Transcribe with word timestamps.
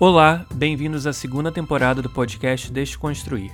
Olá, 0.00 0.44
bem-vindos 0.52 1.06
à 1.06 1.12
segunda 1.12 1.52
temporada 1.52 2.02
do 2.02 2.10
podcast 2.10 2.70
Desconstruir. 2.72 3.52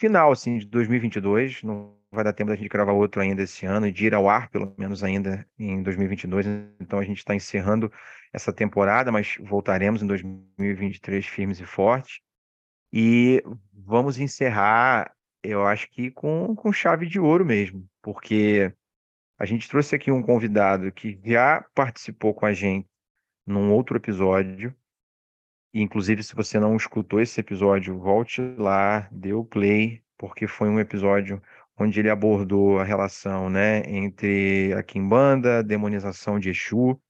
Final, 0.00 0.32
assim, 0.32 0.58
de 0.58 0.66
2022, 0.66 1.62
não 1.62 1.95
vai 2.10 2.24
dar 2.24 2.32
tempo 2.32 2.50
da 2.50 2.56
gente 2.56 2.68
gravar 2.68 2.92
outro 2.92 3.20
ainda 3.20 3.42
esse 3.42 3.66
ano 3.66 3.86
e 3.86 3.92
de 3.92 4.06
ir 4.06 4.14
ao 4.14 4.28
ar, 4.28 4.48
pelo 4.50 4.74
menos 4.78 5.02
ainda 5.02 5.46
em 5.58 5.82
2022. 5.82 6.46
Então 6.80 6.98
a 6.98 7.04
gente 7.04 7.18
está 7.18 7.34
encerrando 7.34 7.92
essa 8.32 8.52
temporada, 8.52 9.10
mas 9.12 9.36
voltaremos 9.40 10.02
em 10.02 10.06
2023 10.06 11.26
firmes 11.26 11.60
e 11.60 11.66
fortes. 11.66 12.20
E 12.92 13.42
vamos 13.72 14.18
encerrar, 14.18 15.12
eu 15.42 15.66
acho 15.66 15.90
que 15.90 16.10
com, 16.10 16.54
com 16.54 16.72
chave 16.72 17.06
de 17.06 17.18
ouro 17.18 17.44
mesmo, 17.44 17.86
porque 18.02 18.72
a 19.38 19.44
gente 19.44 19.68
trouxe 19.68 19.94
aqui 19.94 20.10
um 20.10 20.22
convidado 20.22 20.90
que 20.92 21.20
já 21.24 21.64
participou 21.74 22.32
com 22.32 22.46
a 22.46 22.52
gente 22.52 22.88
num 23.46 23.70
outro 23.72 23.96
episódio. 23.96 24.74
E, 25.74 25.82
inclusive, 25.82 26.22
se 26.22 26.34
você 26.34 26.58
não 26.58 26.74
escutou 26.74 27.20
esse 27.20 27.38
episódio, 27.38 27.98
volte 27.98 28.40
lá, 28.56 29.08
dê 29.12 29.34
o 29.34 29.44
play, 29.44 30.02
porque 30.16 30.46
foi 30.46 30.70
um 30.70 30.80
episódio 30.80 31.42
onde 31.78 32.00
ele 32.00 32.10
abordou 32.10 32.78
a 32.78 32.84
relação 32.84 33.50
né, 33.50 33.82
entre 33.86 34.72
a 34.74 34.82
Kimbanda, 34.82 35.58
a 35.58 35.62
demonização 35.62 36.38
de 36.38 36.50
Exu. 36.50 37.00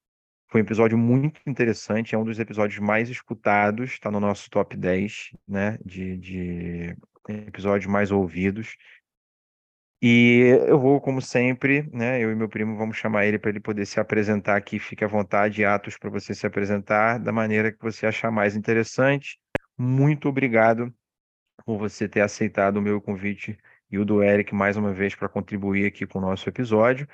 Foi 0.49 0.61
um 0.61 0.65
episódio 0.65 0.99
muito 0.99 1.41
interessante, 1.47 2.15
é 2.15 2.19
um 2.19 2.25
dos 2.25 2.39
episódios 2.39 2.79
mais 2.81 3.11
escutados, 3.11 3.93
está 3.93 4.11
no 4.11 4.21
nosso 4.21 4.49
top 4.51 4.77
10 4.77 5.31
né, 5.47 5.79
de, 5.85 6.17
de 6.19 6.97
episódios 7.29 7.91
mais 7.91 8.11
ouvidos. 8.11 8.77
E 10.03 10.61
eu 10.69 10.79
vou, 10.79 11.01
como 11.01 11.23
sempre, 11.23 11.89
né, 11.93 12.23
eu 12.23 12.31
e 12.31 12.35
meu 12.35 12.49
primo 12.49 12.77
vamos 12.77 12.97
chamar 12.97 13.27
ele 13.27 13.39
para 13.39 13.51
ele 13.51 13.61
poder 13.61 13.87
se 13.87 13.99
apresentar 13.99 14.57
aqui. 14.57 14.79
Fique 14.79 15.05
à 15.05 15.09
vontade, 15.09 15.65
Atos, 15.65 15.97
para 15.97 16.11
você 16.11 16.35
se 16.35 16.47
apresentar 16.47 17.19
da 17.19 17.33
maneira 17.33 17.73
que 17.73 17.83
você 17.83 18.07
achar 18.07 18.31
mais 18.31 18.55
interessante. 18.55 19.39
Muito 19.77 20.29
obrigado 20.29 20.95
por 21.65 21.79
você 21.79 22.09
ter 22.09 22.21
aceitado 22.21 22.79
o 22.79 22.83
meu 22.83 23.01
convite 23.01 23.59
e 23.91 23.99
o 23.99 24.05
do 24.05 24.23
Eric 24.23 24.55
mais 24.55 24.77
uma 24.77 24.93
vez 24.93 25.15
para 25.15 25.29
contribuir 25.29 25.87
aqui 25.87 26.07
com 26.07 26.19
o 26.19 26.23
nosso 26.23 26.49
episódio. 26.49 27.09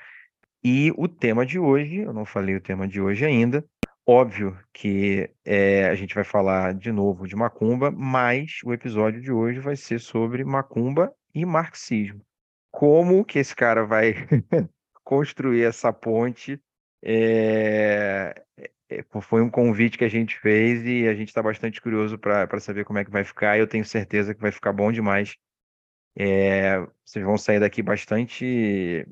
E 0.63 0.91
o 0.97 1.07
tema 1.07 1.45
de 1.45 1.59
hoje, 1.59 1.97
eu 1.97 2.13
não 2.13 2.25
falei 2.25 2.55
o 2.55 2.61
tema 2.61 2.87
de 2.87 3.01
hoje 3.01 3.25
ainda, 3.25 3.65
óbvio 4.05 4.57
que 4.73 5.29
é, 5.45 5.85
a 5.85 5.95
gente 5.95 6.15
vai 6.15 6.23
falar 6.23 6.73
de 6.73 6.91
novo 6.91 7.27
de 7.27 7.35
macumba, 7.35 7.91
mas 7.91 8.59
o 8.63 8.73
episódio 8.73 9.21
de 9.21 9.31
hoje 9.31 9.59
vai 9.59 9.75
ser 9.75 9.99
sobre 9.99 10.43
macumba 10.43 11.13
e 11.33 11.45
marxismo. 11.45 12.21
Como 12.71 13.23
que 13.23 13.39
esse 13.39 13.55
cara 13.55 13.85
vai 13.85 14.13
construir 15.03 15.63
essa 15.63 15.91
ponte? 15.93 16.59
É, 17.03 18.41
é, 18.89 19.03
foi 19.21 19.41
um 19.41 19.49
convite 19.49 19.97
que 19.97 20.05
a 20.05 20.09
gente 20.09 20.39
fez 20.39 20.83
e 20.85 21.07
a 21.07 21.13
gente 21.13 21.27
está 21.27 21.41
bastante 21.41 21.81
curioso 21.81 22.17
para 22.17 22.59
saber 22.59 22.85
como 22.85 22.99
é 22.99 23.05
que 23.05 23.11
vai 23.11 23.23
ficar. 23.23 23.57
Eu 23.57 23.67
tenho 23.67 23.85
certeza 23.85 24.33
que 24.33 24.41
vai 24.41 24.51
ficar 24.51 24.71
bom 24.73 24.91
demais 24.91 25.35
é, 26.15 26.79
vocês 27.03 27.23
vão 27.23 27.37
sair 27.37 27.59
daqui 27.59 27.81
bastante 27.81 29.07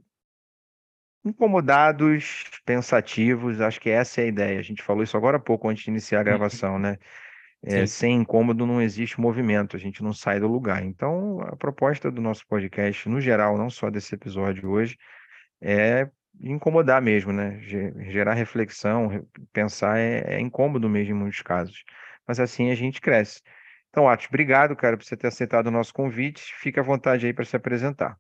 incomodados, 1.24 2.44
pensativos. 2.66 3.62
Acho 3.62 3.80
que 3.80 3.90
essa 3.90 4.22
é 4.22 4.26
a 4.26 4.28
ideia. 4.28 4.60
A 4.60 4.64
gente 4.64 4.84
falou 4.84 5.04
isso 5.04 5.18
agora 5.18 5.38
há 5.38 5.40
pouco, 5.40 5.70
antes 5.70 5.84
de 5.84 5.90
iniciar 5.90 6.20
a 6.20 6.22
uhum. 6.22 6.26
gravação, 6.26 6.80
né? 6.80 6.98
É, 7.64 7.86
sem 7.86 8.16
incômodo 8.16 8.66
não 8.66 8.82
existe 8.82 9.22
movimento, 9.22 9.76
a 9.76 9.80
gente 9.80 10.02
não 10.02 10.14
sai 10.14 10.40
do 10.40 10.48
lugar. 10.48 10.84
Então, 10.84 11.40
a 11.42 11.56
proposta 11.56 12.10
do 12.10 12.20
nosso 12.20 12.46
podcast, 12.48 13.08
no 13.08 13.22
geral, 13.22 13.56
não 13.56 13.70
só 13.70 13.92
desse 13.92 14.16
episódio 14.16 14.68
hoje, 14.68 14.98
é 15.62 16.10
incomodar 16.40 17.00
mesmo, 17.02 17.32
né? 17.32 17.60
Gerar 17.62 18.34
reflexão, 18.34 19.28
pensar 19.54 20.00
é, 20.00 20.38
é 20.38 20.40
incômodo 20.40 20.90
mesmo 20.90 21.14
em 21.16 21.20
muitos 21.20 21.42
casos. 21.42 21.84
Mas 22.28 22.40
assim 22.40 22.72
a 22.72 22.76
gente 22.76 23.00
cresce. 23.00 23.42
Então, 23.92 24.08
Atos, 24.08 24.28
obrigado, 24.30 24.74
cara, 24.74 24.98
por 24.98 25.06
você 25.06 25.18
ter 25.18 25.28
aceitado 25.28 25.68
o 25.68 25.72
nosso 25.72 25.94
convite. 25.94 26.54
Fique 26.56 26.80
à 26.80 26.84
vontade 26.84 27.26
aí 27.26 27.34
para 27.34 27.44
se 27.44 27.58
apresentar. 27.58 28.18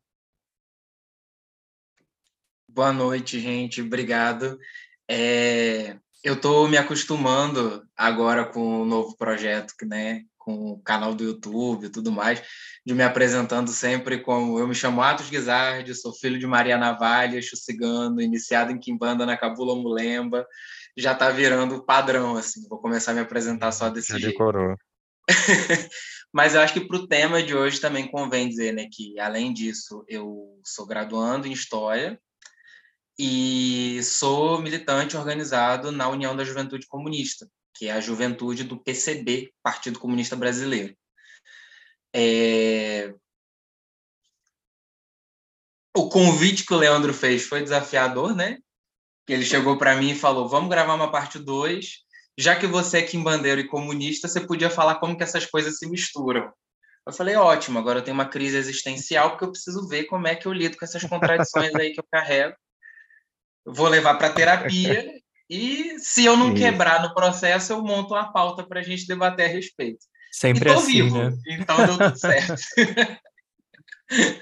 Boa 2.68 2.92
noite, 2.92 3.40
gente. 3.40 3.82
Obrigado. 3.82 4.60
É, 5.10 5.98
eu 6.22 6.34
estou 6.34 6.68
me 6.68 6.78
acostumando 6.78 7.84
agora 7.96 8.46
com 8.46 8.82
o 8.82 8.86
novo 8.86 9.16
projeto, 9.16 9.74
né, 9.86 10.24
com 10.38 10.72
o 10.72 10.82
canal 10.82 11.16
do 11.16 11.24
YouTube 11.24 11.86
e 11.86 11.90
tudo 11.90 12.12
mais, 12.12 12.44
de 12.86 12.94
me 12.94 13.04
apresentando 13.04 13.70
sempre 13.70 14.20
como 14.20 14.60
eu 14.60 14.68
me 14.68 14.76
chamo 14.76 15.02
Atos 15.02 15.30
Guizardi, 15.30 15.96
sou 15.96 16.14
filho 16.14 16.38
de 16.38 16.48
Maria 16.48 16.78
Navalha, 16.78 17.42
cigano, 17.42 18.22
iniciado 18.22 18.72
em 18.72 18.80
Quimbanda 18.80 19.26
na 19.26 19.38
Cabula 19.38 19.76
Mulemba. 19.76 20.46
Já 20.98 21.14
está 21.14 21.30
virando 21.30 21.86
padrão, 21.86 22.36
assim. 22.36 22.68
Vou 22.68 22.80
começar 22.80 23.12
a 23.12 23.16
me 23.16 23.22
apresentar 23.22 23.72
só 23.72 23.90
desse 23.90 24.12
Já 24.12 24.20
jeito. 24.20 24.38
Mas 26.34 26.56
eu 26.56 26.62
acho 26.62 26.74
que 26.74 26.88
para 26.88 26.98
o 26.98 27.08
tema 27.08 27.44
de 27.44 27.56
hoje 27.56 27.80
também 27.80 28.10
convém 28.10 28.48
dizer 28.48 28.74
né, 28.74 28.88
que, 28.92 29.20
além 29.20 29.54
disso, 29.54 30.04
eu 30.08 30.60
sou 30.64 30.86
graduando 30.86 31.48
em 31.48 31.52
História 31.52 32.20
e 33.20 34.02
sou 34.04 34.62
militante 34.62 35.18
organizado 35.18 35.92
na 35.92 36.08
União 36.08 36.36
da 36.36 36.46
Juventude 36.46 36.88
Comunista, 36.88 37.50
que 37.76 37.88
é 37.88 37.92
a 37.92 38.02
juventude 38.02 38.64
do 38.64 38.82
PCB, 38.82 39.54
Partido 39.62 40.00
Comunista 40.00 40.36
Brasileiro. 40.36 40.96
É... 42.16 43.14
O 45.96 46.08
convite 46.08 46.66
que 46.66 46.74
o 46.74 46.78
Leandro 46.78 47.14
fez 47.14 47.46
foi 47.46 47.62
desafiador, 47.62 48.34
né? 48.34 48.58
Ele 49.28 49.46
chegou 49.46 49.78
para 49.78 49.96
mim 49.96 50.12
e 50.12 50.18
falou: 50.18 50.48
vamos 50.48 50.70
gravar 50.70 50.94
uma 50.94 51.12
parte 51.12 51.38
2 51.38 52.06
já 52.38 52.56
que 52.56 52.68
você 52.68 53.00
é 53.00 53.02
quimbandeiro 53.04 53.62
e 53.62 53.68
comunista, 53.68 54.28
você 54.28 54.42
podia 54.42 54.70
falar 54.70 54.96
como 54.96 55.18
que 55.18 55.24
essas 55.24 55.46
coisas 55.46 55.78
se 55.78 55.90
misturam. 55.90 56.52
Eu 57.06 57.14
falei, 57.14 57.36
ótimo, 57.36 57.80
agora 57.80 58.00
eu 58.00 58.04
tenho 58.04 58.16
uma 58.16 58.30
crise 58.30 58.58
existencial 58.58 59.32
porque 59.32 59.46
eu 59.46 59.52
preciso 59.52 59.88
ver 59.88 60.06
como 60.06 60.28
é 60.28 60.36
que 60.36 60.48
eu 60.48 60.54
lido 60.54 60.78
com 60.78 60.86
essas 60.86 61.04
contradições 61.04 61.74
aí 61.76 61.92
que 61.92 62.00
eu 62.00 62.06
carrego. 62.12 62.56
vou 63.66 63.88
levar 63.88 64.16
para 64.16 64.34
terapia 64.34 65.22
e 65.50 66.00
se 66.00 66.24
eu 66.24 66.38
não 66.38 66.54
Isso. 66.54 66.64
quebrar 66.64 67.02
no 67.02 67.14
processo, 67.14 67.74
eu 67.74 67.84
monto 67.84 68.14
uma 68.14 68.32
pauta 68.32 68.66
para 68.66 68.80
a 68.80 68.84
gente 68.84 69.06
debater 69.06 69.48
a 69.48 69.50
respeito. 69.50 70.06
Sempre 70.32 70.70
e 70.70 70.74
tô 70.74 70.80
assim, 70.80 70.92
vivo, 70.94 71.30
né? 71.30 71.38
então 71.48 71.76
deu 71.86 71.98
tudo 71.98 72.16
certo. 72.18 72.62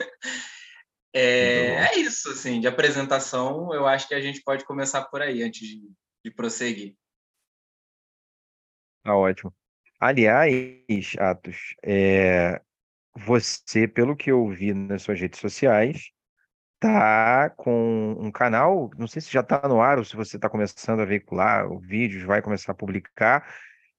é, 1.12 1.88
é, 1.88 1.97
isso, 1.97 2.30
assim, 2.30 2.59
de 2.59 2.68
apresentação, 2.68 3.74
eu 3.74 3.88
acho 3.88 4.07
que 4.07 4.13
a 4.13 4.21
gente 4.21 4.44
pode 4.44 4.63
começar 4.65 5.01
por 5.06 5.19
aí, 5.19 5.42
antes 5.42 5.68
de, 5.68 5.81
de 6.24 6.31
prosseguir. 6.31 6.94
Tá 9.03 9.15
ótimo. 9.15 9.53
Aliás, 9.99 11.15
Atos, 11.19 11.75
é, 11.83 12.61
você, 13.15 13.87
pelo 13.87 14.15
que 14.15 14.31
eu 14.31 14.47
vi 14.49 14.73
nas 14.73 15.03
suas 15.03 15.19
redes 15.19 15.39
sociais, 15.39 16.11
tá 16.79 17.49
com 17.51 18.13
um 18.19 18.31
canal, 18.31 18.89
não 18.97 19.07
sei 19.07 19.21
se 19.21 19.31
já 19.31 19.41
está 19.41 19.67
no 19.67 19.81
ar 19.81 19.99
ou 19.99 20.05
se 20.05 20.15
você 20.15 20.37
está 20.37 20.49
começando 20.49 21.01
a 21.01 21.05
veicular 21.05 21.67
vídeos, 21.81 22.23
vai 22.23 22.41
começar 22.41 22.71
a 22.73 22.75
publicar, 22.75 23.47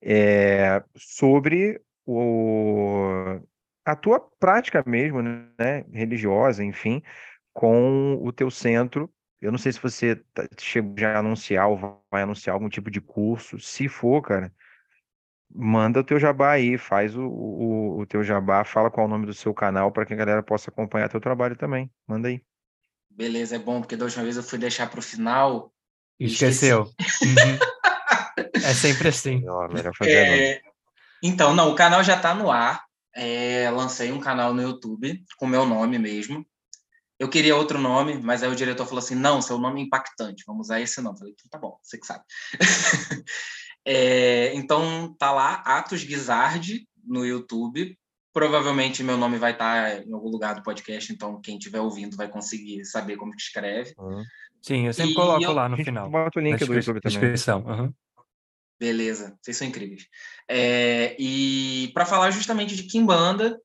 é, 0.03 0.83
sobre 0.97 1.81
o, 2.07 3.41
a 3.85 3.97
tua 3.97 4.21
prática 4.41 4.83
mesmo, 4.87 5.23
né, 5.23 5.85
religiosa, 5.93 6.65
enfim, 6.65 7.03
com 7.53 8.15
o 8.23 8.33
teu 8.33 8.51
centro. 8.51 9.13
Eu 9.41 9.51
não 9.53 9.59
sei 9.59 9.73
se 9.73 9.81
você 9.81 10.17
tá, 10.35 10.47
chegou 10.59 10.95
já 10.99 11.15
a 11.17 11.19
anunciar 11.21 11.69
ou 11.69 12.05
vai 12.11 12.23
anunciar 12.23 12.55
algum 12.55 12.69
tipo 12.69 12.91
de 12.91 13.01
curso. 13.01 13.59
Se 13.59 13.89
for, 13.89 14.23
cara, 14.23 14.53
manda 15.55 16.01
o 16.01 16.05
teu 16.05 16.19
jabá 16.19 16.53
aí, 16.53 16.79
faz 16.79 17.17
o, 17.17 17.23
o, 17.23 18.01
o 18.01 18.07
teu 18.07 18.23
jabá, 18.23 18.65
fala 18.65 18.91
qual 18.91 19.07
é 19.07 19.09
o 19.09 19.11
nome 19.11 19.27
do 19.27 19.35
seu 19.35 19.53
canal 19.53 19.91
para 19.91 20.07
que 20.07 20.15
a 20.15 20.17
galera 20.17 20.43
possa 20.43 20.71
acompanhar 20.71 21.09
teu 21.09 21.21
trabalho 21.21 21.57
também. 21.57 21.91
Manda 22.07 22.29
aí. 22.29 22.43
Beleza, 23.11 23.57
é 23.57 23.59
bom, 23.59 23.81
porque 23.81 23.97
da 23.97 24.05
última 24.05 24.25
vez 24.25 24.37
eu 24.37 24.43
fui 24.43 24.59
deixar 24.59 24.89
para 24.89 25.01
o 25.01 25.03
final. 25.03 25.73
Esqueceu. 26.19 26.83
Uhum. 26.83 27.59
é 28.55 28.75
sempre 28.75 29.09
assim. 29.09 29.41
Não, 29.41 29.67
é... 30.03 30.61
Então, 31.23 31.55
não, 31.55 31.71
o 31.71 31.75
canal 31.75 32.03
já 32.05 32.17
está 32.17 32.35
no 32.35 32.51
ar. 32.51 32.85
É, 33.15 33.69
lancei 33.71 34.13
um 34.13 34.21
canal 34.21 34.55
no 34.55 34.63
YouTube 34.63 35.23
com 35.37 35.47
meu 35.47 35.67
nome 35.67 35.99
mesmo. 35.99 36.47
Eu 37.19 37.29
queria 37.29 37.57
outro 37.57 37.79
nome, 37.79 38.19
mas 38.19 38.43
aí 38.43 38.49
o 38.49 38.57
diretor 38.57 38.87
falou 38.87 39.01
assim: 39.01 39.15
não, 39.15 39.43
seu 39.43 39.59
nome 39.59 39.81
é 39.81 39.85
impactante, 39.85 40.45
vamos 40.47 40.69
usar 40.69 40.81
esse 40.81 41.03
nome. 41.03 41.17
Eu 41.17 41.19
falei, 41.19 41.35
tá 41.51 41.59
bom, 41.59 41.79
você 41.83 41.99
que 41.99 42.07
sabe. 42.07 42.25
é, 43.85 44.55
então 44.55 45.15
tá 45.19 45.33
lá, 45.33 45.55
Atos 45.65 46.05
Guizard 46.05 46.87
no 47.05 47.25
YouTube. 47.25 47.97
Provavelmente 48.33 49.03
meu 49.03 49.17
nome 49.17 49.39
vai 49.39 49.53
estar 49.53 49.91
tá 49.91 50.05
em 50.05 50.13
algum 50.13 50.29
lugar 50.29 50.55
do 50.55 50.63
podcast, 50.63 51.13
então 51.13 51.41
quem 51.41 51.59
estiver 51.59 51.81
ouvindo 51.81 52.17
vai 52.17 52.29
conseguir 52.29 52.85
saber 52.85 53.17
como 53.17 53.33
que 53.33 53.43
escreve. 53.43 53.93
Uhum. 53.99 54.23
Sim, 54.63 54.87
eu 54.87 54.93
sempre 54.93 55.13
e 55.13 55.15
coloco 55.15 55.43
eu... 55.43 55.53
lá 55.53 55.69
no 55.69 55.77
final. 55.77 56.09
Bota 56.11 56.39
o 56.39 56.43
link 56.43 56.65
do 56.65 56.75
YouTube 56.75 57.01
também. 57.01 57.19
Descrição. 57.19 57.65
Uhum. 57.67 57.93
Beleza, 58.79 59.37
vocês 59.43 59.57
são 59.57 59.67
incríveis. 59.67 60.07
É, 60.49 61.15
e 61.19 61.91
para 61.93 62.07
falar 62.07 62.31
justamente 62.31 62.75
de 62.75 62.85
Kimbanda, 62.85 63.61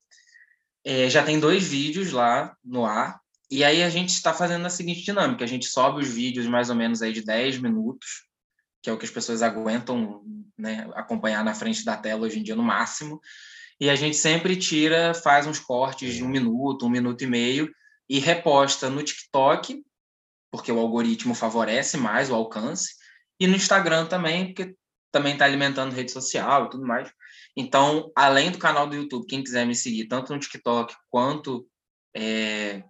é, 0.83 1.09
já 1.09 1.23
tem 1.23 1.39
dois 1.39 1.65
vídeos 1.65 2.11
lá 2.11 2.56
no 2.63 2.85
ar. 2.85 3.19
E 3.50 3.63
aí 3.63 3.81
a 3.81 3.89
gente 3.89 4.09
está 4.09 4.33
fazendo 4.33 4.65
a 4.65 4.69
seguinte 4.69 5.03
dinâmica: 5.03 5.44
a 5.44 5.47
gente 5.47 5.68
sobe 5.68 6.01
os 6.01 6.09
vídeos 6.09 6.47
mais 6.47 6.69
ou 6.69 6.75
menos 6.75 7.01
aí 7.01 7.13
de 7.13 7.23
10 7.23 7.59
minutos, 7.59 8.25
que 8.85 8.89
é 8.91 8.93
o 8.93 8.99
que 8.99 9.05
as 9.05 9.11
pessoas 9.11 9.41
aguentam 9.41 10.21
né, 10.55 10.87
acompanhar 10.93 11.43
na 11.43 11.55
frente 11.55 11.83
da 11.83 11.97
tela 11.97 12.21
hoje 12.21 12.39
em 12.39 12.43
dia 12.43 12.55
no 12.55 12.61
máximo. 12.61 13.19
E 13.79 13.89
a 13.89 13.95
gente 13.95 14.15
sempre 14.15 14.55
tira, 14.55 15.11
faz 15.15 15.47
uns 15.47 15.59
cortes 15.59 16.13
de 16.13 16.23
um 16.23 16.29
minuto, 16.29 16.85
um 16.85 16.89
minuto 16.89 17.23
e 17.23 17.27
meio, 17.27 17.73
e 18.07 18.19
reposta 18.19 18.87
no 18.87 19.01
TikTok, 19.01 19.83
porque 20.51 20.71
o 20.71 20.77
algoritmo 20.77 21.33
favorece 21.33 21.97
mais 21.97 22.29
o 22.29 22.35
alcance, 22.35 22.93
e 23.39 23.47
no 23.47 23.55
Instagram 23.55 24.05
também, 24.05 24.53
porque 24.53 24.75
também 25.11 25.33
está 25.33 25.45
alimentando 25.45 25.95
rede 25.95 26.11
social 26.11 26.67
e 26.67 26.69
tudo 26.69 26.85
mais. 26.85 27.11
Então, 27.57 28.11
além 28.15 28.51
do 28.51 28.59
canal 28.59 28.85
do 28.85 28.95
YouTube, 28.95 29.25
quem 29.25 29.43
quiser 29.43 29.65
me 29.65 29.73
seguir, 29.73 30.05
tanto 30.05 30.31
no 30.31 30.39
TikTok 30.39 30.95
quanto 31.09 31.67
é, 32.15 32.83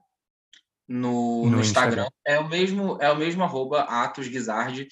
no, 0.85 1.45
no, 1.45 1.51
no 1.51 1.61
Instagram, 1.61 2.03
Instagram, 2.03 2.09
é 2.27 2.37
o 2.37 2.49
mesmo 2.49 2.97
é 3.01 3.09
o 3.09 3.15
mesmo 3.15 3.43
arroba 3.45 3.83
Atos 3.83 4.27
Guizard. 4.27 4.87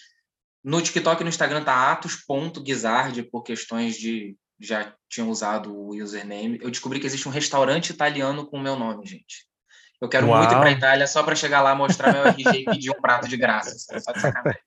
No 0.63 0.81
TikTok 0.81 1.21
e 1.21 1.24
no 1.24 1.30
Instagram 1.30 1.63
tá 1.63 1.92
atos.guizard 1.92 3.24
por 3.24 3.44
questões 3.44 3.98
de 3.98 4.38
já 4.60 4.94
tinham 5.10 5.30
usado 5.30 5.75
o 5.75 5.89
username. 6.01 6.60
Eu 6.62 6.71
descobri 6.71 7.00
que 7.00 7.06
existe 7.06 7.27
um 7.27 7.31
restaurante 7.31 7.89
italiano 7.89 8.45
com 8.45 8.57
o 8.57 8.62
meu 8.62 8.77
nome, 8.77 9.06
gente. 9.06 9.45
Eu 10.00 10.07
quero 10.10 10.27
Uau. 10.27 10.39
muito 10.39 10.54
ir 10.54 10.60
para 10.60 10.71
Itália 10.71 11.07
só 11.07 11.24
para 11.24 11.36
chegar 11.36 11.62
lá, 11.62 11.75
mostrar 11.75 12.13
meu 12.13 12.25
RG 12.25 12.62
e 12.62 12.65
pedir 12.65 12.92
um 12.92 13.01
prato 13.01 13.27
de 13.27 13.38
graça. 13.38 13.75
Só 14.00 14.12
de 14.12 14.21
sacanagem. 14.21 14.62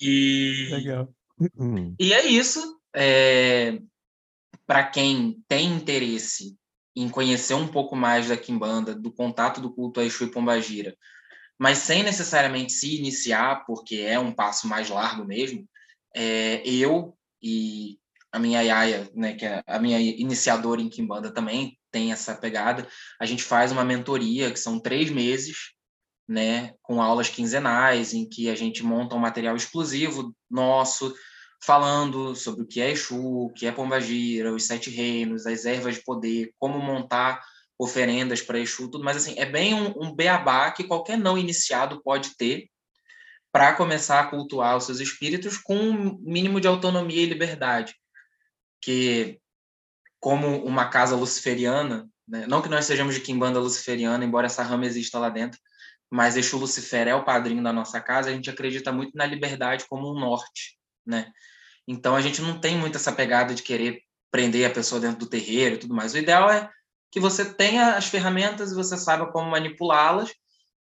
E, 0.00 0.68
Legal. 0.72 1.08
e 1.98 2.12
é 2.12 2.26
isso. 2.26 2.80
É, 2.94 3.78
Para 4.66 4.84
quem 4.84 5.42
tem 5.46 5.72
interesse 5.72 6.56
em 6.96 7.08
conhecer 7.08 7.54
um 7.54 7.68
pouco 7.68 7.96
mais 7.96 8.28
da 8.28 8.36
Kimbanda, 8.36 8.94
do 8.94 9.12
contato 9.12 9.60
do 9.60 9.72
culto 9.72 10.00
a 10.00 10.04
Exu 10.04 10.24
e 10.24 10.30
Pombagira, 10.30 10.96
mas 11.58 11.78
sem 11.78 12.02
necessariamente 12.02 12.72
se 12.72 12.96
iniciar, 12.96 13.64
porque 13.66 13.96
é 13.96 14.18
um 14.18 14.32
passo 14.32 14.66
mais 14.66 14.88
largo 14.88 15.24
mesmo, 15.24 15.68
é, 16.14 16.62
eu 16.66 17.16
e 17.42 17.98
a 18.32 18.38
minha 18.38 18.62
Yaya, 18.62 19.08
né, 19.14 19.34
que 19.34 19.46
é 19.46 19.62
a 19.66 19.78
minha 19.78 20.00
iniciadora 20.00 20.80
em 20.80 20.88
Kimbanda 20.88 21.32
também 21.32 21.78
tem 21.92 22.10
essa 22.10 22.34
pegada, 22.34 22.86
a 23.20 23.26
gente 23.26 23.44
faz 23.44 23.70
uma 23.70 23.84
mentoria, 23.84 24.50
que 24.50 24.58
são 24.58 24.80
três 24.80 25.08
meses, 25.10 25.72
né, 26.28 26.74
com 26.82 27.00
aulas 27.00 27.28
quinzenais, 27.28 28.12
em 28.12 28.28
que 28.28 28.50
a 28.50 28.56
gente 28.56 28.82
monta 28.82 29.14
um 29.14 29.20
material 29.20 29.54
exclusivo 29.54 30.34
nosso, 30.50 31.14
falando 31.62 32.34
sobre 32.34 32.64
o 32.64 32.66
que 32.66 32.80
é 32.80 32.90
Exu, 32.90 33.16
o 33.16 33.52
que 33.52 33.66
é 33.66 33.72
Pombagira, 33.72 34.52
os 34.52 34.66
sete 34.66 34.90
reinos, 34.90 35.46
as 35.46 35.64
ervas 35.64 35.94
de 35.94 36.02
poder, 36.02 36.52
como 36.58 36.78
montar 36.80 37.40
oferendas 37.78 38.40
para 38.40 38.58
Exu, 38.58 38.90
tudo, 38.90 39.04
mas 39.04 39.16
assim, 39.16 39.34
é 39.38 39.44
bem 39.44 39.74
um, 39.74 39.92
um 39.96 40.14
beabá 40.14 40.70
que 40.70 40.84
qualquer 40.84 41.18
não 41.18 41.36
iniciado 41.36 42.02
pode 42.02 42.36
ter 42.36 42.68
para 43.52 43.74
começar 43.74 44.20
a 44.20 44.26
cultuar 44.26 44.76
os 44.76 44.84
seus 44.84 45.00
espíritos 45.00 45.56
com 45.56 45.76
um 45.76 46.18
mínimo 46.20 46.60
de 46.60 46.66
autonomia 46.66 47.22
e 47.22 47.26
liberdade. 47.26 47.94
Que, 48.80 49.38
como 50.18 50.64
uma 50.64 50.88
casa 50.88 51.14
luciferiana, 51.14 52.08
né, 52.26 52.46
não 52.48 52.60
que 52.60 52.68
nós 52.68 52.84
sejamos 52.84 53.14
de 53.14 53.20
Kimbanda 53.20 53.60
luciferiana, 53.60 54.24
embora 54.24 54.46
essa 54.46 54.62
rama 54.62 54.86
exista 54.86 55.18
lá 55.18 55.28
dentro, 55.28 55.60
mas 56.10 56.36
Exu 56.36 56.58
Lucifer 56.58 57.08
é 57.08 57.14
o 57.14 57.24
padrinho 57.24 57.62
da 57.62 57.72
nossa 57.72 58.00
casa, 58.00 58.30
a 58.30 58.32
gente 58.32 58.50
acredita 58.50 58.92
muito 58.92 59.16
na 59.16 59.26
liberdade 59.26 59.84
como 59.88 60.10
um 60.10 60.18
norte, 60.18 60.78
né? 61.06 61.32
Então 61.86 62.16
a 62.16 62.20
gente 62.20 62.40
não 62.40 62.58
tem 62.58 62.76
muito 62.76 62.96
essa 62.96 63.12
pegada 63.12 63.54
de 63.54 63.62
querer 63.62 64.02
prender 64.30 64.68
a 64.68 64.74
pessoa 64.74 65.00
dentro 65.00 65.18
do 65.18 65.26
terreiro 65.26 65.76
e 65.76 65.78
tudo 65.78 65.94
mais. 65.94 66.14
O 66.14 66.18
ideal 66.18 66.50
é 66.50 66.68
que 67.14 67.20
você 67.20 67.44
tenha 67.44 67.94
as 67.94 68.06
ferramentas 68.06 68.72
e 68.72 68.74
você 68.74 68.96
saiba 68.96 69.30
como 69.30 69.48
manipulá-las 69.48 70.34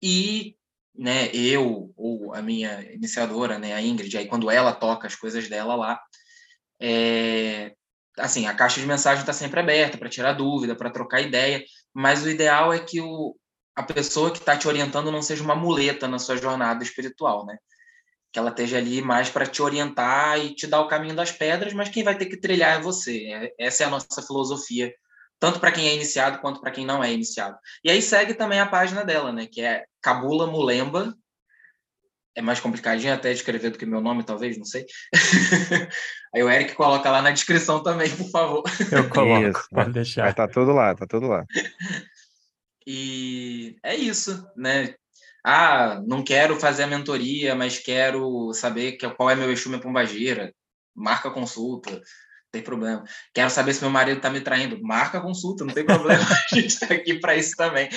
e 0.00 0.54
né, 0.96 1.28
eu 1.34 1.92
ou 1.96 2.32
a 2.32 2.40
minha 2.40 2.82
iniciadora, 2.92 3.58
né, 3.58 3.74
a 3.74 3.82
Ingrid, 3.82 4.16
aí 4.16 4.26
quando 4.26 4.48
ela 4.48 4.72
toca 4.72 5.08
as 5.08 5.16
coisas 5.16 5.48
dela 5.48 5.74
lá, 5.74 6.00
é, 6.80 7.74
assim, 8.16 8.46
a 8.46 8.54
caixa 8.54 8.80
de 8.80 8.86
mensagem 8.86 9.22
está 9.22 9.32
sempre 9.32 9.58
aberta 9.58 9.98
para 9.98 10.08
tirar 10.08 10.34
dúvida, 10.34 10.76
para 10.76 10.92
trocar 10.92 11.20
ideia, 11.20 11.64
mas 11.92 12.22
o 12.22 12.30
ideal 12.30 12.72
é 12.72 12.78
que 12.78 13.00
o, 13.00 13.34
a 13.74 13.82
pessoa 13.82 14.30
que 14.30 14.38
está 14.38 14.56
te 14.56 14.68
orientando 14.68 15.10
não 15.10 15.22
seja 15.22 15.42
uma 15.42 15.56
muleta 15.56 16.06
na 16.06 16.20
sua 16.20 16.36
jornada 16.36 16.84
espiritual, 16.84 17.44
né? 17.44 17.58
Que 18.32 18.38
ela 18.38 18.50
esteja 18.50 18.78
ali 18.78 19.02
mais 19.02 19.28
para 19.28 19.46
te 19.46 19.60
orientar 19.60 20.38
e 20.38 20.54
te 20.54 20.68
dar 20.68 20.80
o 20.80 20.86
caminho 20.86 21.16
das 21.16 21.32
pedras, 21.32 21.72
mas 21.72 21.88
quem 21.88 22.04
vai 22.04 22.16
ter 22.16 22.26
que 22.26 22.36
trilhar 22.36 22.78
é 22.78 22.80
você. 22.80 23.24
É, 23.32 23.66
essa 23.66 23.82
é 23.82 23.86
a 23.86 23.90
nossa 23.90 24.22
filosofia, 24.22 24.94
tanto 25.40 25.58
para 25.58 25.72
quem 25.72 25.88
é 25.88 25.94
iniciado 25.94 26.38
quanto 26.38 26.60
para 26.60 26.70
quem 26.70 26.84
não 26.84 27.02
é 27.02 27.10
iniciado. 27.12 27.58
E 27.82 27.90
aí 27.90 28.00
segue 28.02 28.34
também 28.34 28.60
a 28.60 28.66
página 28.66 29.02
dela, 29.02 29.32
né? 29.32 29.46
Que 29.50 29.62
é 29.62 29.84
Cabula 30.02 30.46
Mulemba. 30.46 31.16
É 32.36 32.42
mais 32.42 32.60
complicadinho 32.60 33.12
até 33.12 33.30
de 33.30 33.38
escrever 33.38 33.70
do 33.70 33.78
que 33.78 33.86
meu 33.86 34.00
nome, 34.00 34.22
talvez, 34.22 34.56
não 34.56 34.64
sei. 34.64 34.86
aí 36.32 36.42
o 36.42 36.48
Eric 36.48 36.74
coloca 36.74 37.10
lá 37.10 37.20
na 37.20 37.32
descrição 37.32 37.82
também, 37.82 38.14
por 38.14 38.30
favor. 38.30 38.62
Eu 38.92 39.08
coloco, 39.08 39.48
Isso, 39.48 39.66
pode 39.70 39.92
deixar. 39.92 40.26
Mas 40.26 40.34
tá 40.34 40.46
tudo 40.46 40.72
lá, 40.72 40.94
tá 40.94 41.06
tudo 41.06 41.26
lá. 41.26 41.44
E 42.86 43.76
é 43.82 43.96
isso, 43.96 44.46
né? 44.56 44.94
Ah, 45.44 46.02
não 46.06 46.22
quero 46.22 46.60
fazer 46.60 46.82
a 46.82 46.86
mentoria, 46.86 47.54
mas 47.54 47.78
quero 47.78 48.52
saber 48.52 48.98
qual 49.16 49.30
é 49.30 49.34
meu 49.34 49.50
Exu, 49.50 49.68
minha 49.70 49.80
pombageira. 49.80 50.54
Marca 50.94 51.28
a 51.28 51.32
consulta, 51.32 52.00
tem 52.52 52.62
problema. 52.62 53.04
Quero 53.32 53.50
saber 53.50 53.74
se 53.74 53.82
meu 53.82 53.90
marido 53.90 54.16
está 54.16 54.30
me 54.30 54.40
traindo. 54.40 54.82
Marca 54.82 55.18
a 55.18 55.20
consulta, 55.20 55.64
não 55.64 55.72
tem 55.72 55.84
problema. 55.84 56.22
a 56.52 56.54
gente 56.54 56.68
está 56.68 56.86
aqui 56.94 57.18
para 57.20 57.36
isso 57.36 57.54
também. 57.56 57.88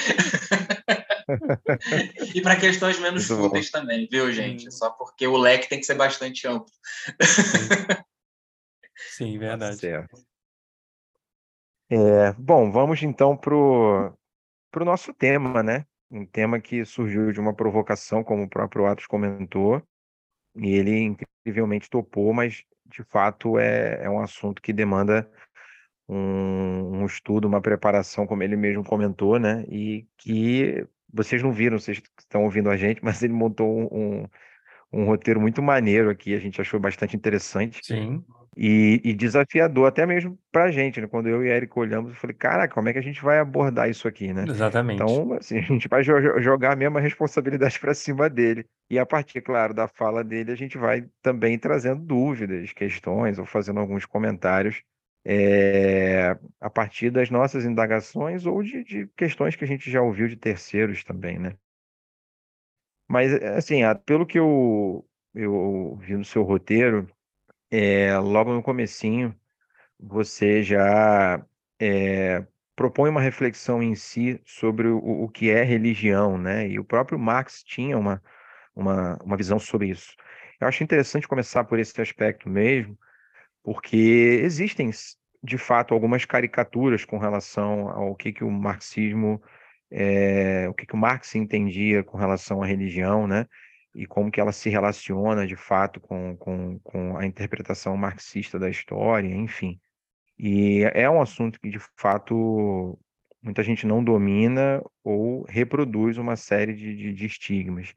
e 2.34 2.42
para 2.42 2.56
questões 2.56 3.00
menos 3.00 3.30
Muito 3.30 3.44
fúteis 3.44 3.72
bom. 3.72 3.80
também, 3.80 4.08
viu, 4.10 4.32
gente? 4.32 4.68
Hum. 4.68 4.72
Só 4.72 4.92
porque 4.92 5.26
o 5.26 5.38
leque 5.38 5.70
tem 5.70 5.80
que 5.80 5.86
ser 5.86 5.96
bastante 5.96 6.48
amplo. 6.48 6.72
Sim, 9.18 9.38
verdade. 9.38 9.78
Certo. 9.78 10.24
É, 11.90 12.34
bom, 12.34 12.72
vamos 12.72 13.04
então 13.04 13.38
para 13.38 13.56
o 13.56 14.14
para 14.72 14.82
o 14.82 14.86
nosso 14.86 15.14
tema, 15.14 15.62
né? 15.62 15.86
Um 16.10 16.26
tema 16.26 16.60
que 16.60 16.84
surgiu 16.84 17.32
de 17.32 17.40
uma 17.40 17.54
provocação, 17.54 18.24
como 18.24 18.44
o 18.44 18.50
próprio 18.50 18.88
Atos 18.88 19.06
comentou, 19.06 19.82
e 20.56 20.74
ele 20.74 21.16
incrivelmente 21.46 21.90
topou, 21.90 22.34
mas 22.34 22.64
de 22.86 23.04
fato 23.04 23.58
é, 23.58 24.04
é 24.04 24.10
um 24.10 24.20
assunto 24.20 24.62
que 24.62 24.74
demanda 24.74 25.30
um, 26.08 27.02
um 27.02 27.06
estudo, 27.06 27.48
uma 27.48 27.62
preparação, 27.62 28.28
como 28.28 28.44
ele 28.44 28.56
mesmo 28.56 28.84
comentou, 28.84 29.40
né? 29.40 29.64
E 29.70 30.06
que 30.18 30.86
vocês 31.12 31.42
não 31.42 31.52
viram, 31.52 31.80
vocês 31.80 32.02
estão 32.20 32.44
ouvindo 32.44 32.70
a 32.70 32.78
gente, 32.78 33.02
mas 33.04 33.24
ele 33.24 33.34
montou 33.34 33.68
um, 33.68 33.88
um, 33.92 34.28
um 35.02 35.06
roteiro 35.06 35.40
muito 35.40 35.62
maneiro 35.62 36.10
aqui, 36.10 36.34
a 36.34 36.40
gente 36.40 36.60
achou 36.60 36.80
bastante 36.80 37.16
interessante. 37.16 37.80
Sim. 37.84 38.24
E, 38.56 39.02
e 39.04 39.14
desafiador 39.14 39.88
até 39.88 40.06
mesmo 40.06 40.38
para 40.52 40.66
a 40.66 40.72
gente, 40.72 41.02
né? 41.02 41.08
Quando 41.08 41.28
eu 41.28 41.44
e 41.44 41.50
Eric 41.50 41.78
olhamos, 41.78 42.12
eu 42.12 42.16
falei, 42.18 42.36
caraca, 42.36 42.74
como 42.74 42.88
é 42.90 42.94
que 42.94 43.00
a 43.00 43.04
gente 43.04 43.22
vai 43.22 43.40
abordar 43.40 43.90
isso 43.90 44.08
aqui, 44.08 44.32
né? 44.32 44.46
Exatamente. 44.48 45.02
Então, 45.02 45.34
assim, 45.34 45.58
a 45.60 45.62
gente 45.62 45.88
vai 45.88 46.04
jo 46.04 46.40
jogar 46.40 46.74
a 46.74 46.76
mesma 46.76 47.00
responsabilidade 47.00 47.78
para 47.82 47.94
cima 47.94 48.30
dele. 48.30 48.66
E 48.90 49.00
a 49.00 49.06
partir, 49.06 49.42
claro, 49.42 49.74
da 49.74 49.88
fala 49.88 50.24
dele, 50.24 50.52
a 50.52 50.56
gente 50.56 50.78
vai 50.78 51.06
também 51.22 51.58
trazendo 51.58 52.02
dúvidas, 52.02 52.72
questões, 52.74 53.40
ou 53.40 53.46
fazendo 53.46 53.80
alguns 53.80 54.06
comentários 54.06 54.84
é, 55.26 56.38
a 56.60 56.70
partir 56.70 57.10
das 57.10 57.30
nossas 57.30 57.66
indagações 57.66 58.46
ou 58.46 58.62
de, 58.62 58.84
de 58.84 59.08
questões 59.16 59.56
que 59.56 59.64
a 59.64 59.68
gente 59.68 59.90
já 59.90 60.02
ouviu 60.02 60.28
de 60.28 60.36
terceiros 60.36 61.04
também, 61.04 61.40
né? 61.40 61.56
Mas, 63.08 63.34
assim, 63.34 63.82
pelo 64.06 64.26
que 64.26 64.40
eu, 64.40 65.06
eu 65.34 65.98
vi 66.02 66.16
no 66.16 66.26
seu 66.26 66.44
roteiro, 66.44 67.08
é, 67.74 68.16
logo 68.20 68.54
no 68.54 68.62
comecinho, 68.62 69.36
você 70.00 70.62
já 70.62 71.44
é, 71.80 72.46
propõe 72.76 73.10
uma 73.10 73.20
reflexão 73.20 73.82
em 73.82 73.96
si 73.96 74.40
sobre 74.46 74.88
o, 74.88 75.00
o 75.00 75.28
que 75.30 75.50
é 75.50 75.64
religião, 75.64 76.38
né? 76.38 76.68
E 76.68 76.78
o 76.78 76.84
próprio 76.84 77.18
Marx 77.18 77.64
tinha 77.64 77.98
uma, 77.98 78.22
uma, 78.76 79.18
uma 79.24 79.36
visão 79.36 79.58
sobre 79.58 79.90
isso. 79.90 80.16
Eu 80.62 80.68
acho 80.68 80.84
interessante 80.84 81.28
começar 81.28 81.64
por 81.64 81.80
esse 81.80 82.00
aspecto 82.00 82.48
mesmo, 82.48 82.96
porque 83.64 84.40
existem, 84.44 84.92
de 85.44 85.58
fato, 85.58 85.96
algumas 85.96 86.26
caricaturas 86.26 87.04
com 87.04 87.18
relação 87.18 87.90
ao 87.90 88.16
que, 88.16 88.32
que 88.34 88.44
o 88.44 88.52
marxismo, 88.52 89.42
é, 89.90 90.68
o 90.70 90.76
que, 90.76 90.86
que 90.86 90.94
o 90.94 90.98
Marx 90.98 91.34
entendia 91.34 92.04
com 92.04 92.20
relação 92.20 92.62
à 92.62 92.68
religião, 92.68 93.26
né? 93.26 93.48
E 93.94 94.06
como 94.06 94.32
que 94.32 94.42
ela 94.42 94.52
se 94.52 94.70
relaciona 94.70 95.46
de 95.46 95.56
fato 95.56 96.00
com, 96.00 96.36
com, 96.38 96.80
com 96.80 97.18
a 97.18 97.26
interpretação 97.26 97.96
marxista 97.96 98.58
da 98.58 98.70
história, 98.70 99.34
enfim. 99.34 99.80
E 100.38 100.84
é 100.94 101.10
um 101.10 101.22
assunto 101.22 101.60
que, 101.60 101.70
de 101.70 101.80
fato, 101.96 102.98
muita 103.42 103.62
gente 103.62 103.86
não 103.86 104.04
domina 104.04 104.84
ou 105.04 105.44
reproduz 105.44 106.18
uma 106.18 106.36
série 106.36 106.74
de, 106.74 106.96
de, 106.96 107.14
de 107.14 107.26
estigmas. 107.26 107.94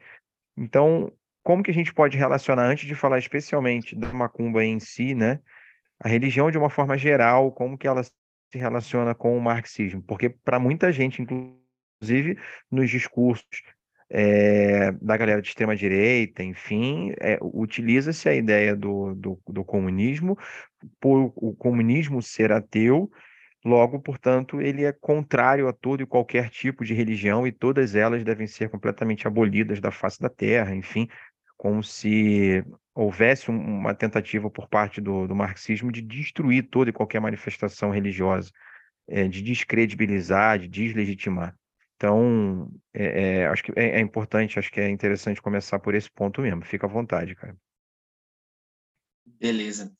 Então, 0.57 1.11
como 1.43 1.63
que 1.63 1.71
a 1.71 1.75
gente 1.75 1.95
pode 1.95 2.19
relacionar, 2.19 2.65
antes 2.65 2.87
de 2.87 2.95
falar 2.95 3.19
especialmente 3.19 3.97
da 3.97 4.13
macumba 4.13 4.65
em 4.65 4.79
si, 4.81 5.15
né, 5.15 5.41
a 6.01 6.09
religião 6.09 6.51
de 6.51 6.59
uma 6.59 6.69
forma 6.69 6.99
geral, 6.99 7.53
como 7.53 7.79
que 7.79 7.87
ela 7.87 8.03
se 8.03 8.13
relaciona 8.53 9.15
com 9.15 9.37
o 9.37 9.41
marxismo? 9.41 10.03
Porque 10.03 10.29
para 10.29 10.59
muita 10.59 10.93
gente, 10.93 11.23
inclusive 11.23 12.39
nos 12.71 12.91
discursos 12.91 13.47
é, 14.11 14.93
da 14.93 15.17
galera 15.17 15.43
de 15.43 15.49
extrema 15.49 15.75
direita, 15.75 16.43
enfim, 16.43 17.13
é, 17.19 17.39
utiliza-se 17.43 18.29
a 18.29 18.35
ideia 18.35 18.77
do, 18.77 19.15
do, 19.15 19.41
do, 19.49 19.65
comunismo 19.65 20.39
por 21.01 21.33
o 21.35 21.55
comunismo 21.55 22.23
ser 22.23 22.53
ateu, 22.53 23.11
logo, 23.65 24.01
portanto, 24.01 24.61
ele 24.61 24.85
é 24.85 24.93
contrário 24.93 25.67
a 25.69 25.73
todo 25.73 26.03
e 26.03 26.07
qualquer 26.07 26.51
tipo 26.51 26.85
de 26.85 26.95
religião 26.95 27.47
e 27.47 27.53
todas 27.53 27.95
elas 27.97 28.23
devem 28.23 28.47
ser 28.47 28.71
completamente 28.71 29.27
abolidas 29.27 29.81
da 29.81 29.91
face 29.91 30.21
da 30.21 30.29
terra, 30.29 30.75
enfim, 30.75 31.09
como 31.57 31.83
se 31.83 32.65
houvesse 32.95 33.51
uma 33.51 33.95
tentativa 33.95 34.49
por 34.51 34.69
parte 34.69 35.01
do, 35.01 35.27
do 35.27 35.35
marxismo 35.35 35.91
de 35.91 36.01
destruir 36.01 36.69
toda 36.71 36.91
e 36.91 36.93
qualquer 36.93 37.21
manifestação 37.21 37.91
religiosa, 37.91 38.51
é, 39.09 39.27
de 39.27 39.43
descredibilizar, 39.43 40.59
de 40.59 40.69
deslegitimar. 40.69 41.55
Então, 41.97 42.71
é, 42.93 43.41
é, 43.41 43.47
acho 43.47 43.63
que 43.63 43.73
é, 43.75 43.99
é, 43.99 44.01
importante, 44.01 44.59
acho 44.59 44.71
que 44.71 44.81
é 44.81 44.89
interessante 44.89 45.41
começar 45.41 45.79
por 45.79 45.95
esse 45.95 46.11
ponto 46.11 46.43
mesmo. 46.43 46.65
Fica 46.65 46.87
à 46.87 46.91
vontade, 46.91 47.35
cara. 47.35 47.57
Beleza. 49.25 49.95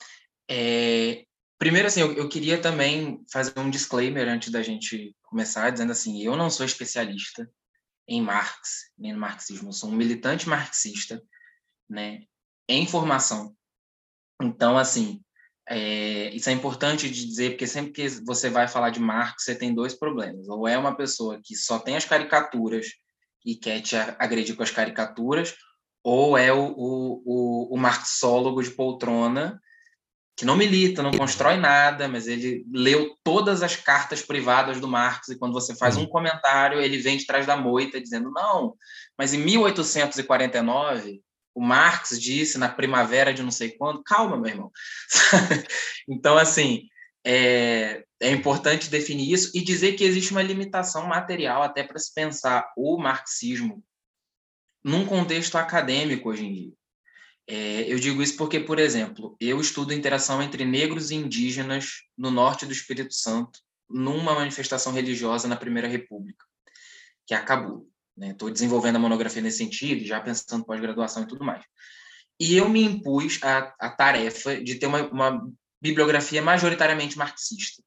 É, 0.49 1.25
primeiro, 1.59 1.89
assim, 1.89 2.01
eu, 2.01 2.13
eu, 2.13 2.29
queria 2.29 2.61
também 2.61 3.25
fazer 3.33 3.59
um 3.59 3.71
disclaimer 3.71 4.29
antes 4.29 4.51
da 4.51 4.63
gente 4.63 5.17
começar, 5.23 5.71
dizendo 5.71 5.93
assim, 5.93 6.23
eu 6.23 6.37
não 6.37 6.51
sou 6.51 6.67
especialista 6.67 7.51
em 8.07 8.23
Marx, 8.23 8.93
nem 8.97 9.13
no 9.13 9.19
marxismo, 9.19 9.71
eu 9.71 9.73
sou 9.73 9.91
um 9.91 9.97
militante 9.97 10.49
marxista, 10.49 11.21
né, 11.89 12.21
em 12.69 12.87
formação. 12.87 13.57
Então, 14.41 14.79
assim, 14.79 15.21
é, 15.69 16.31
isso 16.35 16.49
é 16.49 16.53
importante 16.53 17.11
de 17.11 17.27
dizer, 17.27 17.51
porque 17.51 17.67
sempre 17.67 17.91
que 17.91 18.09
você 18.25 18.49
vai 18.49 18.69
falar 18.69 18.91
de 18.91 19.01
Marx, 19.01 19.45
você 19.45 19.55
tem 19.55 19.75
dois 19.75 19.95
problemas. 19.95 20.49
Ou 20.49 20.69
é 20.69 20.79
uma 20.79 20.97
pessoa 20.97 21.41
que 21.43 21.57
só 21.57 21.79
tem 21.79 21.97
as 21.97 22.05
caricaturas 22.05 22.87
e 23.45 23.57
quer 23.57 23.81
te 23.81 23.97
agredir 23.97 24.57
com 24.57 24.63
as 24.63 24.71
caricaturas, 24.71 25.55
ou 26.05 26.39
é 26.39 26.53
o, 26.53 26.73
o, 26.77 27.23
o, 27.25 27.75
o 27.75 27.77
marxólogo 27.77 28.63
de 28.63 28.71
poltrona, 28.71 29.61
que 30.37 30.45
não 30.45 30.55
milita, 30.57 31.03
não 31.03 31.13
constrói 31.13 31.57
nada, 31.57 32.07
mas 32.07 32.29
ele 32.29 32.65
leu 32.71 33.17
todas 33.25 33.63
as 33.63 33.75
cartas 33.75 34.23
privadas 34.23 34.79
do 34.79 34.87
Marx, 34.87 35.29
e 35.29 35.39
quando 35.39 35.55
você 35.55 35.75
faz 35.75 35.97
um 35.97 36.07
comentário, 36.07 36.81
ele 36.81 36.99
vem 36.99 37.17
de 37.17 37.27
trás 37.27 37.47
da 37.47 37.57
moita 37.57 38.01
dizendo, 38.01 38.31
não, 38.31 38.77
mas 39.19 39.33
em 39.33 39.39
1849 39.39 41.23
o 41.57 41.61
Marx 41.63 42.21
disse 42.21 42.59
na 42.59 42.69
primavera 42.69 43.33
de 43.33 43.43
não 43.43 43.51
sei 43.51 43.71
quando. 43.71 44.05
Calma, 44.05 44.37
meu 44.37 44.51
irmão. 44.51 44.71
então, 46.07 46.37
assim, 46.37 46.87
é, 47.25 48.05
é 48.21 48.31
importante 48.31 48.91
definir 48.91 49.33
isso 49.33 49.51
e 49.55 49.63
dizer 49.63 49.95
que 49.95 50.05
existe 50.05 50.33
uma 50.33 50.43
limitação 50.43 51.07
material 51.07 51.63
até 51.63 51.83
para 51.83 51.99
se 51.99 52.13
pensar 52.13 52.71
o 52.77 52.99
marxismo 52.99 53.83
num 54.85 55.07
contexto 55.07 55.57
acadêmico 55.57 56.29
hoje 56.29 56.45
em 56.45 56.53
dia. 56.53 56.73
É, 57.49 57.91
eu 57.91 57.99
digo 57.99 58.23
isso 58.23 58.37
porque, 58.37 58.61
por 58.61 58.79
exemplo, 58.79 59.35
eu 59.41 59.59
estudo 59.59 59.95
interação 59.95 60.43
entre 60.43 60.63
negros 60.63 61.11
e 61.11 61.15
indígenas 61.15 62.03
no 62.19 62.31
norte 62.31 62.67
do 62.67 62.73
Espírito 62.73 63.15
Santo, 63.15 63.61
numa 63.89 64.35
manifestação 64.35 64.93
religiosa 64.93 65.49
na 65.49 65.57
Primeira 65.57 65.89
República, 65.89 66.45
que 67.27 67.33
é 67.33 67.39
a 67.39 67.43
Cabula. 67.43 67.83
Estou 68.19 68.49
né? 68.49 68.53
desenvolvendo 68.53 68.97
a 68.97 69.01
monografia 69.01 69.43
nesse 69.43 69.59
sentido, 69.59 70.05
já 70.05 70.21
pensando 70.21 70.65
pós-graduação 70.65 71.23
e 71.23 71.27
tudo 71.27 71.45
mais. 71.45 71.65
E 72.41 72.57
eu 72.57 72.69
me 72.69 72.83
impus 72.83 73.39
a, 73.43 73.75
a 73.79 73.91
tarefa 73.91 74.63
de 74.63 74.77
ter 74.77 74.87
uma, 74.87 75.07
uma 75.09 75.51
bibliografia 75.81 76.43
majoritariamente 76.43 77.17
marxista. 77.17 77.83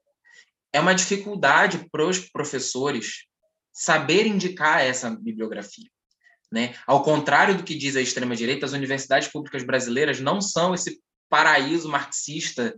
É 0.71 0.79
uma 0.79 0.93
dificuldade 0.93 1.87
para 1.91 2.05
os 2.05 2.19
professores 2.19 3.25
saber 3.71 4.27
indicar 4.27 4.81
essa 4.81 5.09
bibliografia. 5.09 5.89
Né? 6.51 6.75
Ao 6.85 7.03
contrário 7.03 7.55
do 7.55 7.63
que 7.63 7.75
diz 7.75 7.95
a 7.95 8.01
extrema-direita, 8.01 8.65
as 8.65 8.73
universidades 8.73 9.27
públicas 9.27 9.63
brasileiras 9.63 10.19
não 10.19 10.41
são 10.41 10.73
esse 10.73 10.99
paraíso 11.29 11.87
marxista 11.87 12.75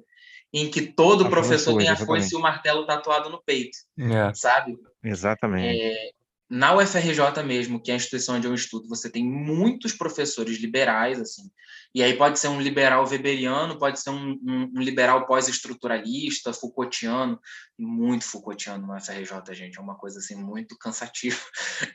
em 0.53 0.69
que 0.69 0.81
todo 0.81 1.25
a 1.25 1.29
professor 1.29 1.77
tem 1.77 1.87
a 1.87 1.95
foice 1.95 2.33
e 2.33 2.37
o 2.37 2.41
martelo 2.41 2.85
tatuado 2.85 3.29
no 3.29 3.41
peito, 3.41 3.77
é. 3.97 4.33
sabe? 4.33 4.77
Exatamente. 5.01 5.81
É, 5.81 6.11
na 6.51 6.75
UFRJ 6.75 7.41
mesmo, 7.45 7.81
que 7.81 7.91
é 7.91 7.93
a 7.93 7.97
instituição 7.97 8.35
onde 8.35 8.45
eu 8.45 8.53
estudo, 8.53 8.89
você 8.89 9.09
tem 9.09 9.23
muitos 9.23 9.93
professores 9.93 10.57
liberais, 10.57 11.17
assim, 11.17 11.49
e 11.95 12.03
aí 12.03 12.17
pode 12.17 12.39
ser 12.39 12.49
um 12.49 12.59
liberal 12.59 13.07
weberiano, 13.07 13.79
pode 13.79 14.01
ser 14.01 14.09
um, 14.09 14.37
um, 14.45 14.71
um 14.75 14.81
liberal 14.81 15.25
pós-estruturalista, 15.25 16.51
Foucaultiano, 16.51 17.39
muito 17.79 18.25
Foucaultiano 18.25 18.85
na 18.85 18.97
UFRJ, 18.97 19.55
gente, 19.55 19.79
é 19.79 19.81
uma 19.81 19.95
coisa, 19.95 20.19
assim, 20.19 20.35
muito 20.35 20.77
cansativa. 20.77 21.39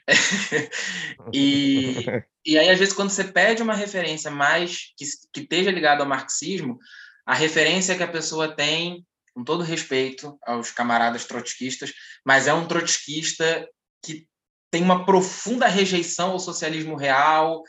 e, 1.35 2.07
e 2.43 2.59
aí, 2.59 2.71
às 2.71 2.79
vezes, 2.79 2.95
quando 2.95 3.11
você 3.11 3.25
pede 3.25 3.63
uma 3.63 3.75
referência 3.75 4.31
mais, 4.31 4.95
que, 4.97 5.05
que 5.35 5.41
esteja 5.41 5.71
ligada 5.71 6.03
ao 6.03 6.09
marxismo, 6.09 6.79
a 7.27 7.35
referência 7.35 7.95
que 7.95 8.03
a 8.03 8.09
pessoa 8.09 8.57
tem, 8.57 9.05
com 9.35 9.45
todo 9.45 9.63
respeito 9.63 10.39
aos 10.47 10.71
camaradas 10.71 11.27
trotskistas, 11.27 11.93
mas 12.25 12.47
é 12.47 12.55
um 12.55 12.67
trotskista 12.67 13.69
que 14.03 14.27
tem 14.77 14.83
uma 14.83 15.07
profunda 15.07 15.67
rejeição 15.67 16.33
ao 16.33 16.39
socialismo 16.39 16.97
real 16.97 17.63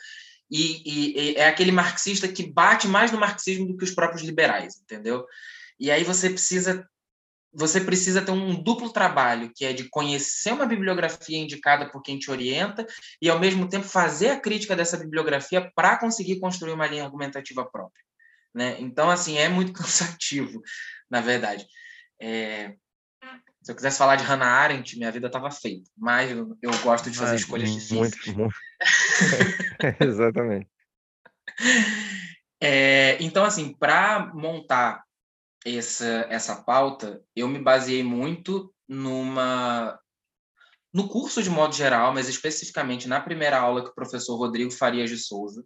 e, 0.50 0.82
e, 0.84 1.18
e, 1.18 1.36
é 1.36 1.48
aquele 1.48 1.72
marxista 1.72 2.28
que 2.28 2.46
bate 2.46 2.86
mais 2.86 3.10
no 3.10 3.18
marxismo 3.18 3.66
do 3.66 3.78
que 3.78 3.84
os 3.84 3.94
próprios 3.94 4.22
liberais, 4.22 4.78
entendeu? 4.78 5.24
E 5.80 5.90
aí 5.90 6.04
você 6.04 6.28
precisa 6.28 6.86
você 7.50 7.80
precisa 7.80 8.20
ter 8.20 8.30
um 8.30 8.62
duplo 8.62 8.92
trabalho, 8.92 9.50
que 9.56 9.64
é 9.64 9.72
de 9.72 9.88
conhecer 9.88 10.52
uma 10.52 10.66
bibliografia 10.66 11.38
indicada 11.38 11.90
por 11.90 12.02
quem 12.02 12.18
te 12.18 12.30
orienta 12.30 12.86
e 13.22 13.30
ao 13.30 13.38
mesmo 13.40 13.66
tempo 13.66 13.86
fazer 13.86 14.28
a 14.28 14.38
crítica 14.38 14.76
dessa 14.76 14.98
bibliografia 14.98 15.72
para 15.74 15.96
conseguir 15.96 16.38
construir 16.40 16.72
uma 16.72 16.86
linha 16.86 17.04
argumentativa 17.04 17.64
própria, 17.64 18.04
né? 18.54 18.76
Então 18.80 19.08
assim 19.08 19.38
é 19.38 19.48
muito 19.48 19.72
cansativo, 19.80 20.60
na 21.10 21.22
verdade. 21.22 21.66
É, 22.20 22.74
se 23.68 23.72
eu 23.72 23.76
quisesse 23.76 23.98
falar 23.98 24.16
de 24.16 24.24
Hannah 24.24 24.46
Arendt, 24.46 24.96
minha 24.96 25.12
vida 25.12 25.26
estava 25.26 25.50
feita. 25.50 25.90
Mas 25.94 26.30
eu, 26.30 26.56
eu, 26.62 26.70
gosto 26.78 27.10
de 27.10 27.18
fazer 27.18 27.32
ah, 27.32 27.36
escolhas 27.36 27.70
difíceis. 27.70 28.34
Muito, 28.34 28.38
muito. 28.38 28.54
Exatamente. 30.00 30.66
É, 32.58 33.22
então, 33.22 33.44
assim, 33.44 33.74
para 33.74 34.32
montar 34.34 35.04
essa, 35.66 36.26
essa 36.30 36.56
pauta, 36.56 37.20
eu 37.36 37.46
me 37.46 37.58
baseei 37.58 38.02
muito 38.02 38.72
numa 38.88 40.00
no 40.90 41.06
curso 41.06 41.42
de 41.42 41.50
modo 41.50 41.74
geral, 41.74 42.14
mas 42.14 42.26
especificamente 42.26 43.06
na 43.06 43.20
primeira 43.20 43.58
aula 43.58 43.84
que 43.84 43.90
o 43.90 43.94
professor 43.94 44.34
Rodrigo 44.38 44.70
Farias 44.70 45.10
de 45.10 45.18
Souza 45.18 45.62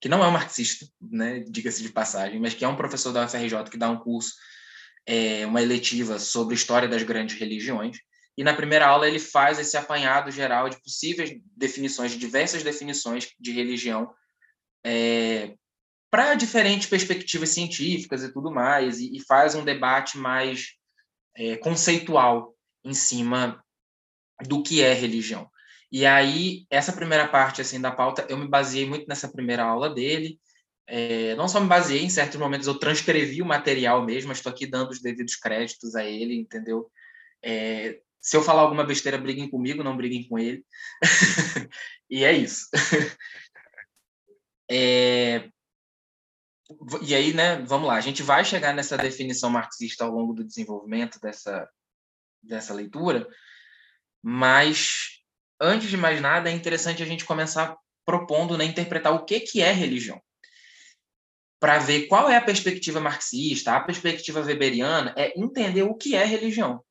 que 0.00 0.08
não 0.08 0.24
é 0.24 0.28
um 0.28 0.32
marxista, 0.32 0.86
né, 1.00 1.40
diga-se 1.40 1.82
de 1.82 1.90
passagem, 1.90 2.40
mas 2.40 2.54
que 2.54 2.64
é 2.64 2.68
um 2.68 2.76
professor 2.76 3.12
da 3.12 3.24
UFRJ 3.24 3.64
que 3.70 3.76
dá 3.76 3.90
um 3.90 3.98
curso, 3.98 4.32
é, 5.06 5.46
uma 5.46 5.62
eletiva 5.62 6.18
sobre 6.18 6.54
história 6.54 6.88
das 6.88 7.02
grandes 7.02 7.38
religiões. 7.38 7.98
E 8.36 8.44
na 8.44 8.54
primeira 8.54 8.86
aula 8.86 9.06
ele 9.06 9.18
faz 9.18 9.58
esse 9.58 9.76
apanhado 9.76 10.30
geral 10.30 10.68
de 10.68 10.80
possíveis 10.82 11.38
definições, 11.56 12.12
de 12.12 12.18
diversas 12.18 12.62
definições 12.62 13.28
de 13.38 13.52
religião, 13.52 14.12
é, 14.84 15.54
para 16.10 16.34
diferentes 16.34 16.88
perspectivas 16.88 17.50
científicas 17.50 18.22
e 18.22 18.32
tudo 18.32 18.50
mais, 18.50 18.98
e, 18.98 19.16
e 19.16 19.20
faz 19.20 19.54
um 19.54 19.64
debate 19.64 20.18
mais 20.18 20.74
é, 21.36 21.56
conceitual 21.56 22.54
em 22.84 22.94
cima 22.94 23.62
do 24.46 24.62
que 24.62 24.82
é 24.82 24.92
religião. 24.92 25.50
E 25.92 26.06
aí, 26.06 26.66
essa 26.70 26.92
primeira 26.92 27.26
parte 27.26 27.60
assim 27.60 27.80
da 27.80 27.90
pauta, 27.90 28.24
eu 28.28 28.38
me 28.38 28.48
baseei 28.48 28.86
muito 28.86 29.06
nessa 29.08 29.28
primeira 29.28 29.64
aula 29.64 29.90
dele. 29.90 30.40
É, 30.92 31.36
não 31.36 31.46
só 31.46 31.60
me 31.60 31.68
baseei, 31.68 32.02
em 32.02 32.10
certos 32.10 32.36
momentos 32.36 32.66
eu 32.66 32.76
transcrevi 32.76 33.40
o 33.40 33.46
material 33.46 34.04
mesmo, 34.04 34.32
estou 34.32 34.50
aqui 34.50 34.66
dando 34.66 34.90
os 34.90 35.00
devidos 35.00 35.36
créditos 35.36 35.94
a 35.94 36.04
ele, 36.04 36.34
entendeu? 36.34 36.90
É, 37.40 38.00
se 38.20 38.36
eu 38.36 38.42
falar 38.42 38.62
alguma 38.62 38.82
besteira, 38.82 39.16
briguem 39.16 39.48
comigo, 39.48 39.84
não 39.84 39.96
briguem 39.96 40.26
com 40.28 40.36
ele. 40.36 40.64
e 42.10 42.24
é 42.24 42.32
isso. 42.32 42.66
é, 44.68 45.48
e 47.02 47.14
aí, 47.14 47.32
né, 47.32 47.62
vamos 47.64 47.86
lá, 47.86 47.94
a 47.94 48.00
gente 48.00 48.24
vai 48.24 48.44
chegar 48.44 48.74
nessa 48.74 48.98
definição 48.98 49.48
marxista 49.48 50.04
ao 50.04 50.10
longo 50.10 50.32
do 50.32 50.44
desenvolvimento 50.44 51.20
dessa, 51.20 51.70
dessa 52.42 52.74
leitura, 52.74 53.28
mas 54.20 55.20
antes 55.60 55.88
de 55.88 55.96
mais 55.96 56.20
nada, 56.20 56.50
é 56.50 56.52
interessante 56.52 57.00
a 57.00 57.06
gente 57.06 57.24
começar 57.24 57.76
propondo, 58.04 58.58
né, 58.58 58.64
interpretar 58.64 59.14
o 59.14 59.24
que, 59.24 59.38
que 59.38 59.62
é 59.62 59.70
religião. 59.70 60.20
Para 61.60 61.78
ver 61.78 62.06
qual 62.06 62.28
é 62.28 62.36
a 62.36 62.42
perspectiva 62.42 63.00
marxista, 63.00 63.76
a 63.76 63.80
perspectiva 63.80 64.40
weberiana, 64.40 65.14
é 65.16 65.38
entender 65.38 65.82
o 65.82 65.94
que 65.94 66.16
é 66.16 66.24
religião. 66.24 66.82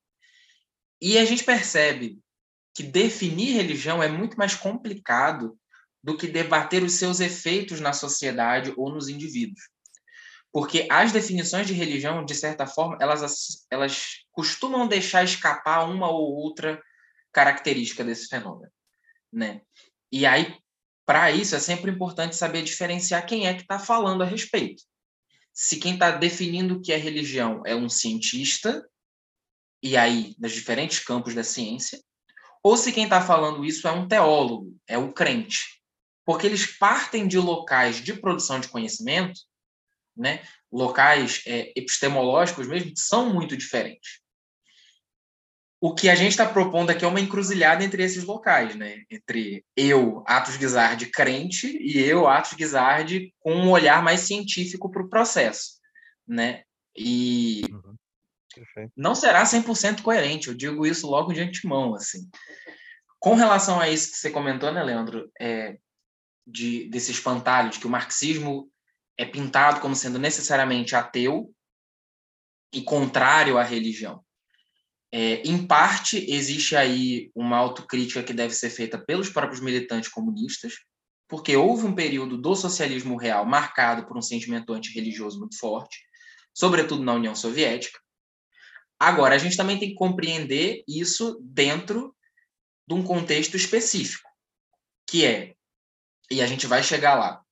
E 1.02 1.18
a 1.18 1.24
gente 1.24 1.44
percebe 1.44 2.18
que 2.74 2.82
definir 2.84 3.52
religião 3.52 4.02
é 4.02 4.08
muito 4.08 4.38
mais 4.38 4.54
complicado 4.54 5.58
do 6.02 6.16
que 6.16 6.26
debater 6.26 6.82
os 6.82 6.94
seus 6.94 7.20
efeitos 7.20 7.80
na 7.80 7.92
sociedade 7.92 8.72
ou 8.76 8.90
nos 8.90 9.08
indivíduos. 9.08 9.60
Porque 10.52 10.86
as 10.90 11.12
definições 11.12 11.66
de 11.66 11.72
religião, 11.72 12.24
de 12.24 12.34
certa 12.34 12.66
forma, 12.66 12.96
elas, 13.00 13.66
elas 13.70 14.24
costumam 14.32 14.88
deixar 14.88 15.22
escapar 15.22 15.88
uma 15.88 16.08
ou 16.08 16.32
outra 16.32 16.82
característica 17.32 18.02
desse 18.02 18.28
fenômeno, 18.28 18.72
né? 19.32 19.60
E 20.10 20.26
aí, 20.26 20.56
para 21.10 21.32
isso, 21.32 21.56
é 21.56 21.58
sempre 21.58 21.90
importante 21.90 22.36
saber 22.36 22.62
diferenciar 22.62 23.26
quem 23.26 23.48
é 23.48 23.52
que 23.52 23.62
está 23.62 23.80
falando 23.80 24.22
a 24.22 24.24
respeito. 24.24 24.84
Se 25.52 25.76
quem 25.76 25.94
está 25.94 26.12
definindo 26.12 26.76
o 26.76 26.80
que 26.80 26.92
é 26.92 26.96
religião 26.96 27.62
é 27.66 27.74
um 27.74 27.88
cientista, 27.88 28.88
e 29.82 29.96
aí, 29.96 30.36
nos 30.38 30.52
diferentes 30.52 31.00
campos 31.00 31.34
da 31.34 31.42
ciência, 31.42 32.00
ou 32.62 32.76
se 32.76 32.92
quem 32.92 33.02
está 33.02 33.20
falando 33.20 33.64
isso 33.64 33.88
é 33.88 33.90
um 33.90 34.06
teólogo, 34.06 34.72
é 34.86 34.98
o 34.98 35.12
crente. 35.12 35.82
Porque 36.24 36.46
eles 36.46 36.78
partem 36.78 37.26
de 37.26 37.38
locais 37.38 37.96
de 37.96 38.14
produção 38.14 38.60
de 38.60 38.68
conhecimento, 38.68 39.40
né? 40.16 40.44
locais 40.70 41.42
é, 41.44 41.72
epistemológicos 41.74 42.68
mesmo, 42.68 42.94
que 42.94 43.00
são 43.00 43.34
muito 43.34 43.56
diferentes 43.56 44.19
o 45.80 45.94
que 45.94 46.10
a 46.10 46.14
gente 46.14 46.32
está 46.32 46.46
propondo 46.46 46.90
aqui 46.90 47.04
é 47.04 47.08
uma 47.08 47.20
encruzilhada 47.20 47.82
entre 47.82 48.02
esses 48.02 48.24
locais, 48.24 48.76
né? 48.76 49.02
Entre 49.10 49.64
eu, 49.74 50.22
Atos 50.26 50.58
Guizard, 50.58 51.06
crente, 51.06 51.66
e 51.80 51.98
eu, 51.98 52.28
Atos 52.28 52.52
Guizard, 52.52 53.34
com 53.40 53.54
um 53.54 53.70
olhar 53.70 54.02
mais 54.02 54.20
científico 54.20 54.90
para 54.90 55.02
o 55.02 55.08
processo, 55.08 55.80
né? 56.28 56.64
E 56.94 57.62
uhum. 57.70 57.96
não 58.94 59.14
será 59.14 59.42
100% 59.42 60.02
coerente, 60.02 60.48
eu 60.48 60.54
digo 60.54 60.86
isso 60.86 61.06
logo 61.08 61.32
de 61.32 61.40
antemão, 61.40 61.94
assim. 61.94 62.28
Com 63.18 63.34
relação 63.34 63.80
a 63.80 63.88
isso 63.88 64.12
que 64.12 64.18
você 64.18 64.30
comentou, 64.30 64.70
né, 64.70 64.82
Leandro, 64.82 65.30
é, 65.40 65.78
de, 66.46 66.90
desse 66.90 67.10
espantalho 67.10 67.70
de 67.70 67.78
que 67.78 67.86
o 67.86 67.90
marxismo 67.90 68.70
é 69.16 69.24
pintado 69.24 69.80
como 69.80 69.96
sendo 69.96 70.18
necessariamente 70.18 70.94
ateu 70.94 71.54
e 72.72 72.82
contrário 72.82 73.56
à 73.56 73.62
religião. 73.62 74.22
É, 75.12 75.42
em 75.42 75.66
parte, 75.66 76.24
existe 76.30 76.76
aí 76.76 77.30
uma 77.34 77.56
autocrítica 77.56 78.22
que 78.22 78.32
deve 78.32 78.54
ser 78.54 78.70
feita 78.70 78.96
pelos 78.96 79.28
próprios 79.28 79.60
militantes 79.60 80.08
comunistas, 80.08 80.74
porque 81.28 81.56
houve 81.56 81.86
um 81.86 81.94
período 81.94 82.38
do 82.38 82.54
socialismo 82.54 83.16
real 83.16 83.44
marcado 83.44 84.06
por 84.06 84.16
um 84.16 84.22
sentimento 84.22 84.72
antirreligioso 84.72 85.38
muito 85.38 85.58
forte, 85.58 85.98
sobretudo 86.54 87.02
na 87.02 87.14
União 87.14 87.34
Soviética. 87.34 87.98
Agora, 88.98 89.34
a 89.34 89.38
gente 89.38 89.56
também 89.56 89.78
tem 89.78 89.90
que 89.90 89.94
compreender 89.94 90.84
isso 90.86 91.40
dentro 91.42 92.14
de 92.86 92.94
um 92.94 93.02
contexto 93.02 93.56
específico, 93.56 94.28
que 95.08 95.24
é, 95.24 95.54
e 96.30 96.40
a 96.42 96.46
gente 96.46 96.66
vai 96.66 96.82
chegar 96.82 97.14
lá, 97.14 97.42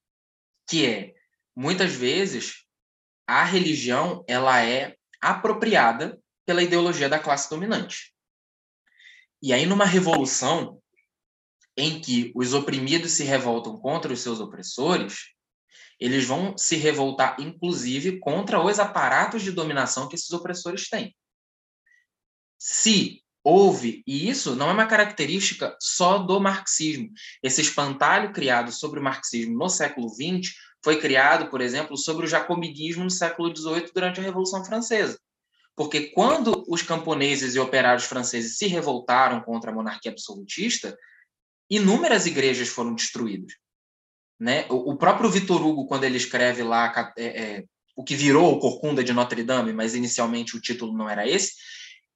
que 0.69 0.87
é, 0.87 1.15
muitas 1.57 1.93
vezes, 1.93 2.65
a 3.27 3.45
religião 3.45 4.25
ela 4.29 4.63
é 4.63 4.97
apropriada 5.21 6.21
pela 6.49 6.63
ideologia 6.63 7.11
da 7.11 7.19
classe 7.19 7.51
dominante. 7.51 8.15
E 9.43 9.53
aí, 9.53 9.67
numa 9.67 9.85
revolução 9.85 10.81
em 11.77 12.01
que 12.01 12.33
os 12.35 12.55
oprimidos 12.55 13.13
se 13.13 13.23
revoltam 13.23 13.79
contra 13.79 14.11
os 14.11 14.21
seus 14.21 14.41
opressores, 14.41 15.27
eles 16.01 16.25
vão 16.25 16.57
se 16.57 16.77
revoltar, 16.77 17.37
inclusive, 17.39 18.19
contra 18.19 18.65
os 18.65 18.79
aparatos 18.79 19.43
de 19.43 19.53
dominação 19.53 20.09
que 20.09 20.15
esses 20.15 20.31
opressores 20.31 20.89
têm. 20.89 21.15
Se 22.59 23.23
houve, 23.45 24.03
e 24.07 24.31
isso 24.31 24.57
não 24.57 24.71
é 24.71 24.73
uma 24.73 24.87
característica 24.87 25.77
só 25.79 26.17
do 26.17 26.41
marxismo, 26.41 27.11
esse 27.43 27.61
espantalho 27.61 28.33
criado 28.33 28.73
sobre 28.73 28.99
o 28.99 29.03
marxismo 29.03 29.55
no 29.55 29.69
século 29.69 30.09
XX 30.09 30.55
foi 30.83 30.99
criado, 30.99 31.51
por 31.51 31.61
exemplo, 31.61 31.95
sobre 31.99 32.25
o 32.25 32.29
jacobinismo 32.29 33.05
no 33.05 33.11
século 33.11 33.55
XVIII 33.55 33.93
durante 33.93 34.19
a 34.19 34.23
Revolução 34.23 34.65
Francesa. 34.65 35.21
Porque 35.79 36.09
quando 36.09 36.65
os 36.67 36.83
camponeses 36.83 37.55
e 37.55 37.61
operários 37.61 38.03
franceses 38.03 38.59
se 38.59 38.67
revoltaram 38.67 39.41
contra 39.41 39.71
a 39.71 39.75
monarquia 39.75 40.11
absolutista, 40.11 40.99
inúmeras 41.71 42.27
igrejas 42.27 42.67
foram 42.67 42.97
destruídas. 42.97 43.53
Né? 44.41 44.67
O, 44.71 44.97
próprio 44.97 45.31
Vitor 45.31 45.65
Hugo, 45.65 45.87
quando 45.87 46.03
ele 46.03 46.17
escreve 46.17 46.65
lá 46.65 46.93
é, 47.17 47.27
é, 47.27 47.65
o 47.95 48.03
que 48.03 48.17
virou 48.17 48.53
o 48.53 48.59
Corcunda 48.59 49.05
de 49.05 49.13
Notre 49.13 49.45
Dame, 49.45 49.73
mas 49.73 49.95
inicialmente 49.95 50.57
o 50.57 50.61
título 50.61 50.99
não 50.99 51.09
era 51.09 51.29
esse, 51.29 51.53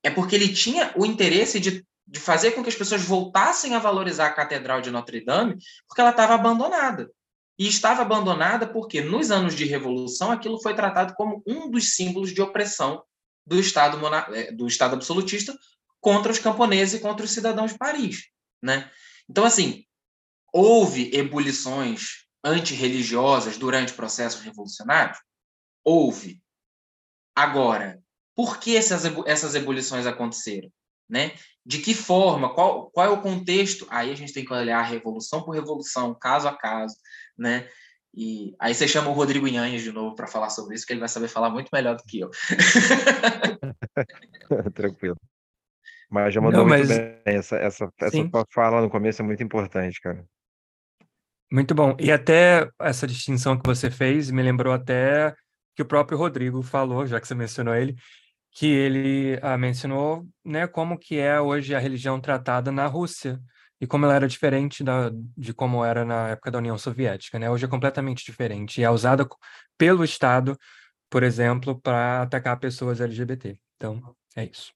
é 0.02 0.10
porque 0.10 0.34
ele 0.34 0.52
tinha 0.52 0.92
o 0.96 1.06
interesse 1.06 1.60
de, 1.60 1.86
de 2.04 2.18
fazer 2.18 2.52
com 2.52 2.64
que 2.64 2.68
as 2.68 2.74
pessoas 2.74 3.02
voltassem 3.02 3.76
a 3.76 3.78
valorizar 3.78 4.26
a 4.26 4.32
Catedral 4.32 4.80
de 4.80 4.90
Notre 4.90 5.24
Dame, 5.24 5.56
porque 5.86 6.00
ela 6.00 6.10
estava 6.10 6.34
abandonada. 6.34 7.08
E 7.56 7.68
estava 7.68 8.02
abandonada 8.02 8.66
porque, 8.66 9.00
nos 9.00 9.30
anos 9.30 9.54
de 9.54 9.64
Revolução, 9.66 10.32
aquilo 10.32 10.60
foi 10.60 10.74
tratado 10.74 11.14
como 11.14 11.40
um 11.46 11.70
dos 11.70 11.94
símbolos 11.94 12.34
de 12.34 12.42
opressão 12.42 13.04
do 13.46 13.58
Estado, 13.58 13.98
é, 14.34 14.52
do 14.52 14.66
Estado 14.66 14.94
absolutista 14.94 15.56
contra 16.00 16.32
os 16.32 16.38
camponeses 16.38 16.94
e 16.94 17.02
contra 17.02 17.24
os 17.24 17.30
cidadãos 17.30 17.72
de 17.72 17.78
Paris. 17.78 18.28
Né? 18.62 18.90
Então, 19.28 19.44
assim, 19.44 19.84
houve 20.52 21.10
ebulições 21.14 22.26
antirreligiosas 22.44 23.56
durante 23.56 23.92
processos 23.92 24.42
revolucionários? 24.42 25.18
Houve. 25.84 26.42
Agora, 27.34 28.02
por 28.34 28.58
que 28.58 28.76
essas, 28.76 29.04
essas 29.26 29.54
ebulições 29.54 30.06
aconteceram? 30.06 30.70
Né? 31.08 31.32
De 31.64 31.78
que 31.78 31.94
forma? 31.94 32.52
Qual, 32.54 32.90
qual 32.90 33.06
é 33.06 33.10
o 33.10 33.22
contexto? 33.22 33.86
Aí 33.90 34.10
a 34.10 34.14
gente 34.16 34.32
tem 34.32 34.44
que 34.44 34.52
olhar 34.52 34.82
revolução 34.82 35.42
por 35.42 35.52
revolução, 35.52 36.14
caso 36.14 36.48
a 36.48 36.56
caso, 36.56 36.96
né? 37.36 37.68
E 38.14 38.54
aí 38.58 38.74
você 38.74 38.86
chama 38.86 39.08
o 39.08 39.14
Rodrigo 39.14 39.48
Inhanhas 39.48 39.82
de 39.82 39.90
novo 39.90 40.14
para 40.14 40.26
falar 40.26 40.50
sobre 40.50 40.74
isso, 40.74 40.86
que 40.86 40.92
ele 40.92 41.00
vai 41.00 41.08
saber 41.08 41.28
falar 41.28 41.48
muito 41.48 41.70
melhor 41.72 41.96
do 41.96 42.02
que 42.02 42.20
eu. 42.20 42.30
Tranquilo. 44.74 45.16
Mas 46.10 46.34
já 46.34 46.42
mandou 46.42 46.60
Não, 46.60 46.68
muito 46.68 46.86
mas... 46.86 46.98
bem. 46.98 47.22
Essa, 47.24 47.56
essa, 47.56 47.90
essa 48.00 48.18
fala 48.50 48.82
no 48.82 48.90
começo 48.90 49.22
é 49.22 49.24
muito 49.24 49.42
importante, 49.42 49.98
cara. 49.98 50.22
Muito 51.50 51.74
bom. 51.74 51.96
E 51.98 52.12
até 52.12 52.68
essa 52.78 53.06
distinção 53.06 53.58
que 53.58 53.66
você 53.66 53.90
fez 53.90 54.30
me 54.30 54.42
lembrou 54.42 54.74
até 54.74 55.34
que 55.74 55.80
o 55.80 55.86
próprio 55.86 56.18
Rodrigo 56.18 56.62
falou, 56.62 57.06
já 57.06 57.18
que 57.18 57.26
você 57.26 57.34
mencionou 57.34 57.74
ele, 57.74 57.96
que 58.50 58.66
ele 58.66 59.38
ah, 59.42 59.56
mencionou 59.56 60.26
né, 60.44 60.66
como 60.66 60.98
que 60.98 61.18
é 61.18 61.40
hoje 61.40 61.74
a 61.74 61.78
religião 61.78 62.20
tratada 62.20 62.70
na 62.70 62.86
Rússia 62.86 63.40
e 63.82 63.86
como 63.86 64.04
ela 64.04 64.14
era 64.14 64.28
diferente 64.28 64.84
da, 64.84 65.10
de 65.36 65.52
como 65.52 65.84
era 65.84 66.04
na 66.04 66.28
época 66.28 66.52
da 66.52 66.58
União 66.58 66.78
Soviética, 66.78 67.36
né? 67.36 67.50
Hoje 67.50 67.64
é 67.64 67.68
completamente 67.68 68.24
diferente 68.24 68.80
e 68.80 68.84
é 68.84 68.88
usada 68.88 69.28
pelo 69.76 70.04
Estado, 70.04 70.56
por 71.10 71.24
exemplo, 71.24 71.80
para 71.80 72.22
atacar 72.22 72.60
pessoas 72.60 73.00
LGBT. 73.00 73.58
Então, 73.74 74.14
é 74.36 74.44
isso. 74.44 74.72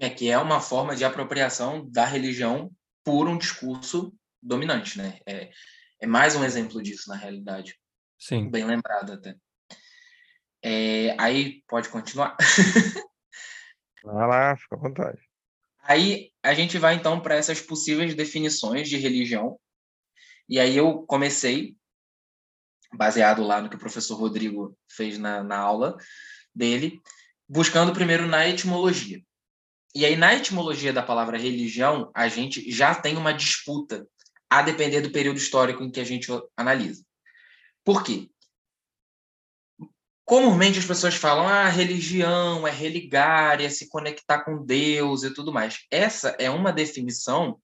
É 0.00 0.10
que 0.10 0.28
é 0.28 0.36
uma 0.36 0.60
forma 0.60 0.96
de 0.96 1.04
apropriação 1.04 1.88
da 1.88 2.04
religião 2.04 2.72
por 3.04 3.28
um 3.28 3.38
discurso 3.38 4.12
dominante, 4.42 4.98
né? 4.98 5.20
É, 5.24 5.52
é 6.00 6.06
mais 6.08 6.34
um 6.34 6.42
exemplo 6.42 6.82
disso, 6.82 7.08
na 7.08 7.14
realidade. 7.14 7.78
Sim. 8.18 8.50
Bem 8.50 8.64
lembrado 8.64 9.12
até. 9.12 9.36
É, 10.60 11.14
aí, 11.20 11.62
pode 11.68 11.88
continuar? 11.88 12.36
Vai 14.02 14.26
lá, 14.26 14.56
fica 14.56 14.74
à 14.74 14.78
vontade. 14.80 15.33
Aí 15.86 16.30
a 16.42 16.54
gente 16.54 16.78
vai 16.78 16.94
então 16.94 17.20
para 17.20 17.34
essas 17.34 17.60
possíveis 17.60 18.14
definições 18.14 18.88
de 18.88 18.96
religião. 18.96 19.58
E 20.48 20.58
aí 20.58 20.76
eu 20.76 21.02
comecei, 21.02 21.76
baseado 22.94 23.42
lá 23.42 23.60
no 23.60 23.68
que 23.68 23.76
o 23.76 23.78
professor 23.78 24.16
Rodrigo 24.16 24.76
fez 24.88 25.18
na, 25.18 25.42
na 25.42 25.58
aula 25.58 25.96
dele, 26.54 27.00
buscando 27.48 27.92
primeiro 27.92 28.26
na 28.26 28.48
etimologia. 28.48 29.22
E 29.94 30.04
aí, 30.04 30.16
na 30.16 30.34
etimologia 30.34 30.92
da 30.92 31.02
palavra 31.02 31.38
religião, 31.38 32.10
a 32.12 32.26
gente 32.26 32.68
já 32.70 32.94
tem 32.94 33.16
uma 33.16 33.32
disputa, 33.32 34.08
a 34.50 34.60
depender 34.60 35.00
do 35.00 35.12
período 35.12 35.36
histórico 35.36 35.84
em 35.84 35.90
que 35.90 36.00
a 36.00 36.04
gente 36.04 36.28
analisa. 36.56 37.04
Por 37.84 38.02
quê? 38.02 38.28
Comumente 40.24 40.78
as 40.78 40.86
pessoas 40.86 41.14
falam, 41.14 41.46
ah, 41.46 41.68
religião 41.68 42.66
é 42.66 42.70
religar, 42.70 43.60
é 43.60 43.68
se 43.68 43.88
conectar 43.88 44.42
com 44.42 44.64
Deus 44.64 45.22
e 45.22 45.34
tudo 45.34 45.52
mais. 45.52 45.80
Essa 45.90 46.30
é 46.38 46.48
uma 46.48 46.72
definição 46.72 47.60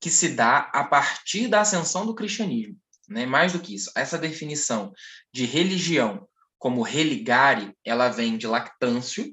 que 0.00 0.10
se 0.10 0.30
dá 0.30 0.70
a 0.72 0.82
partir 0.82 1.46
da 1.46 1.60
ascensão 1.60 2.04
do 2.04 2.14
cristianismo. 2.14 2.76
Né? 3.08 3.26
Mais 3.26 3.52
do 3.52 3.60
que 3.60 3.74
isso, 3.74 3.92
essa 3.94 4.18
definição 4.18 4.92
de 5.32 5.44
religião 5.44 6.26
como 6.58 6.82
religare, 6.82 7.76
ela 7.84 8.08
vem 8.08 8.36
de 8.36 8.46
Lactâncio, 8.46 9.32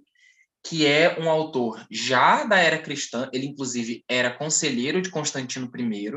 que 0.63 0.85
é 0.85 1.19
um 1.19 1.29
autor 1.29 1.85
já 1.89 2.43
da 2.43 2.57
era 2.57 2.81
cristã, 2.81 3.29
ele 3.31 3.47
inclusive 3.47 4.03
era 4.07 4.35
conselheiro 4.35 5.01
de 5.01 5.09
Constantino 5.09 5.71
I, 5.75 6.11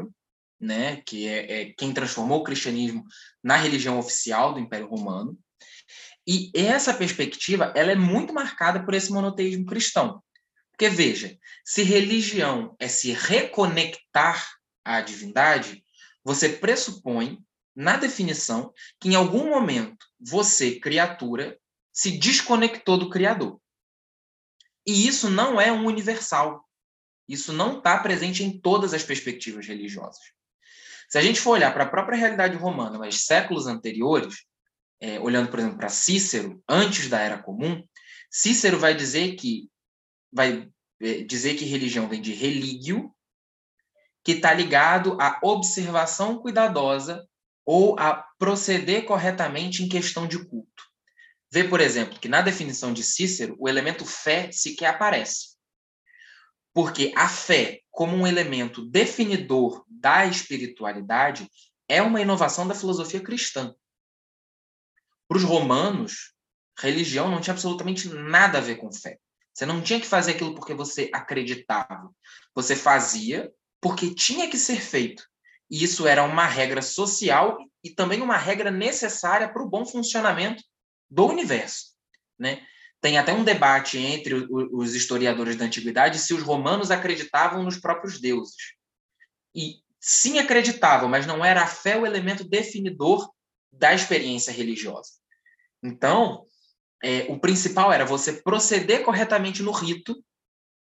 né, 0.61 1.03
que 1.07 1.27
é, 1.27 1.63
é 1.63 1.73
quem 1.77 1.93
transformou 1.93 2.41
o 2.41 2.45
cristianismo 2.45 3.05
na 3.43 3.57
religião 3.57 3.99
oficial 3.99 4.53
do 4.53 4.61
Império 4.61 4.89
Romano. 4.89 5.39
E 6.27 6.51
essa 6.55 6.95
perspectiva 6.95 7.73
ela 7.75 7.93
é 7.93 7.97
muito 7.97 8.33
marcada 8.33 8.85
por 8.85 8.95
esse 8.95 9.11
monoteísmo 9.11 9.67
cristão. 9.67 10.23
Porque, 10.71 10.89
veja, 10.89 11.37
se 11.65 11.83
religião 11.83 12.75
é 12.79 12.89
se 12.89 13.13
reconectar 13.13 14.49
à 14.85 15.01
divindade, 15.01 15.85
você 16.25 16.49
pressupõe, 16.49 17.39
na 17.75 17.97
definição, 17.97 18.73
que 19.01 19.09
em 19.09 19.15
algum 19.15 19.49
momento 19.49 20.07
você, 20.21 20.79
criatura, 20.79 21.59
se 21.93 22.19
desconectou 22.19 22.99
do 22.99 23.11
Criador. 23.11 23.61
E 24.87 25.07
isso 25.07 25.31
não 25.31 25.61
é 25.61 25.73
um 25.73 25.87
universal. 25.87 26.69
Isso 27.29 27.53
não 27.53 27.79
está 27.79 27.99
presente 27.99 28.43
em 28.43 28.61
todas 28.61 28.93
as 28.93 29.03
perspectivas 29.03 29.67
religiosas. 29.67 30.23
Se 31.09 31.19
a 31.19 31.23
gente 31.23 31.41
for 31.41 31.53
olhar 31.53 31.73
para 31.73 31.85
a 31.85 31.89
própria 31.89 32.19
realidade 32.19 32.57
romana, 32.57 32.99
mas 32.99 33.25
séculos 33.25 33.67
anteriores, 33.67 34.45
é, 35.03 35.19
olhando, 35.19 35.51
por 35.51 35.59
exemplo, 35.59 35.79
para 35.79 35.89
Cícero, 35.89 36.63
antes 36.69 37.09
da 37.09 37.21
Era 37.21 37.43
Comum, 37.43 37.85
Cícero 38.31 38.79
vai 38.79 38.95
dizer 38.95 39.35
que 39.35 39.69
vai 40.33 40.71
é, 41.01 41.23
dizer 41.25 41.57
que 41.57 41.65
religião 41.65 42.09
vem 42.09 42.23
de 42.23 42.33
religio, 42.33 43.13
que 44.25 44.33
está 44.33 44.55
ligado 44.55 45.21
à 45.21 45.41
observação 45.43 46.39
cuidadosa 46.39 47.27
ou 47.67 47.99
a 47.99 48.15
proceder 48.39 49.05
corretamente 49.05 49.83
em 49.83 49.89
questão 49.89 50.29
de 50.29 50.39
culto. 50.47 50.85
Vê, 51.51 51.65
por 51.65 51.81
exemplo, 51.81 52.21
que 52.21 52.29
na 52.29 52.41
definição 52.41 52.93
de 52.93 53.03
Cícero, 53.03 53.57
o 53.59 53.69
elemento 53.69 54.07
fé 54.07 54.53
sequer 54.53 54.87
aparece. 54.87 55.57
Porque 56.73 57.13
a 57.17 57.29
fé, 57.29 57.81
como 57.91 58.17
um 58.17 58.27
elemento 58.27 58.89
definidor 58.89 59.85
da 59.89 60.25
espiritualidade, 60.27 61.49
é 61.89 62.01
uma 62.01 62.21
inovação 62.21 62.67
da 62.67 62.75
filosofia 62.75 63.21
cristã. 63.21 63.75
Para 65.33 65.39
os 65.39 65.45
romanos, 65.45 66.35
religião 66.79 67.31
não 67.31 67.41
tinha 67.41 67.55
absolutamente 67.55 68.07
nada 68.07 68.59
a 68.59 68.61
ver 68.61 68.77
com 68.77 68.93
fé. 68.93 69.17
Você 69.51 69.65
não 69.65 69.81
tinha 69.81 69.99
que 69.99 70.07
fazer 70.07 70.33
aquilo 70.33 70.55
porque 70.55 70.75
você 70.75 71.09
acreditava. 71.11 72.11
Você 72.55 72.77
fazia 72.77 73.51
porque 73.81 74.15
tinha 74.15 74.51
que 74.51 74.59
ser 74.59 74.79
feito. 74.79 75.27
E 75.71 75.83
isso 75.83 76.07
era 76.07 76.23
uma 76.23 76.45
regra 76.45 76.83
social 76.83 77.57
e 77.83 77.89
também 77.89 78.21
uma 78.21 78.37
regra 78.37 78.71
necessária 78.71 79.51
para 79.51 79.63
o 79.63 79.67
bom 79.67 79.87
funcionamento 79.87 80.63
do 81.11 81.25
universo. 81.25 81.95
Né? 82.39 82.63
Tem 83.01 83.17
até 83.17 83.33
um 83.33 83.43
debate 83.43 83.97
entre 83.97 84.47
os 84.51 84.95
historiadores 84.95 85.57
da 85.57 85.65
antiguidade 85.65 86.19
se 86.19 86.35
os 86.35 86.43
romanos 86.43 86.91
acreditavam 86.91 87.63
nos 87.63 87.79
próprios 87.79 88.21
deuses. 88.21 88.75
E 89.55 89.77
sim 89.99 90.39
acreditavam, 90.39 91.09
mas 91.09 91.25
não 91.25 91.43
era 91.43 91.63
a 91.63 91.67
fé 91.67 91.97
o 91.97 92.05
elemento 92.05 92.45
definidor 92.45 93.33
da 93.73 93.95
experiência 93.95 94.53
religiosa. 94.53 95.22
Então, 95.83 96.47
é, 97.03 97.27
o 97.29 97.39
principal 97.41 97.93
era 97.93 98.05
você 98.05 98.35
proceder 98.35 99.03
corretamente 99.03 99.63
no 99.63 99.73
rito 99.73 100.23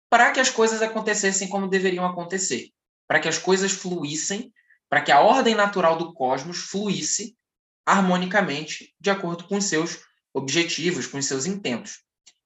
para 0.10 0.32
que 0.32 0.40
as 0.40 0.50
coisas 0.50 0.82
acontecessem 0.82 1.48
como 1.48 1.68
deveriam 1.68 2.06
acontecer, 2.06 2.72
para 3.08 3.20
que 3.20 3.28
as 3.28 3.38
coisas 3.38 3.72
fluíssem, 3.72 4.52
para 4.90 5.02
que 5.02 5.12
a 5.12 5.22
ordem 5.22 5.54
natural 5.54 5.98
do 5.98 6.14
cosmos 6.14 6.58
fluísse 6.58 7.38
harmonicamente 7.86 8.96
de 9.00 9.10
acordo 9.10 9.48
com 9.48 9.58
os 9.58 9.66
seus 9.66 10.00
objetivos, 10.34 11.06
com 11.06 11.18
os 11.18 11.26
seus 11.26 11.46
intentos. 11.46 12.04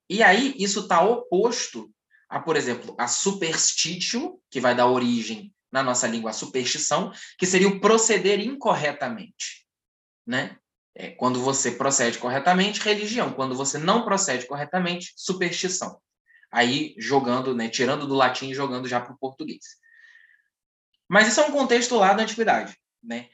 E 0.08 0.22
aí 0.22 0.54
isso 0.58 0.80
está 0.80 1.02
oposto 1.02 1.90
a, 2.28 2.40
por 2.40 2.56
exemplo, 2.56 2.94
a 2.98 3.06
superstitio, 3.06 4.40
que 4.50 4.60
vai 4.60 4.74
dar 4.74 4.86
origem 4.86 5.54
na 5.72 5.82
nossa 5.82 6.06
língua 6.06 6.30
à 6.30 6.32
superstição, 6.32 7.12
que 7.38 7.46
seria 7.46 7.68
o 7.68 7.80
proceder 7.80 8.40
incorretamente, 8.40 9.66
né? 10.26 10.56
É, 10.96 11.10
quando 11.10 11.40
você 11.40 11.72
procede 11.72 12.18
corretamente, 12.18 12.80
religião. 12.80 13.32
Quando 13.32 13.56
você 13.56 13.78
não 13.78 14.04
procede 14.04 14.46
corretamente, 14.46 15.12
superstição. 15.16 16.00
Aí 16.50 16.94
jogando, 16.98 17.54
né, 17.54 17.68
tirando 17.68 18.06
do 18.06 18.14
latim 18.14 18.50
e 18.50 18.54
jogando 18.54 18.86
já 18.86 19.00
para 19.00 19.12
o 19.12 19.18
português. 19.18 19.64
Mas 21.08 21.28
isso 21.28 21.40
é 21.40 21.46
um 21.46 21.52
contexto 21.52 21.96
lá 21.96 22.12
da 22.12 22.22
antiguidade, 22.22 22.76
né? 23.02 23.28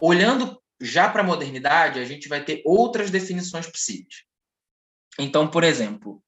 Olhando 0.00 0.60
já 0.80 1.08
para 1.08 1.20
a 1.20 1.26
modernidade, 1.26 1.98
a 1.98 2.04
gente 2.04 2.28
vai 2.28 2.42
ter 2.42 2.62
outras 2.64 3.10
definições 3.10 3.66
possíveis. 3.66 4.24
Então, 5.18 5.48
por 5.48 5.64
exemplo, 5.64 6.22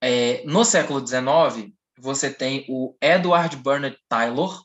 é, 0.00 0.42
no 0.46 0.64
século 0.64 1.04
XIX, 1.06 1.72
você 1.98 2.32
tem 2.32 2.64
o 2.68 2.96
Edward 3.00 3.56
Bernard 3.56 3.98
Taylor, 4.08 4.64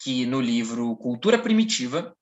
que 0.00 0.26
no 0.26 0.40
livro 0.40 0.96
Cultura 0.96 1.38
Primitiva, 1.38 2.16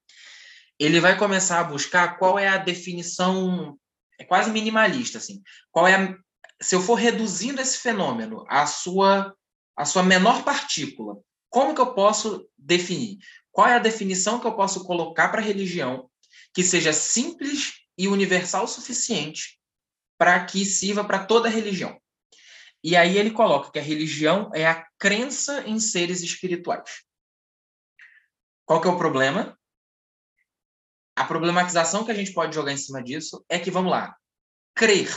ele 0.79 0.99
vai 0.99 1.17
começar 1.17 1.59
a 1.59 1.63
buscar 1.63 2.17
qual 2.17 2.37
é 2.37 2.47
a 2.47 2.57
definição, 2.57 3.77
é 4.19 4.23
quase 4.23 4.51
minimalista, 4.51 5.17
assim. 5.17 5.41
Qual 5.71 5.87
é 5.87 5.95
a, 5.95 6.17
se 6.61 6.75
eu 6.75 6.81
for 6.81 6.95
reduzindo 6.95 7.61
esse 7.61 7.79
fenômeno 7.79 8.45
à 8.47 8.65
sua, 8.65 9.35
à 9.75 9.85
sua 9.85 10.03
menor 10.03 10.43
partícula, 10.43 11.17
como 11.49 11.73
que 11.73 11.81
eu 11.81 11.93
posso 11.93 12.49
definir? 12.57 13.17
Qual 13.51 13.67
é 13.67 13.75
a 13.75 13.79
definição 13.79 14.39
que 14.39 14.47
eu 14.47 14.55
posso 14.55 14.83
colocar 14.85 15.29
para 15.29 15.39
a 15.39 15.43
religião 15.43 16.09
que 16.53 16.63
seja 16.63 16.91
simples 16.91 17.73
e 17.97 18.07
universal 18.07 18.65
o 18.65 18.67
suficiente 18.67 19.57
para 20.17 20.43
que 20.45 20.65
sirva 20.65 21.03
para 21.03 21.25
toda 21.25 21.47
a 21.47 21.51
religião? 21.51 21.97
E 22.83 22.95
aí 22.95 23.17
ele 23.17 23.31
coloca 23.31 23.71
que 23.71 23.79
a 23.79 23.81
religião 23.81 24.51
é 24.53 24.67
a 24.67 24.85
crença 24.99 25.63
em 25.65 25.79
seres 25.79 26.21
espirituais. 26.21 27.03
Qual 28.65 28.81
que 28.81 28.87
é 28.87 28.91
o 28.91 28.97
problema? 28.97 29.57
A 31.15 31.23
problematização 31.23 32.03
que 32.03 32.11
a 32.11 32.15
gente 32.15 32.33
pode 32.33 32.53
jogar 32.53 32.73
em 32.73 32.77
cima 32.77 33.01
disso 33.01 33.45
é 33.47 33.57
que, 33.57 33.71
vamos 33.71 33.91
lá, 33.91 34.15
crer 34.75 35.09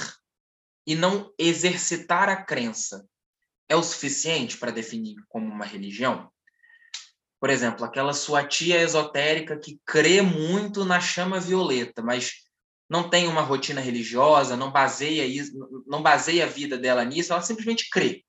e 0.87 0.95
não 0.95 1.33
exercitar 1.37 2.29
a 2.29 2.43
crença 2.43 3.05
é 3.69 3.75
o 3.75 3.83
suficiente 3.83 4.57
para 4.57 4.71
definir 4.71 5.17
como 5.29 5.47
uma 5.47 5.65
religião? 5.65 6.31
Por 7.41 7.51
exemplo, 7.51 7.85
aquela 7.85 8.13
sua 8.13 8.47
tia 8.47 8.81
esotérica 8.81 9.59
que 9.59 9.81
crê 9.85 10.23
muito 10.23 10.85
na 10.85 11.01
chama 11.01 11.39
violeta, 11.39 12.03
mas 12.03 12.33
não 12.89 13.11
tem 13.11 13.29
uma 13.29 13.43
rotina 13.43 13.81
religiosa, 13.81 14.57
não 14.57 14.73
baseia 14.73 15.27
isso, 15.27 15.53
não 15.87 16.03
baseia 16.03 16.45
a 16.45 16.49
vida 16.49 16.79
dela 16.79 17.05
nisso, 17.05 17.33
ela 17.33 17.43
simplesmente 17.43 17.91
crê. 17.91 18.25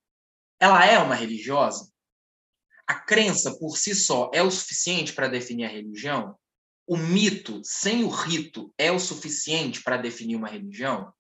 Ela 0.59 0.85
é 0.85 0.99
uma 0.99 1.15
religiosa? 1.15 1.89
A 2.85 2.95
crença 2.95 3.57
por 3.57 3.77
si 3.77 3.95
só 3.95 4.29
é 4.33 4.43
o 4.43 4.51
suficiente 4.51 5.13
para 5.13 5.27
definir 5.27 5.65
a 5.65 5.69
religião? 5.69 6.37
O 6.89 6.97
mito 6.97 7.61
sem 7.63 8.03
o 8.03 8.09
rito 8.09 8.73
é 8.75 8.91
o 8.91 8.99
suficiente 8.99 9.83
para 9.83 9.95
definir 9.95 10.35
uma 10.35 10.47
religião? 10.47 11.13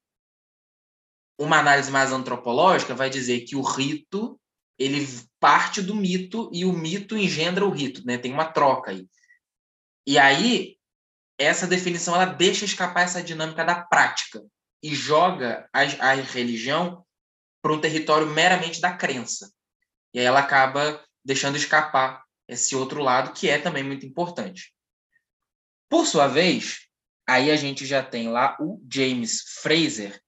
Uma 1.39 1.59
análise 1.59 1.91
mais 1.91 2.11
antropológica 2.11 2.95
vai 2.95 3.07
dizer 3.07 3.41
que 3.41 3.55
o 3.55 3.61
rito 3.61 4.41
ele 4.79 5.07
parte 5.39 5.79
do 5.79 5.93
mito 5.93 6.49
e 6.51 6.65
o 6.65 6.73
mito 6.73 7.15
engendra 7.15 7.63
o 7.67 7.69
rito, 7.69 8.03
né? 8.03 8.17
Tem 8.17 8.33
uma 8.33 8.51
troca 8.51 8.89
aí. 8.89 9.07
E 10.07 10.17
aí 10.17 10.75
essa 11.37 11.67
definição 11.67 12.15
ela 12.15 12.25
deixa 12.25 12.65
escapar 12.65 13.03
essa 13.03 13.21
dinâmica 13.21 13.63
da 13.63 13.79
prática 13.79 14.43
e 14.81 14.95
joga 14.95 15.69
a, 15.71 15.81
a 15.81 16.13
religião 16.15 17.05
para 17.61 17.73
um 17.73 17.79
território 17.79 18.25
meramente 18.25 18.81
da 18.81 18.97
crença. 18.97 19.53
E 20.15 20.19
aí 20.19 20.25
ela 20.25 20.39
acaba 20.39 21.05
deixando 21.23 21.57
escapar 21.57 22.23
esse 22.47 22.75
outro 22.75 23.03
lado 23.03 23.33
que 23.33 23.47
é 23.47 23.59
também 23.59 23.83
muito 23.83 24.03
importante. 24.03 24.73
Por 25.89 26.05
sua 26.05 26.27
vez, 26.27 26.87
aí 27.27 27.49
a 27.49 27.55
gente 27.55 27.85
já 27.85 28.03
tem 28.03 28.29
lá 28.29 28.55
o 28.59 28.79
James 28.91 29.41
Fraser, 29.61 30.21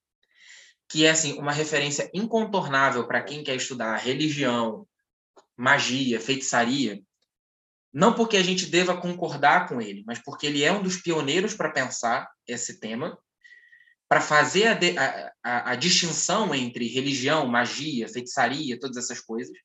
que 0.90 1.06
é 1.06 1.12
assim 1.12 1.34
uma 1.34 1.54
referência 1.54 2.10
incontornável 2.14 3.08
para 3.08 3.22
quem 3.22 3.44
quer 3.44 3.56
estudar 3.56 3.96
religião, 3.96 4.88
magia, 5.56 6.20
feitiçaria, 6.20 7.02
não 7.94 8.14
porque 8.14 8.38
a 8.38 8.44
gente 8.44 8.66
deva 8.66 9.00
concordar 9.00 9.68
com 9.68 9.82
ele, 9.82 10.04
mas 10.06 10.20
porque 10.20 10.48
ele 10.48 10.64
é 10.64 10.72
um 10.72 10.82
dos 10.82 10.98
pioneiros 10.98 11.54
para 11.54 11.72
pensar 11.72 12.30
esse 12.48 12.80
tema, 12.80 13.18
para 14.08 14.22
fazer 14.22 14.68
a, 14.68 14.74
a, 14.74 15.32
a, 15.44 15.72
a, 15.72 15.76
distinção 15.76 16.54
entre 16.56 16.88
religião, 16.88 17.46
magia, 17.48 18.10
feitiçaria, 18.10 18.80
todas 18.80 18.98
essas 18.98 19.22
coisas. 19.22 19.56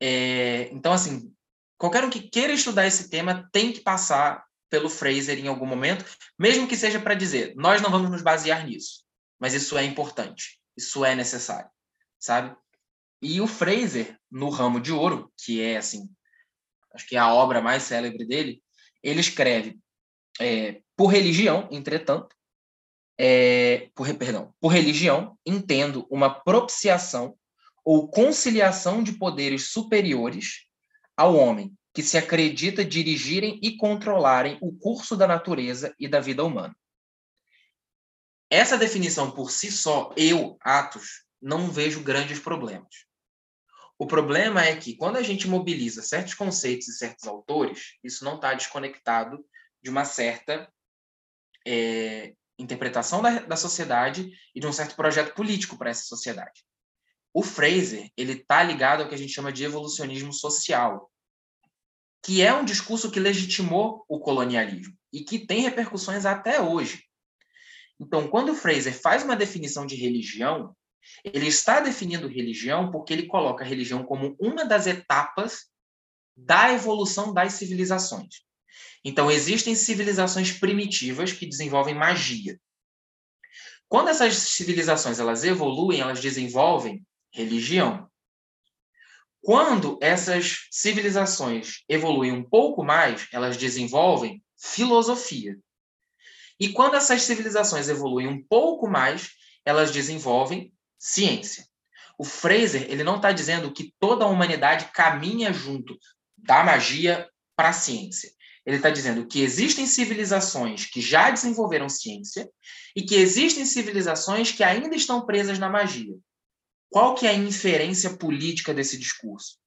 É, 0.00 0.70
então, 0.72 0.92
assim, 0.92 1.34
qualquer 1.76 2.04
um 2.04 2.10
que 2.10 2.28
queira 2.28 2.52
estudar 2.52 2.86
esse 2.86 3.10
tema 3.10 3.48
tem 3.52 3.72
que 3.72 3.80
passar 3.80 4.47
pelo 4.70 4.88
Fraser 4.88 5.38
em 5.38 5.48
algum 5.48 5.66
momento, 5.66 6.04
mesmo 6.38 6.66
que 6.66 6.76
seja 6.76 7.00
para 7.00 7.14
dizer, 7.14 7.54
nós 7.56 7.80
não 7.80 7.90
vamos 7.90 8.10
nos 8.10 8.22
basear 8.22 8.66
nisso, 8.66 9.04
mas 9.38 9.54
isso 9.54 9.76
é 9.76 9.84
importante, 9.84 10.60
isso 10.76 11.04
é 11.04 11.14
necessário, 11.14 11.70
sabe? 12.18 12.56
E 13.20 13.40
o 13.40 13.46
Fraser, 13.46 14.18
no 14.30 14.48
ramo 14.48 14.80
de 14.80 14.92
ouro, 14.92 15.32
que 15.36 15.60
é 15.60 15.76
assim, 15.76 16.08
acho 16.94 17.06
que 17.06 17.16
é 17.16 17.18
a 17.18 17.32
obra 17.32 17.60
mais 17.60 17.82
célebre 17.82 18.26
dele, 18.26 18.62
ele 19.02 19.20
escreve 19.20 19.78
é, 20.40 20.80
por 20.96 21.06
religião, 21.06 21.68
entretanto, 21.70 22.34
é, 23.18 23.90
por, 23.94 24.12
perdão, 24.14 24.54
por 24.60 24.68
religião, 24.68 25.36
entendo 25.44 26.06
uma 26.10 26.30
propiciação 26.30 27.36
ou 27.84 28.08
conciliação 28.08 29.02
de 29.02 29.12
poderes 29.12 29.70
superiores 29.70 30.66
ao 31.16 31.34
homem, 31.34 31.76
que 31.92 32.02
se 32.02 32.16
acredita 32.16 32.84
dirigirem 32.84 33.58
e 33.62 33.76
controlarem 33.76 34.58
o 34.60 34.72
curso 34.72 35.16
da 35.16 35.26
natureza 35.26 35.94
e 35.98 36.06
da 36.06 36.20
vida 36.20 36.44
humana. 36.44 36.76
Essa 38.50 38.78
definição 38.78 39.30
por 39.30 39.50
si 39.50 39.70
só, 39.70 40.12
eu, 40.16 40.56
Atos, 40.60 41.24
não 41.40 41.70
vejo 41.70 42.02
grandes 42.02 42.38
problemas. 42.38 43.08
O 43.98 44.06
problema 44.06 44.64
é 44.64 44.76
que, 44.76 44.96
quando 44.96 45.16
a 45.16 45.22
gente 45.22 45.48
mobiliza 45.48 46.02
certos 46.02 46.34
conceitos 46.34 46.88
e 46.88 46.96
certos 46.96 47.26
autores, 47.26 47.96
isso 48.02 48.24
não 48.24 48.36
está 48.36 48.54
desconectado 48.54 49.44
de 49.82 49.90
uma 49.90 50.04
certa 50.04 50.72
é, 51.66 52.34
interpretação 52.58 53.20
da, 53.20 53.40
da 53.40 53.56
sociedade 53.56 54.30
e 54.54 54.60
de 54.60 54.66
um 54.66 54.72
certo 54.72 54.94
projeto 54.94 55.34
político 55.34 55.76
para 55.76 55.90
essa 55.90 56.04
sociedade. 56.04 56.64
O 57.34 57.42
Fraser 57.42 58.10
ele 58.16 58.32
está 58.32 58.62
ligado 58.62 59.02
ao 59.02 59.08
que 59.08 59.14
a 59.14 59.18
gente 59.18 59.32
chama 59.32 59.52
de 59.52 59.64
evolucionismo 59.64 60.32
social, 60.32 61.10
que 62.28 62.42
é 62.42 62.52
um 62.52 62.62
discurso 62.62 63.10
que 63.10 63.18
legitimou 63.18 64.04
o 64.06 64.20
colonialismo 64.20 64.94
e 65.10 65.24
que 65.24 65.46
tem 65.46 65.62
repercussões 65.62 66.26
até 66.26 66.60
hoje. 66.60 67.02
Então, 67.98 68.28
quando 68.28 68.54
Fraser 68.54 68.92
faz 68.92 69.22
uma 69.22 69.34
definição 69.34 69.86
de 69.86 69.96
religião, 69.96 70.76
ele 71.24 71.46
está 71.46 71.80
definindo 71.80 72.28
religião 72.28 72.90
porque 72.90 73.14
ele 73.14 73.26
coloca 73.26 73.64
a 73.64 73.66
religião 73.66 74.04
como 74.04 74.36
uma 74.38 74.66
das 74.66 74.86
etapas 74.86 75.70
da 76.36 76.70
evolução 76.70 77.32
das 77.32 77.54
civilizações. 77.54 78.42
Então, 79.02 79.30
existem 79.30 79.74
civilizações 79.74 80.52
primitivas 80.52 81.32
que 81.32 81.46
desenvolvem 81.46 81.94
magia. 81.94 82.60
Quando 83.88 84.08
essas 84.10 84.34
civilizações 84.34 85.18
elas 85.18 85.44
evoluem, 85.44 86.00
elas 86.00 86.20
desenvolvem 86.20 87.02
religião. 87.32 88.06
Quando 89.48 89.96
essas 90.02 90.66
civilizações 90.70 91.82
evoluem 91.88 92.32
um 92.32 92.44
pouco 92.44 92.84
mais, 92.84 93.26
elas 93.32 93.56
desenvolvem 93.56 94.44
filosofia. 94.58 95.58
E 96.60 96.68
quando 96.68 96.96
essas 96.96 97.22
civilizações 97.22 97.88
evoluem 97.88 98.26
um 98.26 98.42
pouco 98.42 98.86
mais, 98.86 99.30
elas 99.64 99.90
desenvolvem 99.90 100.70
ciência. 100.98 101.66
O 102.18 102.24
Fraser 102.24 102.90
ele 102.90 103.02
não 103.02 103.16
está 103.16 103.32
dizendo 103.32 103.72
que 103.72 103.94
toda 103.98 104.26
a 104.26 104.28
humanidade 104.28 104.90
caminha 104.92 105.50
junto 105.50 105.98
da 106.36 106.62
magia 106.62 107.26
para 107.56 107.70
a 107.70 107.72
ciência. 107.72 108.30
Ele 108.66 108.76
está 108.76 108.90
dizendo 108.90 109.26
que 109.26 109.40
existem 109.40 109.86
civilizações 109.86 110.84
que 110.84 111.00
já 111.00 111.30
desenvolveram 111.30 111.88
ciência 111.88 112.50
e 112.94 113.00
que 113.00 113.14
existem 113.14 113.64
civilizações 113.64 114.52
que 114.52 114.62
ainda 114.62 114.94
estão 114.94 115.24
presas 115.24 115.58
na 115.58 115.70
magia. 115.70 116.18
Qual 116.90 117.14
que 117.14 117.26
é 117.26 117.30
a 117.30 117.34
inferência 117.34 118.16
política 118.16 118.72
desse 118.72 118.98
discurso? 118.98 119.58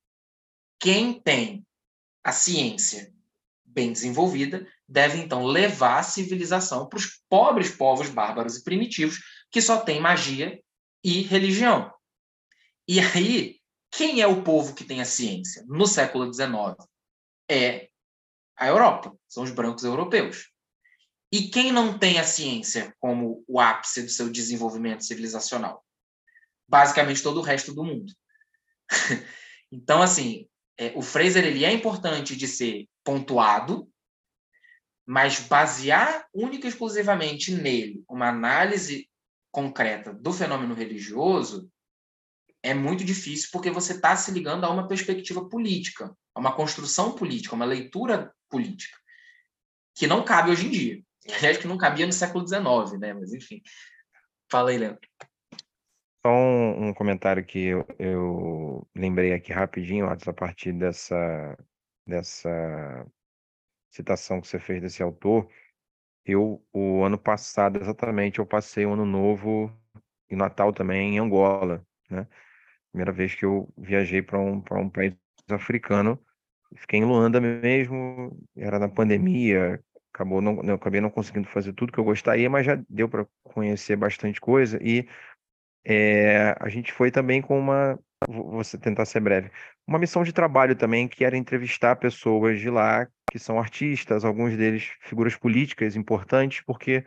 Quem 0.79 1.21
tem 1.21 1.65
a 2.23 2.31
ciência 2.31 3.13
bem 3.63 3.91
desenvolvida 3.91 4.67
deve 4.87 5.19
então 5.19 5.45
levar 5.45 5.99
a 5.99 6.03
civilização 6.03 6.87
para 6.87 6.97
os 6.97 7.21
pobres 7.29 7.71
povos 7.71 8.09
bárbaros 8.09 8.57
e 8.57 8.63
primitivos 8.63 9.19
que 9.51 9.61
só 9.61 9.79
têm 9.79 9.99
magia 9.99 10.61
e 11.03 11.21
religião. 11.21 11.93
E 12.87 12.99
aí, 12.99 13.59
quem 13.91 14.21
é 14.21 14.27
o 14.27 14.43
povo 14.43 14.73
que 14.73 14.83
tem 14.83 15.01
a 15.01 15.05
ciência 15.05 15.63
no 15.67 15.85
século 15.85 16.31
XIX? 16.33 16.75
É 17.49 17.89
a 18.57 18.67
Europa, 18.67 19.15
são 19.27 19.43
os 19.43 19.51
brancos 19.51 19.83
europeus. 19.83 20.49
E 21.31 21.49
quem 21.49 21.71
não 21.71 21.97
tem 21.97 22.19
a 22.19 22.23
ciência 22.23 22.93
como 22.99 23.43
o 23.47 23.59
ápice 23.59 24.03
do 24.03 24.09
seu 24.09 24.29
desenvolvimento 24.29 25.05
civilizacional? 25.05 25.83
Basicamente 26.71 27.21
todo 27.21 27.41
o 27.41 27.43
resto 27.43 27.73
do 27.73 27.83
mundo. 27.83 28.13
então, 29.69 30.01
assim, 30.01 30.47
é, 30.77 30.93
o 30.95 31.01
Fraser 31.01 31.45
ele 31.45 31.65
é 31.65 31.71
importante 31.73 32.33
de 32.33 32.47
ser 32.47 32.87
pontuado, 33.03 33.91
mas 35.05 35.41
basear 35.41 36.25
única 36.33 36.67
e 36.67 36.69
exclusivamente 36.69 37.53
nele 37.53 38.01
uma 38.07 38.29
análise 38.29 39.09
concreta 39.51 40.13
do 40.13 40.31
fenômeno 40.31 40.73
religioso 40.73 41.69
é 42.63 42.73
muito 42.73 43.03
difícil 43.03 43.49
porque 43.51 43.69
você 43.69 43.91
está 43.91 44.15
se 44.15 44.31
ligando 44.31 44.63
a 44.63 44.69
uma 44.69 44.87
perspectiva 44.87 45.49
política, 45.49 46.15
a 46.33 46.39
uma 46.39 46.55
construção 46.55 47.11
política, 47.15 47.53
uma 47.53 47.65
leitura 47.65 48.33
política, 48.49 48.97
que 49.93 50.07
não 50.07 50.23
cabe 50.23 50.51
hoje 50.51 50.67
em 50.67 50.69
dia. 50.69 51.03
Aliás, 51.37 51.57
que 51.57 51.67
não 51.67 51.77
cabia 51.77 52.05
no 52.05 52.13
século 52.13 52.47
XIX, 52.47 52.97
né? 52.97 53.13
Mas, 53.13 53.33
enfim. 53.33 53.61
Fala 54.49 54.69
aí, 54.69 54.77
Leandro. 54.77 55.10
Só 56.25 56.31
um, 56.31 56.89
um 56.89 56.93
comentário 56.93 57.43
que 57.43 57.59
eu, 57.59 57.85
eu, 57.97 58.87
lembrei 58.95 59.33
aqui 59.33 59.51
rapidinho, 59.51 60.07
a 60.07 60.33
partir 60.33 60.71
dessa, 60.71 61.57
dessa 62.05 63.07
citação 63.89 64.39
que 64.39 64.47
você 64.47 64.59
fez 64.59 64.81
desse 64.81 65.01
autor, 65.01 65.49
eu, 66.25 66.63
o 66.71 67.03
ano 67.03 67.17
passado, 67.17 67.79
exatamente, 67.81 68.39
eu 68.39 68.45
passei 68.45 68.85
o 68.85 68.93
ano 68.93 69.05
novo 69.05 69.71
e 70.29 70.35
Natal 70.35 70.71
também 70.71 71.15
em 71.15 71.19
Angola, 71.19 71.85
né? 72.09 72.27
Primeira 72.91 73.11
vez 73.11 73.35
que 73.35 73.45
eu 73.45 73.73
viajei 73.77 74.21
para 74.21 74.39
um, 74.39 74.63
um 74.71 74.89
país 74.89 75.15
africano. 75.49 76.19
Fiquei 76.75 76.99
em 76.99 77.05
Luanda 77.05 77.41
mesmo, 77.41 78.37
era 78.55 78.79
na 78.79 78.89
pandemia, 78.89 79.83
acabou 80.13 80.41
não, 80.41 80.59
acabei 80.73 81.01
não 81.01 81.09
conseguindo 81.09 81.47
fazer 81.47 81.73
tudo 81.73 81.91
que 81.91 81.99
eu 81.99 82.03
gostaria, 82.03 82.49
mas 82.49 82.65
já 82.65 82.75
deu 82.89 83.09
para 83.09 83.25
conhecer 83.43 83.95
bastante 83.95 84.39
coisa. 84.39 84.79
E 84.81 85.07
é, 85.85 86.55
a 86.59 86.69
gente 86.69 86.91
foi 86.93 87.11
também 87.11 87.41
com 87.41 87.57
uma, 87.57 87.99
vou 88.27 88.61
tentar 88.79 89.05
ser 89.05 89.19
breve, 89.19 89.51
uma 89.87 89.99
missão 89.99 90.23
de 90.23 90.33
trabalho 90.33 90.75
também, 90.75 91.07
que 91.07 91.25
era 91.25 91.37
entrevistar 91.37 91.95
pessoas 91.95 92.59
de 92.59 92.69
lá 92.69 93.07
que 93.31 93.39
são 93.39 93.57
artistas, 93.57 94.25
alguns 94.25 94.57
deles 94.57 94.91
figuras 95.01 95.35
políticas 95.37 95.95
importantes, 95.95 96.61
porque 96.65 97.05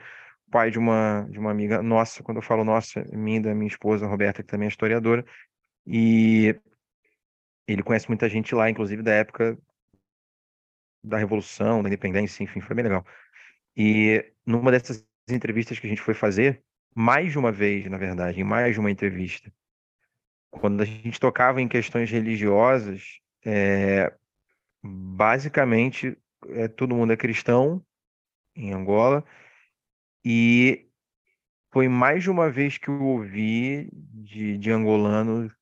o 0.48 0.50
pai 0.50 0.70
de 0.70 0.78
uma, 0.78 1.26
de 1.30 1.38
uma 1.38 1.50
amiga 1.50 1.82
nossa, 1.82 2.22
quando 2.22 2.38
eu 2.38 2.42
falo 2.42 2.64
nossa, 2.64 3.04
minha 3.12 3.40
da 3.42 3.54
minha 3.54 3.68
esposa, 3.68 4.06
Roberta, 4.06 4.42
que 4.42 4.48
também 4.48 4.66
é 4.66 4.70
historiadora, 4.70 5.24
e 5.86 6.58
ele 7.66 7.82
conhece 7.82 8.08
muita 8.08 8.28
gente 8.28 8.54
lá, 8.54 8.70
inclusive 8.70 9.02
da 9.02 9.12
época 9.12 9.58
da 11.02 11.18
Revolução, 11.18 11.82
da 11.82 11.88
Independência, 11.88 12.42
enfim, 12.42 12.60
foi 12.60 12.74
bem 12.74 12.84
legal. 12.84 13.04
E 13.76 14.32
numa 14.46 14.70
dessas 14.70 15.06
entrevistas 15.28 15.78
que 15.78 15.86
a 15.86 15.90
gente 15.90 16.02
foi 16.02 16.14
fazer, 16.14 16.62
mais 16.94 17.32
de 17.32 17.38
uma 17.38 17.50
vez, 17.50 17.90
na 17.90 17.98
verdade, 17.98 18.40
em 18.40 18.44
mais 18.44 18.74
de 18.74 18.80
uma 18.80 18.90
entrevista, 18.90 19.52
quando 20.50 20.82
a 20.82 20.84
gente 20.84 21.18
tocava 21.18 21.60
em 21.60 21.68
questões 21.68 22.10
religiosas, 22.10 23.20
é, 23.44 24.14
basicamente 24.82 26.16
é, 26.50 26.68
todo 26.68 26.94
mundo 26.94 27.12
é 27.12 27.16
cristão 27.16 27.84
em 28.54 28.72
Angola 28.72 29.24
e 30.24 30.88
foi 31.72 31.88
mais 31.88 32.22
de 32.22 32.30
uma 32.30 32.50
vez 32.50 32.78
que 32.78 32.88
eu 32.88 33.02
ouvi 33.02 33.88
de, 33.92 34.56
de 34.56 34.70
angolanos 34.70 35.52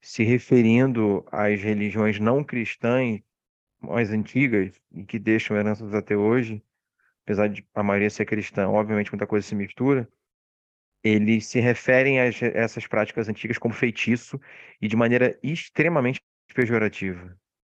se 0.00 0.22
referindo 0.24 1.26
às 1.30 1.60
religiões 1.60 2.18
não 2.18 2.42
cristãs 2.42 3.20
mais 3.80 4.10
antigas 4.10 4.80
e 4.92 5.04
que 5.04 5.18
deixam 5.18 5.56
heranças 5.56 5.92
até 5.94 6.16
hoje, 6.16 6.62
apesar 7.24 7.48
de 7.48 7.66
a 7.74 7.82
maioria 7.82 8.08
ser 8.08 8.24
cristã, 8.24 8.68
obviamente 8.68 9.12
muita 9.12 9.26
coisa 9.26 9.46
se 9.46 9.54
mistura, 9.54 10.08
eles 11.08 11.46
se 11.46 11.60
referem 11.60 12.20
a 12.20 12.24
essas 12.24 12.86
práticas 12.86 13.28
antigas 13.28 13.58
como 13.58 13.74
feitiço 13.74 14.40
e 14.80 14.88
de 14.88 14.96
maneira 14.96 15.38
extremamente 15.42 16.20
pejorativa 16.54 17.36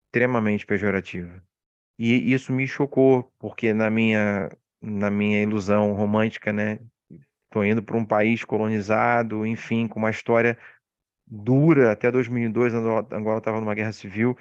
extremamente 0.09 0.67
pejorativa. 0.67 1.43
E 1.99 2.33
isso 2.33 2.53
me 2.53 2.67
chocou, 2.67 3.31
porque 3.38 3.73
na 3.75 3.91
minha, 3.91 4.49
na 4.81 5.11
minha 5.11 5.43
ilusão 5.43 5.93
romântica, 5.93 6.53
né? 6.53 6.79
Estou 7.45 7.64
indo 7.64 7.83
para 7.83 7.97
um 7.97 8.05
país 8.05 8.45
colonizado, 8.45 9.47
enfim, 9.47 9.88
com 9.88 9.99
uma 9.99 10.11
história 10.11 10.59
dura 11.27 11.93
até 11.93 12.11
2002, 12.11 12.75
Angola 12.75 13.38
estava 13.38 13.61
numa 13.61 13.75
guerra 13.75 13.93
civil, 13.93 14.37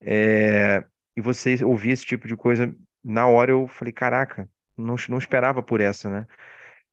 é, 0.00 0.84
e 1.16 1.20
você 1.20 1.62
ouvir 1.64 1.90
esse 1.92 2.04
tipo 2.04 2.26
de 2.26 2.36
coisa, 2.36 2.74
na 3.04 3.26
hora 3.26 3.52
eu 3.52 3.68
falei, 3.68 3.92
caraca, 3.92 4.48
não, 4.76 4.96
não 5.08 5.18
esperava 5.18 5.62
por 5.62 5.80
essa, 5.80 6.10
né? 6.10 6.26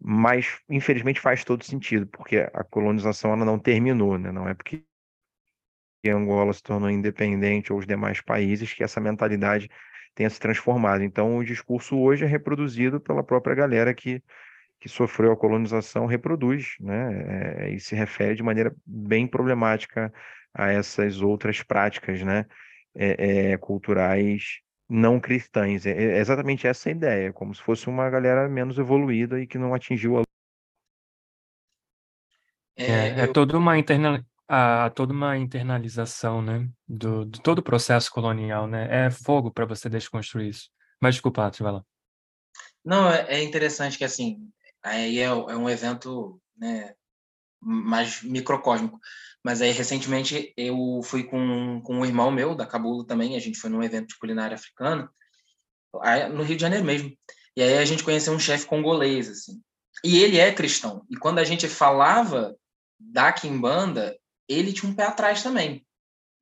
Mas, 0.03 0.59
infelizmente, 0.67 1.21
faz 1.21 1.43
todo 1.43 1.63
sentido, 1.63 2.07
porque 2.07 2.37
a 2.53 2.63
colonização 2.63 3.33
ela 3.33 3.45
não 3.45 3.59
terminou, 3.59 4.17
né? 4.17 4.31
Não 4.31 4.47
é 4.47 4.53
porque 4.55 4.83
Angola 6.07 6.51
se 6.53 6.63
tornou 6.63 6.89
independente 6.89 7.71
ou 7.71 7.77
os 7.77 7.85
demais 7.85 8.19
países 8.19 8.73
que 8.73 8.83
essa 8.83 8.99
mentalidade 8.99 9.69
tenha 10.15 10.29
se 10.29 10.39
transformado. 10.39 11.03
Então, 11.03 11.37
o 11.37 11.45
discurso 11.45 11.99
hoje 11.99 12.25
é 12.25 12.27
reproduzido 12.27 12.99
pela 12.99 13.23
própria 13.23 13.53
galera 13.53 13.93
que, 13.93 14.23
que 14.79 14.89
sofreu 14.89 15.31
a 15.31 15.37
colonização, 15.37 16.07
reproduz, 16.07 16.75
né? 16.79 17.67
É, 17.67 17.69
e 17.69 17.79
se 17.79 17.95
refere 17.95 18.33
de 18.35 18.41
maneira 18.41 18.75
bem 18.83 19.27
problemática 19.27 20.11
a 20.51 20.71
essas 20.71 21.21
outras 21.21 21.61
práticas, 21.61 22.23
né? 22.23 22.47
É, 22.95 23.51
é, 23.51 23.57
culturais 23.57 24.61
não 24.91 25.19
cristãs. 25.19 25.85
É, 25.85 25.91
é 25.91 26.17
exatamente 26.17 26.67
essa 26.67 26.89
a 26.89 26.91
ideia, 26.91 27.31
como 27.31 27.55
se 27.55 27.61
fosse 27.61 27.87
uma 27.87 28.09
galera 28.09 28.49
menos 28.49 28.77
evoluída 28.77 29.39
e 29.39 29.47
que 29.47 29.57
não 29.57 29.73
atingiu 29.73 30.19
a. 30.19 30.23
É, 32.75 32.83
é, 32.83 33.19
é 33.21 33.27
toda 33.27 33.57
uma 33.57 33.77
interna 33.77 34.25
a, 34.47 34.89
toda 34.89 35.13
uma 35.13 35.37
internalização, 35.37 36.41
né, 36.41 36.67
do, 36.85 37.23
de 37.23 37.41
todo 37.41 37.59
o 37.59 37.63
processo 37.63 38.11
colonial, 38.11 38.67
né? 38.67 39.05
É 39.05 39.09
fogo 39.09 39.49
para 39.49 39.65
você 39.65 39.89
desconstruir 39.89 40.49
isso. 40.49 40.69
Mas 40.99 41.15
desculpa, 41.15 41.49
tu 41.49 41.63
vai 41.63 41.71
lá. 41.71 41.85
Não, 42.83 43.09
é, 43.09 43.27
é 43.29 43.43
interessante 43.43 43.97
que 43.97 44.03
assim, 44.03 44.51
aí 44.83 45.19
é, 45.19 45.23
é 45.23 45.31
um 45.31 45.69
evento, 45.69 46.41
né, 46.57 46.93
mais 47.61 48.21
microcósmico. 48.23 48.99
Mas 49.43 49.61
aí 49.61 49.71
recentemente 49.71 50.53
eu 50.55 51.01
fui 51.03 51.23
com, 51.23 51.81
com 51.81 51.95
um 51.99 52.05
irmão 52.05 52.29
meu 52.29 52.53
da 52.53 52.65
Cabula 52.65 53.05
também, 53.05 53.35
a 53.35 53.39
gente 53.39 53.57
foi 53.57 53.69
num 53.69 53.83
evento 53.83 54.09
de 54.09 54.17
culinária 54.17 54.55
africana, 54.55 55.09
no 56.33 56.43
Rio 56.43 56.55
de 56.55 56.61
Janeiro 56.61 56.85
mesmo. 56.85 57.15
E 57.55 57.61
aí 57.61 57.77
a 57.77 57.85
gente 57.85 58.03
conheceu 58.03 58.33
um 58.33 58.39
chefe 58.39 58.65
congolês 58.65 59.29
assim. 59.29 59.61
E 60.03 60.23
ele 60.23 60.37
é 60.37 60.53
cristão. 60.53 61.05
E 61.09 61.17
quando 61.17 61.39
a 61.39 61.43
gente 61.43 61.67
falava 61.67 62.55
da 62.99 63.31
quimbanda, 63.31 64.17
ele 64.47 64.73
tinha 64.73 64.89
um 64.91 64.95
pé 64.95 65.05
atrás 65.05 65.43
também. 65.43 65.85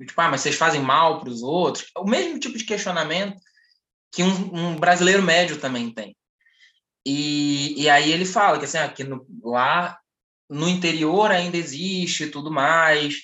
Tipo, 0.06 0.22
ah, 0.22 0.30
mas 0.30 0.42
vocês 0.42 0.56
fazem 0.56 0.82
mal 0.82 1.20
para 1.20 1.30
os 1.30 1.42
outros? 1.42 1.90
O 1.98 2.06
mesmo 2.06 2.40
tipo 2.40 2.58
de 2.58 2.64
questionamento 2.64 3.40
que 4.12 4.24
um, 4.24 4.56
um 4.56 4.76
brasileiro 4.76 5.22
médio 5.22 5.60
também 5.60 5.92
tem. 5.94 6.16
E, 7.06 7.82
e 7.82 7.90
aí 7.90 8.12
ele 8.12 8.26
fala 8.26 8.60
que 8.60 8.66
assim, 8.66 8.78
aqui 8.78 9.04
no, 9.04 9.26
lá 9.44 10.00
no 10.50 10.68
interior 10.68 11.32
ainda 11.32 11.58
existe 11.58 12.24
e 12.24 12.32
tudo 12.32 12.52
mais, 12.52 13.16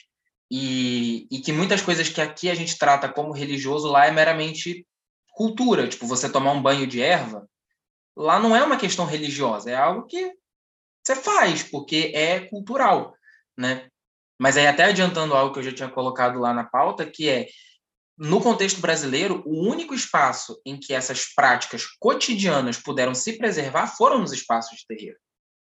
e, 0.52 1.28
e 1.32 1.40
que 1.40 1.52
muitas 1.52 1.82
coisas 1.82 2.08
que 2.08 2.22
aqui 2.22 2.50
a 2.50 2.56
gente 2.56 2.78
trata 2.78 3.10
como 3.10 3.34
religioso 3.34 3.88
lá 3.88 4.06
é 4.06 4.12
meramente 4.12 4.86
cultura, 5.34 5.88
tipo 5.88 6.06
você 6.06 6.30
tomar 6.30 6.52
um 6.52 6.62
banho 6.62 6.86
de 6.86 7.02
erva, 7.02 7.48
lá 8.16 8.40
não 8.40 8.56
é 8.56 8.64
uma 8.64 8.78
questão 8.78 9.06
religiosa, 9.06 9.72
é 9.72 9.76
algo 9.76 10.06
que 10.06 10.32
você 11.04 11.16
faz 11.16 11.64
porque 11.64 12.12
é 12.16 12.40
cultural, 12.42 13.16
né? 13.58 13.90
Mas 14.40 14.58
aí, 14.58 14.68
até 14.68 14.84
adiantando 14.84 15.34
algo 15.34 15.54
que 15.54 15.60
eu 15.60 15.64
já 15.64 15.74
tinha 15.74 15.90
colocado 15.90 16.40
lá 16.40 16.54
na 16.54 16.66
pauta, 16.66 17.06
que 17.06 17.30
é, 17.30 17.48
no 18.18 18.42
contexto 18.42 18.82
brasileiro, 18.82 19.42
o 19.46 19.66
único 19.66 19.94
espaço 19.94 20.60
em 20.66 20.78
que 20.78 20.94
essas 20.94 21.34
práticas 21.34 21.86
cotidianas 22.00 22.78
puderam 22.78 23.16
se 23.16 23.38
preservar 23.38 23.88
foram 23.88 24.20
nos 24.20 24.34
espaços 24.34 24.78
de 24.78 24.86
terreiro 24.88 25.18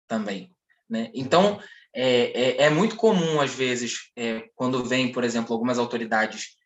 também. 0.07 0.55
Né? 0.89 1.11
Então, 1.15 1.61
é, 1.95 2.63
é, 2.63 2.63
é 2.65 2.71
muito 2.71 2.97
comum, 2.97 3.41
às 3.41 3.53
vezes, 3.53 4.11
é, 4.17 4.45
quando 4.55 4.85
vem, 4.85 5.11
por 5.13 5.25
exemplo, 5.25 5.53
algumas 5.53 5.79
autoridades 5.79 6.57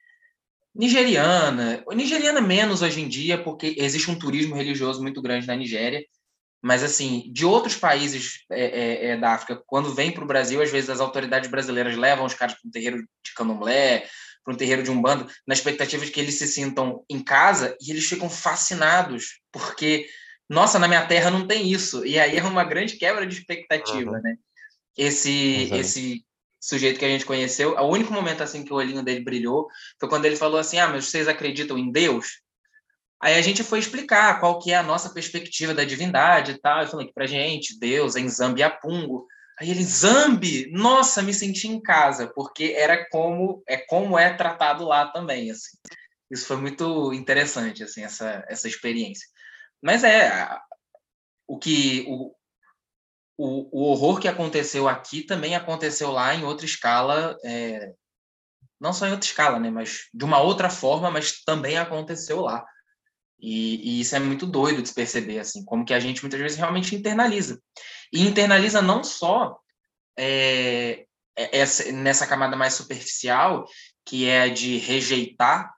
nigeriana, 0.75 1.85
nigeriana 1.93 2.41
menos 2.41 2.83
hoje 2.83 3.01
em 3.01 3.09
dia, 3.09 3.43
porque 3.43 3.75
existe 3.79 4.11
um 4.11 4.19
turismo 4.19 4.55
religioso 4.55 5.03
muito 5.03 5.21
grande 5.21 5.47
na 5.47 5.57
Nigéria, 5.57 6.05
mas, 6.63 6.83
assim, 6.83 7.31
de 7.33 7.45
outros 7.45 7.77
países 7.77 8.45
é, 8.51 8.65
é, 8.65 9.07
é 9.09 9.17
da 9.17 9.33
África, 9.33 9.61
quando 9.67 9.93
vem 9.93 10.13
para 10.13 10.23
o 10.23 10.27
Brasil, 10.27 10.63
às 10.63 10.71
vezes 10.71 10.89
as 10.89 11.01
autoridades 11.01 11.51
brasileiras 11.51 11.97
levam 11.97 12.25
os 12.25 12.35
caras 12.35 12.55
para 12.55 12.69
um 12.69 12.71
terreiro 12.71 12.99
de 12.99 13.35
candomblé, 13.35 14.07
para 14.45 14.55
um 14.55 14.57
terreiro 14.57 14.83
de 14.83 14.91
umbanda, 14.91 15.27
na 15.47 15.55
expectativa 15.55 16.05
de 16.05 16.11
que 16.11 16.21
eles 16.21 16.39
se 16.39 16.47
sintam 16.47 17.05
em 17.11 17.23
casa, 17.23 17.77
e 17.81 17.91
eles 17.91 18.07
ficam 18.07 18.31
fascinados, 18.31 19.41
porque, 19.51 20.07
nossa, 20.53 20.79
na 20.79 20.87
minha 20.87 21.07
terra 21.07 21.31
não 21.31 21.47
tem 21.47 21.73
isso. 21.73 22.05
E 22.05 22.19
aí 22.19 22.37
é 22.37 22.45
uma 22.45 22.63
grande 22.63 22.97
quebra 22.97 23.27
de 23.27 23.35
expectativa, 23.35 24.11
uhum. 24.11 24.21
né? 24.21 24.37
Esse, 24.97 25.71
esse 25.73 26.25
sujeito 26.61 26.99
que 26.99 27.05
a 27.07 27.09
gente 27.09 27.25
conheceu, 27.25 27.75
o 27.75 27.89
único 27.89 28.13
momento 28.13 28.43
assim 28.43 28.63
que 28.63 28.73
o 28.73 28.77
olhinho 28.77 29.03
dele 29.03 29.25
brilhou 29.25 29.67
foi 29.99 30.11
quando 30.11 30.27
ele 30.27 30.37
falou 30.37 30.61
assim: 30.61 30.79
Ah, 30.79 30.89
mas 30.89 31.07
vocês 31.07 31.27
acreditam 31.27 31.79
em 31.79 31.91
Deus? 31.91 32.43
Aí 33.19 33.35
a 33.35 33.41
gente 33.41 33.65
foi 33.65 33.79
explicar 33.79 34.41
qual 34.41 34.59
que 34.59 34.73
é 34.73 34.77
a 34.77 34.83
nossa 34.83 35.09
perspectiva 35.09 35.73
da 35.73 35.85
divindade 35.85 36.53
e 36.53 36.59
tal. 36.59 36.83
Eu 36.83 36.89
falei 36.89 37.07
que 37.07 37.15
pra 37.15 37.27
gente, 37.27 37.79
Deus 37.79 38.15
é 38.15 38.21
em 38.21 38.29
Zambiapungo. 38.29 39.27
Aí 39.59 39.71
ele, 39.71 39.83
Zambi, 39.85 40.71
nossa, 40.71 41.23
me 41.23 41.33
senti 41.33 41.67
em 41.67 41.81
casa, 41.81 42.31
porque 42.35 42.75
era 42.77 43.09
como 43.09 43.63
é 43.67 43.79
como 43.79 44.19
é 44.19 44.35
tratado 44.35 44.85
lá 44.85 45.07
também, 45.07 45.51
assim. 45.51 45.79
Isso 46.31 46.47
foi 46.47 46.57
muito 46.57 47.13
interessante, 47.13 47.83
assim, 47.83 48.03
essa, 48.03 48.45
essa 48.49 48.69
experiência. 48.69 49.27
Mas 49.83 50.05
é, 50.05 50.49
o 51.47 51.59
que 51.59 52.05
o, 52.09 52.35
o, 53.37 53.81
o 53.81 53.91
horror 53.91 54.21
que 54.21 54.29
aconteceu 54.29 54.89
aqui 54.89 55.23
também 55.23 55.55
aconteceu 55.55 56.11
lá 56.13 56.35
em 56.35 56.45
outra 56.45 56.65
escala, 56.65 57.37
é, 57.45 57.93
não 58.81 58.93
só 58.93 59.07
em 59.07 59.11
outra 59.11 59.27
escala, 59.27 59.59
né, 59.59 59.71
mas 59.71 60.09
de 60.15 60.25
uma 60.25 60.41
outra 60.41 60.71
forma, 60.71 61.11
mas 61.11 61.43
também 61.43 61.77
aconteceu 61.77 62.41
lá. 62.41 62.65
E, 63.41 63.99
e, 63.99 64.01
isso 64.01 64.15
é 64.15 64.21
muito 64.21 64.47
doido 64.47 64.81
de 64.81 64.89
se 64.89 64.95
perceber, 64.95 65.41
assim, 65.41 65.65
como 65.65 65.85
que 65.85 65.93
a 65.93 65.99
gente 65.99 66.23
muitas 66.23 66.41
vezes 66.41 66.57
realmente 66.57 66.95
internaliza. 66.95 67.61
E 68.13 68.23
internaliza 68.23 68.81
não 68.81 69.03
só 69.03 69.59
é, 70.17 71.07
é, 71.37 71.59
essa, 71.59 71.91
nessa 71.91 72.25
camada 72.25 72.57
mais 72.57 72.75
superficial, 72.75 73.67
que 74.05 74.29
é 74.29 74.43
a 74.43 74.49
de 74.49 74.79
rejeitar 74.79 75.75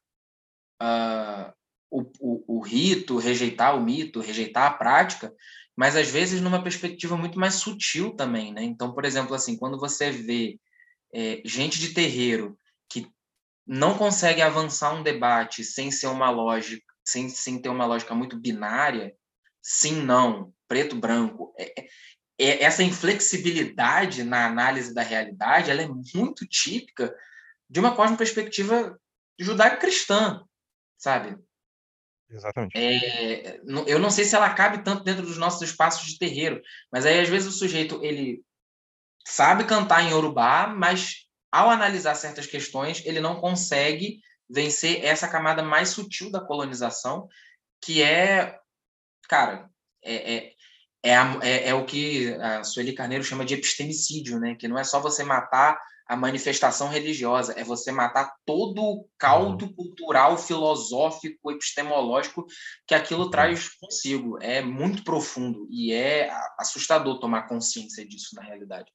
uh, 0.83 1.54
o, 1.95 2.11
o, 2.21 2.59
o, 2.59 2.61
rito, 2.61 3.19
rejeitar 3.19 3.77
o 3.77 3.83
mito, 3.83 4.21
rejeitar 4.21 4.67
a 4.67 4.75
prática, 4.75 5.33
mas 5.77 5.97
às 5.97 6.09
vezes 6.09 6.41
numa 6.41 6.63
perspectiva 6.63 7.17
muito 7.17 7.39
mais 7.39 7.55
sutil 7.55 8.15
também, 8.15 8.53
né? 8.53 8.63
Então, 8.63 8.93
por 8.93 9.05
exemplo, 9.05 9.35
assim, 9.35 9.57
quando 9.57 9.79
você 9.79 10.11
vê 10.11 10.59
é, 11.13 11.41
gente 11.45 11.79
de 11.79 11.95
terreiro 11.95 12.59
que 12.89 13.09
não 13.67 13.97
consegue 13.97 14.43
avançar 14.43 14.93
um 14.93 15.03
debate 15.03 15.63
sem 15.63 15.91
ser 15.91 16.09
uma 16.09 16.31
lógica 16.31 16.95
sem, 17.05 17.29
sem 17.29 17.61
ter 17.61 17.69
uma 17.69 17.85
lógica 17.85 18.15
muito 18.15 18.41
binária, 18.41 19.15
sim, 19.63 20.03
não, 20.03 20.53
preto, 20.67 20.97
branco. 20.97 21.55
É, 21.59 21.81
é, 21.81 21.87
é, 22.39 22.63
essa 22.65 22.83
inflexibilidade 22.83 24.25
na 24.25 24.47
análise 24.47 24.95
da 24.95 25.03
realidade 25.03 25.71
ela 25.71 25.83
é 25.83 25.89
muito 25.89 26.47
típica 26.47 27.15
de 27.69 27.79
uma 27.79 27.95
cosmo-perspectiva 27.95 28.99
judaico-cristã, 29.39 30.43
sabe? 30.97 31.37
Exatamente. 32.31 32.77
É, 32.77 33.61
eu 33.87 33.99
não 33.99 34.11
sei 34.11 34.25
se 34.25 34.35
ela 34.35 34.53
cabe 34.53 34.83
tanto 34.83 35.05
dentro 35.05 35.23
dos 35.23 35.37
nossos 35.37 35.63
espaços 35.63 36.07
de 36.07 36.19
terreiro, 36.19 36.61
mas 36.91 37.07
aí 37.07 37.21
às 37.21 37.29
vezes 37.29 37.49
o 37.49 37.57
sujeito 37.57 38.03
ele 38.03 38.43
sabe 39.27 39.65
cantar 39.65 40.03
em 40.03 40.13
Urubá, 40.13 40.67
mas 40.67 41.27
ao 41.53 41.71
analisar 41.71 42.15
certas 42.15 42.47
questões 42.47 43.05
ele 43.05 43.21
não 43.21 43.41
consegue 43.41 44.21
vencer 44.49 45.05
essa 45.05 45.29
camada 45.29 45.63
mais 45.63 45.91
sutil 45.91 46.31
da 46.31 46.41
colonização, 46.41 47.29
que 47.81 48.03
é, 48.03 48.59
cara, 49.29 49.69
é, 50.03 50.35
é, 50.35 50.53
é, 51.03 51.17
a, 51.17 51.39
é, 51.43 51.69
é, 51.69 51.75
o 51.75 51.85
que 51.85 52.33
a 52.35 52.65
Sueli 52.65 52.95
Carneiro 52.95 53.25
chama 53.25 53.45
de 53.45 53.55
epistemicídio, 53.55 54.39
né? 54.39 54.55
Que 54.55 54.69
não 54.69 54.79
é 54.79 54.85
só 54.85 55.01
você 55.01 55.23
matar 55.23 55.79
a 56.07 56.17
manifestação 56.17 56.89
religiosa, 56.89 57.55
é 57.59 57.65
você 57.65 57.91
matar 57.91 58.35
todo 58.45 58.83
o 58.83 59.09
caldo 59.19 59.65
uhum. 59.67 59.73
cultural, 59.75 60.37
filosófico, 60.37 61.51
epistemológico 61.51 62.47
que 62.87 62.95
aquilo 62.95 63.25
uhum. 63.25 63.31
traz 63.31 63.71
consigo. 63.71 64.39
É 64.43 64.61
muito 64.61 65.03
profundo 65.03 65.67
e 65.71 65.93
é 65.93 66.31
assustador 66.59 67.19
tomar 67.19 67.49
consciência 67.49 68.07
disso 68.07 68.35
na 68.35 68.43
realidade. 68.43 68.91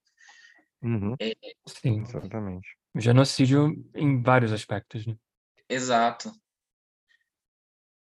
Uhum. 0.82 1.16
É, 1.20 1.34
Sim, 1.68 2.02
exatamente. 2.02 2.78
Genocídio 2.96 3.74
em 3.96 4.22
vários 4.22 4.54
aspectos, 4.54 5.06
né? 5.06 5.16
Exato. 5.68 6.32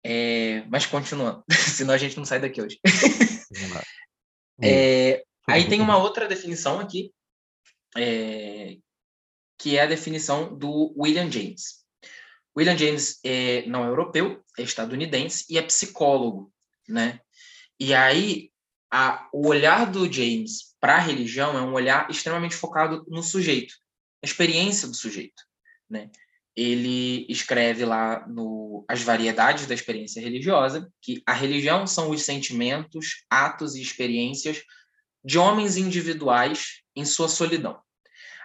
É, 0.05 0.63
mas 0.69 0.87
continuando, 0.87 1.45
senão 1.51 1.95
a 1.95 1.99
gente 1.99 2.17
não 2.17 2.25
sai 2.25 2.41
daqui 2.41 2.63
hoje. 2.63 2.79
é, 4.63 5.25
aí 5.49 5.69
tem 5.69 5.81
uma 5.81 5.99
outra 5.99 6.29
definição 6.29 6.79
aqui, 6.79 7.13
é, 7.97 8.77
que 9.59 9.77
é 9.77 9.83
a 9.83 9.87
definição 9.87 10.57
do 10.57 10.95
William 10.97 11.31
James. 11.31 11.85
William 12.57 12.77
James 12.77 13.19
é, 13.25 13.67
não 13.67 13.85
é 13.85 13.89
europeu, 13.89 14.43
é 14.57 14.63
estadunidense 14.63 15.45
e 15.51 15.59
é 15.59 15.63
psicólogo, 15.63 16.53
né? 16.89 17.21
E 17.79 17.93
aí 17.93 18.51
a, 18.91 19.29
o 19.33 19.49
olhar 19.49 19.91
do 19.91 20.11
James 20.11 20.75
para 20.81 20.97
a 20.97 21.01
religião 21.01 21.59
é 21.59 21.63
um 21.63 21.73
olhar 21.73 22.09
extremamente 22.11 22.55
focado 22.55 23.05
no 23.09 23.23
sujeito, 23.23 23.75
na 24.23 24.29
experiência 24.29 24.89
do 24.89 24.95
sujeito, 24.95 25.43
né? 25.91 26.11
Ele 26.57 27.25
escreve 27.29 27.85
lá 27.85 28.27
no 28.27 28.85
As 28.89 29.03
Variedades 29.03 29.67
da 29.67 29.75
Experiência 29.75 30.21
Religiosa 30.21 30.93
que 31.01 31.23
a 31.25 31.33
religião 31.33 31.87
são 31.87 32.11
os 32.11 32.23
sentimentos, 32.23 33.25
atos 33.31 33.77
e 33.77 33.83
experiências 33.83 34.63
de 35.25 35.39
homens 35.39 35.77
individuais 35.77 36.83
em 36.97 37.05
sua 37.05 37.29
solidão 37.29 37.81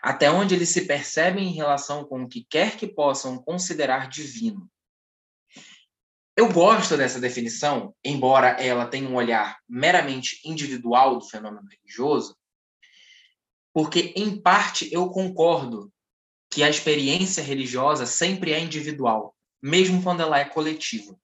até 0.03 0.29
onde 0.29 0.53
eles 0.53 0.67
se 0.67 0.85
percebem 0.85 1.47
em 1.47 1.53
relação 1.53 2.03
com 2.03 2.23
o 2.23 2.27
que 2.27 2.43
quer 2.43 2.75
que 2.75 2.85
possam 2.85 3.41
considerar 3.41 4.09
divino. 4.09 4.69
Eu 6.35 6.51
gosto 6.51 6.97
dessa 6.97 7.21
definição, 7.21 7.95
embora 8.03 8.49
ela 8.61 8.85
tenha 8.85 9.07
um 9.07 9.15
olhar 9.15 9.57
meramente 9.69 10.41
individual 10.43 11.19
do 11.19 11.25
fenômeno 11.25 11.69
religioso, 11.69 12.35
porque, 13.73 14.13
em 14.17 14.39
parte, 14.39 14.93
eu 14.93 15.09
concordo 15.09 15.89
que 16.51 16.63
a 16.63 16.69
experiência 16.69 17.41
religiosa 17.41 18.05
sempre 18.05 18.51
é 18.51 18.59
individual, 18.59 19.33
mesmo 19.61 20.03
quando 20.03 20.21
ela 20.21 20.37
é 20.37 20.43
coletiva. 20.43 21.17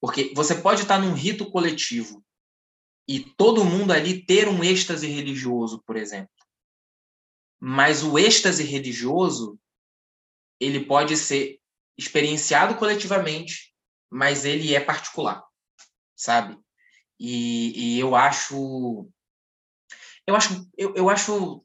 Porque 0.00 0.32
você 0.36 0.54
pode 0.54 0.82
estar 0.82 1.00
num 1.00 1.14
rito 1.14 1.50
coletivo 1.50 2.24
e 3.08 3.18
todo 3.18 3.64
mundo 3.64 3.92
ali 3.92 4.24
ter 4.24 4.46
um 4.46 4.62
êxtase 4.62 5.08
religioso, 5.08 5.82
por 5.84 5.96
exemplo. 5.96 6.39
Mas 7.60 8.02
o 8.02 8.18
êxtase 8.18 8.64
religioso, 8.64 9.58
ele 10.58 10.86
pode 10.86 11.16
ser 11.16 11.60
experienciado 11.96 12.76
coletivamente, 12.76 13.74
mas 14.08 14.46
ele 14.46 14.74
é 14.74 14.80
particular, 14.80 15.44
sabe? 16.16 16.58
E, 17.18 17.96
e 17.96 18.00
eu 18.00 18.16
acho, 18.16 19.06
eu 20.26 20.34
acho, 20.34 20.66
eu, 20.78 20.94
eu 20.94 21.10
acho, 21.10 21.62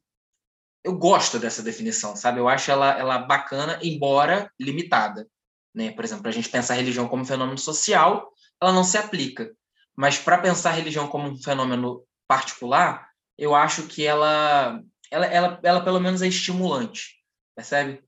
eu 0.84 0.98
gosto 0.98 1.40
dessa 1.40 1.64
definição, 1.64 2.14
sabe? 2.16 2.40
Eu 2.40 2.50
acho 2.50 2.70
ela, 2.70 2.92
ela 3.00 3.20
bacana, 3.20 3.80
embora 3.82 4.52
limitada, 4.60 5.26
né? 5.74 5.92
Por 5.92 6.04
exemplo, 6.04 6.28
a 6.28 6.32
gente 6.32 6.50
pensar 6.50 6.74
a 6.74 6.78
religião 6.78 7.08
como 7.08 7.26
fenômeno 7.26 7.58
social, 7.58 8.30
ela 8.62 8.74
não 8.74 8.84
se 8.84 8.98
aplica. 8.98 9.56
Mas 9.96 10.18
para 10.18 10.38
pensar 10.38 10.72
a 10.72 10.74
religião 10.74 11.08
como 11.08 11.30
um 11.30 11.42
fenômeno 11.42 12.06
particular, 12.28 13.10
eu 13.38 13.56
acho 13.56 13.88
que 13.88 14.06
ela 14.06 14.82
ela, 15.12 15.26
ela, 15.26 15.60
ela 15.64 15.84
pelo 15.84 16.00
menos 16.00 16.22
é 16.22 16.28
estimulante, 16.28 17.16
percebe? 17.56 18.04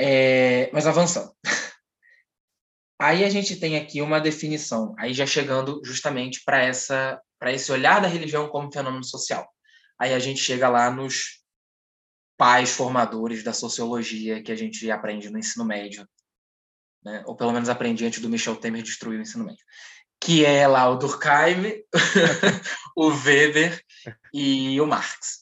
É, 0.00 0.70
mas 0.72 0.86
avançando. 0.86 1.32
Aí 3.00 3.24
a 3.24 3.30
gente 3.30 3.56
tem 3.56 3.76
aqui 3.76 4.00
uma 4.00 4.20
definição, 4.20 4.94
aí 4.96 5.12
já 5.12 5.26
chegando 5.26 5.80
justamente 5.84 6.40
para 6.44 6.62
essa 6.62 7.20
para 7.36 7.52
esse 7.52 7.72
olhar 7.72 8.00
da 8.00 8.06
religião 8.06 8.48
como 8.48 8.72
fenômeno 8.72 9.02
social. 9.02 9.52
Aí 9.98 10.14
a 10.14 10.20
gente 10.20 10.40
chega 10.40 10.68
lá 10.68 10.88
nos 10.88 11.42
pais 12.36 12.70
formadores 12.70 13.42
da 13.42 13.52
sociologia 13.52 14.40
que 14.40 14.52
a 14.52 14.54
gente 14.54 14.88
aprende 14.88 15.28
no 15.28 15.38
ensino 15.38 15.64
médio, 15.64 16.08
né? 17.04 17.24
ou 17.26 17.36
pelo 17.36 17.50
menos 17.50 17.68
aprendi 17.68 18.06
antes 18.06 18.20
do 18.20 18.28
Michel 18.28 18.54
Temer 18.54 18.82
destruir 18.82 19.18
o 19.18 19.22
ensino 19.22 19.44
médio, 19.44 19.64
que 20.20 20.44
é 20.44 20.68
lá 20.68 20.88
o 20.88 20.96
Durkheim, 20.96 21.82
o 22.96 23.08
Weber 23.08 23.84
e 24.32 24.80
o 24.80 24.86
Marx. 24.86 25.41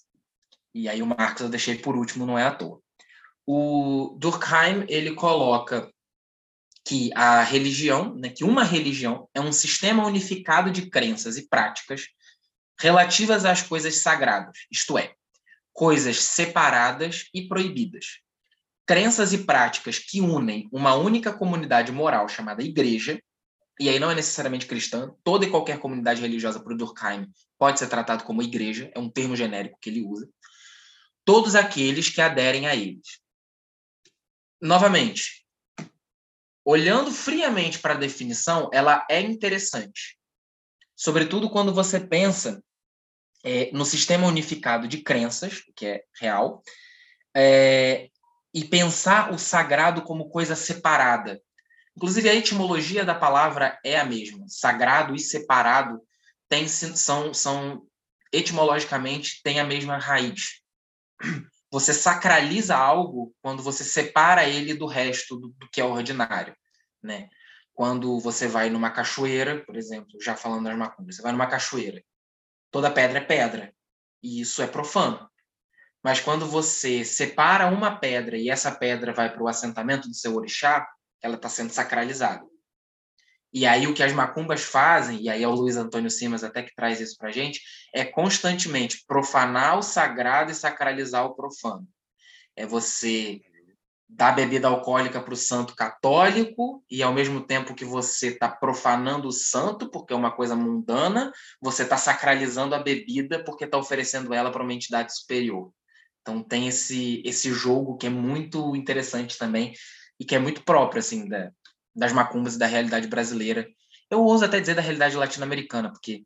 E 0.74 0.88
aí 0.88 1.02
o 1.02 1.06
Marx 1.06 1.40
eu 1.40 1.48
deixei 1.48 1.76
por 1.76 1.96
último, 1.96 2.26
não 2.26 2.38
é 2.38 2.44
à 2.44 2.54
toa. 2.54 2.80
O 3.46 4.16
Durkheim, 4.18 4.84
ele 4.88 5.14
coloca 5.14 5.90
que 6.84 7.10
a 7.14 7.42
religião, 7.42 8.14
né, 8.14 8.28
que 8.28 8.44
uma 8.44 8.64
religião 8.64 9.28
é 9.34 9.40
um 9.40 9.52
sistema 9.52 10.06
unificado 10.06 10.70
de 10.70 10.88
crenças 10.88 11.36
e 11.36 11.48
práticas 11.48 12.06
relativas 12.78 13.44
às 13.44 13.62
coisas 13.62 13.96
sagradas, 13.96 14.56
isto 14.70 14.96
é, 14.96 15.12
coisas 15.72 16.22
separadas 16.22 17.26
e 17.34 17.46
proibidas. 17.46 18.20
Crenças 18.86 19.32
e 19.32 19.38
práticas 19.38 19.98
que 19.98 20.20
unem 20.20 20.68
uma 20.72 20.94
única 20.94 21.32
comunidade 21.32 21.92
moral 21.92 22.28
chamada 22.28 22.62
igreja, 22.62 23.22
e 23.78 23.88
aí 23.88 23.98
não 23.98 24.10
é 24.10 24.14
necessariamente 24.14 24.66
cristã, 24.66 25.14
toda 25.22 25.44
e 25.44 25.50
qualquer 25.50 25.78
comunidade 25.78 26.20
religiosa 26.20 26.60
para 26.60 26.72
o 26.72 26.76
Durkheim 26.76 27.26
pode 27.58 27.78
ser 27.78 27.86
tratado 27.88 28.24
como 28.24 28.42
igreja, 28.42 28.90
é 28.94 28.98
um 28.98 29.08
termo 29.08 29.36
genérico 29.36 29.78
que 29.80 29.90
ele 29.90 30.02
usa, 30.02 30.28
todos 31.30 31.54
aqueles 31.54 32.08
que 32.08 32.20
aderem 32.20 32.66
a 32.66 32.74
eles. 32.74 33.20
Novamente, 34.60 35.46
olhando 36.64 37.12
friamente 37.12 37.78
para 37.78 37.94
a 37.94 37.96
definição, 37.96 38.68
ela 38.74 39.06
é 39.08 39.20
interessante. 39.20 40.18
Sobretudo 40.96 41.48
quando 41.48 41.72
você 41.72 42.00
pensa 42.00 42.60
é, 43.44 43.70
no 43.70 43.84
sistema 43.84 44.26
unificado 44.26 44.88
de 44.88 45.02
crenças, 45.04 45.62
que 45.76 45.86
é 45.86 46.04
real, 46.18 46.64
é, 47.32 48.10
e 48.52 48.64
pensar 48.64 49.32
o 49.32 49.38
sagrado 49.38 50.02
como 50.02 50.30
coisa 50.30 50.56
separada. 50.56 51.40
Inclusive, 51.96 52.28
a 52.28 52.34
etimologia 52.34 53.04
da 53.04 53.14
palavra 53.14 53.78
é 53.84 54.00
a 54.00 54.04
mesma. 54.04 54.46
Sagrado 54.48 55.14
e 55.14 55.20
separado 55.20 56.02
tem, 56.48 56.66
são, 56.66 57.32
são 57.32 57.86
etimologicamente 58.32 59.40
têm 59.44 59.60
a 59.60 59.64
mesma 59.64 59.96
raiz 59.96 60.60
você 61.70 61.94
sacraliza 61.94 62.76
algo 62.76 63.34
quando 63.40 63.62
você 63.62 63.84
separa 63.84 64.44
ele 64.44 64.74
do 64.74 64.86
resto 64.86 65.36
do, 65.36 65.48
do, 65.48 65.68
que 65.70 65.80
é 65.80 65.84
ordinário, 65.84 66.54
né? 67.02 67.28
Quando 67.72 68.18
você 68.20 68.46
vai 68.48 68.68
numa 68.68 68.90
cachoeira, 68.90 69.64
por 69.64 69.76
exemplo, 69.76 70.20
já 70.20 70.36
falando 70.36 70.64
das 70.64 70.76
macumbas, 70.76 71.16
você 71.16 71.22
vai 71.22 71.32
numa 71.32 71.46
cachoeira, 71.46 72.02
toda 72.70 72.90
pedra 72.90 73.18
é 73.18 73.24
pedra, 73.24 73.74
e 74.22 74.40
isso 74.40 74.60
é 74.60 74.66
profano. 74.66 75.30
Mas 76.02 76.20
quando 76.20 76.46
você 76.46 77.04
separa 77.04 77.68
uma 77.68 77.98
pedra 77.98 78.36
e 78.36 78.50
essa 78.50 78.72
pedra 78.72 79.12
vai 79.12 79.32
para 79.32 79.42
o 79.42 79.48
assentamento 79.48 80.08
do 80.08 80.14
seu 80.14 80.34
orixá, 80.34 80.86
ela 81.22 81.36
está 81.36 81.48
sendo 81.48 81.70
sacralizada. 81.70 82.44
E 83.53 83.66
aí 83.66 83.86
o 83.86 83.94
que 83.94 84.03
as 84.03 84.12
macumbas 84.12 84.62
fazem, 84.62 85.22
e 85.22 85.28
aí 85.28 85.42
é 85.42 85.48
o 85.48 85.53
Luiz 85.53 85.76
Antônio 85.76 86.11
Simas 86.11 86.44
até 86.44 86.62
que 86.62 86.74
traz 86.74 87.01
isso 87.01 87.16
para 87.16 87.30
a 87.30 87.32
gente, 87.32 87.61
é 87.92 88.05
constantemente 88.05 89.05
profanar 89.07 89.78
o 89.78 89.82
sagrado 89.82 90.53
e 90.53 90.55
sacralizar 90.55 91.24
o 91.24 91.34
profano. 91.34 91.86
É 92.57 92.64
você 92.64 93.40
dar 94.12 94.32
bebida 94.32 94.66
alcoólica 94.66 95.20
para 95.20 95.32
o 95.32 95.36
santo 95.36 95.74
católico 95.74 96.84
e 96.90 97.03
ao 97.03 97.12
mesmo 97.12 97.40
tempo 97.40 97.74
que 97.74 97.84
você 97.84 98.28
está 98.28 98.48
profanando 98.48 99.28
o 99.28 99.32
santo 99.32 99.88
porque 99.88 100.12
é 100.12 100.16
uma 100.16 100.32
coisa 100.32 100.57
mundana, 100.57 101.32
você 101.61 101.84
está 101.84 101.96
sacralizando 101.96 102.74
a 102.74 102.80
bebida 102.80 103.42
porque 103.44 103.64
está 103.64 103.78
oferecendo 103.78 104.34
ela 104.34 104.51
para 104.51 104.64
uma 104.64 104.74
entidade 104.74 105.16
superior. 105.16 105.72
Então 106.20 106.42
tem 106.42 106.66
esse 106.66 107.22
esse 107.24 107.53
jogo 107.53 107.96
que 107.96 108.09
é 108.09 108.11
muito 108.11 108.74
interessante 108.74 109.38
também 109.38 109.72
e 110.18 110.24
que 110.24 110.34
é 110.34 110.38
muito 110.40 110.64
próprio 110.64 110.98
assim 110.98 111.28
da, 111.28 111.53
das 111.95 112.12
macumbas 112.12 112.55
e 112.55 112.59
da 112.59 112.66
realidade 112.66 113.07
brasileira. 113.09 113.68
Eu 114.11 114.22
ouso 114.22 114.45
até 114.45 114.61
dizer 114.61 114.74
da 114.74 114.82
realidade 114.82 115.16
latino-americana, 115.16 115.93
porque 115.93 116.24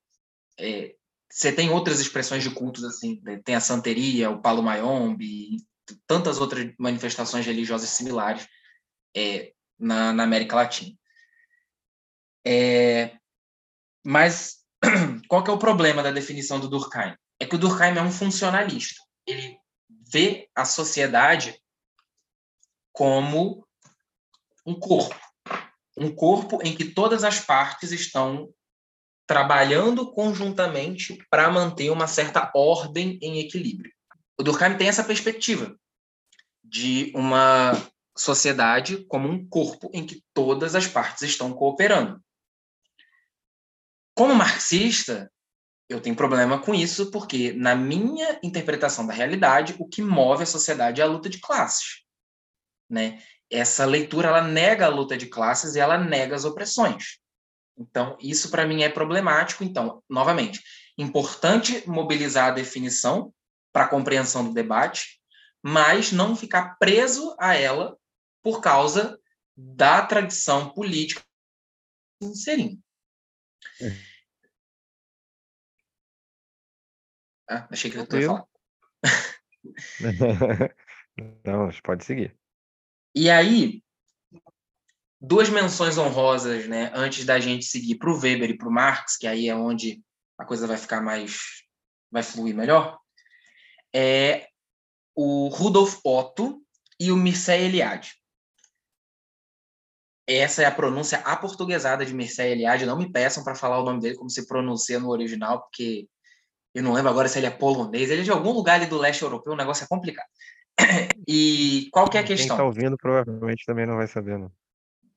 é, 0.59 0.95
você 1.31 1.53
tem 1.53 1.71
outras 1.71 2.01
expressões 2.01 2.43
de 2.43 2.51
cultos 2.51 2.85
assim, 2.85 3.21
né? 3.23 3.41
tem 3.45 3.55
a 3.55 3.61
santeria, 3.61 4.31
o 4.31 4.41
palo 4.41 4.63
mayombe, 4.63 5.57
tantas 6.07 6.39
outras 6.39 6.73
manifestações 6.79 7.45
religiosas 7.45 7.91
similares 7.91 8.47
é, 9.15 9.53
na, 9.79 10.13
na, 10.13 10.25
América 10.25 10.57
Latina. 10.57 10.97
É, 12.47 13.17
mas 14.05 14.65
qual 15.29 15.43
que 15.43 15.51
é 15.51 15.53
o 15.53 15.59
problema 15.59 16.03
da 16.03 16.11
definição 16.11 16.61
do 16.61 16.69
Durkheim? 16.69 17.17
É 17.41 17.47
que 17.47 17.57
o 17.57 17.59
Durkheim 17.59 17.97
é 17.97 18.03
um 18.03 18.13
funcionalista. 18.13 19.03
Ele 19.27 19.59
vê 19.89 20.49
a 20.55 20.65
sociedade 20.65 21.59
como 22.93 23.67
um 24.65 24.79
corpo 24.79 25.19
um 25.97 26.15
corpo 26.15 26.61
em 26.63 26.75
que 26.75 26.87
todas 26.87 27.25
as 27.25 27.41
partes 27.41 27.93
estão 27.93 28.53
trabalhando 29.27 30.11
conjuntamente 30.13 31.19
para 31.31 31.51
manter 31.51 31.91
uma 31.91 32.07
certa 32.07 32.51
ordem 32.55 33.19
em 33.23 33.39
equilíbrio. 33.39 33.93
O 34.39 34.43
Durkheim 34.43 34.77
tem 34.77 34.89
essa 34.89 35.05
perspectiva 35.05 35.75
de 36.63 37.13
uma 37.15 37.73
sociedade 38.17 39.05
como 39.07 39.29
um 39.29 39.47
corpo 39.49 39.91
em 39.93 40.05
que 40.07 40.23
todas 40.33 40.75
as 40.75 40.87
partes 40.87 41.23
estão 41.23 41.53
cooperando. 41.53 42.23
Como 44.15 44.35
marxista, 44.35 45.31
eu 45.89 46.01
tenho 46.01 46.17
problema 46.17 46.61
com 46.61 46.75
isso 46.75 47.11
porque, 47.11 47.53
na 47.53 47.75
minha 47.75 48.39
interpretação 48.43 49.07
da 49.07 49.13
realidade, 49.13 49.75
o 49.79 49.89
que 49.89 50.03
move 50.03 50.45
a 50.45 50.47
sociedade 50.47 51.01
é 51.01 51.05
a 51.05 51.09
luta 51.09 51.29
de 51.29 51.41
classes. 51.41 52.03
Né? 52.89 53.23
Essa 53.55 53.85
leitura 53.85 54.29
ela 54.29 54.43
nega 54.43 54.87
a 54.87 54.89
luta 54.89 55.17
de 55.17 55.27
classes 55.27 55.75
e 55.75 55.81
ela 55.81 55.97
nega 55.97 56.35
as 56.35 56.45
opressões. 56.45 57.19
Então, 57.77 58.17
isso 58.21 58.51
para 58.51 58.67
mim 58.67 58.83
é 58.83 58.89
problemático. 58.89 59.65
Então, 59.65 60.03
novamente, 60.09 60.63
importante 60.99 61.89
mobilizar 61.89 62.49
a 62.49 62.55
definição 62.55 63.33
para 63.73 63.85
a 63.85 63.89
compreensão 63.89 64.45
do 64.45 64.53
debate, 64.53 65.21
mas 65.63 66.13
não 66.13 66.37
ficar 66.37 66.77
preso 66.79 67.35
a 67.39 67.55
ela 67.55 67.97
por 68.43 68.61
causa 68.61 69.19
da 69.57 70.05
tradição 70.05 70.71
política 70.71 71.23
inserindo. 72.21 72.81
É. 73.81 74.15
Ah, 77.49 77.69
achei 77.71 77.91
que 77.91 77.97
eu 77.99 78.21
ia 78.21 78.27
falar. 78.27 78.45
Não, 81.45 81.71
pode 81.83 82.05
seguir. 82.05 82.37
E 83.15 83.31
aí, 83.31 83.83
duas 85.21 85.49
menções 85.49 85.97
honrosas, 85.97 86.67
né, 86.67 86.91
antes 86.95 87.25
da 87.25 87.39
gente 87.39 87.65
seguir 87.65 87.95
para 87.97 88.11
o 88.11 88.19
Weber 88.19 88.51
e 88.51 88.59
para 88.59 88.69
o 88.69 88.73
Marx, 88.73 89.17
que 89.17 89.27
aí 89.27 89.49
é 89.49 89.55
onde 89.55 90.03
a 90.39 90.45
coisa 90.45 90.67
vai 90.67 90.77
ficar 90.77 91.01
mais, 91.01 91.39
vai 92.11 92.23
fluir 92.23 92.55
melhor, 92.55 92.99
é 93.95 94.49
o 95.15 95.49
Rudolf 95.49 96.01
Otto 96.05 96.61
e 96.99 97.13
o 97.13 97.17
Mircea 97.17 97.57
Eliade. 97.57 98.15
Essa 100.27 100.63
é 100.63 100.65
a 100.65 100.73
pronúncia 100.73 101.19
aportuguesada 101.19 102.05
de 102.05 102.15
Mircea 102.15 102.49
Eliade. 102.49 102.87
Não 102.87 102.97
me 102.97 103.13
peçam 103.13 103.45
para 103.45 103.55
falar 103.55 103.79
o 103.79 103.85
nome 103.85 104.01
dele 104.01 104.17
como 104.17 104.31
se 104.31 104.47
pronuncia 104.49 104.99
no 104.99 105.11
original, 105.11 105.61
porque 105.61 106.09
eu 106.75 106.83
não 106.83 106.95
lembro 106.95 107.11
agora 107.11 107.29
se 107.29 107.39
ele 107.39 107.47
é 107.47 107.51
polonês. 107.51 108.11
Ele 108.11 108.23
é 108.23 108.25
de 108.25 108.31
algum 108.31 108.51
lugar 108.51 108.77
ali 108.77 108.87
do 108.87 108.99
leste 108.99 109.23
europeu. 109.23 109.53
O 109.53 109.57
negócio 109.57 109.85
é 109.85 109.87
complicado. 109.87 110.27
E 111.27 111.89
qual 111.93 112.09
que 112.09 112.17
é 112.17 112.21
a 112.21 112.25
questão? 112.25 112.57
Quem 112.57 112.57
está 112.57 112.65
ouvindo 112.65 112.97
provavelmente 112.97 113.65
também 113.65 113.87
não 113.87 113.97
vai 113.97 114.07
saber, 114.07 114.39
não. 114.39 114.51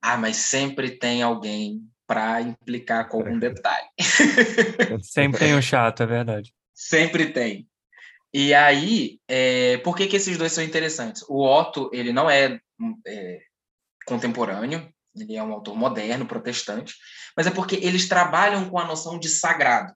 Ah, 0.00 0.16
mas 0.16 0.36
sempre 0.36 0.92
tem 0.92 1.22
alguém 1.22 1.82
para 2.06 2.40
implicar 2.40 3.08
com 3.08 3.18
algum 3.18 3.38
detalhe. 3.38 3.86
sempre 5.02 5.40
tem 5.40 5.54
um 5.54 5.62
chato, 5.62 6.02
é 6.02 6.06
verdade. 6.06 6.54
Sempre 6.74 7.32
tem. 7.32 7.68
E 8.32 8.52
aí, 8.54 9.20
é, 9.26 9.78
por 9.78 9.96
que, 9.96 10.06
que 10.06 10.16
esses 10.16 10.36
dois 10.36 10.52
são 10.52 10.62
interessantes? 10.62 11.22
O 11.28 11.42
Otto, 11.44 11.90
ele 11.92 12.12
não 12.12 12.28
é, 12.28 12.60
é 13.06 13.40
contemporâneo, 14.06 14.92
ele 15.16 15.36
é 15.36 15.42
um 15.42 15.52
autor 15.52 15.74
moderno, 15.76 16.26
protestante, 16.26 16.94
mas 17.36 17.46
é 17.46 17.50
porque 17.50 17.76
eles 17.76 18.08
trabalham 18.08 18.68
com 18.68 18.78
a 18.78 18.84
noção 18.84 19.18
de 19.18 19.28
sagrado. 19.28 19.92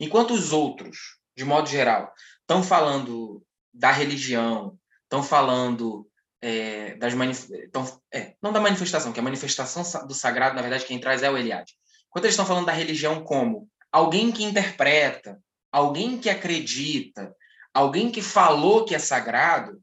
Enquanto 0.00 0.32
os 0.32 0.52
outros, 0.52 0.96
de 1.36 1.44
modo 1.44 1.68
geral, 1.68 2.12
estão 2.40 2.62
falando 2.62 3.44
da 3.72 3.90
religião, 3.90 4.78
estão 5.14 5.22
falando 5.22 6.08
é, 6.42 6.96
das 6.96 7.14
manifestações, 7.14 8.00
é, 8.12 8.34
não 8.42 8.52
da 8.52 8.60
manifestação, 8.60 9.12
que 9.12 9.20
a 9.20 9.22
manifestação 9.22 9.82
do 10.06 10.14
sagrado, 10.14 10.56
na 10.56 10.62
verdade, 10.62 10.84
quem 10.84 10.98
traz 10.98 11.22
é 11.22 11.30
o 11.30 11.38
Eliade. 11.38 11.72
Enquanto 12.08 12.24
eles 12.24 12.34
estão 12.34 12.46
falando 12.46 12.66
da 12.66 12.72
religião 12.72 13.22
como 13.22 13.68
alguém 13.92 14.32
que 14.32 14.44
interpreta, 14.44 15.40
alguém 15.70 16.18
que 16.18 16.28
acredita, 16.28 17.34
alguém 17.72 18.10
que 18.10 18.20
falou 18.20 18.84
que 18.84 18.94
é 18.94 18.98
sagrado, 18.98 19.80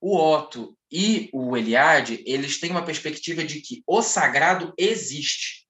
o 0.00 0.16
Otto 0.16 0.76
e 0.92 1.30
o 1.32 1.56
Eliade, 1.56 2.22
eles 2.26 2.60
têm 2.60 2.70
uma 2.70 2.84
perspectiva 2.84 3.42
de 3.42 3.60
que 3.60 3.82
o 3.86 4.02
sagrado 4.02 4.72
existe. 4.78 5.66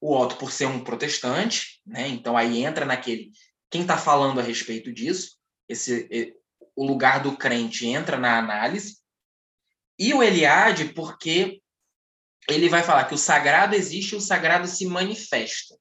O 0.00 0.14
Otto, 0.14 0.36
por 0.36 0.52
ser 0.52 0.66
um 0.66 0.84
protestante, 0.84 1.80
né, 1.86 2.06
então 2.08 2.36
aí 2.36 2.62
entra 2.62 2.84
naquele 2.84 3.30
quem 3.70 3.82
está 3.82 3.96
falando 3.96 4.38
a 4.38 4.42
respeito 4.42 4.92
disso, 4.92 5.36
esse 5.68 6.36
o 6.76 6.86
lugar 6.86 7.22
do 7.22 7.36
crente 7.36 7.86
entra 7.86 8.18
na 8.18 8.38
análise, 8.38 8.98
e 9.98 10.12
o 10.12 10.22
Eliade, 10.22 10.92
porque 10.92 11.60
ele 12.48 12.68
vai 12.68 12.82
falar 12.82 13.04
que 13.04 13.14
o 13.14 13.18
sagrado 13.18 13.74
existe 13.74 14.12
e 14.12 14.18
o 14.18 14.20
sagrado 14.20 14.68
se 14.68 14.86
manifesta. 14.86 15.74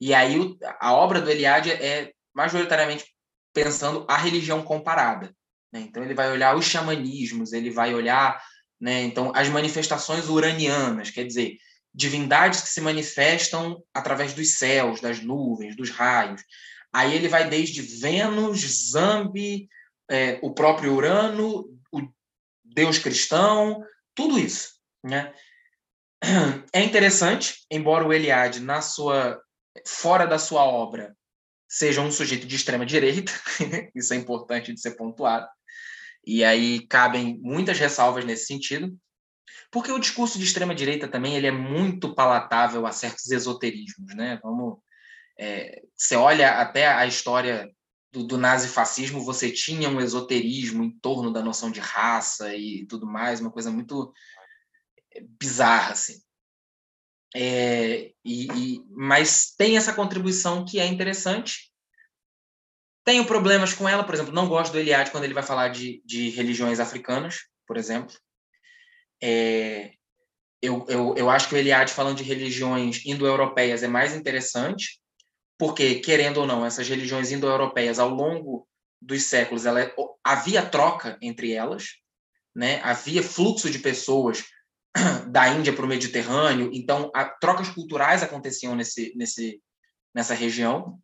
E 0.00 0.14
aí 0.14 0.36
a 0.80 0.92
obra 0.94 1.20
do 1.20 1.30
Eliade 1.30 1.70
é 1.70 2.12
majoritariamente 2.34 3.04
pensando 3.52 4.06
a 4.08 4.16
religião 4.16 4.62
comparada. 4.62 5.34
Né? 5.72 5.80
Então 5.80 6.02
ele 6.02 6.14
vai 6.14 6.30
olhar 6.30 6.56
os 6.56 6.64
xamanismos, 6.64 7.52
ele 7.52 7.70
vai 7.70 7.94
olhar 7.94 8.42
né, 8.80 9.02
então 9.02 9.32
as 9.34 9.48
manifestações 9.48 10.28
uranianas, 10.28 11.10
quer 11.10 11.24
dizer, 11.24 11.56
divindades 11.94 12.62
que 12.62 12.68
se 12.68 12.80
manifestam 12.80 13.82
através 13.92 14.32
dos 14.32 14.56
céus, 14.56 15.00
das 15.00 15.20
nuvens, 15.20 15.76
dos 15.76 15.90
raios. 15.90 16.42
Aí 16.92 17.14
ele 17.14 17.28
vai 17.28 17.48
desde 17.48 17.80
Vênus, 17.80 18.60
Zambi, 18.90 19.68
é, 20.12 20.38
o 20.42 20.52
próprio 20.52 20.92
Urano, 20.94 21.64
o 21.90 22.02
Deus 22.62 22.98
cristão, 22.98 23.82
tudo 24.14 24.38
isso. 24.38 24.74
Né? 25.02 25.32
É 26.70 26.82
interessante, 26.82 27.64
embora 27.70 28.06
o 28.06 28.12
Eliade, 28.12 28.60
na 28.60 28.82
sua 28.82 29.40
fora 29.86 30.26
da 30.26 30.38
sua 30.38 30.64
obra, 30.64 31.16
seja 31.66 32.02
um 32.02 32.12
sujeito 32.12 32.46
de 32.46 32.54
extrema 32.54 32.84
direita, 32.84 33.32
isso 33.96 34.12
é 34.12 34.16
importante 34.18 34.72
de 34.72 34.80
ser 34.80 34.96
pontuado. 34.96 35.48
E 36.24 36.44
aí 36.44 36.86
cabem 36.86 37.40
muitas 37.42 37.78
ressalvas 37.78 38.24
nesse 38.24 38.44
sentido, 38.44 38.94
porque 39.70 39.90
o 39.90 39.98
discurso 39.98 40.38
de 40.38 40.44
extrema 40.44 40.74
direita 40.74 41.08
também 41.08 41.34
ele 41.34 41.46
é 41.46 41.50
muito 41.50 42.14
palatável 42.14 42.86
a 42.86 42.92
certos 42.92 43.30
esoterismos, 43.30 44.14
né? 44.14 44.38
Vamos, 44.42 44.78
é, 45.40 45.82
você 45.96 46.14
olha 46.14 46.60
até 46.60 46.86
a 46.86 47.06
história 47.06 47.68
do, 48.12 48.22
do 48.24 48.36
nazifascismo, 48.36 49.24
você 49.24 49.50
tinha 49.50 49.88
um 49.88 50.00
esoterismo 50.00 50.84
em 50.84 50.90
torno 50.90 51.32
da 51.32 51.42
noção 51.42 51.70
de 51.70 51.80
raça 51.80 52.54
e 52.54 52.84
tudo 52.86 53.06
mais, 53.06 53.40
uma 53.40 53.50
coisa 53.50 53.70
muito 53.70 54.12
bizarra, 55.40 55.92
assim. 55.92 56.20
É, 57.34 58.12
e, 58.22 58.46
e, 58.52 58.84
mas 58.90 59.54
tem 59.56 59.76
essa 59.78 59.94
contribuição 59.94 60.64
que 60.64 60.78
é 60.78 60.86
interessante. 60.86 61.72
Tenho 63.04 63.24
problemas 63.24 63.72
com 63.72 63.88
ela, 63.88 64.04
por 64.04 64.14
exemplo, 64.14 64.32
não 64.32 64.48
gosto 64.48 64.72
do 64.72 64.78
Eliade 64.78 65.10
quando 65.10 65.24
ele 65.24 65.34
vai 65.34 65.42
falar 65.42 65.68
de, 65.68 66.02
de 66.04 66.28
religiões 66.30 66.78
africanas, 66.78 67.46
por 67.66 67.78
exemplo. 67.78 68.14
É, 69.20 69.94
eu, 70.60 70.84
eu, 70.88 71.14
eu 71.16 71.30
acho 71.30 71.48
que 71.48 71.54
o 71.54 71.58
Eliade 71.58 71.92
falando 71.92 72.18
de 72.18 72.22
religiões 72.22 73.04
indo-europeias 73.06 73.82
é 73.82 73.88
mais 73.88 74.14
interessante, 74.14 75.01
porque, 75.62 76.00
querendo 76.00 76.38
ou 76.38 76.46
não, 76.46 76.66
essas 76.66 76.88
religiões 76.88 77.30
indo-europeias, 77.30 78.00
ao 78.00 78.08
longo 78.08 78.66
dos 79.00 79.22
séculos, 79.22 79.64
ela, 79.64 79.94
havia 80.24 80.66
troca 80.66 81.16
entre 81.22 81.52
elas, 81.52 81.98
né? 82.52 82.80
havia 82.82 83.22
fluxo 83.22 83.70
de 83.70 83.78
pessoas 83.78 84.42
da 85.30 85.46
Índia 85.50 85.72
para 85.72 85.84
o 85.84 85.88
Mediterrâneo, 85.88 86.68
então 86.74 87.12
a, 87.14 87.26
trocas 87.26 87.68
culturais 87.68 88.24
aconteciam 88.24 88.74
nesse, 88.74 89.16
nesse, 89.16 89.62
nessa 90.12 90.34
região. 90.34 90.98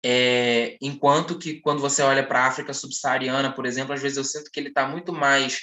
É, 0.00 0.78
enquanto 0.80 1.36
que 1.36 1.60
quando 1.60 1.80
você 1.80 2.02
olha 2.02 2.24
para 2.24 2.44
a 2.44 2.46
África 2.46 2.72
subsaariana, 2.72 3.52
por 3.52 3.66
exemplo, 3.66 3.94
às 3.94 4.00
vezes 4.00 4.16
eu 4.16 4.22
sinto 4.22 4.48
que 4.52 4.60
ele 4.60 4.68
está 4.68 4.86
muito 4.86 5.12
mais 5.12 5.58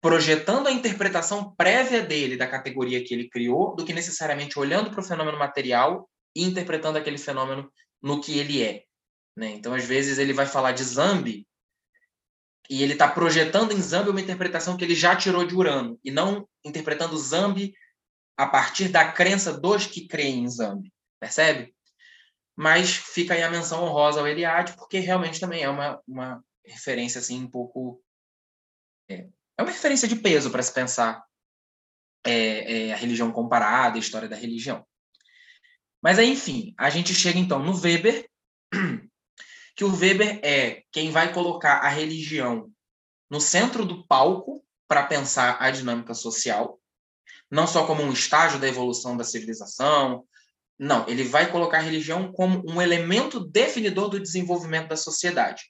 projetando 0.00 0.68
a 0.68 0.72
interpretação 0.72 1.52
prévia 1.56 2.00
dele 2.00 2.36
da 2.36 2.46
categoria 2.46 3.02
que 3.04 3.12
ele 3.12 3.28
criou 3.28 3.74
do 3.74 3.84
que 3.84 3.92
necessariamente 3.92 4.56
olhando 4.56 4.92
para 4.92 5.00
o 5.00 5.04
fenômeno 5.04 5.36
material 5.36 6.08
e 6.34 6.44
interpretando 6.44 6.96
aquele 6.96 7.18
fenômeno 7.18 7.72
no 8.02 8.20
que 8.20 8.38
ele 8.38 8.62
é. 8.62 8.84
Né? 9.36 9.50
Então, 9.50 9.74
às 9.74 9.84
vezes, 9.84 10.18
ele 10.18 10.32
vai 10.32 10.46
falar 10.46 10.72
de 10.72 10.84
Zambi 10.84 11.46
e 12.68 12.82
ele 12.82 12.92
está 12.92 13.08
projetando 13.08 13.72
em 13.72 13.82
Zambi 13.82 14.10
uma 14.10 14.20
interpretação 14.20 14.76
que 14.76 14.84
ele 14.84 14.94
já 14.94 15.16
tirou 15.16 15.44
de 15.44 15.54
Urano, 15.54 15.98
e 16.04 16.10
não 16.10 16.48
interpretando 16.64 17.18
Zambi 17.18 17.74
a 18.36 18.46
partir 18.46 18.88
da 18.88 19.10
crença 19.10 19.52
dos 19.58 19.86
que 19.86 20.06
creem 20.06 20.44
em 20.44 20.48
Zambi. 20.48 20.92
Percebe? 21.18 21.74
Mas 22.56 22.94
fica 22.94 23.34
aí 23.34 23.42
a 23.42 23.50
menção 23.50 23.82
honrosa 23.82 24.20
ao 24.20 24.28
Eliade, 24.28 24.74
porque 24.74 24.98
realmente 24.98 25.40
também 25.40 25.62
é 25.62 25.68
uma, 25.68 26.00
uma 26.06 26.44
referência 26.64 27.18
assim 27.18 27.42
um 27.42 27.50
pouco. 27.50 28.00
É, 29.10 29.26
é 29.58 29.62
uma 29.62 29.72
referência 29.72 30.06
de 30.06 30.16
peso 30.16 30.50
para 30.50 30.62
se 30.62 30.72
pensar 30.72 31.24
é, 32.24 32.88
é, 32.88 32.92
a 32.92 32.96
religião 32.96 33.32
comparada, 33.32 33.96
a 33.96 34.00
história 34.00 34.28
da 34.28 34.36
religião. 34.36 34.86
Mas 36.02 36.18
aí, 36.18 36.30
enfim, 36.30 36.74
a 36.78 36.88
gente 36.88 37.14
chega 37.14 37.38
então 37.38 37.62
no 37.62 37.78
Weber, 37.78 38.28
que 39.76 39.84
o 39.84 39.94
Weber 39.94 40.40
é 40.42 40.82
quem 40.90 41.10
vai 41.10 41.32
colocar 41.32 41.78
a 41.78 41.88
religião 41.88 42.70
no 43.28 43.40
centro 43.40 43.84
do 43.84 44.06
palco 44.06 44.64
para 44.88 45.06
pensar 45.06 45.56
a 45.60 45.70
dinâmica 45.70 46.14
social, 46.14 46.80
não 47.50 47.66
só 47.66 47.86
como 47.86 48.02
um 48.02 48.12
estágio 48.12 48.58
da 48.58 48.66
evolução 48.66 49.16
da 49.16 49.24
civilização, 49.24 50.26
não, 50.78 51.06
ele 51.06 51.24
vai 51.24 51.50
colocar 51.52 51.78
a 51.78 51.82
religião 51.82 52.32
como 52.32 52.62
um 52.66 52.80
elemento 52.80 53.38
definidor 53.38 54.08
do 54.08 54.18
desenvolvimento 54.18 54.88
da 54.88 54.96
sociedade, 54.96 55.64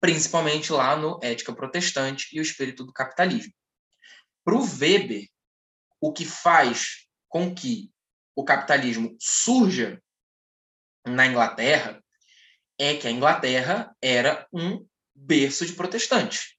principalmente 0.00 0.72
lá 0.72 0.96
no 0.96 1.18
Ética 1.22 1.54
Protestante 1.54 2.28
e 2.32 2.40
o 2.40 2.42
Espírito 2.42 2.84
do 2.84 2.92
Capitalismo. 2.92 3.52
Para 4.44 4.56
o 4.56 4.64
Weber, 4.64 5.28
o 6.00 6.12
que 6.12 6.24
faz 6.24 7.06
com 7.28 7.54
que 7.54 7.90
o 8.38 8.44
capitalismo 8.44 9.16
surja 9.18 10.00
na 11.04 11.26
Inglaterra 11.26 12.00
é 12.78 12.94
que 12.94 13.08
a 13.08 13.10
Inglaterra 13.10 13.92
era 14.00 14.46
um 14.52 14.86
berço 15.12 15.66
de 15.66 15.72
protestantes 15.72 16.54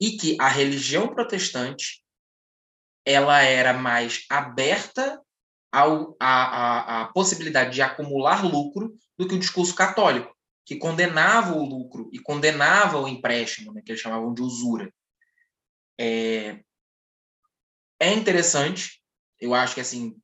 e 0.00 0.12
que 0.12 0.36
a 0.40 0.46
religião 0.46 1.12
protestante 1.12 2.04
ela 3.04 3.42
era 3.42 3.72
mais 3.72 4.24
aberta 4.30 5.20
ao, 5.72 6.16
a, 6.20 6.28
a, 6.28 7.02
a 7.02 7.12
possibilidade 7.12 7.74
de 7.74 7.82
acumular 7.82 8.44
lucro 8.44 8.96
do 9.18 9.26
que 9.26 9.34
o 9.34 9.40
discurso 9.40 9.74
católico, 9.74 10.32
que 10.64 10.76
condenava 10.76 11.54
o 11.54 11.64
lucro 11.64 12.08
e 12.12 12.20
condenava 12.20 13.00
o 13.00 13.08
empréstimo, 13.08 13.72
né, 13.72 13.82
que 13.84 13.90
eles 13.90 14.00
chamavam 14.00 14.32
de 14.32 14.42
usura. 14.42 14.94
É, 15.98 16.60
é 17.98 18.12
interessante. 18.12 19.02
Eu 19.40 19.52
acho 19.52 19.74
que, 19.74 19.80
assim, 19.80 20.16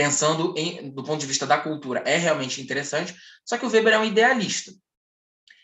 pensando 0.00 0.54
em, 0.56 0.90
do 0.90 1.04
ponto 1.04 1.20
de 1.20 1.26
vista 1.26 1.46
da 1.46 1.60
cultura, 1.60 2.00
é 2.06 2.16
realmente 2.16 2.58
interessante. 2.58 3.14
Só 3.44 3.58
que 3.58 3.66
o 3.66 3.68
Weber 3.68 3.92
é 3.92 3.98
um 3.98 4.04
idealista. 4.06 4.72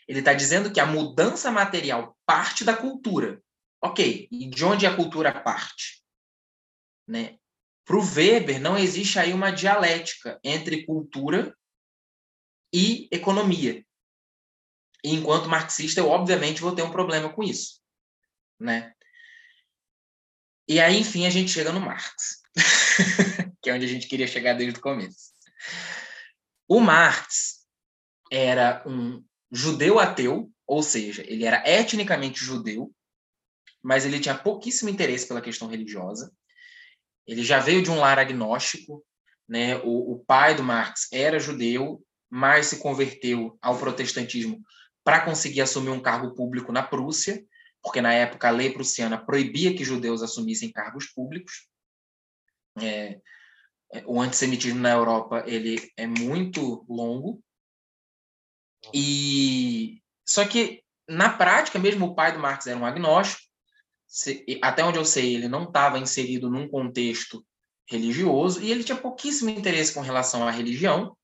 Ele 0.07 0.19
está 0.19 0.31
dizendo 0.31 0.71
que 0.71 0.79
a 0.79 0.85
mudança 0.85 1.49
material 1.49 2.15
parte 2.23 2.63
da 2.63 2.77
cultura. 2.77 3.41
Ok, 3.81 4.27
e 4.31 4.47
de 4.47 4.63
onde 4.63 4.85
a 4.85 4.95
cultura 4.95 5.41
parte? 5.41 6.03
Né? 7.07 7.39
Para 7.83 7.97
o 7.97 8.03
Weber, 8.03 8.61
não 8.61 8.77
existe 8.77 9.17
aí 9.17 9.33
uma 9.33 9.49
dialética 9.49 10.39
entre 10.43 10.85
cultura 10.85 11.57
e 12.71 13.07
economia. 13.11 13.83
E 15.03 15.15
enquanto 15.15 15.49
marxista, 15.49 15.99
eu 15.99 16.09
obviamente 16.09 16.61
vou 16.61 16.75
ter 16.75 16.83
um 16.83 16.91
problema 16.91 17.33
com 17.33 17.41
isso. 17.41 17.81
Né? 18.59 18.93
E 20.67 20.79
aí, 20.79 20.99
enfim, 20.99 21.25
a 21.25 21.31
gente 21.31 21.49
chega 21.49 21.71
no 21.71 21.81
Marx, 21.81 22.43
que 23.67 23.71
é 23.71 23.73
onde 23.73 23.85
a 23.85 23.89
gente 23.89 24.07
queria 24.07 24.27
chegar 24.27 24.53
desde 24.53 24.79
o 24.79 24.81
começo. 24.81 25.33
O 26.69 26.79
Marx 26.79 27.65
era 28.31 28.81
um 28.87 29.21
judeu 29.51 29.99
ateu, 29.99 30.49
ou 30.65 30.81
seja, 30.81 31.21
ele 31.27 31.43
era 31.43 31.61
etnicamente 31.69 32.45
judeu, 32.45 32.95
mas 33.83 34.05
ele 34.05 34.21
tinha 34.21 34.37
pouquíssimo 34.37 34.89
interesse 34.89 35.27
pela 35.27 35.41
questão 35.41 35.67
religiosa. 35.67 36.31
Ele 37.27 37.43
já 37.43 37.59
veio 37.59 37.83
de 37.83 37.91
um 37.91 37.99
lar 37.99 38.17
agnóstico, 38.17 39.05
né? 39.45 39.75
O, 39.83 40.13
o 40.13 40.19
pai 40.19 40.55
do 40.55 40.63
Marx 40.63 41.09
era 41.11 41.37
judeu, 41.37 42.01
mas 42.29 42.67
se 42.67 42.79
converteu 42.79 43.57
ao 43.61 43.77
protestantismo 43.77 44.63
para 45.03 45.25
conseguir 45.25 45.59
assumir 45.59 45.89
um 45.89 46.01
cargo 46.01 46.33
público 46.33 46.71
na 46.71 46.83
Prússia, 46.83 47.45
porque 47.83 47.99
na 47.99 48.13
época 48.13 48.47
a 48.47 48.51
lei 48.51 48.71
prussiana 48.71 49.17
proibia 49.17 49.75
que 49.75 49.83
judeus 49.83 50.21
assumissem 50.23 50.71
cargos 50.71 51.07
públicos. 51.07 51.67
É, 52.81 53.19
o 54.05 54.21
antissemitismo 54.21 54.79
na 54.79 54.91
Europa 54.91 55.43
ele 55.47 55.91
é 55.95 56.05
muito 56.05 56.85
longo 56.89 57.41
e 58.93 60.01
só 60.27 60.45
que 60.45 60.83
na 61.07 61.29
prática 61.29 61.79
mesmo 61.79 62.07
o 62.07 62.15
pai 62.15 62.33
do 62.33 62.39
Marx 62.39 62.67
era 62.67 62.77
um 62.77 62.85
agnóstico 62.85 63.47
até 64.61 64.83
onde 64.83 64.97
eu 64.97 65.05
sei, 65.05 65.35
ele 65.35 65.47
não 65.47 65.63
estava 65.63 65.99
inserido 65.99 66.49
num 66.49 66.67
contexto 66.67 67.45
religioso 67.89 68.61
e 68.61 68.71
ele 68.71 68.83
tinha 68.83 68.97
pouquíssimo 68.97 69.49
interesse 69.49 69.93
com 69.93 70.01
relação 70.01 70.47
à 70.47 70.51
religião. 70.51 71.15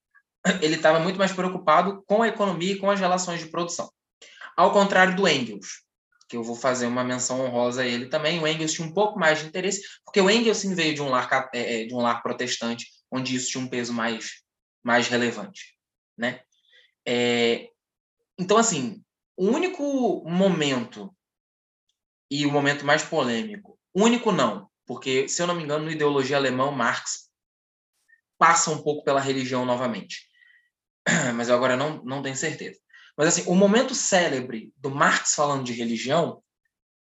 Ele 0.61 0.75
estava 0.75 0.99
muito 0.99 1.17
mais 1.17 1.31
preocupado 1.31 2.03
com 2.05 2.21
a 2.21 2.27
economia 2.27 2.73
e 2.73 2.79
com 2.79 2.89
as 2.89 2.99
relações 2.99 3.39
de 3.39 3.47
produção. 3.47 3.91
Ao 4.55 4.71
contrário 4.71 5.15
do 5.15 5.27
Engels, 5.27 5.82
que 6.33 6.37
eu 6.37 6.43
vou 6.43 6.55
fazer 6.55 6.87
uma 6.87 7.03
menção 7.03 7.41
honrosa 7.41 7.83
a 7.83 7.85
ele 7.85 8.07
também, 8.07 8.41
o 8.41 8.47
Engels 8.47 8.73
tinha 8.73 8.87
um 8.87 8.91
pouco 8.91 9.19
mais 9.19 9.37
de 9.37 9.45
interesse, 9.45 9.83
porque 10.03 10.19
o 10.19 10.27
Engels 10.31 10.57
sim, 10.57 10.73
veio 10.73 10.95
de 10.95 10.99
um 10.99 11.07
lar 11.07 11.29
é, 11.53 11.83
é, 11.83 11.85
de 11.85 11.93
um 11.93 11.99
lar 11.99 12.23
protestante, 12.23 12.87
onde 13.11 13.35
isso 13.35 13.51
tinha 13.51 13.63
um 13.63 13.67
peso 13.67 13.93
mais 13.93 14.41
mais 14.83 15.07
relevante, 15.07 15.77
né? 16.17 16.41
É, 17.07 17.69
então 18.39 18.57
assim, 18.57 19.03
o 19.37 19.45
único 19.45 20.27
momento 20.27 21.15
e 22.31 22.47
o 22.47 22.51
momento 22.51 22.83
mais 22.83 23.03
polêmico. 23.03 23.77
Único 23.93 24.31
não, 24.31 24.67
porque, 24.87 25.29
se 25.29 25.39
eu 25.39 25.45
não 25.45 25.53
me 25.53 25.61
engano, 25.61 25.85
no 25.85 25.91
ideologia 25.91 26.35
alemã, 26.35 26.71
Marx 26.71 27.29
passa 28.39 28.71
um 28.71 28.81
pouco 28.81 29.03
pela 29.03 29.21
religião 29.21 29.67
novamente. 29.67 30.27
Mas 31.35 31.47
eu 31.47 31.55
agora 31.55 31.77
não, 31.77 32.03
não 32.03 32.23
tenho 32.23 32.35
certeza. 32.35 32.79
Mas, 33.17 33.27
assim, 33.27 33.43
o 33.47 33.55
momento 33.55 33.93
célebre 33.93 34.71
do 34.77 34.89
Marx 34.89 35.35
falando 35.35 35.63
de 35.63 35.73
religião 35.73 36.41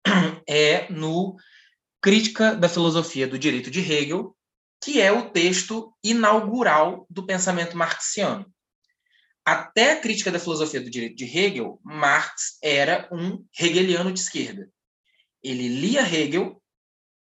é 0.48 0.90
no 0.90 1.36
Crítica 2.00 2.54
da 2.54 2.68
Filosofia 2.68 3.26
do 3.26 3.38
Direito 3.38 3.70
de 3.70 3.80
Hegel, 3.80 4.36
que 4.82 5.00
é 5.00 5.12
o 5.12 5.30
texto 5.30 5.94
inaugural 6.02 7.06
do 7.08 7.24
pensamento 7.24 7.76
marxiano. 7.76 8.46
Até 9.44 9.92
a 9.92 10.00
Crítica 10.00 10.30
da 10.30 10.38
Filosofia 10.38 10.80
do 10.80 10.90
Direito 10.90 11.16
de 11.16 11.24
Hegel, 11.24 11.80
Marx 11.82 12.58
era 12.62 13.08
um 13.12 13.44
hegeliano 13.58 14.12
de 14.12 14.20
esquerda 14.20 14.68
ele 15.42 15.68
lia 15.68 16.02
Hegel 16.02 16.62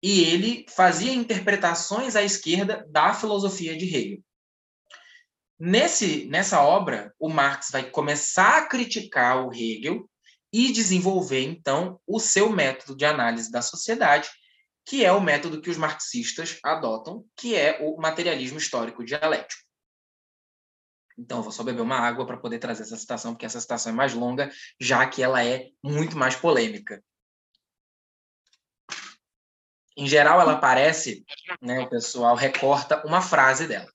e 0.02 0.24
ele 0.24 0.66
fazia 0.70 1.14
interpretações 1.14 2.16
à 2.16 2.24
esquerda 2.24 2.86
da 2.90 3.14
filosofia 3.14 3.78
de 3.78 3.86
Hegel. 3.86 4.24
Nesse, 5.60 6.26
nessa 6.28 6.62
obra, 6.62 7.14
o 7.20 7.28
Marx 7.28 7.70
vai 7.70 7.90
começar 7.90 8.60
a 8.60 8.66
criticar 8.66 9.46
o 9.46 9.54
Hegel 9.54 10.10
e 10.54 10.72
desenvolver, 10.72 11.44
então, 11.44 12.00
o 12.08 12.18
seu 12.18 12.50
método 12.50 12.96
de 12.96 13.04
análise 13.04 13.52
da 13.52 13.62
sociedade, 13.62 14.30
que 14.86 15.04
é 15.04 15.12
o 15.12 15.20
método 15.20 15.62
que 15.62 15.70
os 15.70 15.76
marxistas 15.78 16.58
adotam, 16.64 17.26
que 17.36 17.58
é 17.58 17.78
o 17.82 17.98
materialismo 17.98 18.58
histórico 18.58 19.04
dialético. 19.04 19.62
Então, 21.18 21.44
vou 21.44 21.52
só 21.52 21.62
beber 21.62 21.82
uma 21.82 22.00
água 22.00 22.26
para 22.26 22.38
poder 22.38 22.60
trazer 22.60 22.84
essa 22.84 22.96
citação, 22.96 23.34
porque 23.34 23.46
essa 23.46 23.60
citação 23.60 23.92
é 23.92 23.96
mais 23.96 24.14
longa, 24.14 24.50
já 24.80 25.06
que 25.06 25.22
ela 25.22 25.44
é 25.44 25.68
muito 25.84 26.18
mais 26.18 26.38
polêmica. 26.38 27.04
Em 29.98 30.08
geral, 30.08 30.40
ela 30.40 30.54
aparece, 30.54 31.26
né, 31.62 31.82
o 31.82 31.90
pessoal 31.90 32.34
recorta 32.34 33.06
uma 33.06 33.22
frase 33.22 33.68
dela, 33.68 33.92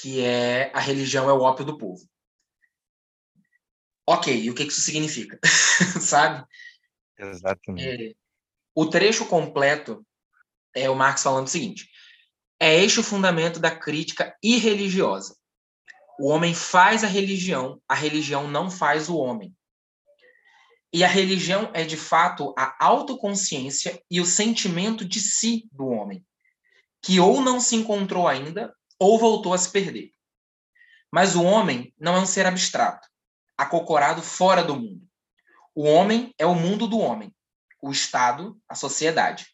que 0.00 0.24
é 0.24 0.70
a 0.74 0.80
religião 0.80 1.28
é 1.28 1.32
o 1.32 1.40
ópio 1.40 1.64
do 1.64 1.76
povo. 1.76 2.08
Ok, 4.08 4.34
e 4.34 4.50
o 4.50 4.54
que 4.54 4.64
isso 4.64 4.80
significa? 4.80 5.38
Sabe? 6.00 6.44
Exatamente. 7.18 8.12
É, 8.12 8.14
o 8.74 8.86
trecho 8.86 9.26
completo 9.26 10.04
é 10.74 10.88
o 10.88 10.96
Marx 10.96 11.22
falando 11.22 11.46
o 11.46 11.50
seguinte: 11.50 11.88
é 12.58 12.82
este 12.82 13.00
o 13.00 13.04
fundamento 13.04 13.60
da 13.60 13.74
crítica 13.74 14.36
irreligiosa. 14.42 15.36
O 16.18 16.28
homem 16.28 16.54
faz 16.54 17.04
a 17.04 17.06
religião, 17.06 17.80
a 17.88 17.94
religião 17.94 18.48
não 18.48 18.70
faz 18.70 19.08
o 19.08 19.16
homem. 19.16 19.54
E 20.92 21.04
a 21.04 21.08
religião 21.08 21.70
é, 21.72 21.84
de 21.84 21.96
fato, 21.96 22.52
a 22.58 22.84
autoconsciência 22.84 24.02
e 24.10 24.20
o 24.20 24.26
sentimento 24.26 25.04
de 25.04 25.20
si 25.20 25.68
do 25.70 25.86
homem, 25.86 26.24
que 27.00 27.20
ou 27.20 27.40
não 27.40 27.60
se 27.60 27.76
encontrou 27.76 28.26
ainda, 28.26 28.74
ou 29.00 29.18
voltou 29.18 29.54
a 29.54 29.58
se 29.58 29.70
perder. 29.70 30.12
Mas 31.10 31.34
o 31.34 31.42
homem 31.42 31.92
não 31.98 32.14
é 32.14 32.20
um 32.20 32.26
ser 32.26 32.46
abstrato, 32.46 33.08
acocorado 33.56 34.22
fora 34.22 34.62
do 34.62 34.76
mundo. 34.76 35.02
O 35.74 35.84
homem 35.84 36.34
é 36.38 36.44
o 36.44 36.54
mundo 36.54 36.86
do 36.86 36.98
homem, 36.98 37.34
o 37.82 37.90
Estado, 37.90 38.60
a 38.68 38.74
sociedade. 38.74 39.46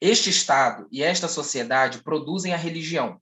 Este 0.00 0.28
Estado 0.28 0.88
e 0.90 1.02
esta 1.02 1.28
sociedade 1.28 2.02
produzem 2.02 2.52
a 2.52 2.56
religião, 2.56 3.20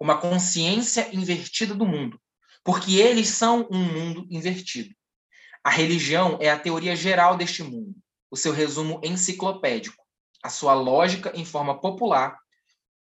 uma 0.00 0.18
consciência 0.18 1.14
invertida 1.14 1.74
do 1.74 1.84
mundo, 1.84 2.20
porque 2.64 2.96
eles 2.96 3.28
são 3.28 3.68
um 3.70 3.78
mundo 3.78 4.26
invertido. 4.30 4.94
A 5.64 5.70
religião 5.70 6.38
é 6.40 6.50
a 6.50 6.58
teoria 6.58 6.94
geral 6.94 7.36
deste 7.36 7.62
mundo, 7.62 7.94
o 8.30 8.36
seu 8.36 8.52
resumo 8.52 9.00
enciclopédico, 9.02 10.02
a 10.42 10.48
sua 10.48 10.74
lógica 10.74 11.32
em 11.34 11.44
forma 11.44 11.80
popular, 11.80 12.38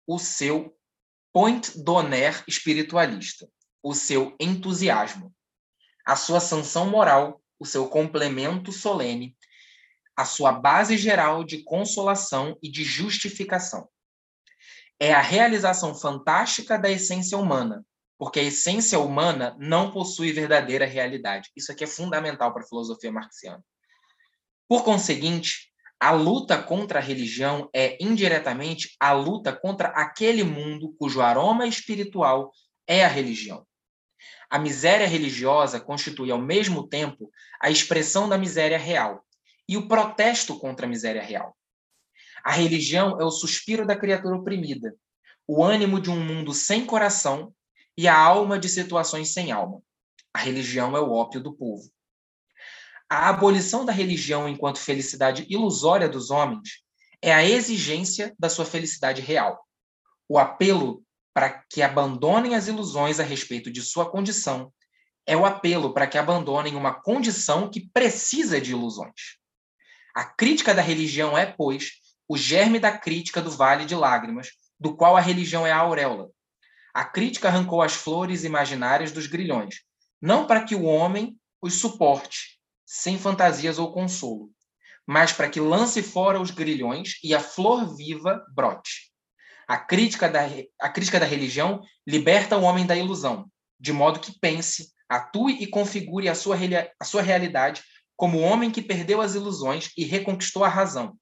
o 0.06 0.18
seu 0.18 0.76
point 1.32 1.72
d'honneur 1.76 2.42
espiritualista, 2.46 3.48
o 3.82 3.94
seu 3.94 4.34
entusiasmo, 4.38 5.32
a 6.04 6.16
sua 6.16 6.40
sanção 6.40 6.90
moral, 6.90 7.42
o 7.58 7.66
seu 7.66 7.88
complemento 7.88 8.72
solene, 8.72 9.36
a 10.16 10.24
sua 10.24 10.52
base 10.52 10.96
geral 10.96 11.44
de 11.44 11.62
consolação 11.62 12.58
e 12.62 12.70
de 12.70 12.84
justificação. 12.84 13.88
É 14.98 15.12
a 15.12 15.20
realização 15.20 15.94
fantástica 15.94 16.78
da 16.78 16.90
essência 16.90 17.38
humana, 17.38 17.86
porque 18.18 18.38
a 18.38 18.42
essência 18.42 18.98
humana 18.98 19.56
não 19.58 19.90
possui 19.90 20.32
verdadeira 20.32 20.84
realidade. 20.84 21.50
Isso 21.56 21.72
aqui 21.72 21.84
é 21.84 21.86
fundamental 21.86 22.52
para 22.52 22.62
a 22.62 22.66
filosofia 22.66 23.10
marxiana. 23.10 23.64
Por 24.68 24.84
conseguinte, 24.84 25.69
a 26.00 26.12
luta 26.12 26.56
contra 26.56 26.98
a 26.98 27.02
religião 27.02 27.68
é 27.74 28.02
indiretamente 28.02 28.96
a 28.98 29.12
luta 29.12 29.52
contra 29.52 29.88
aquele 29.88 30.42
mundo 30.42 30.94
cujo 30.98 31.20
aroma 31.20 31.66
espiritual 31.66 32.50
é 32.86 33.04
a 33.04 33.08
religião. 33.08 33.66
A 34.48 34.58
miséria 34.58 35.06
religiosa 35.06 35.78
constitui 35.78 36.30
ao 36.30 36.40
mesmo 36.40 36.88
tempo 36.88 37.30
a 37.60 37.70
expressão 37.70 38.30
da 38.30 38.38
miséria 38.38 38.78
real 38.78 39.22
e 39.68 39.76
o 39.76 39.86
protesto 39.86 40.58
contra 40.58 40.86
a 40.86 40.88
miséria 40.88 41.22
real. 41.22 41.54
A 42.42 42.50
religião 42.50 43.20
é 43.20 43.24
o 43.24 43.30
suspiro 43.30 43.86
da 43.86 43.94
criatura 43.94 44.36
oprimida, 44.36 44.96
o 45.46 45.62
ânimo 45.62 46.00
de 46.00 46.10
um 46.10 46.18
mundo 46.18 46.54
sem 46.54 46.86
coração 46.86 47.54
e 47.96 48.08
a 48.08 48.18
alma 48.18 48.58
de 48.58 48.70
situações 48.70 49.34
sem 49.34 49.52
alma. 49.52 49.82
A 50.32 50.38
religião 50.38 50.96
é 50.96 51.00
o 51.00 51.12
ópio 51.12 51.42
do 51.42 51.52
povo. 51.52 51.90
A 53.12 53.28
abolição 53.28 53.84
da 53.84 53.90
religião 53.90 54.48
enquanto 54.48 54.78
felicidade 54.78 55.44
ilusória 55.50 56.08
dos 56.08 56.30
homens 56.30 56.84
é 57.20 57.34
a 57.34 57.44
exigência 57.44 58.32
da 58.38 58.48
sua 58.48 58.64
felicidade 58.64 59.20
real. 59.20 59.66
O 60.28 60.38
apelo 60.38 61.02
para 61.34 61.64
que 61.68 61.82
abandonem 61.82 62.54
as 62.54 62.68
ilusões 62.68 63.18
a 63.18 63.24
respeito 63.24 63.68
de 63.68 63.82
sua 63.82 64.08
condição 64.08 64.72
é 65.26 65.36
o 65.36 65.44
apelo 65.44 65.92
para 65.92 66.06
que 66.06 66.18
abandonem 66.18 66.76
uma 66.76 66.94
condição 66.94 67.68
que 67.68 67.90
precisa 67.92 68.60
de 68.60 68.70
ilusões. 68.70 69.38
A 70.14 70.24
crítica 70.24 70.72
da 70.72 70.80
religião 70.80 71.36
é, 71.36 71.46
pois, 71.46 71.94
o 72.28 72.36
germe 72.36 72.78
da 72.78 72.96
crítica 72.96 73.42
do 73.42 73.50
Vale 73.50 73.86
de 73.86 73.94
Lágrimas, 73.96 74.50
do 74.78 74.96
qual 74.96 75.16
a 75.16 75.20
religião 75.20 75.66
é 75.66 75.72
a 75.72 75.78
auréola. 75.78 76.30
A 76.94 77.04
crítica 77.04 77.48
arrancou 77.48 77.82
as 77.82 77.92
flores 77.92 78.44
imaginárias 78.44 79.10
dos 79.10 79.26
grilhões, 79.26 79.80
não 80.22 80.46
para 80.46 80.62
que 80.62 80.76
o 80.76 80.84
homem 80.84 81.36
os 81.60 81.74
suporte, 81.74 82.59
sem 82.92 83.16
fantasias 83.16 83.78
ou 83.78 83.92
consolo, 83.92 84.50
mas 85.06 85.32
para 85.32 85.48
que 85.48 85.60
lance 85.60 86.02
fora 86.02 86.40
os 86.40 86.50
grilhões 86.50 87.20
e 87.22 87.32
a 87.32 87.38
flor 87.38 87.94
viva 87.94 88.44
brote. 88.52 89.12
A 89.68 89.78
crítica 89.78 90.28
da, 90.28 90.40
a 90.80 90.88
crítica 90.88 91.20
da 91.20 91.24
religião 91.24 91.82
liberta 92.04 92.58
o 92.58 92.62
homem 92.62 92.84
da 92.84 92.96
ilusão, 92.96 93.48
de 93.78 93.92
modo 93.92 94.18
que 94.18 94.36
pense, 94.40 94.90
atue 95.08 95.62
e 95.62 95.68
configure 95.68 96.28
a 96.28 96.34
sua, 96.34 96.56
a 96.98 97.04
sua 97.04 97.22
realidade 97.22 97.80
como 98.16 98.38
o 98.38 98.42
homem 98.42 98.72
que 98.72 98.82
perdeu 98.82 99.20
as 99.20 99.36
ilusões 99.36 99.92
e 99.96 100.04
reconquistou 100.04 100.64
a 100.64 100.68
razão, 100.68 101.16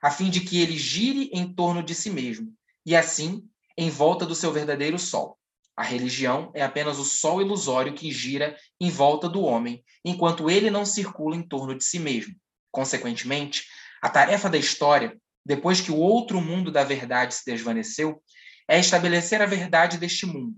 a 0.00 0.12
fim 0.12 0.30
de 0.30 0.40
que 0.40 0.62
ele 0.62 0.78
gire 0.78 1.30
em 1.32 1.52
torno 1.52 1.82
de 1.82 1.96
si 1.96 2.10
mesmo, 2.10 2.54
e 2.86 2.94
assim 2.94 3.42
em 3.76 3.90
volta 3.90 4.24
do 4.24 4.36
seu 4.36 4.52
verdadeiro 4.52 5.00
sol. 5.00 5.37
A 5.78 5.84
religião 5.84 6.50
é 6.56 6.62
apenas 6.64 6.98
o 6.98 7.04
sol 7.04 7.40
ilusório 7.40 7.94
que 7.94 8.10
gira 8.10 8.56
em 8.80 8.90
volta 8.90 9.28
do 9.28 9.42
homem, 9.42 9.84
enquanto 10.04 10.50
ele 10.50 10.72
não 10.72 10.84
circula 10.84 11.36
em 11.36 11.42
torno 11.42 11.72
de 11.72 11.84
si 11.84 12.00
mesmo. 12.00 12.34
Consequentemente, 12.68 13.64
a 14.02 14.08
tarefa 14.08 14.50
da 14.50 14.58
história, 14.58 15.16
depois 15.46 15.80
que 15.80 15.92
o 15.92 15.96
outro 15.96 16.40
mundo 16.40 16.72
da 16.72 16.82
verdade 16.82 17.32
se 17.32 17.44
desvaneceu, 17.46 18.20
é 18.66 18.80
estabelecer 18.80 19.40
a 19.40 19.46
verdade 19.46 19.98
deste 19.98 20.26
mundo. 20.26 20.56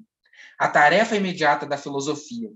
A 0.58 0.66
tarefa 0.68 1.14
imediata 1.16 1.66
da 1.66 1.76
filosofia, 1.76 2.48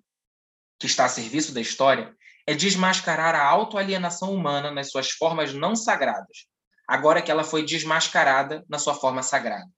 que 0.79 0.87
está 0.87 1.05
a 1.05 1.09
serviço 1.11 1.53
da 1.53 1.61
história, 1.61 2.17
é 2.47 2.55
desmascarar 2.55 3.35
a 3.35 3.45
autoalienação 3.45 4.33
humana 4.33 4.71
nas 4.71 4.91
suas 4.91 5.11
formas 5.11 5.53
não 5.53 5.77
sagradas, 5.77 6.47
agora 6.89 7.21
que 7.21 7.31
ela 7.31 7.45
foi 7.45 7.63
desmascarada 7.63 8.65
na 8.71 8.79
sua 8.79 8.95
forma 8.95 9.23
sagrada. 9.23 9.69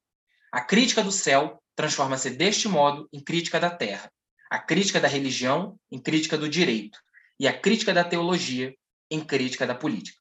A 0.53 0.61
crítica 0.61 1.03
do 1.03 1.11
céu 1.11 1.61
transforma-se 1.77 2.31
deste 2.31 2.67
modo 2.69 3.09
em 3.13 3.21
crítica 3.21 3.61
da 3.61 3.71
terra, 3.71 4.11
a 4.51 4.59
crítica 4.59 4.99
da 4.99 5.07
religião 5.07 5.79
em 5.91 6.01
crítica 6.01 6.39
do 6.39 6.49
direito 6.49 6.99
e 7.39 7.47
a 7.47 7.57
crítica 7.57 7.93
da 7.93 8.03
teologia 8.03 8.75
em 9.11 9.21
crítica 9.21 9.67
da 9.67 9.75
política. 9.75 10.19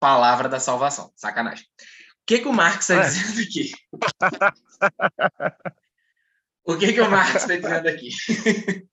Palavra 0.00 0.48
da 0.48 0.58
salvação. 0.58 1.12
Sacanagem. 1.14 1.64
O 1.64 2.24
que, 2.26 2.40
que 2.40 2.48
o 2.48 2.52
Marx 2.52 2.90
está 2.90 3.04
é. 3.04 3.08
dizendo 3.08 3.40
aqui? 3.40 3.70
o 6.66 6.76
que, 6.76 6.92
que 6.92 7.00
o 7.00 7.10
Marx 7.10 7.36
está 7.36 7.56
dizendo 7.56 7.88
aqui? 7.88 8.10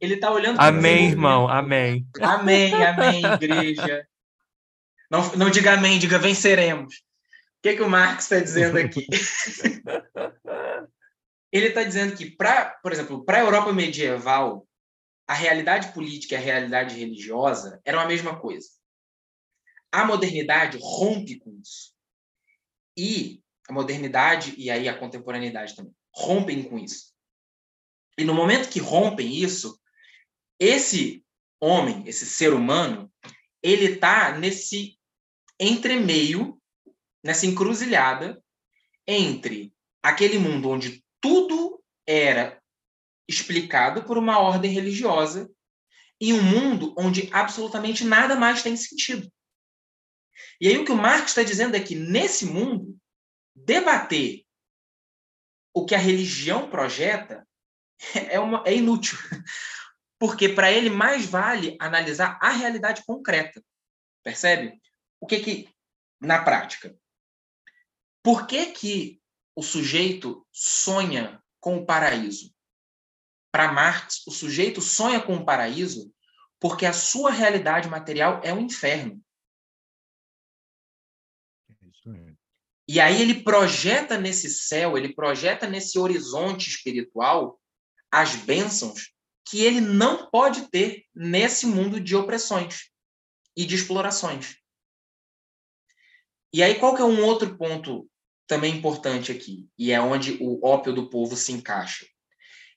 Ele 0.00 0.14
está 0.14 0.30
olhando. 0.30 0.60
Amém, 0.60 1.10
irmão. 1.10 1.48
Amém. 1.48 2.06
Amém, 2.20 2.72
amém, 2.74 3.24
igreja. 3.24 4.06
Não, 5.10 5.34
não 5.36 5.50
diga 5.50 5.74
amém, 5.74 5.98
diga 5.98 6.18
venceremos. 6.18 7.02
O 7.58 7.62
que, 7.62 7.74
que 7.76 7.82
o 7.82 7.90
Marx 7.90 8.24
está 8.24 8.38
dizendo 8.38 8.78
aqui? 8.78 9.04
Ele 11.50 11.66
está 11.68 11.82
dizendo 11.82 12.16
que, 12.16 12.30
pra, 12.30 12.78
por 12.82 12.92
exemplo, 12.92 13.24
para 13.24 13.38
a 13.38 13.40
Europa 13.40 13.72
medieval, 13.72 14.68
a 15.26 15.34
realidade 15.34 15.92
política 15.92 16.34
e 16.34 16.38
a 16.38 16.40
realidade 16.40 16.96
religiosa 16.96 17.80
eram 17.84 17.98
a 17.98 18.06
mesma 18.06 18.38
coisa. 18.38 18.68
A 19.90 20.04
modernidade 20.04 20.78
rompe 20.80 21.38
com 21.38 21.58
isso. 21.60 21.92
E 22.96 23.42
a 23.68 23.72
modernidade 23.72 24.54
e 24.56 24.70
aí 24.70 24.88
a 24.88 24.96
contemporaneidade 24.96 25.74
também 25.74 25.92
rompem 26.14 26.62
com 26.62 26.78
isso. 26.78 27.12
E 28.16 28.24
no 28.24 28.34
momento 28.34 28.70
que 28.70 28.78
rompem 28.78 29.34
isso, 29.34 29.80
esse 30.60 31.24
homem, 31.60 32.06
esse 32.06 32.24
ser 32.24 32.52
humano, 32.52 33.12
ele 33.62 33.94
está 33.94 34.36
nesse 34.36 34.98
entremeio 35.60 36.57
nessa 37.22 37.46
encruzilhada 37.46 38.42
entre 39.06 39.72
aquele 40.02 40.38
mundo 40.38 40.70
onde 40.70 41.04
tudo 41.20 41.82
era 42.06 42.62
explicado 43.28 44.04
por 44.04 44.16
uma 44.16 44.38
ordem 44.38 44.72
religiosa 44.72 45.50
e 46.20 46.32
um 46.32 46.42
mundo 46.42 46.94
onde 46.98 47.28
absolutamente 47.32 48.04
nada 48.04 48.34
mais 48.34 48.62
tem 48.62 48.76
sentido. 48.76 49.30
E 50.60 50.68
aí 50.68 50.78
o 50.78 50.84
que 50.84 50.92
o 50.92 50.96
Marx 50.96 51.30
está 51.30 51.42
dizendo 51.42 51.76
é 51.76 51.80
que 51.80 51.94
nesse 51.94 52.46
mundo 52.46 52.98
debater 53.54 54.44
o 55.74 55.84
que 55.84 55.94
a 55.94 55.98
religião 55.98 56.68
projeta 56.70 57.46
é, 58.30 58.38
uma, 58.40 58.62
é 58.66 58.74
inútil, 58.74 59.18
porque 60.18 60.48
para 60.48 60.72
ele 60.72 60.90
mais 60.90 61.26
vale 61.26 61.76
analisar 61.80 62.38
a 62.40 62.50
realidade 62.50 63.04
concreta, 63.04 63.62
percebe? 64.24 64.80
O 65.20 65.26
que 65.26 65.40
que 65.40 65.68
na 66.20 66.42
prática 66.42 66.96
por 68.22 68.46
que, 68.46 68.66
que 68.66 69.20
o 69.54 69.62
sujeito 69.62 70.46
sonha 70.52 71.42
com 71.60 71.78
o 71.78 71.86
paraíso? 71.86 72.54
Para 73.50 73.72
Marx, 73.72 74.26
o 74.26 74.30
sujeito 74.30 74.80
sonha 74.80 75.20
com 75.20 75.36
o 75.36 75.44
paraíso 75.44 76.12
porque 76.60 76.84
a 76.84 76.92
sua 76.92 77.30
realidade 77.30 77.88
material 77.88 78.40
é 78.44 78.52
o 78.52 78.56
um 78.56 78.60
inferno. 78.60 79.22
E 82.86 83.00
aí 83.00 83.20
ele 83.20 83.42
projeta 83.42 84.18
nesse 84.18 84.48
céu, 84.48 84.96
ele 84.96 85.14
projeta 85.14 85.68
nesse 85.68 85.98
horizonte 85.98 86.70
espiritual 86.70 87.60
as 88.10 88.34
bênçãos 88.34 89.12
que 89.46 89.62
ele 89.62 89.80
não 89.80 90.30
pode 90.30 90.70
ter 90.70 91.04
nesse 91.14 91.66
mundo 91.66 92.00
de 92.00 92.16
opressões 92.16 92.90
e 93.56 93.66
de 93.66 93.74
explorações. 93.74 94.56
E 96.52 96.62
aí 96.62 96.76
qual 96.76 96.94
que 96.94 97.02
é 97.02 97.04
um 97.04 97.24
outro 97.24 97.56
ponto 97.56 98.08
também 98.48 98.74
importante 98.74 99.30
aqui, 99.30 99.68
e 99.78 99.92
é 99.92 100.00
onde 100.00 100.38
o 100.40 100.66
ópio 100.66 100.92
do 100.92 101.10
povo 101.10 101.36
se 101.36 101.52
encaixa. 101.52 102.06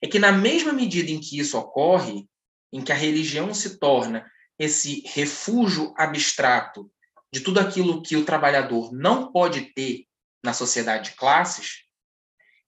É 0.01 0.07
que, 0.07 0.19
na 0.19 0.31
mesma 0.31 0.73
medida 0.73 1.09
em 1.09 1.19
que 1.19 1.39
isso 1.39 1.57
ocorre, 1.57 2.27
em 2.73 2.81
que 2.81 2.91
a 2.91 2.95
religião 2.95 3.53
se 3.53 3.79
torna 3.79 4.29
esse 4.59 5.01
refúgio 5.07 5.93
abstrato 5.97 6.91
de 7.31 7.39
tudo 7.39 7.59
aquilo 7.59 8.01
que 8.01 8.17
o 8.17 8.25
trabalhador 8.25 8.91
não 8.91 9.31
pode 9.31 9.73
ter 9.73 10.05
na 10.43 10.53
sociedade 10.53 11.11
de 11.11 11.15
classes, 11.15 11.85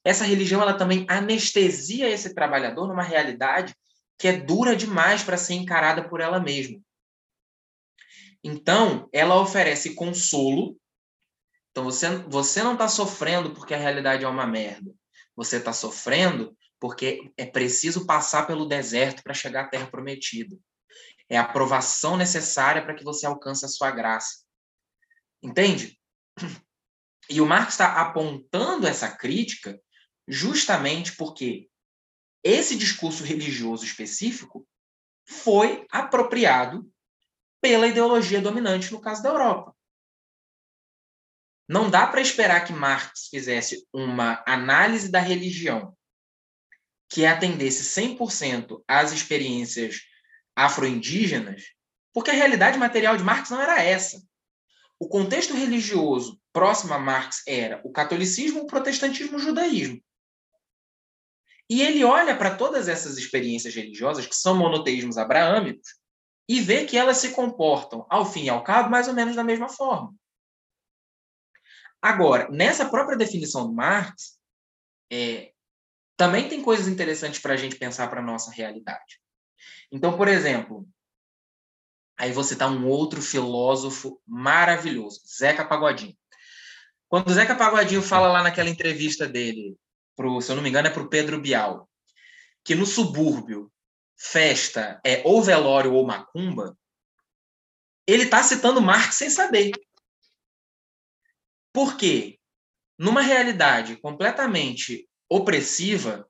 essa 0.06 0.24
religião 0.24 0.62
ela 0.62 0.74
também 0.74 1.06
anestesia 1.10 2.10
esse 2.10 2.34
trabalhador 2.34 2.88
numa 2.88 3.04
realidade 3.04 3.76
que 4.18 4.28
é 4.28 4.38
dura 4.38 4.76
demais 4.76 5.24
para 5.24 5.38
ser 5.38 5.56
encarada 5.56 6.08
por 6.08 6.22
ela 6.22 6.40
mesma. 6.40 6.80
Então, 8.44 9.10
ela 9.12 9.40
oferece 9.40 9.96
consolo 9.96 10.78
então 11.74 11.84
você, 11.84 12.18
você 12.28 12.62
não 12.62 12.74
está 12.74 12.88
sofrendo 12.88 13.52
porque 13.52 13.74
a 13.74 13.78
realidade 13.78 14.24
é 14.24 14.28
uma 14.28 14.46
merda. 14.46 14.94
Você 15.36 15.58
está 15.58 15.74
sofrendo 15.74 16.56
porque 16.80 17.34
é 17.36 17.48
preciso 17.48 18.06
passar 18.06 18.46
pelo 18.46 18.68
deserto 18.68 19.24
para 19.24 19.34
chegar 19.34 19.64
à 19.64 19.68
terra 19.68 19.88
prometida. 19.88 20.56
É 21.28 21.36
a 21.36 21.42
aprovação 21.42 22.16
necessária 22.16 22.84
para 22.84 22.94
que 22.94 23.04
você 23.04 23.26
alcance 23.26 23.66
a 23.66 23.68
sua 23.68 23.90
graça. 23.90 24.46
Entende? 25.42 26.00
E 27.28 27.42
o 27.42 27.46
Marx 27.46 27.74
está 27.74 28.02
apontando 28.02 28.86
essa 28.86 29.10
crítica 29.10 29.82
justamente 30.28 31.16
porque 31.16 31.70
esse 32.44 32.78
discurso 32.78 33.24
religioso 33.24 33.84
específico 33.84 34.68
foi 35.26 35.88
apropriado 35.90 36.88
pela 37.60 37.88
ideologia 37.88 38.42
dominante 38.42 38.92
no 38.92 39.02
caso 39.02 39.24
da 39.24 39.30
Europa. 39.30 39.73
Não 41.68 41.90
dá 41.90 42.06
para 42.08 42.22
esperar 42.22 42.66
que 42.66 42.74
Marx 42.74 43.28
fizesse 43.30 43.88
uma 43.94 44.44
análise 44.46 45.10
da 45.10 45.20
religião 45.20 45.96
que 47.10 47.26
atendesse 47.26 47.84
100% 48.02 48.84
às 48.88 49.12
experiências 49.12 50.02
afro-indígenas, 50.56 51.64
porque 52.14 52.32
a 52.32 52.34
realidade 52.34 52.78
material 52.78 53.16
de 53.16 53.24
Marx 53.24 53.50
não 53.50 53.62
era 53.62 53.82
essa. 53.82 54.22
O 55.00 55.08
contexto 55.08 55.54
religioso 55.54 56.40
próximo 56.52 56.94
a 56.94 57.00
Marx 57.00 57.44
era 57.48 57.82
o 57.84 57.92
catolicismo, 57.92 58.62
o 58.62 58.68
protestantismo, 58.68 59.38
o 59.38 59.40
judaísmo. 59.40 60.02
E 61.70 61.82
ele 61.82 62.04
olha 62.04 62.36
para 62.36 62.56
todas 62.56 62.88
essas 62.88 63.18
experiências 63.18 63.74
religiosas, 63.74 64.26
que 64.26 64.36
são 64.36 64.56
monoteísmos 64.56 65.18
abraâmicos, 65.18 65.96
e 66.48 66.62
vê 66.62 66.86
que 66.86 66.98
elas 66.98 67.18
se 67.18 67.30
comportam, 67.32 68.06
ao 68.10 68.26
fim 68.26 68.46
e 68.46 68.50
ao 68.50 68.64
cabo, 68.64 68.90
mais 68.90 69.08
ou 69.08 69.14
menos 69.14 69.36
da 69.36 69.44
mesma 69.44 69.70
forma. 69.70 70.14
Agora, 72.04 72.50
nessa 72.52 72.90
própria 72.90 73.18
definição 73.18 73.66
do 73.66 73.74
Marx, 73.74 74.38
é, 75.10 75.54
também 76.18 76.50
tem 76.50 76.62
coisas 76.62 76.90
interessantes 76.90 77.40
para 77.40 77.54
a 77.54 77.58
gente 77.58 77.78
pensar 77.78 78.10
para 78.10 78.20
a 78.20 78.26
nossa 78.26 78.52
realidade. 78.52 79.22
Então, 79.90 80.18
por 80.18 80.28
exemplo, 80.28 80.86
aí 82.20 82.34
você 82.34 82.58
tá 82.58 82.68
um 82.68 82.86
outro 82.90 83.22
filósofo 83.22 84.22
maravilhoso, 84.28 85.22
Zeca 85.26 85.64
Pagodinho. 85.64 86.14
Quando 87.08 87.30
o 87.30 87.34
Zeca 87.34 87.56
Pagodinho 87.56 88.02
fala 88.02 88.28
lá 88.28 88.44
naquela 88.44 88.70
entrevista 88.70 89.26
dele, 89.26 89.78
pro, 90.14 90.42
se 90.42 90.52
eu 90.52 90.58
não 90.58 90.64
me 90.64 90.68
engano, 90.68 90.90
é 90.90 90.92
para 90.92 91.04
o 91.04 91.10
Pedro 91.10 91.40
Bial, 91.40 91.90
que 92.66 92.76
no 92.76 92.86
subúrbio 92.86 93.72
festa 94.18 95.00
é 95.06 95.22
ou 95.24 95.42
velório 95.42 95.94
ou 95.94 96.06
macumba, 96.06 96.78
ele 98.06 98.24
está 98.24 98.44
citando 98.44 98.82
Marx 98.82 99.16
sem 99.16 99.30
saber. 99.30 99.72
Porque 101.74 102.40
numa 102.98 103.22
realidade 103.22 103.98
completamente 103.98 105.10
opressiva, 105.30 106.30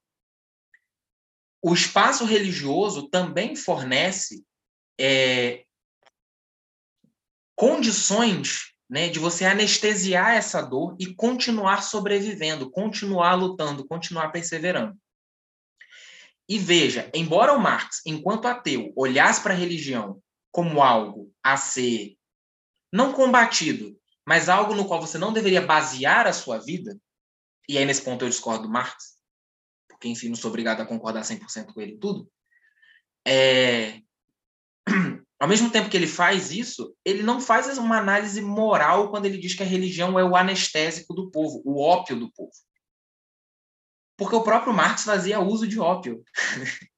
o 1.61 1.73
espaço 1.73 2.25
religioso 2.25 3.09
também 3.09 3.55
fornece 3.55 4.45
é, 4.99 5.65
condições 7.55 8.73
né, 8.89 9.09
de 9.09 9.19
você 9.19 9.45
anestesiar 9.45 10.33
essa 10.33 10.61
dor 10.61 10.95
e 10.99 11.13
continuar 11.13 11.83
sobrevivendo, 11.83 12.69
continuar 12.69 13.35
lutando, 13.35 13.87
continuar 13.87 14.29
perseverando. 14.29 14.97
E 16.47 16.59
veja, 16.59 17.09
embora 17.13 17.53
o 17.53 17.59
Marx, 17.59 18.01
enquanto 18.05 18.47
ateu, 18.47 18.91
olhasse 18.95 19.41
para 19.41 19.53
a 19.53 19.57
religião 19.57 20.21
como 20.51 20.83
algo 20.83 21.33
a 21.41 21.57
ser 21.57 22.15
não 22.91 23.13
combatido, 23.13 23.97
mas 24.27 24.49
algo 24.49 24.73
no 24.73 24.87
qual 24.87 25.01
você 25.01 25.17
não 25.17 25.33
deveria 25.33 25.61
basear 25.61 26.27
a 26.27 26.33
sua 26.33 26.57
vida, 26.57 26.97
e 27.67 27.77
aí 27.77 27.85
nesse 27.85 28.01
ponto 28.01 28.23
eu 28.23 28.29
discordo 28.29 28.63
do 28.63 28.69
Marx, 28.69 29.17
porque 29.89 30.07
enfim, 30.07 30.29
não 30.29 30.35
sou 30.35 30.49
obrigado 30.49 30.81
a 30.81 30.85
concordar 30.85 31.21
100% 31.21 31.73
com 31.73 31.81
ele 31.81 31.97
tudo, 31.97 32.29
é... 33.25 34.01
ao 35.39 35.47
mesmo 35.47 35.69
tempo 35.69 35.89
que 35.89 35.97
ele 35.97 36.07
faz 36.07 36.51
isso, 36.51 36.95
ele 37.05 37.23
não 37.23 37.39
faz 37.39 37.77
uma 37.77 37.97
análise 37.97 38.41
moral 38.41 39.09
quando 39.09 39.25
ele 39.25 39.37
diz 39.37 39.53
que 39.53 39.63
a 39.63 39.65
religião 39.65 40.17
é 40.17 40.23
o 40.23 40.35
anestésico 40.35 41.13
do 41.13 41.29
povo, 41.31 41.61
o 41.65 41.81
ópio 41.81 42.17
do 42.17 42.31
povo. 42.31 42.51
Porque 44.17 44.35
o 44.35 44.43
próprio 44.43 44.73
Marx 44.73 45.03
fazia 45.03 45.39
uso 45.39 45.67
de 45.67 45.79
ópio. 45.79 46.23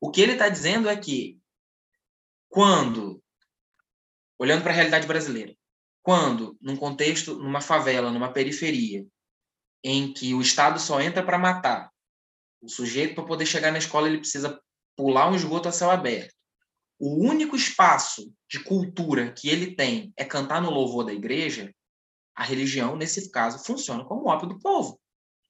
o 0.00 0.10
que 0.10 0.20
ele 0.20 0.32
está 0.32 0.48
dizendo 0.48 0.88
é 0.88 0.96
que 0.96 1.38
quando, 2.48 3.22
olhando 4.38 4.62
para 4.62 4.72
a 4.72 4.74
realidade 4.74 5.06
brasileira, 5.06 5.54
quando, 6.02 6.56
num 6.60 6.76
contexto, 6.76 7.36
numa 7.36 7.60
favela, 7.60 8.10
numa 8.10 8.32
periferia, 8.32 9.06
em 9.82 10.12
que 10.12 10.34
o 10.34 10.40
Estado 10.40 10.78
só 10.78 11.00
entra 11.00 11.22
para 11.22 11.38
matar, 11.38 11.90
o 12.62 12.68
sujeito, 12.68 13.14
para 13.14 13.24
poder 13.24 13.46
chegar 13.46 13.72
na 13.72 13.78
escola, 13.78 14.06
ele 14.06 14.18
precisa 14.18 14.60
pular 14.96 15.30
um 15.30 15.34
esgoto 15.34 15.68
a 15.68 15.72
céu 15.72 15.90
aberto. 15.90 16.34
O 16.98 17.26
único 17.26 17.56
espaço 17.56 18.30
de 18.48 18.62
cultura 18.62 19.32
que 19.32 19.48
ele 19.48 19.74
tem 19.74 20.12
é 20.16 20.24
cantar 20.24 20.60
no 20.60 20.70
louvor 20.70 21.04
da 21.04 21.12
igreja, 21.12 21.74
a 22.34 22.44
religião, 22.44 22.96
nesse 22.96 23.30
caso, 23.30 23.64
funciona 23.64 24.04
como 24.04 24.28
ópio 24.28 24.48
do 24.48 24.58
povo. 24.58 25.00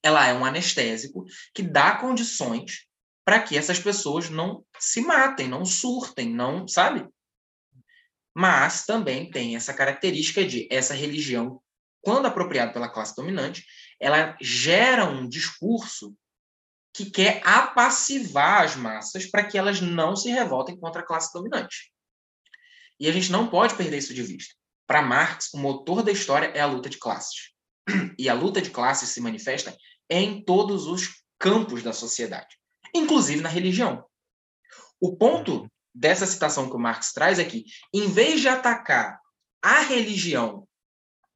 Ela 0.02 0.26
é 0.26 0.32
um 0.32 0.44
anestésico 0.44 1.24
que 1.52 1.62
dá 1.62 1.96
condições 1.96 2.86
para 3.24 3.42
que 3.42 3.56
essas 3.56 3.78
pessoas 3.78 4.30
não 4.30 4.64
se 4.78 5.00
matem, 5.00 5.48
não 5.48 5.64
surtem, 5.64 6.32
não, 6.32 6.66
sabe? 6.66 7.06
Mas 8.34 8.84
também 8.84 9.30
tem 9.30 9.56
essa 9.56 9.74
característica 9.74 10.44
de 10.44 10.68
essa 10.70 10.94
religião, 10.94 11.60
quando 12.02 12.26
apropriada 12.26 12.72
pela 12.72 12.88
classe 12.88 13.14
dominante, 13.14 13.64
ela 13.98 14.36
gera 14.40 15.04
um 15.04 15.28
discurso 15.28 16.14
que 16.94 17.10
quer 17.10 17.40
apassivar 17.44 18.64
as 18.64 18.76
massas 18.76 19.26
para 19.26 19.44
que 19.44 19.56
elas 19.56 19.80
não 19.80 20.16
se 20.16 20.30
revoltem 20.30 20.78
contra 20.78 21.02
a 21.02 21.04
classe 21.06 21.32
dominante. 21.32 21.92
E 22.98 23.08
a 23.08 23.12
gente 23.12 23.30
não 23.30 23.48
pode 23.48 23.74
perder 23.74 23.98
isso 23.98 24.14
de 24.14 24.22
vista. 24.22 24.54
Para 24.86 25.02
Marx, 25.02 25.54
o 25.54 25.58
motor 25.58 26.02
da 26.02 26.10
história 26.10 26.46
é 26.48 26.60
a 26.60 26.66
luta 26.66 26.88
de 26.88 26.98
classes. 26.98 27.50
E 28.18 28.28
a 28.28 28.34
luta 28.34 28.60
de 28.60 28.70
classes 28.70 29.08
se 29.08 29.20
manifesta 29.20 29.76
em 30.08 30.44
todos 30.44 30.86
os 30.86 31.22
campos 31.38 31.82
da 31.82 31.92
sociedade, 31.92 32.58
inclusive 32.94 33.40
na 33.40 33.48
religião. 33.48 34.04
O 35.00 35.16
ponto 35.16 35.70
dessa 35.94 36.26
citação 36.26 36.68
que 36.68 36.76
o 36.76 36.78
Marx 36.78 37.12
traz 37.12 37.38
é 37.38 37.44
que, 37.44 37.64
em 37.92 38.08
vez 38.10 38.40
de 38.40 38.48
atacar 38.48 39.20
a 39.62 39.80
religião 39.80 40.66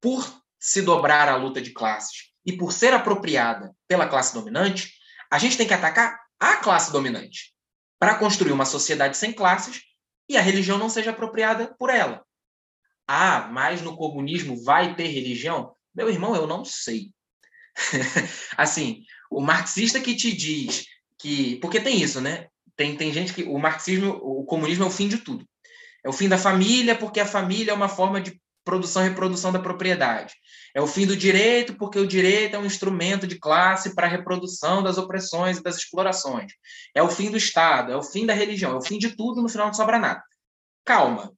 por 0.01 0.43
se 0.59 0.83
dobrar 0.83 1.29
à 1.29 1.37
luta 1.37 1.61
de 1.61 1.73
classes 1.73 2.33
e 2.47 2.57
por 2.57 2.73
ser 2.73 2.95
apropriada 2.95 3.75
pela 3.89 4.09
classe 4.09 4.33
dominante, 4.33 4.95
a 5.31 5.39
gente 5.39 5.57
tem 5.57 5.67
que 5.67 5.75
atacar 5.75 6.19
a 6.39 6.57
classe 6.57 6.93
dominante 6.93 7.55
para 7.99 8.17
construir 8.17 8.53
uma 8.53 8.65
sociedade 8.65 9.17
sem 9.17 9.33
classes 9.33 9.83
e 10.29 10.37
a 10.37 10.41
religião 10.41 10.79
não 10.79 10.89
seja 10.89 11.11
apropriada 11.11 11.75
por 11.79 11.91
ela. 11.91 12.25
Ah, 13.07 13.49
mas 13.53 13.83
no 13.83 13.97
comunismo 13.97 14.63
vai 14.63 14.95
ter 14.95 15.09
religião? 15.09 15.75
Meu 15.95 16.09
irmão, 16.09 16.35
eu 16.35 16.47
não 16.47 16.65
sei. 16.65 17.13
assim, 18.57 19.05
o 19.31 19.41
marxista 19.41 20.01
que 20.01 20.15
te 20.15 20.35
diz 20.35 20.87
que. 21.19 21.57
Porque 21.57 21.81
tem 21.81 22.01
isso, 22.01 22.21
né? 22.21 22.49
Tem, 22.77 22.97
tem 22.97 23.13
gente 23.13 23.33
que. 23.33 23.45
O 23.45 23.59
marxismo, 23.59 24.19
o 24.23 24.45
comunismo 24.45 24.85
é 24.85 24.87
o 24.87 24.91
fim 24.91 25.09
de 25.09 25.19
tudo. 25.19 25.47
É 26.05 26.09
o 26.09 26.13
fim 26.13 26.29
da 26.29 26.39
família, 26.39 26.95
porque 26.95 27.21
a 27.21 27.27
família 27.27 27.73
é 27.73 27.75
uma 27.75 27.89
forma 27.89 28.21
de 28.21 28.39
produção 28.65 29.05
e 29.05 29.09
reprodução 29.09 29.53
da 29.53 29.59
propriedade. 29.59 30.35
É 30.75 30.81
o 30.81 30.87
fim 30.87 31.07
do 31.07 31.17
direito, 31.17 31.75
porque 31.77 31.99
o 31.99 32.07
direito 32.07 32.57
é 32.57 32.59
um 32.59 32.65
instrumento 32.65 33.27
de 33.27 33.39
classe 33.39 33.95
para 33.95 34.07
a 34.07 34.11
reprodução 34.11 34.83
das 34.83 34.99
opressões 34.99 35.59
e 35.59 35.63
das 35.63 35.77
explorações. 35.77 36.53
É 36.95 37.03
o 37.03 37.09
fim 37.09 37.31
do 37.31 37.37
Estado, 37.37 37.93
é 37.93 37.97
o 37.97 38.03
fim 38.03 38.27
da 38.27 38.35
religião, 38.35 38.73
é 38.73 38.77
o 38.77 38.83
fim 38.83 38.99
de 38.99 39.11
tudo, 39.11 39.43
no 39.43 39.49
final 39.49 39.67
não 39.67 39.75
sobra 39.75 39.99
nada. 39.99 40.23
Calma. 40.85 41.33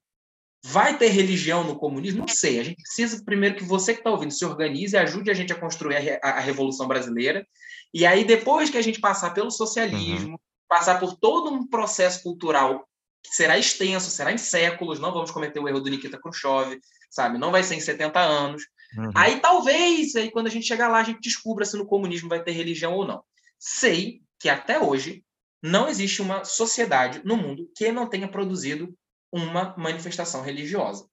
Vai 0.65 0.97
ter 0.97 1.09
religião 1.09 1.63
no 1.63 1.77
comunismo? 1.77 2.21
Não 2.21 2.27
sei. 2.27 2.59
A 2.59 2.63
gente 2.63 2.81
precisa 2.81 3.23
primeiro 3.23 3.55
que 3.55 3.63
você 3.63 3.93
que 3.93 3.99
está 3.99 4.09
ouvindo 4.09 4.31
se 4.31 4.43
organize 4.43 4.95
e 4.95 4.99
ajude 4.99 5.29
a 5.29 5.33
gente 5.33 5.53
a 5.53 5.59
construir 5.59 6.19
a, 6.21 6.29
a, 6.29 6.39
Revolução 6.39 6.87
Brasileira. 6.87 7.45
E 7.93 8.05
aí, 8.05 8.25
depois 8.25 8.69
que 8.69 8.77
a 8.77 8.81
gente 8.81 8.99
passar 8.99 9.33
pelo 9.33 9.51
socialismo, 9.51 10.31
uhum. 10.31 10.39
Passar 10.67 10.99
por 10.99 11.15
todo 11.15 11.51
um 11.51 11.67
processo 11.67 12.23
cultural 12.23 12.87
que 13.23 13.35
será 13.35 13.57
extenso, 13.57 14.09
será 14.09 14.31
em 14.31 14.37
séculos, 14.37 14.99
não 14.99 15.13
vamos 15.13 15.31
cometer 15.31 15.59
o 15.59 15.67
erro 15.67 15.79
do 15.79 15.89
Nikita 15.89 16.19
Khrushchev, 16.19 16.79
sabe? 17.09 17.37
Não 17.37 17.51
vai 17.51 17.63
ser 17.63 17.75
em 17.75 17.81
70 17.81 18.19
anos. 18.19 18.63
Uhum. 18.97 19.11
Aí 19.15 19.39
talvez, 19.39 20.15
aí 20.15 20.31
quando 20.31 20.47
a 20.47 20.49
gente 20.49 20.65
chegar 20.65 20.87
lá, 20.87 20.99
a 20.99 21.03
gente 21.03 21.21
descubra 21.21 21.65
se 21.65 21.77
no 21.77 21.85
comunismo 21.85 22.29
vai 22.29 22.43
ter 22.43 22.51
religião 22.51 22.93
ou 22.93 23.05
não. 23.05 23.23
Sei 23.59 24.21
que 24.39 24.49
até 24.49 24.79
hoje 24.79 25.23
não 25.61 25.89
existe 25.89 26.21
uma 26.21 26.45
sociedade 26.45 27.21
no 27.25 27.35
mundo 27.35 27.69
que 27.75 27.91
não 27.91 28.07
tenha 28.07 28.27
produzido 28.27 28.95
uma 29.31 29.75
manifestação 29.77 30.41
religiosa. 30.41 31.07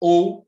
Ou, 0.00 0.46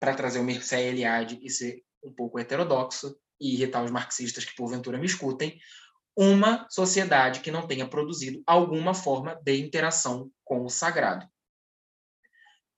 para 0.00 0.14
trazer 0.14 0.40
o 0.40 0.44
Mircea 0.44 0.80
Eliade 0.80 1.38
e 1.42 1.50
ser 1.50 1.82
um 2.02 2.12
pouco 2.12 2.38
heterodoxo 2.38 3.16
e 3.40 3.54
irritar 3.54 3.82
os 3.84 3.90
marxistas 3.90 4.44
que 4.44 4.56
porventura 4.56 4.98
me 4.98 5.06
escutem, 5.06 5.58
uma 6.20 6.66
sociedade 6.68 7.38
que 7.38 7.52
não 7.52 7.64
tenha 7.64 7.86
produzido 7.86 8.42
alguma 8.44 8.92
forma 8.92 9.36
de 9.36 9.56
interação 9.56 10.28
com 10.44 10.64
o 10.64 10.68
sagrado. 10.68 11.24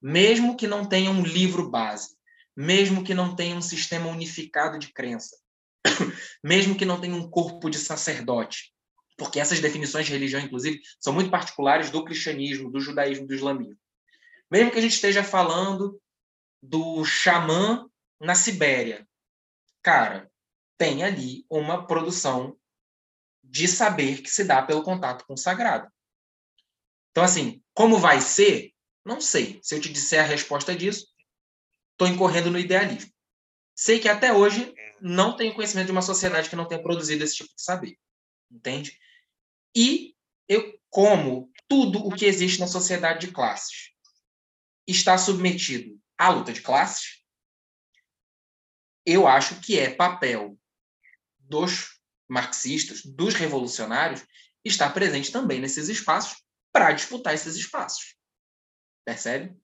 Mesmo 0.02 0.58
que 0.58 0.66
não 0.66 0.86
tenha 0.86 1.10
um 1.10 1.22
livro 1.22 1.70
base, 1.70 2.14
mesmo 2.54 3.02
que 3.02 3.14
não 3.14 3.34
tenha 3.34 3.56
um 3.56 3.62
sistema 3.62 4.08
unificado 4.08 4.78
de 4.78 4.92
crença, 4.92 5.38
mesmo 6.44 6.76
que 6.76 6.84
não 6.84 7.00
tenha 7.00 7.14
um 7.14 7.30
corpo 7.30 7.70
de 7.70 7.78
sacerdote, 7.78 8.74
porque 9.16 9.40
essas 9.40 9.58
definições 9.58 10.04
de 10.04 10.12
religião, 10.12 10.42
inclusive, 10.42 10.78
são 11.00 11.14
muito 11.14 11.30
particulares 11.30 11.88
do 11.88 12.04
cristianismo, 12.04 12.70
do 12.70 12.78
judaísmo, 12.78 13.26
do 13.26 13.34
islamismo. 13.34 13.80
Mesmo 14.50 14.70
que 14.70 14.78
a 14.78 14.82
gente 14.82 14.94
esteja 14.94 15.24
falando 15.24 15.98
do 16.62 17.02
xamã 17.06 17.88
na 18.20 18.34
Sibéria, 18.34 19.08
cara, 19.82 20.30
tem 20.76 21.02
ali 21.02 21.46
uma 21.48 21.86
produção 21.86 22.59
de 23.50 23.66
saber 23.66 24.22
que 24.22 24.30
se 24.30 24.44
dá 24.44 24.62
pelo 24.62 24.84
contato 24.84 25.26
com 25.26 25.34
o 25.34 25.36
sagrado. 25.38 25.90
Então, 27.10 27.24
assim, 27.24 27.60
como 27.74 27.98
vai 27.98 28.20
ser? 28.20 28.72
Não 29.04 29.20
sei. 29.20 29.58
Se 29.62 29.74
eu 29.74 29.80
te 29.80 29.92
disser 29.92 30.20
a 30.20 30.26
resposta 30.26 30.74
disso, 30.74 31.08
estou 31.92 32.06
incorrendo 32.06 32.50
no 32.50 32.58
idealismo. 32.58 33.12
Sei 33.74 33.98
que 33.98 34.08
até 34.08 34.32
hoje 34.32 34.72
não 35.00 35.36
tenho 35.36 35.52
conhecimento 35.54 35.86
de 35.86 35.92
uma 35.92 36.02
sociedade 36.02 36.48
que 36.48 36.54
não 36.54 36.68
tenha 36.68 36.82
produzido 36.82 37.24
esse 37.24 37.36
tipo 37.36 37.54
de 37.54 37.60
saber. 37.60 37.98
Entende? 38.48 38.96
E 39.74 40.14
eu, 40.48 40.78
como 40.88 41.50
tudo 41.68 42.06
o 42.06 42.14
que 42.14 42.26
existe 42.26 42.60
na 42.60 42.68
sociedade 42.68 43.26
de 43.26 43.32
classes 43.32 43.90
está 44.86 45.18
submetido 45.18 46.00
à 46.16 46.30
luta 46.30 46.52
de 46.52 46.62
classes, 46.62 47.24
eu 49.04 49.26
acho 49.26 49.60
que 49.60 49.78
é 49.78 49.90
papel 49.90 50.56
dos 51.38 51.99
marxistas, 52.30 53.02
dos 53.04 53.34
revolucionários, 53.34 54.24
estar 54.64 54.90
presente 54.90 55.32
também 55.32 55.60
nesses 55.60 55.88
espaços 55.88 56.42
para 56.72 56.92
disputar 56.92 57.34
esses 57.34 57.56
espaços. 57.56 58.14
Percebe? 59.04 59.56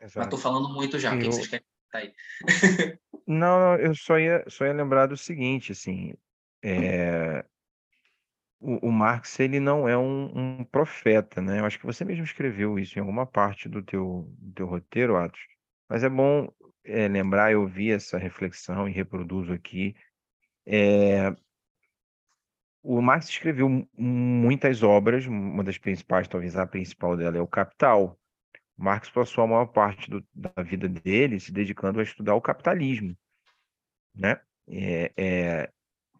Exato. 0.00 0.18
Mas 0.18 0.26
estou 0.26 0.38
falando 0.38 0.72
muito 0.72 0.98
já. 0.98 1.12
Eu... 1.12 1.16
O 1.16 1.20
que 1.20 1.26
vocês 1.26 1.46
querem 1.46 1.66
aí? 1.92 2.12
Não, 3.26 3.74
eu 3.76 3.94
só 3.94 4.18
ia, 4.18 4.44
só 4.48 4.64
ia 4.64 4.72
lembrar 4.72 5.06
do 5.06 5.16
seguinte, 5.16 5.72
assim, 5.72 6.14
é, 6.62 7.44
o, 8.60 8.88
o 8.88 8.92
Marx 8.92 9.38
ele 9.40 9.58
não 9.58 9.88
é 9.88 9.98
um, 9.98 10.60
um, 10.60 10.64
profeta, 10.64 11.42
né? 11.42 11.60
Eu 11.60 11.64
acho 11.64 11.78
que 11.78 11.86
você 11.86 12.04
mesmo 12.04 12.24
escreveu 12.24 12.78
isso 12.78 12.98
em 12.98 13.00
alguma 13.00 13.26
parte 13.26 13.68
do 13.68 13.82
teu, 13.82 14.26
do 14.38 14.52
teu 14.52 14.66
roteiro, 14.66 15.16
Atos. 15.16 15.40
Mas 15.88 16.04
é 16.04 16.08
bom 16.08 16.48
é, 16.84 17.08
lembrar, 17.08 17.52
eu 17.52 17.66
vi 17.66 17.90
essa 17.90 18.16
reflexão 18.16 18.88
e 18.88 18.92
reproduzo 18.92 19.52
aqui. 19.52 19.94
É, 20.64 21.34
o 22.86 23.02
Marx 23.02 23.28
escreveu 23.28 23.68
muitas 23.98 24.84
obras, 24.84 25.26
uma 25.26 25.64
das 25.64 25.76
principais, 25.76 26.28
talvez 26.28 26.56
a 26.56 26.64
principal 26.64 27.16
dela, 27.16 27.36
é 27.36 27.40
o 27.40 27.46
Capital. 27.46 28.16
O 28.78 28.84
Marx 28.84 29.10
passou 29.10 29.42
a 29.42 29.46
maior 29.46 29.66
parte 29.66 30.08
do, 30.08 30.24
da 30.32 30.62
vida 30.62 30.88
dele 30.88 31.40
se 31.40 31.52
dedicando 31.52 31.98
a 31.98 32.04
estudar 32.04 32.36
o 32.36 32.40
capitalismo. 32.40 33.16
né? 34.14 34.40
É, 34.68 35.12
é, 35.16 35.70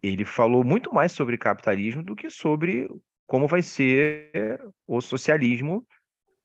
ele 0.03 0.25
falou 0.25 0.63
muito 0.63 0.93
mais 0.93 1.13
sobre 1.13 1.37
capitalismo 1.37 2.03
do 2.03 2.15
que 2.15 2.29
sobre 2.29 2.89
como 3.25 3.47
vai 3.47 3.61
ser 3.61 4.61
o 4.85 4.99
socialismo 4.99 5.85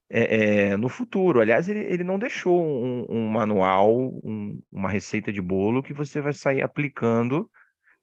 é, 0.09 0.71
é, 0.71 0.77
no 0.77 0.89
futuro. 0.89 1.41
Aliás, 1.41 1.69
ele, 1.69 1.81
ele 1.81 2.05
não 2.05 2.19
deixou 2.19 2.65
um, 2.65 3.07
um 3.09 3.29
manual, 3.29 3.93
um, 4.23 4.61
uma 4.71 4.89
receita 4.89 5.33
de 5.33 5.41
bolo 5.41 5.83
que 5.83 5.93
você 5.93 6.21
vai 6.21 6.33
sair 6.33 6.63
aplicando 6.63 7.51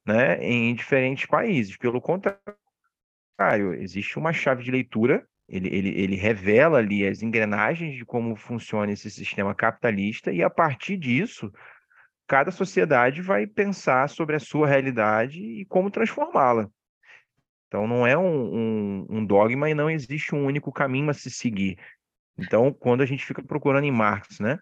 né, 0.06 0.42
em 0.42 0.74
diferentes 0.74 1.26
países. 1.26 1.76
Pelo 1.76 2.00
contrário, 2.00 2.40
existe 3.74 4.18
uma 4.18 4.32
chave 4.32 4.62
de 4.62 4.70
leitura, 4.70 5.26
ele, 5.48 5.68
ele, 5.68 5.88
ele 6.00 6.16
revela 6.16 6.78
ali 6.78 7.06
as 7.06 7.22
engrenagens 7.22 7.96
de 7.96 8.04
como 8.04 8.36
funciona 8.36 8.92
esse 8.92 9.10
sistema 9.10 9.54
capitalista, 9.54 10.32
e 10.32 10.42
a 10.42 10.50
partir 10.50 10.96
disso, 10.96 11.52
cada 12.26 12.52
sociedade 12.52 13.20
vai 13.20 13.46
pensar 13.46 14.08
sobre 14.08 14.36
a 14.36 14.40
sua 14.40 14.68
realidade 14.68 15.42
e 15.42 15.64
como 15.64 15.90
transformá-la. 15.90 16.70
Então, 17.66 17.86
não 17.86 18.06
é 18.06 18.16
um, 18.16 18.54
um, 18.54 19.06
um, 19.10 19.26
dogma 19.26 19.70
e 19.70 19.74
não 19.74 19.90
existe 19.90 20.34
um 20.34 20.44
único 20.44 20.72
caminho 20.72 21.10
a 21.10 21.14
se 21.14 21.30
seguir. 21.30 21.78
Então, 22.38 22.72
quando 22.72 23.00
a 23.00 23.06
gente 23.06 23.24
fica 23.24 23.42
procurando 23.42 23.84
em 23.84 23.92
Marx, 23.92 24.40
né, 24.40 24.58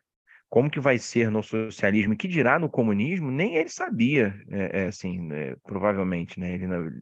como 0.49 0.71
que 0.71 0.81
vai 0.81 0.99
ser 0.99 1.31
no 1.31 1.43
socialismo 1.43 2.15
e 2.15 2.17
que 2.17 2.27
dirá 2.27 2.59
no 2.59 2.71
comunismo, 2.71 3.31
nem 3.31 3.57
ele 3.57 3.69
sabia, 3.69 4.35
é, 4.51 4.83
é, 4.83 4.87
assim, 4.87 5.31
é, 5.33 5.57
provavelmente, 5.63 6.41
né? 6.41 6.55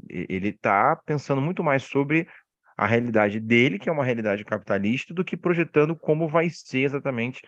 Ele 0.08 0.48
está 0.48 0.96
pensando 0.96 1.40
muito 1.40 1.62
mais 1.62 1.84
sobre 1.84 2.26
a 2.76 2.86
realidade 2.86 3.38
dele, 3.40 3.78
que 3.78 3.88
é 3.88 3.92
uma 3.92 4.04
realidade 4.04 4.44
capitalista, 4.44 5.14
do 5.14 5.24
que 5.24 5.36
projetando 5.36 5.94
como 5.96 6.28
vai 6.28 6.50
ser 6.50 6.80
exatamente 6.80 7.42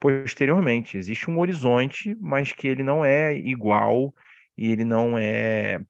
posteriormente. 0.00 0.96
Existe 0.96 1.30
um 1.30 1.38
horizonte, 1.38 2.16
mas 2.20 2.52
que 2.52 2.66
ele 2.66 2.82
não 2.82 3.04
é 3.04 3.36
igual 3.36 4.14
e 4.56 4.72
ele 4.72 4.84
não 4.84 5.16
é 5.18 5.80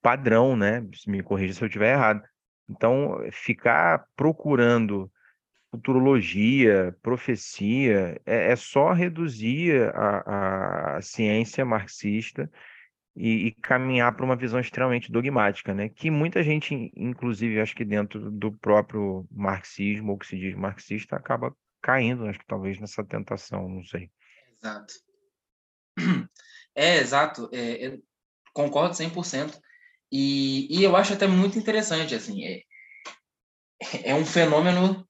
padrão, 0.00 0.56
né? 0.56 0.86
Me 1.06 1.22
corrija 1.22 1.54
se 1.54 1.62
eu 1.62 1.66
estiver 1.66 1.92
errado. 1.92 2.22
Então, 2.68 3.18
ficar 3.32 4.06
procurando 4.14 5.10
futurologia, 5.76 6.96
profecia, 7.02 8.20
é, 8.24 8.52
é 8.52 8.56
só 8.56 8.92
reduzir 8.92 9.90
a, 9.94 10.96
a 10.96 11.02
ciência 11.02 11.64
marxista 11.64 12.50
e, 13.14 13.46
e 13.46 13.52
caminhar 13.52 14.14
para 14.14 14.24
uma 14.24 14.36
visão 14.36 14.58
extremamente 14.58 15.12
dogmática, 15.12 15.74
né? 15.74 15.88
Que 15.88 16.10
muita 16.10 16.42
gente, 16.42 16.90
inclusive, 16.96 17.60
acho 17.60 17.74
que 17.74 17.84
dentro 17.84 18.30
do 18.30 18.52
próprio 18.52 19.26
marxismo, 19.30 20.12
ou 20.12 20.18
que 20.18 20.26
se 20.26 20.38
diz 20.38 20.54
marxista, 20.54 21.16
acaba 21.16 21.54
caindo, 21.82 22.26
acho 22.26 22.38
que 22.38 22.46
talvez 22.46 22.78
nessa 22.78 23.04
tentação, 23.04 23.68
não 23.68 23.84
sei. 23.84 24.10
Exato. 24.62 24.94
É, 26.78 26.98
exato. 26.98 27.48
É, 27.54 27.98
concordo 28.52 28.94
100%. 28.94 29.58
E, 30.12 30.78
e 30.78 30.84
eu 30.84 30.94
acho 30.94 31.14
até 31.14 31.26
muito 31.26 31.58
interessante, 31.58 32.14
assim, 32.14 32.44
é, 32.44 32.60
é 34.04 34.14
um 34.14 34.26
fenômeno 34.26 35.06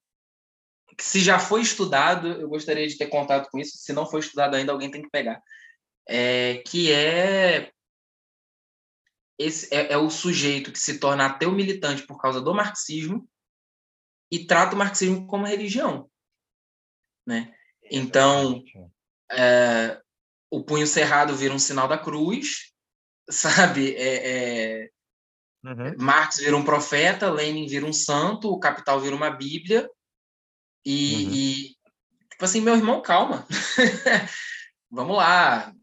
se 1.01 1.21
já 1.21 1.39
foi 1.39 1.61
estudado, 1.61 2.29
eu 2.29 2.49
gostaria 2.49 2.87
de 2.87 2.97
ter 2.97 3.09
contato 3.09 3.51
com 3.51 3.59
isso, 3.59 3.77
se 3.79 3.93
não 3.93 4.07
foi 4.07 4.21
estudado 4.21 4.55
ainda, 4.55 4.73
alguém 4.73 4.91
tem 4.91 5.03
que 5.03 5.11
pegar, 5.11 5.41
é, 6.09 6.63
que 6.67 6.93
é 6.93 7.71
esse 9.39 9.73
é, 9.75 9.93
é, 9.93 9.97
o 9.99 10.09
sujeito 10.09 10.73
que 10.73 10.79
se 10.79 10.99
torna 10.99 11.27
ateu 11.27 11.53
militante 11.53 12.07
por 12.07 12.21
causa 12.21 12.41
do 12.41 12.55
marxismo 12.55 13.29
e 14.31 14.47
trata 14.47 14.75
o 14.75 14.79
marxismo 14.79 15.27
como 15.27 15.47
religião, 15.47 16.11
né? 17.27 17.55
Então, 17.91 18.65
é, 19.31 20.01
o 20.51 20.65
punho 20.65 20.87
cerrado 20.87 21.37
vira 21.37 21.55
um 21.55 21.59
sinal 21.59 21.87
da 21.87 21.99
cruz, 21.99 22.73
sabe? 23.29 23.95
É, 23.95 24.83
é, 24.85 24.91
uhum. 25.65 25.95
Marx 25.99 26.39
vira 26.39 26.57
um 26.57 26.65
profeta, 26.65 27.31
Lenin 27.31 27.67
vira 27.67 27.85
um 27.85 27.93
santo, 27.93 28.51
o 28.51 28.59
Capital 28.59 29.01
vira 29.01 29.15
uma 29.15 29.31
Bíblia, 29.31 29.89
e, 30.87 31.15
uhum. 31.15 31.35
e 31.35 31.77
tipo 32.31 32.45
assim, 32.45 32.61
meu 32.61 32.77
irmão, 32.77 33.03
calma. 33.03 33.45
Vamos 34.89 35.17
lá. 35.17 35.75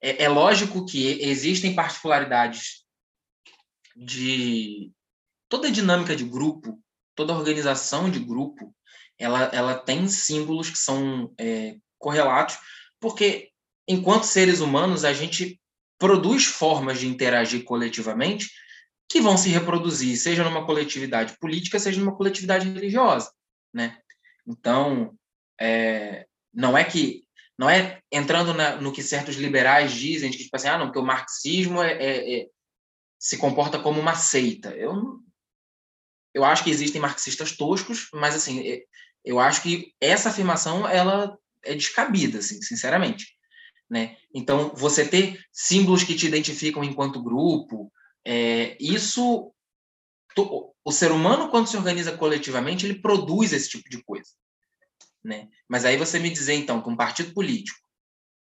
É, 0.00 0.24
é 0.24 0.28
lógico 0.28 0.86
que 0.86 1.20
existem 1.20 1.74
particularidades 1.74 2.84
de 3.96 4.92
toda 5.48 5.72
dinâmica 5.72 6.14
de 6.14 6.24
grupo, 6.24 6.80
toda 7.16 7.34
organização 7.34 8.08
de 8.08 8.20
grupo, 8.20 8.72
ela, 9.18 9.50
ela 9.52 9.74
tem 9.74 10.06
símbolos 10.06 10.70
que 10.70 10.78
são 10.78 11.34
é, 11.36 11.76
correlatos, 11.98 12.56
porque 13.00 13.50
enquanto 13.88 14.22
seres 14.22 14.60
humanos 14.60 15.04
a 15.04 15.12
gente 15.12 15.60
produz 15.98 16.46
formas 16.46 17.00
de 17.00 17.08
interagir 17.08 17.64
coletivamente 17.64 18.48
que 19.08 19.20
vão 19.20 19.36
se 19.36 19.48
reproduzir, 19.48 20.16
seja 20.16 20.44
numa 20.44 20.64
coletividade 20.64 21.36
política, 21.38 21.80
seja 21.80 22.00
numa 22.00 22.16
coletividade 22.16 22.70
religiosa, 22.70 23.30
né? 23.72 23.98
Então, 24.46 25.14
é, 25.60 26.26
não 26.52 26.76
é 26.76 26.84
que 26.84 27.24
não 27.58 27.68
é 27.68 28.00
entrando 28.10 28.54
na, 28.54 28.76
no 28.76 28.90
que 28.90 29.02
certos 29.02 29.36
liberais 29.36 29.92
dizem, 29.92 30.30
de 30.30 30.38
que 30.38 30.44
tipo 30.44 30.56
assim, 30.56 30.68
ah, 30.68 30.78
não, 30.78 30.86
porque 30.86 30.98
o 30.98 31.04
marxismo 31.04 31.82
é, 31.82 31.92
é, 31.92 32.40
é, 32.40 32.46
se 33.18 33.36
comporta 33.36 33.78
como 33.78 34.00
uma 34.00 34.14
seita. 34.14 34.70
Eu 34.70 35.20
eu 36.32 36.44
acho 36.44 36.64
que 36.64 36.70
existem 36.70 37.00
marxistas 37.00 37.56
toscos, 37.56 38.08
mas 38.14 38.34
assim, 38.34 38.66
é, 38.66 38.84
eu 39.24 39.38
acho 39.38 39.62
que 39.62 39.92
essa 40.00 40.30
afirmação 40.30 40.88
ela 40.88 41.36
é 41.62 41.74
descabida, 41.74 42.38
assim, 42.38 42.62
sinceramente. 42.62 43.36
Né? 43.90 44.16
Então, 44.32 44.72
você 44.74 45.06
ter 45.06 45.38
símbolos 45.52 46.04
que 46.04 46.14
te 46.14 46.26
identificam 46.26 46.84
enquanto 46.84 47.22
grupo, 47.22 47.92
é, 48.24 48.76
o 50.36 50.92
ser 50.92 51.12
humano, 51.12 51.50
quando 51.50 51.66
se 51.66 51.76
organiza 51.76 52.16
coletivamente, 52.16 52.86
ele 52.86 53.00
produz 53.00 53.52
esse 53.52 53.68
tipo 53.68 53.88
de 53.88 54.02
coisa. 54.02 54.30
Né? 55.22 55.48
Mas 55.68 55.84
aí 55.84 55.96
você 55.96 56.18
me 56.18 56.30
dizer, 56.30 56.54
então, 56.54 56.82
que 56.82 56.88
um 56.88 56.96
partido 56.96 57.32
político, 57.34 57.78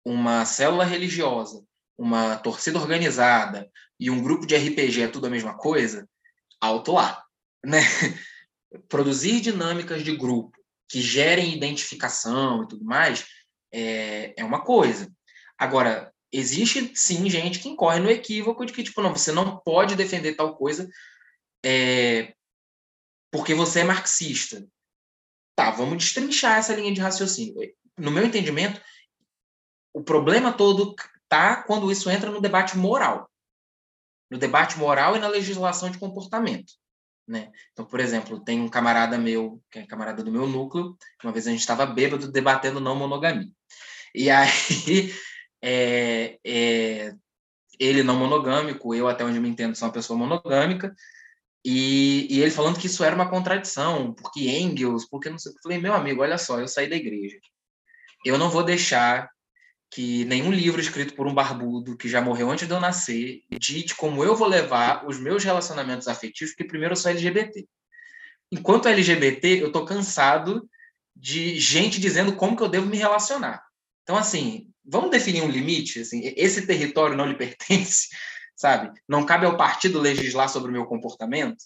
uma 0.05 0.45
célula 0.45 0.85
religiosa, 0.85 1.65
uma 1.99 2.37
torcida 2.37 2.79
organizada 2.79 3.71
e 3.99 4.11
um 4.11 4.23
grupo 4.23 4.47
de 4.47 4.57
RPG 4.57 5.03
é 5.03 5.09
tudo 5.09 5.27
a 5.27 5.31
mesma 5.31 5.57
coisa, 5.57 6.09
alto 6.61 6.93
lá. 6.93 7.23
Né? 7.65 7.81
Produzir 8.89 9.41
dinâmicas 9.41 10.05
de 10.05 10.15
grupo 10.15 10.57
que 10.89 11.01
gerem 11.01 11.57
identificação 11.57 12.63
e 12.63 12.69
tudo 12.69 12.85
mais 12.85 13.27
é, 13.73 14.35
é 14.37 14.45
uma 14.45 14.63
coisa. 14.63 15.11
Agora, 15.59 16.13
existe 16.31 16.93
sim 16.95 17.29
gente 17.31 17.59
que 17.59 17.69
incorre 17.69 17.99
no 17.99 18.11
equívoco 18.11 18.65
de 18.67 18.73
que, 18.73 18.83
tipo, 18.83 19.03
não, 19.03 19.15
você 19.15 19.33
não 19.33 19.57
pode 19.59 19.97
defender 19.97 20.35
tal 20.35 20.57
coisa 20.57 20.89
é, 21.67 22.33
porque 23.33 23.53
você 23.55 23.81
é 23.81 23.85
marxista. 23.85 24.65
Tá, 25.57 25.73
vamos 25.73 25.99
destrinchar 25.99 26.59
essa 26.59 26.75
linha 26.77 26.95
de 26.95 27.01
raciocínio. 27.01 27.57
No 27.99 28.13
meu 28.13 28.25
entendimento, 28.25 28.81
o 29.93 30.05
problema 30.05 30.53
todo 30.53 30.95
tá 31.29 31.65
quando 31.65 31.91
isso 31.91 32.09
entra 32.09 32.31
no 32.31 32.41
debate 32.41 32.79
moral. 32.79 33.29
No 34.31 34.39
debate 34.39 34.79
moral 34.79 35.17
e 35.17 35.19
na 35.19 35.27
legislação 35.27 35.91
de 35.91 35.99
comportamento. 35.99 36.73
Né? 37.27 37.51
Então, 37.73 37.85
por 37.85 37.99
exemplo, 37.99 38.39
tem 38.45 38.61
um 38.61 38.69
camarada 38.69 39.19
meu, 39.19 39.61
que 39.69 39.81
é 39.81 39.87
camarada 39.87 40.23
do 40.23 40.31
meu 40.31 40.47
núcleo, 40.47 40.97
uma 41.25 41.33
vez 41.33 41.49
a 41.49 41.51
gente 41.51 41.61
estava 41.61 41.85
bêbado 41.85 42.31
debatendo 42.31 42.79
não 42.79 42.95
monogamia. 42.95 43.51
E 44.15 44.31
aí 44.31 45.13
é, 45.61 46.39
é, 46.47 47.15
ele 47.81 48.05
não 48.05 48.17
monogâmico, 48.17 48.95
eu 48.95 49.09
até 49.09 49.25
onde 49.25 49.41
me 49.41 49.49
entendo 49.49 49.75
sou 49.75 49.89
uma 49.89 49.95
pessoa 49.95 50.17
monogâmica, 50.17 50.95
e, 51.69 52.29
e, 52.31 52.41
ele 52.41 52.53
falando 52.53 52.79
que 52.79 52.87
isso 52.87 53.03
era 53.03 53.17
uma 53.17 53.29
contradição, 53.29 54.15
porque 54.15 54.49
Engels, 54.49 55.05
porque 55.05 55.29
não 55.29 55.37
sei. 55.37 55.51
Eu 55.51 55.57
falei, 55.61 55.79
meu 55.79 55.95
amigo, 55.95 56.23
olha 56.23 56.39
só, 56.39 56.61
eu 56.61 56.69
saí 56.69 56.89
da 56.89 56.95
igreja. 56.95 57.41
Eu 58.25 58.39
não 58.39 58.49
vou 58.49 58.63
deixar 58.63 59.29
que 59.91 60.25
nenhum 60.27 60.53
livro 60.53 60.81
escrito 60.81 61.15
por 61.15 61.27
um 61.27 61.35
barbudo 61.35 61.97
que 61.97 62.09
já 62.09 62.21
morreu 62.21 62.49
antes 62.53 62.69
de 62.69 62.73
eu 62.73 62.79
nascer 62.79 63.41
dite 63.51 63.97
como 63.97 64.23
eu 64.23 64.37
vou 64.37 64.47
levar 64.47 65.05
os 65.09 65.19
meus 65.19 65.43
relacionamentos 65.43 66.07
afetivos, 66.07 66.55
porque 66.55 66.69
primeiro 66.69 66.93
eu 66.93 66.97
sou 66.97 67.11
LGBT. 67.11 67.67
Enquanto 68.53 68.89
LGBT, 68.89 69.65
eu 69.65 69.73
tô 69.73 69.85
cansado 69.85 70.71
de 71.17 71.59
gente 71.59 72.01
dizendo 72.01 72.37
como 72.37 72.57
que 72.57 72.63
eu 72.63 72.69
devo 72.69 72.87
me 72.87 72.97
relacionar. 72.97 73.61
Então, 74.05 74.17
assim, 74.17 74.71
vamos 74.85 75.11
definir 75.11 75.43
um 75.43 75.51
limite, 75.51 75.99
assim, 75.99 76.33
esse 76.37 76.65
território 76.65 77.17
não 77.17 77.27
lhe 77.27 77.35
pertence, 77.37 78.07
sabe? 78.57 78.99
Não 79.07 79.27
cabe 79.27 79.47
ao 79.47 79.57
partido 79.57 80.01
legislar 80.01 80.49
sobre 80.49 80.71
o 80.71 80.73
meu 80.73 80.87
comportamento. 80.87 81.63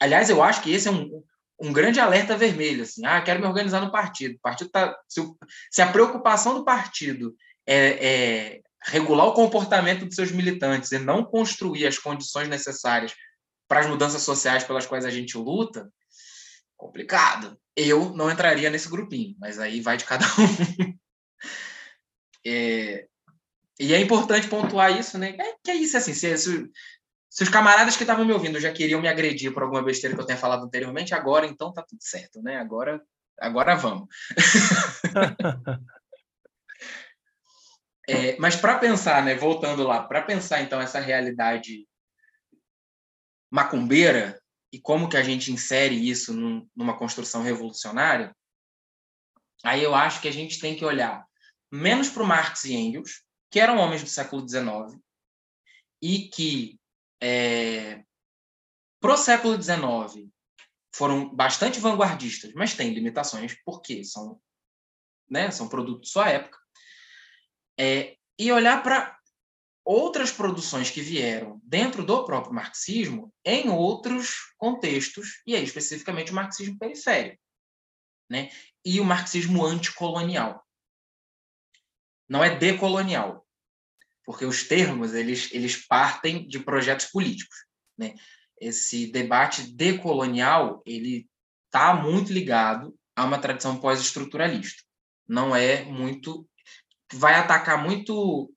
Aliás, 0.00 0.28
eu 0.28 0.42
acho 0.42 0.62
que 0.62 0.72
esse 0.72 0.88
é 0.88 0.90
um, 0.90 1.22
um 1.60 1.72
grande 1.72 2.00
alerta 2.00 2.36
vermelho, 2.36 2.82
assim, 2.82 3.06
ah, 3.06 3.20
quero 3.22 3.40
me 3.40 3.46
organizar 3.46 3.80
no 3.80 3.92
partido. 3.92 4.34
O 4.36 4.40
partido 4.40 4.70
tá, 4.70 4.96
se, 5.08 5.20
o, 5.20 5.36
se 5.70 5.80
a 5.80 5.90
preocupação 5.90 6.54
do 6.54 6.64
partido 6.64 7.34
é, 7.66 8.06
é 8.06 8.60
regular 8.82 9.26
o 9.26 9.32
comportamento 9.32 10.04
dos 10.04 10.14
seus 10.14 10.32
militantes 10.32 10.92
e 10.92 10.98
não 10.98 11.24
construir 11.24 11.86
as 11.86 11.98
condições 11.98 12.48
necessárias 12.48 13.14
para 13.68 13.80
as 13.80 13.86
mudanças 13.86 14.22
sociais 14.22 14.64
pelas 14.64 14.86
quais 14.86 15.04
a 15.04 15.10
gente 15.10 15.36
luta, 15.36 15.90
complicado. 16.76 17.58
Eu 17.76 18.10
não 18.14 18.30
entraria 18.30 18.70
nesse 18.70 18.88
grupinho, 18.88 19.36
mas 19.38 19.58
aí 19.58 19.80
vai 19.80 19.96
de 19.96 20.04
cada 20.04 20.26
um. 20.26 20.98
É, 22.46 23.06
E 23.78 23.94
é 23.94 24.00
importante 24.00 24.48
pontuar 24.48 24.98
isso, 24.98 25.16
né? 25.18 25.36
É, 25.38 25.54
que 25.62 25.70
é 25.70 25.74
isso, 25.74 25.96
assim, 25.96 26.12
se, 26.12 26.36
se, 26.36 26.70
se 27.30 27.42
os 27.44 27.48
camaradas 27.48 27.96
que 27.96 28.02
estavam 28.02 28.24
me 28.24 28.32
ouvindo 28.32 28.58
já 28.58 28.72
queriam 28.72 29.00
me 29.00 29.08
agredir 29.08 29.52
por 29.54 29.62
alguma 29.62 29.82
besteira 29.82 30.16
que 30.16 30.20
eu 30.20 30.26
tenha 30.26 30.38
falado 30.38 30.64
anteriormente, 30.64 31.14
agora 31.14 31.46
então 31.46 31.72
tá 31.72 31.82
tudo 31.82 32.02
certo, 32.02 32.42
né? 32.42 32.58
Agora, 32.58 33.00
agora 33.38 33.76
vamos. 33.76 34.08
é, 38.08 38.36
mas 38.38 38.56
para 38.56 38.78
pensar, 38.78 39.24
né? 39.24 39.36
Voltando 39.36 39.84
lá, 39.84 40.02
para 40.02 40.22
pensar 40.22 40.60
então 40.60 40.80
essa 40.80 40.98
realidade 40.98 41.86
macumbeira 43.50 44.40
e 44.72 44.80
como 44.80 45.08
que 45.08 45.16
a 45.16 45.22
gente 45.22 45.52
insere 45.52 45.94
isso 45.94 46.34
num, 46.34 46.68
numa 46.74 46.98
construção 46.98 47.42
revolucionária, 47.42 48.34
aí 49.64 49.82
eu 49.82 49.94
acho 49.94 50.20
que 50.20 50.28
a 50.28 50.32
gente 50.32 50.60
tem 50.60 50.76
que 50.76 50.84
olhar 50.84 51.24
menos 51.70 52.08
para 52.08 52.22
o 52.22 52.26
Marx 52.26 52.64
e 52.64 52.74
Engels, 52.74 53.22
que 53.50 53.60
eram 53.60 53.78
homens 53.78 54.02
do 54.02 54.08
século 54.08 54.46
XIX 54.46 55.00
e 56.02 56.28
que, 56.28 56.78
é, 57.20 58.04
para 59.00 59.14
o 59.14 59.16
século 59.16 59.60
XIX, 59.60 60.28
foram 60.94 61.34
bastante 61.34 61.80
vanguardistas, 61.80 62.52
mas 62.54 62.74
têm 62.74 62.92
limitações, 62.92 63.56
porque 63.64 64.04
são, 64.04 64.40
né, 65.28 65.50
são 65.50 65.68
produtos 65.68 66.08
de 66.08 66.12
sua 66.12 66.28
época, 66.28 66.58
é, 67.78 68.16
e 68.38 68.52
olhar 68.52 68.82
para 68.82 69.18
outras 69.84 70.30
produções 70.30 70.90
que 70.90 71.00
vieram 71.00 71.60
dentro 71.64 72.04
do 72.04 72.24
próprio 72.24 72.52
marxismo 72.52 73.32
em 73.44 73.70
outros 73.70 74.52
contextos, 74.58 75.40
e 75.46 75.56
aí 75.56 75.64
especificamente 75.64 76.30
o 76.30 76.34
marxismo 76.34 76.78
periférico, 76.78 77.42
né? 78.28 78.50
e 78.84 79.00
o 79.00 79.04
marxismo 79.04 79.64
anticolonial 79.64 80.62
não 82.28 82.44
é 82.44 82.56
decolonial, 82.56 83.46
porque 84.24 84.44
os 84.44 84.64
termos 84.68 85.14
eles, 85.14 85.48
eles 85.52 85.86
partem 85.86 86.46
de 86.46 86.58
projetos 86.58 87.06
políticos. 87.06 87.56
Né? 87.96 88.14
Esse 88.60 89.10
debate 89.10 89.62
decolonial 89.72 90.82
ele 90.84 91.26
está 91.66 91.94
muito 91.94 92.32
ligado 92.32 92.94
a 93.16 93.24
uma 93.24 93.38
tradição 93.38 93.80
pós-estruturalista. 93.80 94.82
Não 95.26 95.54
é 95.54 95.84
muito. 95.84 96.48
Vai 97.12 97.34
atacar 97.34 97.82
muito. 97.82 98.52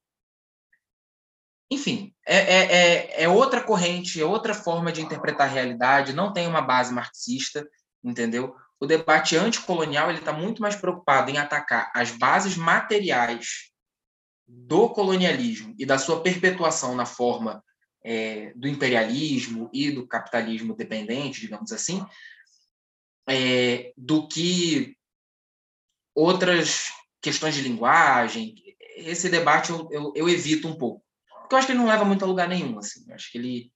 Enfim, 1.70 2.14
é, 2.26 2.36
é, 2.36 2.72
é, 2.72 3.22
é 3.22 3.28
outra 3.28 3.62
corrente, 3.62 4.20
é 4.20 4.24
outra 4.26 4.52
forma 4.52 4.92
de 4.92 5.00
interpretar 5.00 5.48
a 5.48 5.50
realidade, 5.50 6.12
não 6.12 6.32
tem 6.32 6.46
uma 6.46 6.60
base 6.60 6.92
marxista, 6.92 7.66
entendeu? 8.04 8.54
O 8.82 8.86
debate 8.86 9.36
anticolonial 9.36 10.10
está 10.10 10.32
muito 10.32 10.60
mais 10.60 10.74
preocupado 10.74 11.30
em 11.30 11.38
atacar 11.38 11.92
as 11.94 12.10
bases 12.10 12.56
materiais 12.56 13.70
do 14.44 14.88
colonialismo 14.90 15.72
e 15.78 15.86
da 15.86 15.98
sua 15.98 16.20
perpetuação 16.20 16.96
na 16.96 17.06
forma 17.06 17.62
é, 18.04 18.52
do 18.56 18.66
imperialismo 18.66 19.70
e 19.72 19.92
do 19.92 20.04
capitalismo 20.04 20.74
dependente, 20.74 21.40
digamos 21.40 21.70
assim, 21.70 22.04
é, 23.28 23.92
do 23.96 24.26
que 24.26 24.96
outras 26.12 26.88
questões 27.20 27.54
de 27.54 27.62
linguagem. 27.62 28.52
Esse 28.96 29.28
debate 29.28 29.70
eu, 29.70 29.88
eu, 29.92 30.12
eu, 30.16 30.28
evito 30.28 30.66
um 30.66 30.76
pouco, 30.76 31.04
porque 31.42 31.54
eu 31.54 31.58
acho 31.58 31.68
que 31.68 31.72
ele 31.72 31.78
não 31.78 31.86
leva 31.86 32.04
muito 32.04 32.24
a 32.24 32.28
lugar 32.28 32.48
nenhum. 32.48 32.80
Assim. 32.80 33.04
Eu 33.06 33.14
acho 33.14 33.30
que 33.30 33.38
ele 33.38 33.72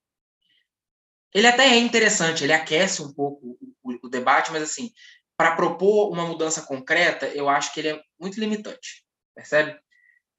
ele 1.33 1.47
até 1.47 1.65
é 1.65 1.79
interessante, 1.79 2.43
ele 2.43 2.53
aquece 2.53 3.03
um 3.03 3.13
pouco 3.13 3.59
o, 4.03 4.09
debate, 4.09 4.53
mas 4.53 4.63
assim, 4.63 4.93
para 5.37 5.57
propor 5.57 6.11
uma 6.11 6.27
mudança 6.27 6.63
concreta, 6.63 7.27
eu 7.29 7.49
acho 7.49 7.73
que 7.73 7.81
ele 7.81 7.89
é 7.89 8.03
muito 8.19 8.41
limitante, 8.41 9.05
percebe? 9.35 9.79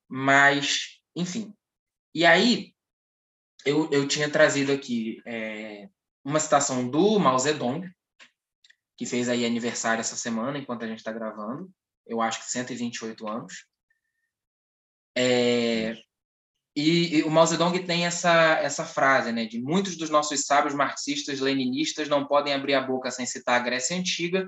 Mas, 0.08 1.00
enfim. 1.16 1.54
E 2.14 2.26
aí, 2.26 2.74
eu, 3.66 3.90
eu 3.92 4.08
tinha 4.08 4.30
trazido 4.30 4.72
aqui 4.72 5.22
é, 5.26 5.90
uma 6.24 6.40
citação 6.40 6.90
do 6.90 7.20
Mao 7.20 7.38
Zedong, 7.38 7.90
que 8.98 9.06
fez 9.06 9.30
aí 9.30 9.46
aniversário 9.46 10.02
essa 10.02 10.16
semana, 10.16 10.58
enquanto 10.58 10.84
a 10.84 10.88
gente 10.88 11.00
está 11.00 11.12
gravando. 11.12 11.72
Eu 12.06 12.22
acho 12.22 12.40
que 12.40 12.50
128 12.50 13.28
anos. 13.28 13.66
É, 15.16 15.96
e, 16.80 17.18
e, 17.18 17.24
o 17.24 17.32
Mao 17.32 17.44
Zedong 17.44 17.80
tem 17.80 18.06
essa, 18.06 18.60
essa 18.60 18.86
frase, 18.86 19.32
né, 19.32 19.46
de 19.46 19.60
muitos 19.60 19.98
dos 19.98 20.12
nossos 20.12 20.42
sábios 20.42 20.76
marxistas, 20.76 21.40
leninistas 21.40 22.08
não 22.08 22.28
podem 22.28 22.54
abrir 22.54 22.76
a 22.76 22.82
boca 22.82 23.10
sem 23.10 23.26
citar 23.26 23.60
a 23.60 23.64
Grécia 23.64 23.98
Antiga, 23.98 24.48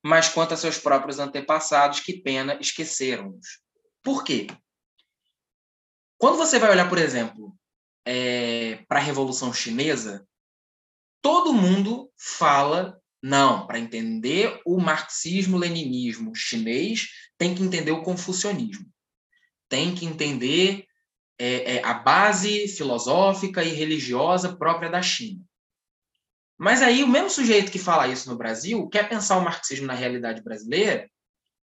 mas 0.00 0.28
quanto 0.28 0.54
a 0.54 0.56
seus 0.56 0.78
próprios 0.78 1.18
antepassados, 1.18 1.98
que 1.98 2.12
pena, 2.12 2.56
esqueceram-nos. 2.60 3.58
Por 4.04 4.22
quê? 4.22 4.46
Quando 6.16 6.36
você 6.36 6.60
vai 6.60 6.70
olhar, 6.70 6.88
por 6.88 6.98
exemplo, 6.98 7.52
é, 8.04 8.84
para 8.86 9.00
a 9.00 9.02
Revolução 9.02 9.52
Chinesa, 9.52 10.24
todo 11.20 11.52
mundo 11.52 12.08
fala, 12.16 13.02
não, 13.20 13.66
para 13.66 13.80
entender 13.80 14.60
o 14.64 14.78
marxismo-leninismo 14.78 16.36
chinês, 16.36 17.08
tem 17.36 17.52
que 17.52 17.64
entender 17.64 17.90
o 17.90 18.04
confucionismo. 18.04 18.86
Tem 19.68 19.92
que 19.92 20.06
entender 20.06 20.86
é, 21.38 21.76
é, 21.76 21.84
a 21.84 21.94
base 21.94 22.68
filosófica 22.68 23.62
e 23.62 23.70
religiosa 23.70 24.56
própria 24.56 24.90
da 24.90 25.02
China. 25.02 25.40
Mas 26.56 26.82
aí 26.82 27.02
o 27.02 27.08
mesmo 27.08 27.30
sujeito 27.30 27.72
que 27.72 27.78
fala 27.78 28.08
isso 28.08 28.30
no 28.30 28.36
Brasil 28.36 28.88
quer 28.88 29.08
pensar 29.08 29.36
o 29.36 29.44
marxismo 29.44 29.86
na 29.86 29.94
realidade 29.94 30.42
brasileira 30.42 31.10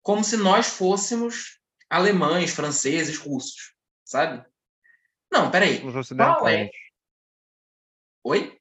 como 0.02 0.22
se 0.22 0.36
nós 0.36 0.66
fôssemos 0.66 1.58
alemães, 1.88 2.54
franceses, 2.54 3.16
russos, 3.16 3.74
sabe? 4.04 4.44
Não, 5.32 5.50
peraí. 5.50 5.82
Os 5.82 6.08
Qual 6.10 6.46
é? 6.46 6.70
Oi? 8.22 8.58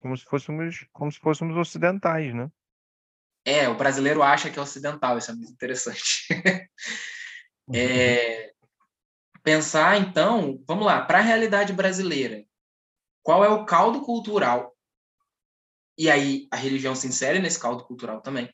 Como 0.00 0.16
se 0.16 0.24
fôssemos, 0.24 0.86
como 0.92 1.10
se 1.10 1.18
fôssemos 1.18 1.56
ocidentais, 1.56 2.34
né? 2.34 2.50
É, 3.44 3.68
o 3.68 3.74
brasileiro 3.74 4.22
acha 4.22 4.50
que 4.50 4.58
é 4.58 4.62
ocidental, 4.62 5.16
isso 5.16 5.30
é 5.30 5.34
muito 5.34 5.50
interessante. 5.50 6.28
é, 7.72 8.47
pensar, 9.42 10.00
então, 10.00 10.62
vamos 10.66 10.86
lá, 10.86 11.04
para 11.04 11.18
a 11.18 11.22
realidade 11.22 11.72
brasileira, 11.72 12.44
qual 13.22 13.44
é 13.44 13.48
o 13.48 13.64
caldo 13.64 14.02
cultural? 14.02 14.76
E 15.96 16.10
aí 16.10 16.46
a 16.50 16.56
religião 16.56 16.94
se 16.94 17.06
insere 17.06 17.38
nesse 17.38 17.58
caldo 17.58 17.84
cultural 17.84 18.20
também, 18.20 18.52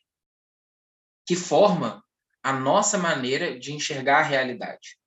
que 1.25 1.35
forma 1.35 2.03
a 2.43 2.53
nossa 2.53 2.97
maneira 2.97 3.57
de 3.57 3.73
enxergar 3.73 4.19
a 4.19 4.23
realidade. 4.23 4.99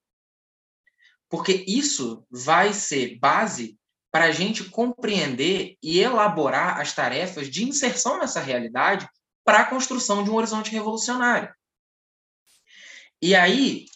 Porque 1.29 1.65
isso 1.69 2.27
vai 2.31 2.73
ser 2.73 3.19
base 3.19 3.79
para 4.11 4.25
a 4.25 4.33
gente 4.33 4.65
compreender 4.65 5.77
e 5.83 6.01
elaborar 6.01 6.81
as 6.81 6.95
tarefas 6.95 7.51
de 7.51 7.65
inserção 7.65 8.19
nessa 8.19 8.41
realidade 8.41 9.09
para 9.45 9.61
a 9.61 9.67
construção 9.67 10.25
de 10.25 10.31
um 10.31 10.35
horizonte 10.35 10.71
revolucionário. 10.71 11.55
E 13.21 13.35
aí, 13.35 13.87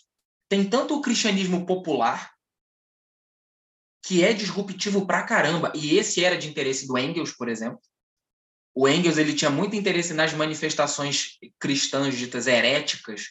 tem 0.53 0.69
tanto 0.69 0.95
o 0.95 1.01
cristianismo 1.01 1.65
popular, 1.65 2.31
que 4.05 4.23
é 4.23 4.35
disruptivo 4.35 5.07
pra 5.07 5.23
caramba, 5.23 5.73
e 5.75 5.97
esse 5.97 6.23
era 6.23 6.37
de 6.37 6.47
interesse 6.47 6.87
do 6.87 6.99
Engels, 6.99 7.33
por 7.33 7.49
exemplo. 7.49 7.81
O 8.75 8.87
Engels 8.87 9.17
ele 9.17 9.33
tinha 9.33 9.51
muito 9.51 9.75
interesse 9.75 10.13
nas 10.13 10.35
manifestações 10.35 11.39
cristãs 11.59 12.19
ditas 12.19 12.47
heréticas, 12.47 13.31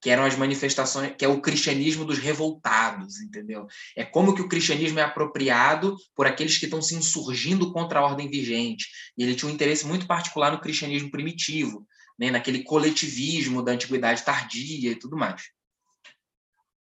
que 0.00 0.08
eram 0.08 0.24
as 0.24 0.34
manifestações, 0.34 1.14
que 1.14 1.26
é 1.26 1.28
o 1.28 1.42
cristianismo 1.42 2.06
dos 2.06 2.16
revoltados, 2.16 3.20
entendeu? 3.20 3.66
É 3.94 4.02
como 4.02 4.34
que 4.34 4.40
o 4.40 4.48
cristianismo 4.48 4.98
é 4.98 5.02
apropriado 5.02 5.94
por 6.16 6.26
aqueles 6.26 6.56
que 6.56 6.64
estão 6.64 6.80
se 6.80 6.94
insurgindo 6.94 7.70
contra 7.70 8.00
a 8.00 8.02
ordem 8.02 8.30
vigente. 8.30 8.86
E 9.18 9.22
ele 9.22 9.34
tinha 9.34 9.50
um 9.50 9.54
interesse 9.54 9.86
muito 9.86 10.06
particular 10.06 10.50
no 10.50 10.60
cristianismo 10.60 11.10
primitivo, 11.10 11.86
né? 12.18 12.30
naquele 12.30 12.62
coletivismo 12.62 13.62
da 13.62 13.72
antiguidade 13.72 14.24
tardia 14.24 14.92
e 14.92 14.96
tudo 14.96 15.18
mais. 15.18 15.42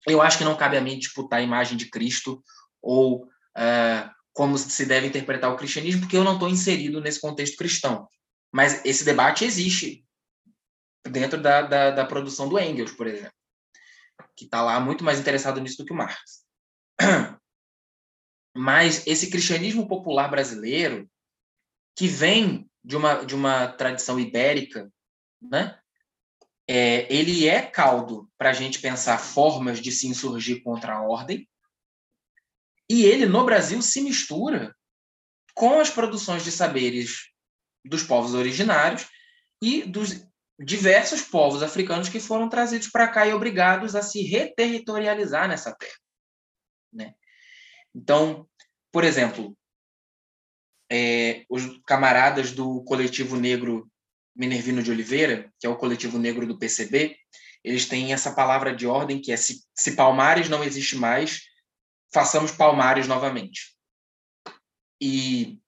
Eu 0.06 0.22
acho 0.22 0.38
que 0.38 0.44
não 0.44 0.56
cabe 0.56 0.76
a 0.76 0.80
mim 0.80 0.98
disputar 0.98 1.40
a 1.40 1.42
imagem 1.42 1.76
de 1.76 1.90
Cristo 1.90 2.42
ou 2.80 3.24
uh, 3.24 4.10
como 4.32 4.56
se 4.56 4.86
deve 4.86 5.06
interpretar 5.06 5.50
o 5.50 5.56
cristianismo, 5.56 6.02
porque 6.02 6.16
eu 6.16 6.24
não 6.24 6.34
estou 6.34 6.48
inserido 6.48 7.00
nesse 7.00 7.20
contexto 7.20 7.56
cristão. 7.56 8.08
Mas 8.52 8.84
esse 8.84 9.04
debate 9.04 9.44
existe 9.44 10.04
dentro 11.08 11.40
da, 11.40 11.62
da, 11.62 11.90
da 11.90 12.04
produção 12.04 12.48
do 12.48 12.58
Engels, 12.58 12.92
por 12.92 13.06
exemplo, 13.06 13.34
que 14.36 14.44
está 14.44 14.62
lá 14.62 14.78
muito 14.78 15.02
mais 15.02 15.18
interessado 15.18 15.60
nisso 15.60 15.78
do 15.78 15.84
que 15.84 15.92
o 15.92 15.96
Marx. 15.96 16.44
Mas 18.56 19.06
esse 19.06 19.30
cristianismo 19.30 19.86
popular 19.88 20.28
brasileiro, 20.28 21.10
que 21.96 22.06
vem 22.06 22.70
de 22.84 22.96
uma, 22.96 23.24
de 23.24 23.34
uma 23.34 23.68
tradição 23.68 24.18
ibérica, 24.20 24.90
né? 25.42 25.78
É, 26.68 27.12
ele 27.12 27.48
é 27.48 27.62
caldo 27.62 28.28
para 28.36 28.51
a 28.51 28.52
gente 28.52 28.80
pensar 28.80 29.18
formas 29.18 29.80
de 29.80 29.93
se 29.93 30.06
insurgir 30.06 30.62
contra 30.62 30.94
a 30.94 31.02
ordem, 31.02 31.48
e 32.88 33.05
ele, 33.05 33.26
no 33.26 33.44
Brasil, 33.44 33.82
se 33.82 34.01
mistura 34.01 34.74
com 35.55 35.80
as 35.80 35.90
produções 35.90 36.44
de 36.44 36.52
saberes 36.52 37.30
dos 37.84 38.02
povos 38.02 38.34
originários 38.34 39.09
e 39.62 39.82
dos 39.82 40.26
diversos 40.59 41.22
povos 41.22 41.62
africanos 41.62 42.09
que 42.09 42.20
foram 42.20 42.48
trazidos 42.48 42.88
para 42.88 43.09
cá 43.09 43.26
e 43.26 43.32
obrigados 43.32 43.94
a 43.94 44.02
se 44.02 44.22
reterritorializar 44.22 45.48
nessa 45.48 45.74
terra. 45.74 45.98
Né? 46.93 47.14
Então, 47.94 48.48
por 48.93 49.05
exemplo, 49.05 49.56
é, 50.90 51.44
os 51.51 51.80
camaradas 51.86 52.52
do 52.52 52.82
coletivo 52.84 53.36
negro 53.36 53.90
Minervino 54.36 54.82
de 54.82 54.90
Oliveira, 54.90 55.50
que 55.58 55.66
é 55.66 55.70
o 55.70 55.76
coletivo 55.76 56.18
negro 56.18 56.46
do 56.46 56.58
PCB, 56.58 57.16
eles 57.64 57.88
têm 57.88 58.12
essa 58.12 58.32
palavra 58.32 58.74
de 58.74 58.86
ordem 58.86 59.20
que 59.20 59.32
é 59.32 59.36
se, 59.36 59.64
se 59.74 59.96
Palmares 59.96 60.48
não 60.48 60.62
existe 60.62 60.96
mais, 60.96 61.42
façamos 62.12 62.52
Palmares 62.52 63.08
novamente. 63.08 63.76
E 65.00 65.58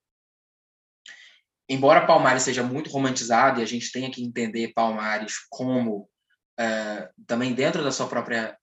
embora 1.68 2.06
Palmares 2.06 2.44
seja 2.44 2.62
muito 2.62 2.90
romantizado 2.90 3.60
e 3.60 3.62
a 3.62 3.66
gente 3.66 3.90
tenha 3.90 4.10
que 4.10 4.22
entender 4.22 4.72
Palmares 4.74 5.38
como 5.50 6.08
uh, 6.60 7.24
também 7.26 7.52
dentro 7.52 7.82
da 7.82 7.90
sua 7.90 8.06
própria 8.06 8.56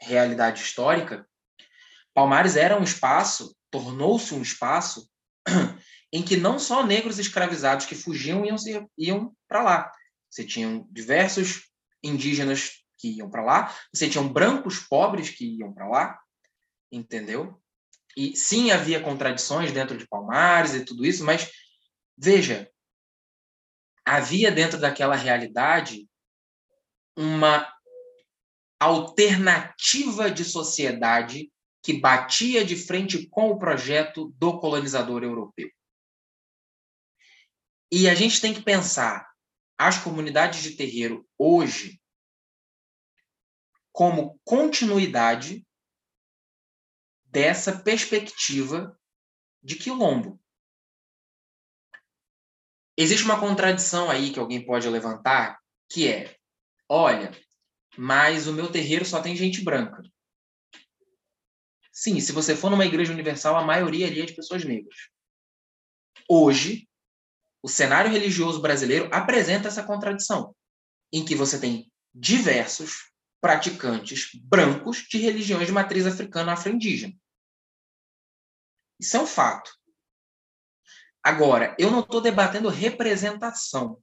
realidade 0.00 0.62
histórica, 0.62 1.26
Palmares 2.12 2.56
era 2.56 2.78
um 2.78 2.82
espaço, 2.82 3.56
tornou-se 3.70 4.34
um 4.34 4.42
espaço 4.42 5.08
em 6.12 6.22
que 6.22 6.36
não 6.36 6.58
só 6.58 6.84
negros 6.84 7.18
escravizados 7.18 7.86
que 7.86 7.94
fugiam 7.94 8.44
iam, 8.44 8.56
iam 8.98 9.36
para 9.48 9.62
lá. 9.62 9.92
Você 10.28 10.44
tinha 10.44 10.84
diversos 10.90 11.68
indígenas 12.02 12.80
que 12.98 13.16
iam 13.16 13.30
para 13.30 13.42
lá, 13.42 13.76
você 13.92 14.08
tinha 14.08 14.22
brancos 14.22 14.78
pobres 14.78 15.30
que 15.30 15.58
iam 15.58 15.72
para 15.72 15.88
lá, 15.88 16.20
entendeu? 16.92 17.60
E 18.16 18.36
sim, 18.36 18.70
havia 18.70 19.00
contradições 19.00 19.72
dentro 19.72 19.96
de 19.96 20.06
Palmares 20.06 20.74
e 20.74 20.84
tudo 20.84 21.06
isso, 21.06 21.24
mas 21.24 21.50
veja, 22.16 22.70
havia 24.04 24.50
dentro 24.50 24.78
daquela 24.78 25.14
realidade 25.14 26.08
uma 27.16 27.72
alternativa 28.78 30.30
de 30.30 30.44
sociedade 30.44 31.50
que 31.82 31.98
batia 31.98 32.64
de 32.64 32.76
frente 32.76 33.26
com 33.28 33.50
o 33.50 33.58
projeto 33.58 34.34
do 34.36 34.58
colonizador 34.58 35.22
europeu. 35.22 35.70
E 37.90 38.08
a 38.08 38.14
gente 38.14 38.40
tem 38.40 38.54
que 38.54 38.62
pensar 38.62 39.28
as 39.76 39.98
comunidades 39.98 40.62
de 40.62 40.76
terreiro 40.76 41.28
hoje 41.36 42.00
como 43.92 44.38
continuidade 44.44 45.66
dessa 47.24 47.80
perspectiva 47.80 48.98
de 49.62 49.76
quilombo. 49.76 50.40
Existe 52.96 53.24
uma 53.24 53.40
contradição 53.40 54.10
aí 54.10 54.32
que 54.32 54.38
alguém 54.38 54.64
pode 54.64 54.88
levantar, 54.88 55.58
que 55.88 56.06
é: 56.06 56.36
olha, 56.88 57.32
mas 57.96 58.46
o 58.46 58.52
meu 58.52 58.70
terreiro 58.70 59.04
só 59.04 59.22
tem 59.22 59.34
gente 59.34 59.62
branca. 59.62 60.02
Sim, 61.92 62.20
se 62.20 62.32
você 62.32 62.54
for 62.54 62.70
numa 62.70 62.86
igreja 62.86 63.12
universal, 63.12 63.56
a 63.56 63.64
maioria 63.64 64.06
ali 64.06 64.22
é 64.22 64.26
de 64.26 64.34
pessoas 64.34 64.64
negras. 64.64 64.96
Hoje, 66.28 66.88
o 67.62 67.68
cenário 67.68 68.10
religioso 68.10 68.60
brasileiro 68.60 69.08
apresenta 69.12 69.68
essa 69.68 69.82
contradição, 69.82 70.54
em 71.12 71.24
que 71.24 71.34
você 71.34 71.58
tem 71.58 71.90
diversos 72.14 73.10
praticantes 73.40 74.30
brancos 74.42 74.98
de 75.08 75.18
religiões 75.18 75.66
de 75.66 75.72
matriz 75.72 76.06
africana 76.06 76.52
afro-indígena. 76.52 77.14
Isso 78.98 79.16
é 79.16 79.20
um 79.20 79.26
fato. 79.26 79.70
Agora, 81.22 81.74
eu 81.78 81.90
não 81.90 82.00
estou 82.00 82.20
debatendo 82.20 82.68
representação. 82.68 84.02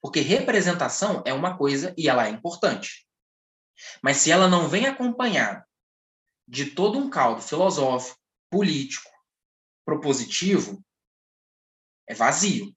Porque 0.00 0.20
representação 0.20 1.22
é 1.26 1.32
uma 1.32 1.56
coisa 1.56 1.94
e 1.96 2.08
ela 2.08 2.26
é 2.26 2.30
importante. 2.30 3.06
Mas 4.02 4.18
se 4.18 4.30
ela 4.30 4.48
não 4.48 4.68
vem 4.68 4.86
acompanhada 4.86 5.66
de 6.46 6.70
todo 6.70 6.98
um 6.98 7.08
caldo 7.08 7.40
filosófico, 7.40 8.18
político, 8.50 9.10
propositivo, 9.84 10.84
é 12.06 12.14
vazio. 12.14 12.74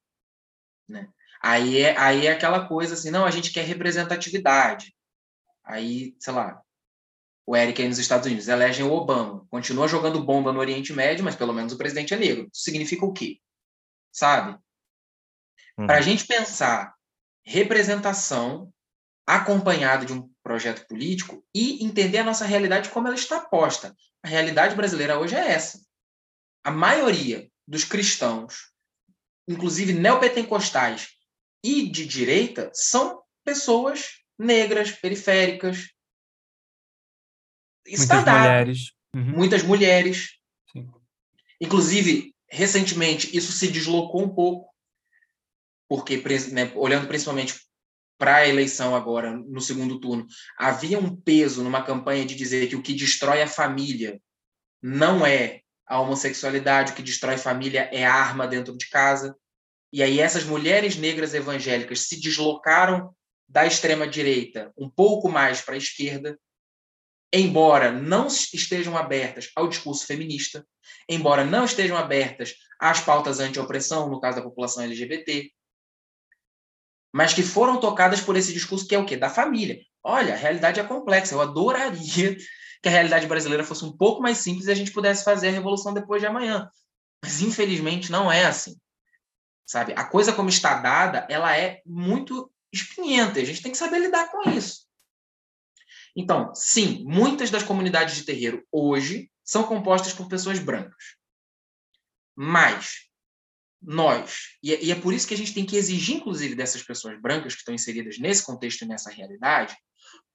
Né? 0.88 1.08
Aí, 1.42 1.78
é, 1.80 1.96
aí 1.98 2.26
é 2.26 2.32
aquela 2.32 2.66
coisa 2.66 2.94
assim, 2.94 3.10
não, 3.10 3.24
a 3.24 3.30
gente 3.30 3.52
quer 3.52 3.64
representatividade. 3.64 4.94
Aí, 5.64 6.16
sei 6.18 6.32
lá, 6.32 6.62
o 7.46 7.56
Eric 7.56 7.80
aí 7.80 7.88
nos 7.88 7.98
Estados 7.98 8.26
Unidos 8.26 8.48
elegem 8.48 8.84
o 8.84 8.92
Obama, 8.92 9.46
continua 9.50 9.88
jogando 9.88 10.22
bomba 10.22 10.52
no 10.52 10.60
Oriente 10.60 10.92
Médio, 10.92 11.24
mas 11.24 11.34
pelo 11.34 11.52
menos 11.52 11.72
o 11.72 11.78
presidente 11.78 12.12
é 12.12 12.16
negro. 12.16 12.48
Isso 12.52 12.64
significa 12.64 13.06
o 13.06 13.12
quê? 13.12 13.40
Sabe? 14.12 14.58
Uhum. 15.78 15.86
Para 15.86 15.98
a 15.98 16.02
gente 16.02 16.26
pensar 16.26 16.94
representação 17.44 18.70
acompanhada 19.26 20.04
de 20.04 20.12
um 20.12 20.30
projeto 20.42 20.86
político 20.86 21.44
e 21.54 21.84
entender 21.84 22.18
a 22.18 22.24
nossa 22.24 22.44
realidade 22.44 22.90
como 22.90 23.06
ela 23.06 23.16
está 23.16 23.40
posta. 23.40 23.94
A 24.22 24.28
realidade 24.28 24.74
brasileira 24.74 25.18
hoje 25.18 25.34
é 25.34 25.52
essa. 25.52 25.80
A 26.64 26.70
maioria 26.70 27.50
dos 27.66 27.84
cristãos, 27.84 28.72
inclusive 29.48 29.94
neopentecostais 29.94 31.08
e 31.64 31.88
de 31.88 32.06
direita, 32.06 32.70
são 32.74 33.22
pessoas 33.44 34.18
negras, 34.38 34.92
periféricas. 34.92 35.88
Isso 37.86 38.06
Muitas 38.06 38.24
tá 38.24 38.38
mulheres. 38.38 38.92
Uhum. 39.14 39.22
Muitas 39.22 39.62
mulheres. 39.62 40.38
Sim. 40.70 40.88
Inclusive, 41.60 42.34
recentemente, 42.48 43.34
isso 43.36 43.50
se 43.50 43.68
deslocou 43.68 44.22
um 44.22 44.34
pouco, 44.34 44.68
porque, 45.88 46.22
né, 46.52 46.70
olhando 46.76 47.08
principalmente 47.08 47.54
para 48.18 48.36
a 48.36 48.48
eleição 48.48 48.94
agora, 48.94 49.32
no 49.32 49.60
segundo 49.60 49.98
turno, 49.98 50.26
havia 50.58 50.98
um 50.98 51.16
peso 51.16 51.62
numa 51.62 51.82
campanha 51.82 52.26
de 52.26 52.34
dizer 52.34 52.68
que 52.68 52.76
o 52.76 52.82
que 52.82 52.92
destrói 52.92 53.42
a 53.42 53.48
família 53.48 54.20
não 54.82 55.24
é 55.24 55.62
a 55.88 56.00
homossexualidade, 56.00 56.92
o 56.92 56.94
que 56.94 57.02
destrói 57.02 57.38
família 57.38 57.88
é 57.92 58.04
arma 58.04 58.46
dentro 58.46 58.76
de 58.76 58.88
casa. 58.88 59.34
E 59.92 60.02
aí 60.02 60.20
essas 60.20 60.44
mulheres 60.44 60.96
negras 60.96 61.32
evangélicas 61.32 62.00
se 62.00 62.20
deslocaram 62.20 63.14
da 63.48 63.64
extrema-direita 63.66 64.70
um 64.76 64.90
pouco 64.90 65.30
mais 65.30 65.62
para 65.62 65.74
a 65.74 65.78
esquerda, 65.78 66.38
embora 67.32 67.90
não 67.90 68.26
estejam 68.26 68.96
abertas 68.96 69.50
ao 69.56 69.66
discurso 69.68 70.06
feminista, 70.06 70.66
embora 71.08 71.44
não 71.44 71.64
estejam 71.64 71.96
abertas 71.96 72.54
às 72.78 73.00
pautas 73.00 73.40
anti-opressão, 73.40 74.10
no 74.10 74.20
caso 74.20 74.36
da 74.36 74.42
população 74.42 74.84
LGBT, 74.84 75.50
mas 77.12 77.32
que 77.32 77.42
foram 77.42 77.80
tocadas 77.80 78.20
por 78.20 78.36
esse 78.36 78.52
discurso 78.52 78.86
que 78.86 78.94
é 78.94 78.98
o 78.98 79.06
quê? 79.06 79.16
Da 79.16 79.30
família. 79.30 79.80
Olha, 80.04 80.34
a 80.34 80.36
realidade 80.36 80.78
é 80.78 80.84
complexa. 80.84 81.34
Eu 81.34 81.40
adoraria 81.40 82.36
que 82.82 82.88
a 82.88 82.92
realidade 82.92 83.26
brasileira 83.26 83.64
fosse 83.64 83.84
um 83.84 83.96
pouco 83.96 84.22
mais 84.22 84.38
simples 84.38 84.66
e 84.66 84.70
a 84.70 84.74
gente 84.74 84.92
pudesse 84.92 85.24
fazer 85.24 85.48
a 85.48 85.52
revolução 85.52 85.92
depois 85.92 86.20
de 86.20 86.26
amanhã. 86.26 86.70
Mas 87.22 87.40
infelizmente 87.40 88.10
não 88.10 88.30
é 88.30 88.44
assim. 88.44 88.76
Sabe? 89.66 89.92
A 89.96 90.04
coisa 90.04 90.32
como 90.32 90.48
está 90.48 90.80
dada, 90.80 91.26
ela 91.28 91.56
é 91.56 91.82
muito 91.84 92.50
espinhenta. 92.72 93.40
A 93.40 93.44
gente 93.44 93.62
tem 93.62 93.72
que 93.72 93.78
saber 93.78 93.98
lidar 93.98 94.30
com 94.30 94.48
isso. 94.50 94.86
Então, 96.16 96.54
sim, 96.54 97.04
muitas 97.06 97.50
das 97.50 97.62
comunidades 97.62 98.16
de 98.16 98.24
terreiro 98.24 98.66
hoje 98.72 99.30
são 99.44 99.64
compostas 99.64 100.12
por 100.12 100.28
pessoas 100.28 100.58
brancas. 100.58 101.16
Mas 102.34 103.08
nós, 103.80 104.56
e 104.62 104.72
é, 104.72 104.90
é 104.90 104.94
por 104.94 105.12
isso 105.14 105.26
que 105.26 105.34
a 105.34 105.36
gente 105.36 105.54
tem 105.54 105.64
que 105.64 105.76
exigir, 105.76 106.16
inclusive, 106.16 106.54
dessas 106.54 106.82
pessoas 106.82 107.20
brancas 107.20 107.54
que 107.54 107.60
estão 107.60 107.74
inseridas 107.74 108.18
nesse 108.18 108.44
contexto 108.44 108.82
e 108.82 108.86
nessa 108.86 109.10
realidade, 109.10 109.76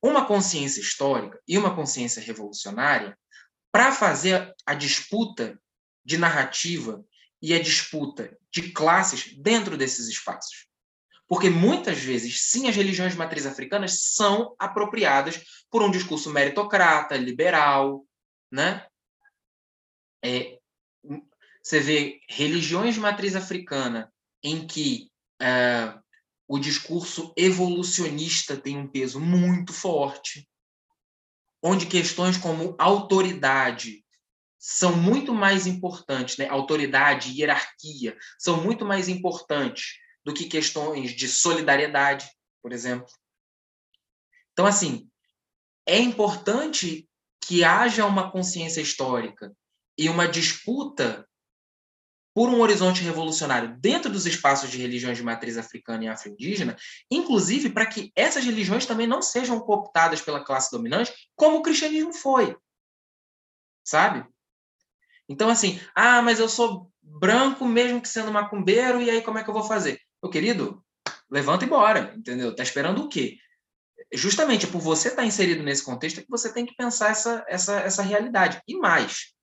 uma 0.04 0.26
consciência 0.26 0.82
histórica 0.82 1.40
e 1.48 1.58
uma 1.58 1.74
consciência 1.74 2.22
revolucionária 2.22 3.18
para 3.72 3.94
fazer 3.94 4.54
a 4.66 4.74
disputa 4.74 5.58
de 6.04 6.18
narrativa 6.18 7.04
e 7.42 7.54
a 7.54 7.62
disputa 7.62 8.38
de 8.52 8.74
classes 8.74 9.34
dentro 9.38 9.78
desses 9.78 10.10
espaços. 10.10 10.68
Porque 11.26 11.50
muitas 11.50 12.00
vezes, 12.00 12.42
sim, 12.52 12.68
as 12.68 12.76
religiões 12.76 13.14
de 13.14 13.18
matriz 13.18 13.46
africanas 13.46 14.14
são 14.14 14.54
apropriadas 14.60 15.42
por 15.72 15.82
um 15.82 15.90
discurso 15.90 16.30
meritocrata, 16.30 17.16
liberal, 17.16 18.06
né? 18.52 18.86
É, 20.24 20.60
você 21.64 21.80
vê 21.80 22.20
religiões 22.28 22.96
de 22.96 23.00
matriz 23.00 23.36
africana 23.36 24.14
em 24.44 24.68
que 24.68 25.10
é, 25.42 25.98
o 26.54 26.60
discurso 26.60 27.34
evolucionista 27.36 28.56
tem 28.56 28.78
um 28.78 28.88
peso 28.88 29.20
muito 29.20 29.74
forte, 29.74 30.48
onde 31.64 31.88
questões 31.88 32.38
como 32.38 32.76
autoridade 32.78 34.06
são 34.60 34.96
muito 34.96 35.34
mais 35.34 35.66
importantes, 35.66 36.38
né? 36.38 36.48
autoridade 36.48 37.32
e 37.32 37.40
hierarquia 37.40 38.16
são 38.38 38.64
muito 38.64 38.86
mais 38.86 39.10
importantes 39.10 39.98
do 40.24 40.32
que 40.32 40.46
questões 40.46 41.16
de 41.16 41.28
solidariedade, 41.28 42.30
por 42.62 42.72
exemplo. 42.72 43.08
Então, 44.52 44.68
assim, 44.68 45.10
é 45.88 45.98
importante 45.98 47.10
que 47.42 47.64
haja 47.64 48.06
uma 48.06 48.30
consciência 48.30 48.80
histórica 48.80 49.52
e 49.98 50.08
uma 50.08 50.28
disputa 50.28 51.28
por 52.34 52.50
um 52.50 52.60
horizonte 52.62 53.04
revolucionário 53.04 53.78
dentro 53.80 54.12
dos 54.12 54.26
espaços 54.26 54.70
de 54.70 54.78
religiões 54.78 55.18
de 55.18 55.24
matriz 55.24 55.58
africana 55.58 56.06
e 56.06 56.08
afro-indígena, 56.08 56.76
inclusive 57.12 57.70
para 57.70 57.86
que 57.86 58.12
essas 58.16 58.44
religiões 58.44 58.86
também 58.86 59.06
não 59.06 59.22
sejam 59.22 59.60
cooptadas 59.60 60.22
pela 60.22 60.44
classe 60.44 60.72
dominante, 60.72 61.14
como 61.36 61.58
o 61.58 61.62
cristianismo 61.62 62.14
foi. 62.14 62.58
sabe? 63.84 64.26
Então, 65.28 65.50
assim, 65.50 65.80
ah, 65.96 66.22
mas 66.22 66.40
eu 66.40 66.50
sou 66.50 66.92
branco 67.02 67.66
mesmo 67.66 68.02
que 68.02 68.08
sendo 68.08 68.32
macumbeiro, 68.32 69.02
e 69.02 69.10
aí 69.10 69.22
como 69.22 69.38
é 69.38 69.44
que 69.44 69.50
eu 69.50 69.54
vou 69.54 69.64
fazer? 69.64 70.00
Meu 70.22 70.32
querido, 70.32 70.84
levanta 71.30 71.66
e 71.66 71.68
bora, 71.68 72.14
entendeu? 72.16 72.56
Tá 72.56 72.64
esperando 72.64 73.04
o 73.04 73.10
quê? 73.10 73.38
Justamente 74.14 74.68
por 74.68 74.80
você 74.80 75.10
estar 75.10 75.22
tá 75.22 75.28
inserido 75.28 75.64
nesse 75.64 75.84
contexto 75.84 76.20
é 76.20 76.24
que 76.24 76.30
você 76.30 76.54
tem 76.54 76.66
que 76.66 76.76
pensar 76.76 77.12
essa, 77.12 77.44
essa, 77.48 77.80
essa 77.80 78.02
realidade. 78.02 78.62
E 78.68 78.76
mais, 78.78 79.34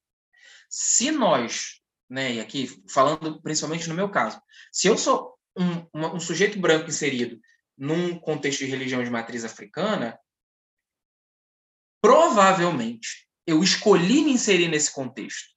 se 0.69 1.11
nós, 1.11 1.80
né, 2.11 2.35
e 2.35 2.41
aqui 2.41 2.83
falando 2.89 3.41
principalmente 3.41 3.89
no 3.89 3.95
meu 3.95 4.11
caso, 4.11 4.43
se 4.73 4.89
eu 4.89 4.99
sou 4.99 5.39
um, 5.57 5.87
uma, 5.95 6.13
um 6.13 6.21
sujeito 6.21 6.59
branco 6.59 6.89
inserido 6.89 7.41
num 7.79 8.19
contexto 8.19 8.59
de 8.59 8.67
religião 8.67 9.03
de 9.03 9.11
matriz 9.11 9.45
africana, 9.45 10.19
provavelmente 12.03 13.29
eu 13.47 13.63
escolhi 13.63 14.25
me 14.25 14.33
inserir 14.33 14.69
nesse 14.69 14.93
contexto. 14.93 15.49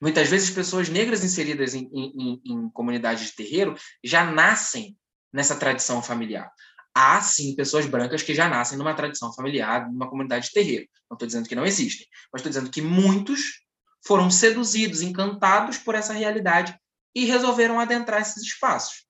Muitas 0.00 0.28
vezes 0.28 0.50
pessoas 0.50 0.88
negras 0.88 1.24
inseridas 1.24 1.74
em, 1.74 1.88
em, 1.92 2.42
em 2.44 2.70
comunidades 2.70 3.26
de 3.26 3.36
terreiro 3.36 3.74
já 4.04 4.24
nascem 4.24 4.96
nessa 5.32 5.56
tradição 5.56 6.02
familiar. 6.02 6.52
Há 6.94 7.20
sim 7.22 7.56
pessoas 7.56 7.86
brancas 7.86 8.22
que 8.22 8.34
já 8.34 8.48
nascem 8.48 8.76
numa 8.76 8.94
tradição 8.94 9.32
familiar, 9.32 9.90
numa 9.90 10.10
comunidade 10.10 10.46
de 10.46 10.52
terreiro. 10.52 10.86
Não 11.08 11.14
estou 11.14 11.26
dizendo 11.26 11.48
que 11.48 11.54
não 11.54 11.64
existem, 11.64 12.06
mas 12.32 12.40
estou 12.40 12.50
dizendo 12.50 12.70
que 12.70 12.82
muitos 12.82 13.61
foram 14.04 14.30
seduzidos, 14.30 15.00
encantados 15.00 15.78
por 15.78 15.94
essa 15.94 16.12
realidade 16.12 16.78
e 17.14 17.24
resolveram 17.24 17.78
adentrar 17.78 18.20
esses 18.20 18.42
espaços. 18.42 19.06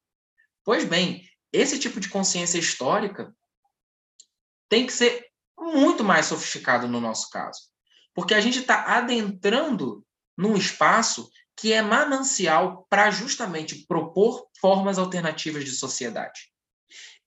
Pois 0.65 0.85
bem, 0.85 1.29
esse 1.53 1.79
tipo 1.79 2.01
de 2.01 2.09
consciência 2.09 2.59
histórica 2.59 3.35
tem 4.69 4.87
que 4.87 4.93
ser 4.93 5.27
muito 5.59 6.03
mais 6.03 6.27
sofisticado 6.27 6.89
no 6.89 7.01
nosso 7.01 7.31
caso, 7.31 7.61
porque 8.15 8.35
a 8.35 8.41
gente 8.41 8.61
está 8.61 8.97
adentrando 8.97 10.05
num 10.37 10.57
espaço 10.57 11.31
que 11.57 11.73
é 11.73 11.83
manancial 11.83 12.87
para 12.89 13.11
justamente 13.11 13.87
propor 13.87 14.49
formas 14.61 14.99
alternativas 14.99 15.65
de 15.65 15.73
sociedade. 15.73 16.51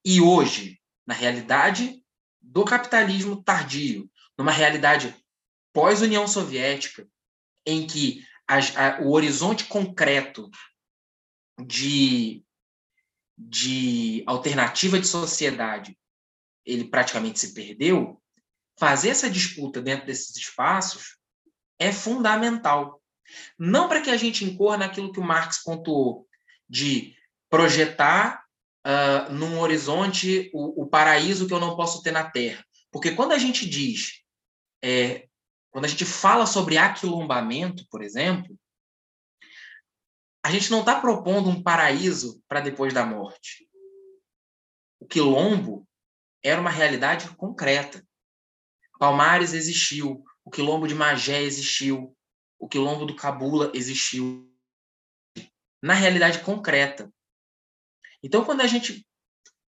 E 0.03 0.19
hoje, 0.19 0.79
na 1.05 1.13
realidade 1.13 2.03
do 2.41 2.65
capitalismo 2.65 3.41
tardio, 3.43 4.09
numa 4.37 4.51
realidade 4.51 5.15
pós-União 5.71 6.27
Soviética, 6.27 7.07
em 7.65 7.85
que 7.87 8.23
a, 8.47 9.01
o 9.01 9.11
horizonte 9.11 9.65
concreto 9.65 10.49
de, 11.65 12.43
de 13.37 14.23
alternativa 14.27 14.99
de 14.99 15.07
sociedade 15.07 15.97
ele 16.65 16.85
praticamente 16.85 17.39
se 17.39 17.53
perdeu, 17.53 18.21
fazer 18.77 19.09
essa 19.09 19.29
disputa 19.29 19.81
dentro 19.81 20.07
desses 20.07 20.35
espaços 20.35 21.17
é 21.77 21.91
fundamental. 21.91 23.01
Não 23.57 23.87
para 23.87 24.01
que 24.01 24.09
a 24.09 24.17
gente 24.17 24.43
incorra 24.43 24.77
naquilo 24.77 25.11
que 25.11 25.19
o 25.19 25.23
Marx 25.23 25.63
pontuou, 25.63 26.27
de 26.67 27.15
projetar 27.49 28.43
uh, 28.85 29.31
num 29.31 29.59
horizonte 29.59 30.49
o, 30.53 30.83
o, 30.83 30.87
paraíso 30.87 31.47
que 31.47 31.53
eu 31.53 31.59
não 31.59 31.75
posso 31.75 32.01
ter 32.01 32.11
na 32.11 32.29
Terra. 32.29 32.65
Porque 32.91 33.11
quando 33.11 33.33
a 33.33 33.37
gente 33.37 33.69
diz, 33.69 34.21
é, 34.83 35.27
quando 35.75 35.83
a 35.83 35.89
gente 35.89 36.05
fala 36.05 36.45
sobre 36.45 36.77
aquilombamento, 36.77 37.85
por 37.89 38.01
exemplo, 38.01 38.57
a 40.41 40.49
gente 40.49 40.71
não 40.71 40.79
está 40.79 41.01
propondo 41.01 41.49
um 41.49 41.61
paraíso 41.61 42.41
para 42.47 42.61
depois 42.61 42.93
da 42.93 43.05
morte. 43.05 43.69
O 45.01 45.05
quilombo 45.05 45.85
era 46.41 46.61
uma 46.61 46.69
realidade 46.69 47.27
concreta. 47.35 48.07
Palmares 48.97 49.51
existiu, 49.51 50.23
o 50.45 50.49
quilombo 50.49 50.87
de 50.87 50.95
Magé 50.95 51.41
existiu, 51.41 52.15
o 52.57 52.69
quilombo 52.69 53.05
do 53.05 53.13
Cabula 53.13 53.69
existiu. 53.73 54.49
Na 55.83 55.93
realidade 55.93 56.39
concreta. 56.39 57.13
Então, 58.23 58.45
quando 58.45 58.61
a 58.61 58.67
gente 58.67 59.05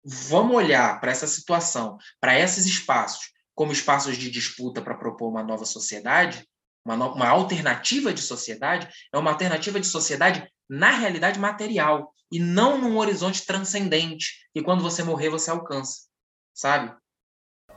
vamos 0.02 0.56
olhar 0.56 0.98
para 1.00 1.12
essa 1.12 1.26
situação, 1.26 1.98
para 2.18 2.40
esses 2.40 2.64
espaços, 2.64 3.30
como 3.58 3.72
espaços 3.72 4.16
de 4.16 4.30
disputa 4.30 4.80
para 4.80 4.94
propor 4.94 5.30
uma 5.30 5.42
nova 5.42 5.64
sociedade, 5.64 6.46
uma, 6.86 6.96
no, 6.96 7.12
uma 7.12 7.26
alternativa 7.26 8.14
de 8.14 8.22
sociedade, 8.22 8.88
é 9.12 9.18
uma 9.18 9.32
alternativa 9.32 9.80
de 9.80 9.86
sociedade 9.88 10.48
na 10.70 10.92
realidade 10.92 11.40
material 11.40 12.14
e 12.30 12.38
não 12.38 12.78
num 12.78 12.96
horizonte 12.98 13.44
transcendente 13.44 14.28
que 14.54 14.62
quando 14.62 14.80
você 14.80 15.02
morrer 15.02 15.28
você 15.28 15.50
alcança, 15.50 16.02
sabe? 16.54 16.94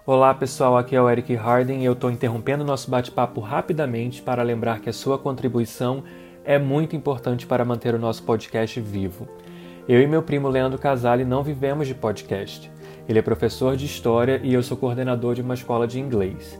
Olá 0.06 0.36
pessoal, 0.36 0.78
aqui 0.78 0.96
é 0.96 1.02
o 1.02 1.10
Eric 1.10 1.34
Harden 1.34 1.82
e 1.82 1.86
eu 1.86 1.94
estou 1.94 2.12
interrompendo 2.12 2.64
nosso 2.64 2.88
bate-papo 2.88 3.42
rapidamente 3.42 4.22
para 4.22 4.44
lembrar 4.44 4.82
que 4.82 4.90
a 4.90 4.94
sua 4.94 5.18
contribuição 5.18 6.04
é 6.46 6.60
muito 6.60 6.96
importante 6.96 7.48
para 7.48 7.66
manter 7.66 7.96
o 7.96 8.00
nosso 8.00 8.22
podcast 8.22 8.80
vivo. 8.80 9.28
Eu 9.90 10.00
e 10.00 10.06
meu 10.06 10.22
primo 10.22 10.48
Leandro 10.48 10.78
Casale 10.78 11.26
não 11.26 11.44
vivemos 11.44 11.88
de 11.88 11.96
podcast. 11.96 12.72
Ele 13.08 13.20
é 13.20 13.22
professor 13.22 13.76
de 13.76 13.86
história 13.86 14.40
e 14.44 14.54
eu 14.54 14.64
sou 14.64 14.78
coordenador 14.78 15.36
de 15.36 15.42
uma 15.42 15.54
escola 15.54 15.88
de 15.88 16.00
inglês. 16.00 16.60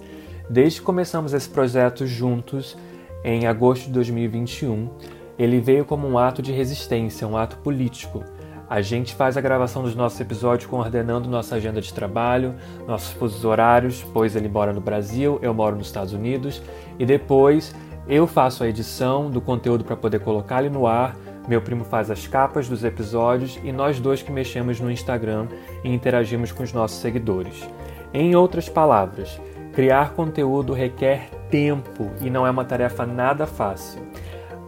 Desde 0.50 0.80
que 0.80 0.86
começamos 0.86 1.34
esse 1.34 1.50
projeto 1.50 2.06
juntos, 2.06 2.78
em 3.24 3.48
agosto 3.48 3.86
de 3.86 3.92
2021, 3.92 4.90
ele 5.38 5.60
veio 5.60 5.86
como 5.86 6.08
um 6.08 6.18
ato 6.18 6.42
de 6.42 6.52
resistência, 6.52 7.28
um 7.28 7.38
ato 7.38 7.58
político. 7.58 8.24
A 8.70 8.82
gente 8.82 9.14
faz 9.14 9.36
a 9.36 9.42
gravação 9.42 9.84
dos 9.84 9.96
nossos 9.96 10.20
episódios 10.20 10.70
coordenando 10.70 11.30
nossa 11.30 11.56
agenda 11.56 11.82
de 11.82 11.94
trabalho, 11.94 12.56
nossos 12.88 13.12
fusos 13.12 13.44
horários, 13.44 14.06
pois 14.14 14.36
ele 14.36 14.48
mora 14.48 14.72
no 14.72 14.80
Brasil, 14.80 15.40
eu 15.42 15.54
moro 15.54 15.76
nos 15.76 15.88
Estados 15.88 16.14
Unidos, 16.14 16.62
e 16.98 17.06
depois 17.06 17.76
eu 18.08 18.26
faço 18.26 18.64
a 18.64 18.68
edição 18.68 19.30
do 19.30 19.42
conteúdo 19.42 19.84
para 19.84 19.96
poder 19.96 20.20
colocar 20.20 20.60
ele 20.60 20.70
no 20.70 20.88
ar. 20.88 21.16
Meu 21.52 21.62
primo 21.62 21.84
faz 21.84 22.10
as 22.10 22.26
capas 22.26 22.70
dos 22.70 22.82
episódios 22.82 23.60
e 23.62 23.74
nós 23.74 24.00
dois 24.00 24.22
que 24.22 24.32
mexemos 24.32 24.80
no 24.80 24.90
Instagram 24.90 25.50
e 25.84 25.94
interagimos 25.94 26.50
com 26.50 26.64
os 26.64 26.72
nossos 26.72 27.02
seguidores. 27.02 27.68
Em 28.14 28.34
outras 28.38 28.70
palavras, 28.70 29.38
Criar 29.74 30.14
conteúdo 30.14 30.74
requer 30.74 31.30
tempo 31.50 32.12
e 32.20 32.30
não 32.30 32.46
é 32.46 32.52
uma 32.52 32.66
tarefa 32.66 33.06
nada 33.06 33.48
fácil, 33.48 34.02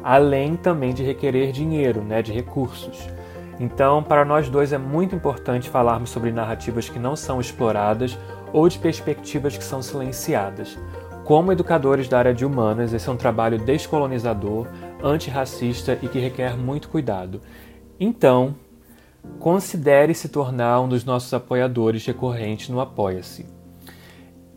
além 0.01 0.55
também 0.55 0.93
de 0.93 1.03
requerer 1.03 1.51
dinheiro, 1.51 2.01
né, 2.01 2.21
de 2.21 2.31
recursos. 2.31 3.09
Então, 3.59 4.01
para 4.01 4.23
nós 4.23 4.47
dois 4.47 4.71
é 4.71 4.77
muito 4.77 5.13
importante 5.13 5.69
falarmos 5.69 6.09
sobre 6.09 6.31
narrativas 6.31 6.87
que 6.87 6.99
não 6.99 7.17
são 7.17 7.41
exploradas 7.41 8.17
ou 8.53 8.67
de 8.69 8.79
perspectivas 8.79 9.57
que 9.57 9.63
são 9.63 9.81
silenciadas. 9.81 10.77
Como 11.25 11.51
educadores 11.51 12.07
da 12.07 12.19
área 12.19 12.33
de 12.33 12.45
humanas, 12.45 12.93
esse 12.93 13.07
é 13.07 13.11
um 13.11 13.17
trabalho 13.17 13.57
descolonizador, 13.57 14.67
antirracista 15.03 15.99
e 16.01 16.07
que 16.07 16.17
requer 16.17 16.57
muito 16.57 16.89
cuidado. 16.89 17.41
Então, 17.99 18.55
considere 19.39 20.13
se 20.13 20.29
tornar 20.29 20.81
um 20.81 20.87
dos 20.87 21.03
nossos 21.03 21.33
apoiadores 21.33 22.05
recorrentes 22.05 22.69
no 22.69 22.79
Apoia-se. 22.79 23.45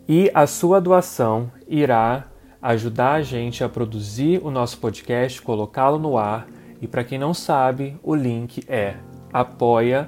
E 0.08 0.30
a 0.32 0.46
sua 0.46 0.80
doação 0.80 1.50
irá 1.66 2.26
ajudar 2.62 3.14
a 3.14 3.22
gente 3.22 3.62
a 3.62 3.68
produzir 3.68 4.40
o 4.42 4.50
nosso 4.50 4.78
podcast, 4.78 5.42
colocá-lo 5.42 5.98
no 5.98 6.16
ar. 6.16 6.46
E 6.80 6.86
para 6.86 7.04
quem 7.04 7.18
não 7.18 7.34
sabe, 7.34 7.98
o 8.02 8.14
link 8.14 8.64
é 8.68 8.96
apoia.se 9.32 10.06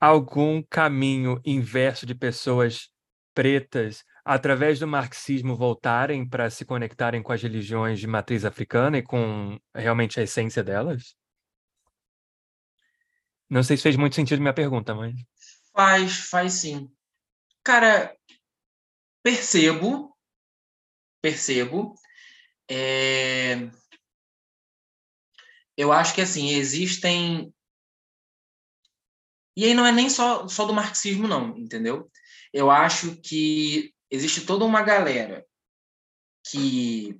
algum 0.04 0.62
caminho 0.62 1.42
inverso 1.46 2.06
de 2.06 2.14
pessoas 2.14 2.90
pretas, 3.34 4.04
através 4.26 4.78
do 4.78 4.86
marxismo, 4.86 5.56
voltarem 5.56 6.28
para 6.28 6.50
se 6.50 6.66
conectarem 6.66 7.24
com 7.24 7.32
as 7.32 7.42
religiões 7.42 8.02
de 8.02 8.08
matriz 8.08 8.44
africana 8.44 8.98
e 8.98 9.02
com 9.02 9.58
realmente 9.74 10.20
a 10.20 10.24
essência 10.24 10.62
delas? 10.62 11.16
Não 13.50 13.64
sei 13.64 13.78
se 13.78 13.84
fez 13.84 13.96
muito 13.96 14.14
sentido 14.14 14.42
minha 14.42 14.54
pergunta, 14.54 14.94
mas. 14.94 15.14
Faz, 15.74 16.18
faz 16.30 16.52
sim. 16.52 16.92
Cara, 17.64 18.14
percebo, 19.24 20.14
percebo. 21.22 21.96
É... 22.70 23.56
Eu 25.78 25.94
acho 25.94 26.14
que 26.14 26.20
assim, 26.20 26.50
existem. 26.50 27.54
E 29.56 29.66
aí 29.66 29.74
não 29.74 29.86
é 29.86 29.92
nem 29.92 30.10
só, 30.10 30.48
só 30.48 30.66
do 30.66 30.74
marxismo, 30.74 31.28
não, 31.28 31.58
entendeu? 31.58 32.10
Eu 32.52 32.72
acho 32.72 33.16
que 33.18 33.94
existe 34.10 34.42
toda 34.42 34.66
uma 34.66 34.82
galera 34.82 35.46
que, 36.50 37.20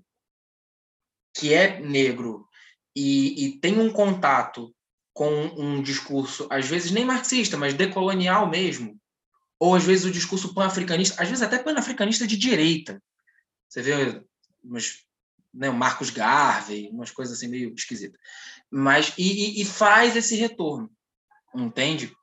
que 1.36 1.54
é 1.54 1.80
negro 1.80 2.48
e, 2.96 3.46
e 3.46 3.60
tem 3.60 3.80
um 3.80 3.92
contato 3.92 4.74
com 5.14 5.30
um 5.58 5.82
discurso, 5.82 6.48
às 6.50 6.68
vezes 6.68 6.92
nem 6.92 7.06
marxista, 7.06 7.56
mas 7.56 7.74
decolonial 7.74 8.50
mesmo, 8.50 9.00
ou 9.60 9.76
às 9.76 9.84
vezes 9.84 10.06
o 10.06 10.12
discurso 10.12 10.54
pan-africanista, 10.54 11.22
às 11.22 11.30
vezes 11.30 11.44
até 11.44 11.60
pan-africanista 11.60 12.26
de 12.26 12.36
direita. 12.36 13.02
Você 13.70 13.82
vê 13.82 14.24
umas, 14.64 15.06
né, 15.54 15.70
o 15.70 15.74
Marcos 15.74 16.10
Garvey, 16.10 16.90
umas 16.90 17.12
coisas 17.12 17.38
assim 17.38 17.48
meio 17.48 17.74
esquisitas. 17.76 18.20
Mas, 18.70 19.14
e, 19.18 19.62
e 19.62 19.66
faz 19.66 20.16
esse 20.16 20.36
retorno, 20.36 20.92
entende? 21.56 22.16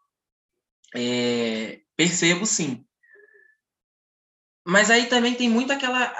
É, 0.95 1.81
percebo 1.97 2.45
sim. 2.47 2.85
Mas 4.67 4.91
aí 4.91 5.07
também 5.07 5.35
tem 5.35 5.49
muito 5.49 5.73
aquela 5.73 6.13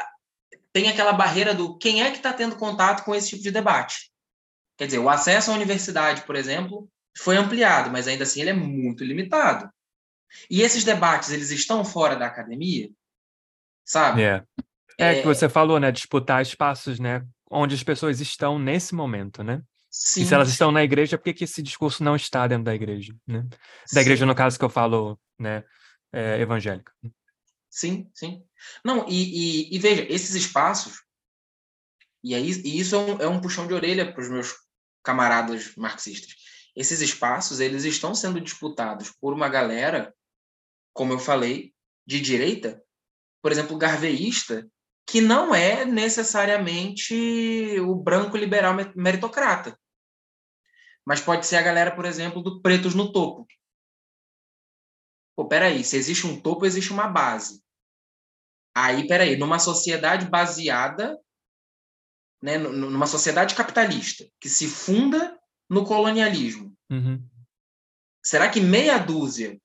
tem 0.73 0.89
aquela 0.89 1.13
barreira 1.13 1.53
do 1.53 1.77
quem 1.77 2.03
é 2.03 2.11
que 2.11 2.19
está 2.19 2.33
tendo 2.33 2.57
contato 2.57 3.05
com 3.05 3.15
esse 3.15 3.31
tipo 3.31 3.43
de 3.43 3.51
debate. 3.51 4.11
Quer 4.79 4.87
dizer, 4.87 4.99
o 4.99 5.09
acesso 5.09 5.51
à 5.51 5.55
universidade, 5.55 6.23
por 6.23 6.37
exemplo, 6.37 6.89
foi 7.19 7.37
ampliado, 7.37 7.91
mas 7.91 8.07
ainda 8.07 8.23
assim 8.23 8.41
ele 8.41 8.51
é 8.51 8.55
muito 8.55 9.05
limitado. 9.05 9.69
E 10.49 10.63
esses 10.63 10.85
debates, 10.85 11.31
eles 11.31 11.51
estão 11.51 11.85
fora 11.85 12.15
da 12.15 12.27
academia, 12.27 12.89
sabe? 13.85 14.23
É. 14.23 14.45
É, 14.97 15.21
que 15.21 15.27
você 15.27 15.49
falou, 15.49 15.81
né? 15.81 15.91
Disputar 15.91 16.43
espaços, 16.43 17.01
né? 17.01 17.27
Onde 17.51 17.75
as 17.75 17.83
pessoas 17.83 18.21
estão 18.21 18.59
nesse 18.59 18.95
momento, 18.95 19.43
né? 19.43 19.63
Sim. 19.91 20.23
E 20.23 20.27
se 20.27 20.35
elas 20.35 20.49
estão 20.49 20.71
na 20.71 20.85
igreja, 20.85 21.19
por 21.19 21.25
que, 21.25 21.35
que 21.35 21.45
esse 21.45 21.61
discurso 21.61 22.05
não 22.05 22.15
está 22.15 22.47
dentro 22.47 22.65
da 22.65 22.75
igreja, 22.75 23.15
né? 23.27 23.45
Da 23.93 24.01
igreja, 24.01 24.25
Sim. 24.25 24.29
no 24.29 24.35
caso 24.35 24.57
que 24.57 24.65
eu 24.65 24.71
falo, 24.71 25.19
né? 25.39 25.65
É, 26.13 26.41
evangélica. 26.41 26.93
Sim, 27.69 28.11
sim. 28.15 28.45
Não, 28.85 29.09
e, 29.09 29.69
e, 29.71 29.77
e 29.77 29.79
veja, 29.79 30.05
esses 30.09 30.35
espaços, 30.35 31.03
e, 32.23 32.35
aí, 32.35 32.51
e 32.65 32.81
isso 32.81 32.95
é 32.95 32.99
um, 32.99 33.21
é 33.23 33.29
um 33.29 33.41
puxão 33.41 33.67
de 33.67 33.75
orelha 33.75 34.13
para 34.13 34.23
os 34.23 34.29
meus 34.29 34.55
camaradas 35.03 35.75
marxistas. 35.77 36.35
Esses 36.75 37.01
espaços, 37.01 37.61
eles 37.61 37.85
estão 37.85 38.15
sendo 38.15 38.41
disputados 38.41 39.11
por 39.21 39.33
uma 39.33 39.49
galera, 39.49 40.15
como 40.93 41.13
eu 41.13 41.19
falei, 41.19 41.73
de 42.07 42.21
direita, 42.21 42.83
por 43.43 43.53
exemplo, 43.53 43.79
garveísta, 43.79 44.69
que 45.07 45.21
não 45.21 45.55
é 45.55 45.85
necessariamente 45.85 47.79
o 47.81 47.95
branco 47.95 48.37
liberal 48.37 48.75
meritocrata. 48.95 49.79
Mas 51.05 51.21
pode 51.21 51.47
ser 51.47 51.57
a 51.57 51.63
galera, 51.63 51.95
por 51.95 52.05
exemplo, 52.05 52.43
do 52.43 52.61
pretos 52.61 52.95
no 52.95 53.13
topo. 53.13 53.47
Pô, 55.37 55.49
peraí, 55.49 55.83
se 55.83 55.97
existe 55.97 56.27
um 56.27 56.41
topo, 56.41 56.67
existe 56.67 56.93
uma 56.93 57.09
base. 57.09 57.63
Aí, 58.77 59.09
peraí, 59.09 59.37
numa 59.37 59.59
sociedade 59.59 60.29
baseada, 60.29 61.19
né, 62.43 62.57
numa 62.59 63.07
sociedade 63.07 63.55
capitalista, 63.55 64.29
que 64.39 64.49
se 64.49 64.69
funda 64.69 65.39
no 65.69 65.85
colonialismo, 65.85 66.77
Uhum. 66.91 67.25
será 68.25 68.51
que 68.51 68.61
meia 68.61 68.99
dúzia 68.99 69.61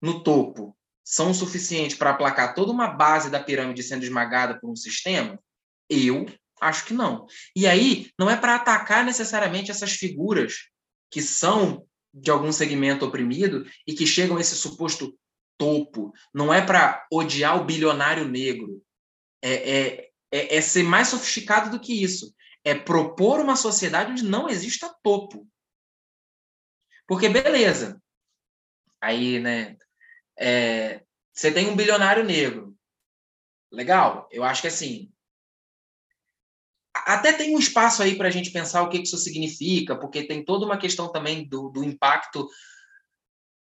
no 0.00 0.22
topo 0.22 0.76
são 1.04 1.30
o 1.30 1.34
suficiente 1.34 1.96
para 1.96 2.10
aplacar 2.10 2.54
toda 2.54 2.72
uma 2.72 2.88
base 2.88 3.30
da 3.30 3.38
pirâmide 3.38 3.82
sendo 3.82 4.02
esmagada 4.02 4.58
por 4.58 4.70
um 4.70 4.76
sistema? 4.76 5.38
Eu 5.88 6.26
acho 6.60 6.86
que 6.86 6.94
não. 6.94 7.26
E 7.54 7.66
aí, 7.66 8.10
não 8.18 8.30
é 8.30 8.36
para 8.36 8.54
atacar 8.54 9.04
necessariamente 9.04 9.70
essas 9.70 9.92
figuras 9.92 10.68
que 11.10 11.20
são 11.20 11.86
de 12.12 12.30
algum 12.30 12.50
segmento 12.50 13.04
oprimido 13.04 13.66
e 13.86 13.92
que 13.92 14.06
chegam 14.06 14.36
a 14.36 14.40
esse 14.40 14.56
suposto 14.56 15.16
topo. 15.58 16.12
Não 16.32 16.52
é 16.52 16.64
para 16.64 17.06
odiar 17.12 17.60
o 17.60 17.64
bilionário 17.64 18.26
negro. 18.26 18.82
É, 19.42 19.52
é, 19.52 20.10
é, 20.32 20.56
é, 20.56 20.60
ser 20.60 20.84
mais 20.84 21.08
sofisticado 21.08 21.70
do 21.70 21.80
que 21.80 22.02
isso. 22.02 22.34
É 22.64 22.74
propor 22.74 23.40
uma 23.40 23.56
sociedade 23.56 24.12
onde 24.12 24.24
não 24.24 24.48
exista 24.48 24.94
topo. 25.02 25.46
Porque, 27.06 27.28
beleza. 27.28 28.00
Aí, 29.00 29.38
né? 29.38 29.76
É, 30.38 31.02
você 31.32 31.50
tem 31.50 31.68
um 31.68 31.76
bilionário 31.76 32.24
negro. 32.24 32.76
Legal. 33.70 34.28
Eu 34.30 34.44
acho 34.44 34.62
que 34.62 34.68
assim. 34.68 35.10
Até 36.94 37.32
tem 37.32 37.54
um 37.54 37.58
espaço 37.58 38.02
aí 38.02 38.16
para 38.16 38.28
a 38.28 38.30
gente 38.30 38.50
pensar 38.50 38.82
o 38.82 38.88
que 38.88 38.98
isso 38.98 39.18
significa, 39.18 39.96
porque 39.96 40.22
tem 40.22 40.44
toda 40.44 40.64
uma 40.64 40.78
questão 40.78 41.10
também 41.10 41.46
do, 41.46 41.68
do 41.68 41.82
impacto. 41.82 42.48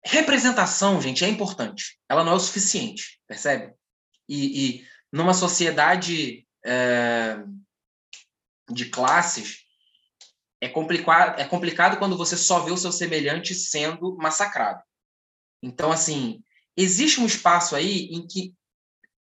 Representação, 0.05 1.01
gente, 1.03 1.23
é 1.24 1.28
importante. 1.28 2.01
Ela 2.09 2.24
não 2.24 2.32
é 2.32 2.35
o 2.35 2.41
suficiente, 2.41 3.20
percebe? 3.27 3.74
E, 4.27 4.78
e 4.78 4.87
numa 5.12 5.35
sociedade 5.35 6.47
é, 6.65 7.37
de 8.70 8.87
classes, 8.87 9.66
é 10.61 10.69
complicado, 10.69 11.39
é 11.39 11.45
complicado 11.45 11.99
quando 11.99 12.16
você 12.16 12.37
só 12.37 12.61
vê 12.61 12.70
o 12.70 12.77
seu 12.77 12.93
semelhante 12.93 13.55
sendo 13.55 14.16
massacrado. 14.16 14.82
Então, 15.62 15.93
assim, 15.93 16.43
existe 16.76 17.20
um 17.20 17.26
espaço 17.26 17.74
aí 17.74 18.06
em 18.06 18.26
que 18.26 18.55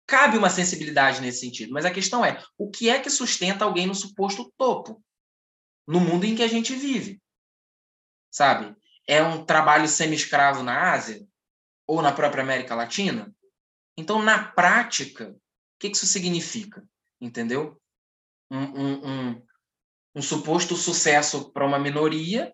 cabe 0.07 0.39
uma 0.39 0.51
sensibilidade 0.51 1.21
nesse 1.21 1.41
sentido, 1.41 1.73
mas 1.73 1.85
a 1.85 1.91
questão 1.91 2.25
é, 2.25 2.43
o 2.57 2.71
que 2.71 2.89
é 2.89 2.99
que 3.01 3.11
sustenta 3.11 3.65
alguém 3.65 3.87
no 3.87 3.95
suposto 3.95 4.53
topo? 4.57 5.03
No 5.87 6.01
mundo 6.01 6.25
em 6.25 6.35
que 6.35 6.43
a 6.43 6.49
gente 6.49 6.75
vive. 6.75 7.21
Sabe? 8.31 8.77
É 9.07 9.23
um 9.23 9.45
trabalho 9.45 9.89
semi-escravo 9.89 10.63
na 10.63 10.93
Ásia? 10.93 11.27
Ou 11.87 12.03
na 12.03 12.13
própria 12.13 12.43
América 12.43 12.75
Latina? 12.75 13.33
Então, 13.97 14.21
na 14.21 14.43
prática, 14.43 15.31
o 15.31 15.39
que 15.79 15.89
isso 15.89 16.07
significa? 16.07 16.85
Entendeu? 17.21 17.81
Um, 18.51 18.59
um, 18.59 19.09
um, 19.09 19.47
um 20.17 20.23
suposto 20.23 20.77
sucesso 20.77 21.53
para 21.53 21.65
uma 21.67 21.79
minoria, 21.79 22.53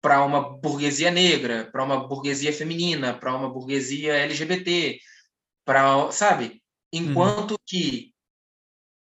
para 0.00 0.24
uma 0.24 0.56
burguesia 0.58 1.10
negra, 1.10 1.68
para 1.70 1.84
uma 1.84 2.06
burguesia 2.06 2.52
feminina, 2.52 3.14
para 3.14 3.34
uma 3.34 3.48
burguesia 3.48 4.14
LGBT, 4.14 4.98
para, 5.64 6.10
sabe? 6.12 6.62
Enquanto 6.92 7.52
uhum. 7.52 7.58
que 7.66 8.14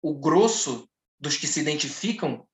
o 0.02 0.14
grosso 0.14 0.90
dos 1.19 1.38
que 1.38 1.48
se 1.48 1.60
identificam 1.60 2.48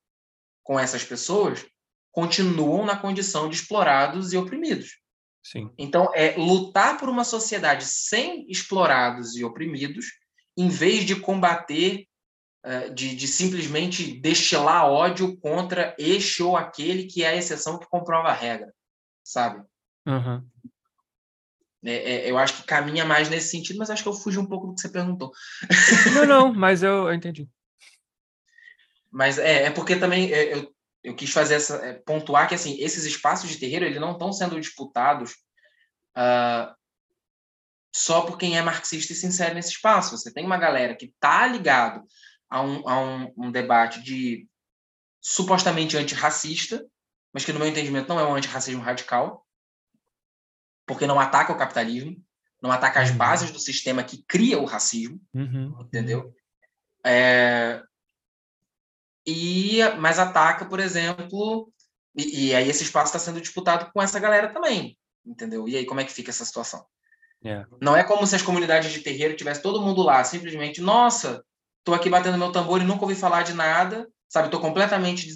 com 0.64 0.80
essas 0.80 1.04
pessoas 1.04 1.66
continuam 2.12 2.86
na 2.86 2.96
condição 2.96 3.50
de 3.50 3.56
explorados 3.56 4.34
e 4.34 4.38
oprimidos. 4.38 5.00
Sim. 5.44 5.70
Então, 5.78 6.10
é 6.14 6.36
lutar 6.38 6.98
por 6.98 7.10
uma 7.10 7.26
sociedade 7.26 7.86
sem 7.86 8.50
explorados 8.50 9.36
e 9.36 9.44
oprimidos, 9.44 10.06
em 10.56 10.70
vez 10.70 11.06
de 11.06 11.20
combater, 11.20 12.08
de, 12.94 13.16
de, 13.16 13.28
simplesmente 13.28 14.20
destilar 14.22 14.86
ódio 14.86 15.36
contra 15.38 15.94
este 16.00 16.42
ou 16.42 16.56
aquele 16.56 17.06
que 17.06 17.24
é 17.24 17.30
a 17.30 17.36
exceção 17.36 17.78
que 17.78 17.90
comprova 17.90 18.30
a 18.30 18.34
regra, 18.34 18.74
sabe? 19.22 19.62
Uhum. 20.06 20.48
É, 21.86 21.92
é, 21.92 22.32
eu 22.32 22.38
acho 22.38 22.62
que 22.62 22.64
caminha 22.64 23.04
mais 23.04 23.30
nesse 23.30 23.50
sentido, 23.50 23.78
mas 23.78 23.90
acho 23.90 24.02
que 24.02 24.08
eu 24.08 24.14
fugi 24.14 24.40
um 24.40 24.46
pouco 24.46 24.68
do 24.68 24.76
que 24.76 24.82
você 24.82 24.90
perguntou. 24.90 25.32
Não, 26.16 26.26
não, 26.26 26.54
mas 26.54 26.82
eu, 26.82 27.08
eu 27.08 27.14
entendi. 27.14 27.50
Mas 29.12 29.38
é, 29.38 29.66
é 29.66 29.70
porque 29.70 29.98
também 29.98 30.30
eu, 30.30 30.74
eu 31.04 31.16
quis 31.16 31.32
fazer 31.32 31.56
essa 31.56 31.76
é, 31.86 31.94
pontuar 31.94 32.48
que 32.48 32.56
assim 32.56 32.78
esses 32.80 33.04
espaços 33.04 33.50
de 33.50 33.58
terreiro 33.58 33.86
eles 33.86 34.00
não 34.00 34.14
estão 34.14 34.32
sendo 34.32 34.60
disputados 34.60 35.34
uh, 36.18 36.74
só 37.94 38.22
por 38.22 38.38
quem 38.38 38.58
é 38.58 38.62
marxista 38.62 39.14
e 39.14 39.16
se 39.16 39.28
insere 39.28 39.54
nesse 39.54 39.72
espaço. 39.72 40.18
Você 40.18 40.34
tem 40.34 40.46
uma 40.46 40.58
galera 40.58 40.96
que 40.96 41.06
está 41.06 41.46
ligado 41.46 42.04
a, 42.54 42.62
um, 42.62 42.88
a 42.88 43.00
um, 43.00 43.34
um 43.36 43.52
debate 43.52 44.00
de 44.04 44.48
supostamente 45.20 45.98
antirracista, 45.98 46.86
mas 47.34 47.44
que 47.44 47.52
no 47.52 47.58
meu 47.58 47.68
entendimento 47.68 48.08
não 48.08 48.20
é 48.20 48.24
um 48.24 48.36
antirracismo 48.36 48.84
radical, 48.84 49.44
porque 50.86 51.08
não 51.08 51.20
ataca 51.20 51.52
o 51.52 51.58
capitalismo, 51.58 52.24
não 52.62 52.72
ataca 52.72 53.02
as 53.02 53.10
uhum. 53.10 53.18
bases 53.18 53.50
do 53.50 53.58
sistema 53.58 54.04
que 54.04 54.24
cria 54.28 54.60
o 54.60 54.66
racismo, 54.66 55.20
uhum. 55.34 55.76
entendeu? 55.82 56.32
É... 57.04 57.82
E, 59.26 59.80
mas 59.98 60.20
ataca, 60.20 60.64
por 60.64 60.80
exemplo, 60.80 61.74
e, 62.16 62.50
e 62.50 62.56
aí 62.56 62.70
esse 62.70 62.84
espaço 62.84 63.08
está 63.08 63.18
sendo 63.18 63.42
disputado 63.42 63.92
com 63.92 64.00
essa 64.00 64.20
galera 64.20 64.54
também, 64.54 64.96
entendeu? 65.26 65.68
E 65.68 65.76
aí 65.76 65.88
como 65.88 66.02
é 66.02 66.04
que 66.04 66.14
fica 66.14 66.30
essa 66.30 66.46
situação? 66.46 66.86
Yeah. 67.44 67.68
É. 67.68 67.78
Não 67.82 67.96
é 67.96 68.04
como 68.04 68.28
se 68.28 68.36
as 68.36 68.44
comunidades 68.44 68.92
de 68.92 69.00
terreiro 69.00 69.36
tivesse 69.36 69.64
todo 69.64 69.82
mundo 69.82 70.04
lá, 70.04 70.24
simplesmente, 70.24 70.82
nossa, 70.82 71.44
estou 71.84 71.94
aqui 71.94 72.10
batendo 72.10 72.38
meu 72.38 72.52
tambor 72.52 72.82
e 72.82 72.86
nunca 72.86 73.04
ouvi 73.04 73.14
falar 73.14 73.44
de 73.44 73.54
nada, 73.54 74.08
sabe? 74.30 74.48
Estou 74.48 74.62
completamente 74.62 75.28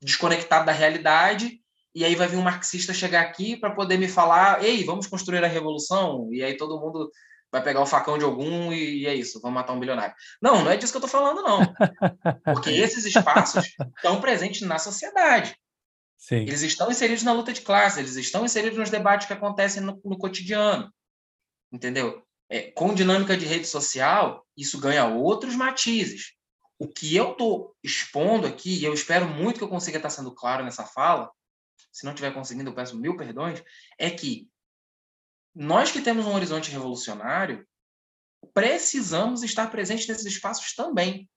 desconectado 0.00 0.64
da 0.64 0.72
realidade. 0.72 1.60
E 1.94 2.04
aí 2.04 2.14
vai 2.14 2.26
vir 2.26 2.38
um 2.38 2.42
marxista 2.42 2.94
chegar 2.94 3.20
aqui 3.20 3.56
para 3.56 3.74
poder 3.74 3.98
me 3.98 4.08
falar, 4.08 4.64
ei, 4.64 4.82
vamos 4.84 5.06
construir 5.06 5.44
a 5.44 5.48
revolução. 5.48 6.28
E 6.32 6.42
aí 6.42 6.56
todo 6.56 6.80
mundo 6.80 7.10
vai 7.50 7.62
pegar 7.62 7.82
o 7.82 7.86
facão 7.86 8.16
de 8.16 8.24
algum 8.24 8.72
e, 8.72 9.06
é 9.06 9.14
isso, 9.14 9.38
vamos 9.42 9.56
matar 9.56 9.74
um 9.74 9.80
bilionário. 9.80 10.14
Não, 10.40 10.64
não 10.64 10.70
é 10.70 10.76
disso 10.76 10.92
que 10.92 10.96
eu 10.96 11.04
estou 11.04 11.20
falando, 11.20 11.42
não. 11.42 11.60
Porque 12.54 12.70
esses 12.70 13.04
espaços 13.04 13.66
estão 13.96 14.20
presentes 14.22 14.62
na 14.62 14.78
sociedade. 14.78 15.54
Sim. 16.16 16.36
Eles 16.36 16.62
estão 16.62 16.90
inseridos 16.90 17.24
na 17.24 17.32
luta 17.32 17.52
de 17.52 17.60
classe, 17.60 17.98
eles 17.98 18.16
estão 18.16 18.44
inseridos 18.44 18.78
nos 18.78 18.88
debates 18.88 19.26
que 19.26 19.32
acontecem 19.32 19.82
no, 19.82 20.00
no 20.02 20.16
cotidiano 20.16 20.90
entendeu? 21.72 22.22
É, 22.54 22.70
com 22.72 22.92
dinâmica 22.92 23.34
de 23.34 23.46
rede 23.46 23.66
social, 23.66 24.46
isso 24.54 24.78
ganha 24.78 25.06
outros 25.06 25.56
matizes. 25.56 26.34
O 26.78 26.86
que 26.86 27.16
eu 27.16 27.32
estou 27.32 27.74
expondo 27.82 28.46
aqui, 28.46 28.78
e 28.78 28.84
eu 28.84 28.92
espero 28.92 29.26
muito 29.26 29.56
que 29.56 29.64
eu 29.64 29.70
consiga 29.70 29.96
estar 29.96 30.10
sendo 30.10 30.34
claro 30.34 30.62
nessa 30.62 30.84
fala, 30.84 31.30
se 31.90 32.04
não 32.04 32.12
estiver 32.12 32.34
conseguindo, 32.34 32.68
eu 32.68 32.74
peço 32.74 32.98
mil 32.98 33.16
perdões, 33.16 33.64
é 33.98 34.10
que 34.10 34.50
nós 35.54 35.90
que 35.90 36.02
temos 36.02 36.26
um 36.26 36.34
horizonte 36.34 36.70
revolucionário, 36.70 37.66
precisamos 38.52 39.42
estar 39.42 39.70
presentes 39.70 40.06
nesses 40.06 40.26
espaços 40.26 40.74
também. 40.74 41.30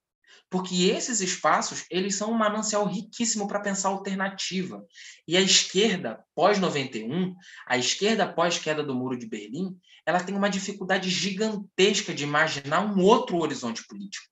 Porque 0.50 0.86
esses 0.86 1.22
espaços, 1.22 1.86
eles 1.90 2.16
são 2.16 2.32
um 2.32 2.38
manancial 2.38 2.86
riquíssimo 2.86 3.48
para 3.48 3.60
pensar 3.60 3.90
alternativa. 3.90 4.84
E 5.28 5.36
a 5.36 5.42
esquerda, 5.42 6.24
pós-91, 6.36 7.34
a 7.68 7.78
esquerda 7.78 8.32
pós-queda 8.32 8.84
do 8.84 8.96
Muro 8.96 9.18
de 9.18 9.28
Berlim, 9.28 9.78
ela 10.06 10.24
tem 10.24 10.36
uma 10.36 10.50
dificuldade 10.50 11.10
gigantesca 11.10 12.14
de 12.14 12.24
imaginar 12.24 12.82
um 12.82 13.02
outro 13.04 13.38
horizonte 13.38 13.86
político. 13.88 14.28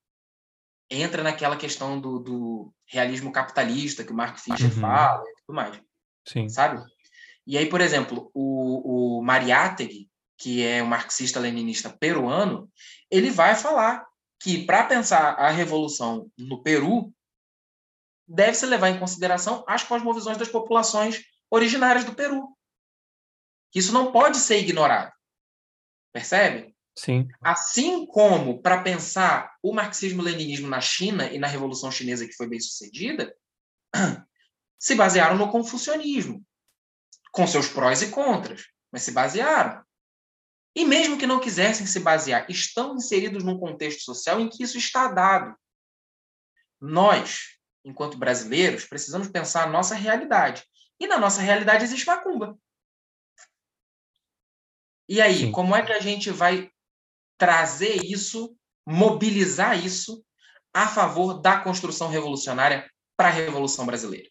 Entra 0.88 1.22
naquela 1.22 1.56
questão 1.56 2.00
do, 2.00 2.18
do 2.20 2.74
realismo 2.86 3.32
capitalista 3.32 4.04
que 4.04 4.12
o 4.12 4.16
Mark 4.16 4.38
Fisher 4.38 4.72
uhum. 4.72 4.80
fala 4.80 5.22
e 5.22 5.34
tudo 5.44 5.56
mais. 5.56 5.80
Sim. 6.26 6.48
Sabe? 6.48 6.82
E 7.46 7.58
aí, 7.58 7.66
por 7.66 7.80
exemplo, 7.80 8.30
o, 8.32 9.18
o 9.18 9.22
Mariátegui, 9.22 10.08
que 10.38 10.62
é 10.62 10.82
um 10.82 10.86
marxista-leninista 10.86 11.90
peruano, 11.90 12.70
ele 13.10 13.30
vai 13.30 13.54
falar 13.54 14.04
que 14.40 14.64
para 14.64 14.84
pensar 14.84 15.34
a 15.34 15.50
revolução 15.50 16.30
no 16.36 16.62
Peru, 16.62 17.12
deve-se 18.26 18.66
levar 18.66 18.90
em 18.90 18.98
consideração 18.98 19.64
as 19.66 19.82
cosmovisões 19.82 20.38
das 20.38 20.48
populações 20.48 21.22
originárias 21.50 22.04
do 22.04 22.14
Peru. 22.14 22.56
Isso 23.74 23.92
não 23.92 24.12
pode 24.12 24.38
ser 24.38 24.58
ignorado. 24.58 25.12
Percebe? 26.12 26.74
Sim. 26.96 27.28
Assim 27.42 28.06
como 28.06 28.62
para 28.62 28.82
pensar 28.82 29.52
o 29.62 29.72
marxismo-leninismo 29.72 30.68
na 30.68 30.80
China 30.80 31.30
e 31.30 31.38
na 31.38 31.48
Revolução 31.48 31.90
Chinesa 31.90 32.26
que 32.26 32.34
foi 32.34 32.48
bem 32.48 32.60
sucedida, 32.60 33.34
se 34.78 34.94
basearam 34.94 35.36
no 35.36 35.50
confucionismo, 35.50 36.44
com 37.32 37.46
seus 37.46 37.68
prós 37.68 38.00
e 38.00 38.10
contras, 38.10 38.66
mas 38.92 39.02
se 39.02 39.10
basearam. 39.10 39.83
E 40.74 40.84
mesmo 40.84 41.16
que 41.16 41.26
não 41.26 41.40
quisessem 41.40 41.86
se 41.86 42.00
basear, 42.00 42.50
estão 42.50 42.96
inseridos 42.96 43.44
num 43.44 43.58
contexto 43.58 44.02
social 44.02 44.40
em 44.40 44.48
que 44.48 44.62
isso 44.62 44.76
está 44.76 45.08
dado. 45.08 45.56
Nós, 46.80 47.58
enquanto 47.84 48.18
brasileiros, 48.18 48.84
precisamos 48.84 49.28
pensar 49.28 49.64
a 49.64 49.70
nossa 49.70 49.94
realidade. 49.94 50.64
E 50.98 51.06
na 51.06 51.18
nossa 51.18 51.40
realidade 51.40 51.84
existe 51.84 52.06
macumba. 52.06 52.58
E 55.08 55.20
aí, 55.20 55.40
Sim. 55.40 55.52
como 55.52 55.76
é 55.76 55.84
que 55.84 55.92
a 55.92 56.00
gente 56.00 56.30
vai 56.30 56.70
trazer 57.38 58.04
isso, 58.04 58.56
mobilizar 58.86 59.78
isso 59.84 60.24
a 60.72 60.88
favor 60.88 61.40
da 61.40 61.60
construção 61.60 62.08
revolucionária 62.08 62.90
para 63.16 63.28
a 63.28 63.32
Revolução 63.32 63.86
Brasileira? 63.86 64.28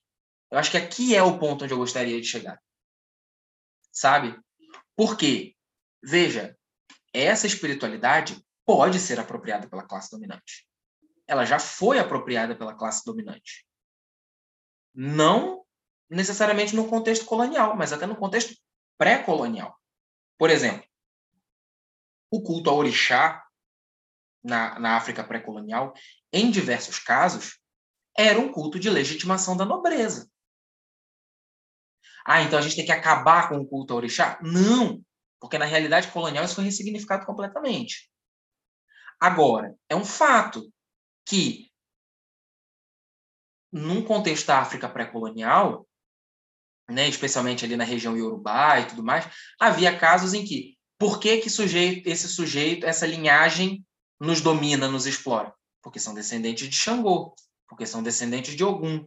Eu 0.52 0.58
acho 0.58 0.72
que 0.72 0.78
aqui 0.78 1.16
é 1.16 1.24
o 1.24 1.40
ponto 1.40 1.64
onde 1.64 1.74
eu 1.74 1.78
gostaria 1.78 2.20
de 2.20 2.28
chegar. 2.28 2.62
Sabe? 3.92 4.40
Por 4.96 5.16
quê? 5.18 5.56
Veja, 6.04 6.58
essa 7.14 7.48
espiritualidade 7.48 8.44
pode 8.66 9.00
ser 9.00 9.20
apropriada 9.20 9.70
pela 9.70 9.88
classe 9.88 10.12
dominante. 10.12 10.68
Ela 11.26 11.46
já 11.46 11.60
foi 11.60 11.98
apropriada 11.98 12.56
pela 12.56 12.76
classe 12.76 13.04
dominante. 13.06 13.66
Não 14.94 15.64
necessariamente 16.10 16.76
no 16.76 16.88
contexto 16.88 17.26
colonial, 17.26 17.76
mas 17.78 17.94
até 17.94 18.06
no 18.06 18.18
contexto 18.18 18.54
pré-colonial. 18.98 19.80
Por 20.38 20.50
exemplo, 20.50 20.86
o 22.30 22.42
culto 22.42 22.70
ao 22.70 22.78
orixá 22.78 23.44
na, 24.44 24.78
na 24.80 24.98
África 24.98 25.24
pré-colonial, 25.24 25.94
em 26.32 26.52
diversos 26.52 27.00
casos, 27.00 27.60
era 28.18 28.38
um 28.38 28.52
culto 28.52 28.78
de 28.78 28.90
legitimação 28.90 29.56
da 29.56 29.66
nobreza. 29.66 30.30
Ah, 32.26 32.42
então 32.42 32.60
a 32.60 32.62
gente 32.62 32.76
tem 32.76 32.86
que 32.86 32.92
acabar 32.92 33.50
com 33.50 33.58
o 33.58 33.68
culto 33.68 33.94
ao 33.94 33.98
orixá? 33.98 34.40
Não! 34.42 35.04
Porque 35.44 35.58
na 35.58 35.66
realidade 35.66 36.10
colonial 36.10 36.46
isso 36.46 36.56
foi 36.56 36.64
ressignificado 36.64 37.26
completamente. 37.26 38.10
Agora, 39.20 39.76
é 39.90 39.96
um 39.96 40.06
fato 40.06 40.74
que, 41.28 41.70
num 43.70 44.06
contexto 44.06 44.48
da 44.48 44.60
África 44.60 44.88
pré-colonial, 44.88 45.86
né, 46.90 47.10
especialmente 47.10 47.66
ali 47.66 47.76
na 47.76 47.84
região 47.84 48.16
Yorubá 48.16 48.80
e 48.80 48.88
tudo 48.88 49.04
mais, 49.04 49.26
havia 49.60 50.00
casos 50.00 50.34
em 50.34 50.46
que, 50.46 50.78
por 50.98 51.20
que, 51.20 51.40
que 51.42 51.50
sujeito, 51.50 52.08
esse 52.08 52.30
sujeito, 52.30 52.86
essa 52.86 53.06
linhagem 53.06 53.86
nos 54.22 54.40
domina, 54.40 54.88
nos 54.88 55.06
explora? 55.06 55.54
Porque 55.82 56.00
são 56.00 56.14
descendentes 56.14 56.70
de 56.70 56.76
Xangô, 56.78 57.36
porque 57.68 57.86
são 57.86 58.02
descendentes 58.02 58.56
de 58.56 58.64
Ogum. 58.64 59.06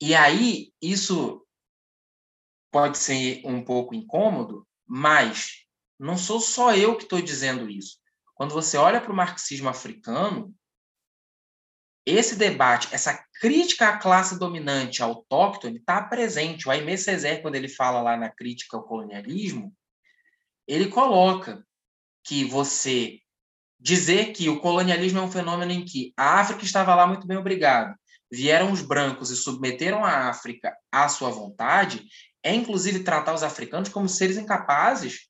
E 0.00 0.14
aí, 0.14 0.72
isso 0.80 1.44
pode 2.70 2.98
ser 2.98 3.42
um 3.44 3.64
pouco 3.64 3.94
incômodo, 3.94 4.66
mas 4.86 5.64
não 5.98 6.16
sou 6.16 6.40
só 6.40 6.74
eu 6.74 6.96
que 6.96 7.04
estou 7.04 7.20
dizendo 7.20 7.68
isso. 7.68 7.98
Quando 8.34 8.52
você 8.52 8.76
olha 8.76 9.00
para 9.00 9.12
o 9.12 9.16
marxismo 9.16 9.68
africano, 9.68 10.54
esse 12.06 12.36
debate, 12.36 12.88
essa 12.92 13.22
crítica 13.40 13.88
à 13.88 13.98
classe 13.98 14.38
dominante 14.38 15.02
autóctone 15.02 15.78
está 15.78 16.02
presente. 16.02 16.66
O 16.66 16.70
Aimé 16.70 16.96
Césaire, 16.96 17.42
quando 17.42 17.56
ele 17.56 17.68
fala 17.68 18.00
lá 18.00 18.16
na 18.16 18.30
crítica 18.30 18.76
ao 18.76 18.84
colonialismo, 18.84 19.74
ele 20.66 20.88
coloca 20.88 21.62
que 22.24 22.44
você 22.44 23.18
dizer 23.78 24.32
que 24.32 24.48
o 24.48 24.60
colonialismo 24.60 25.18
é 25.18 25.22
um 25.22 25.30
fenômeno 25.30 25.72
em 25.72 25.84
que 25.84 26.12
a 26.16 26.40
África 26.40 26.64
estava 26.64 26.94
lá 26.94 27.06
muito 27.06 27.26
bem 27.26 27.36
obrigado, 27.36 27.94
vieram 28.30 28.72
os 28.72 28.82
brancos 28.82 29.30
e 29.30 29.36
submeteram 29.36 30.04
a 30.04 30.28
África 30.28 30.76
à 30.90 31.08
sua 31.08 31.30
vontade, 31.30 32.06
é 32.48 32.54
inclusive 32.54 33.04
tratar 33.04 33.34
os 33.34 33.42
africanos 33.42 33.90
como 33.90 34.08
seres 34.08 34.38
incapazes 34.38 35.28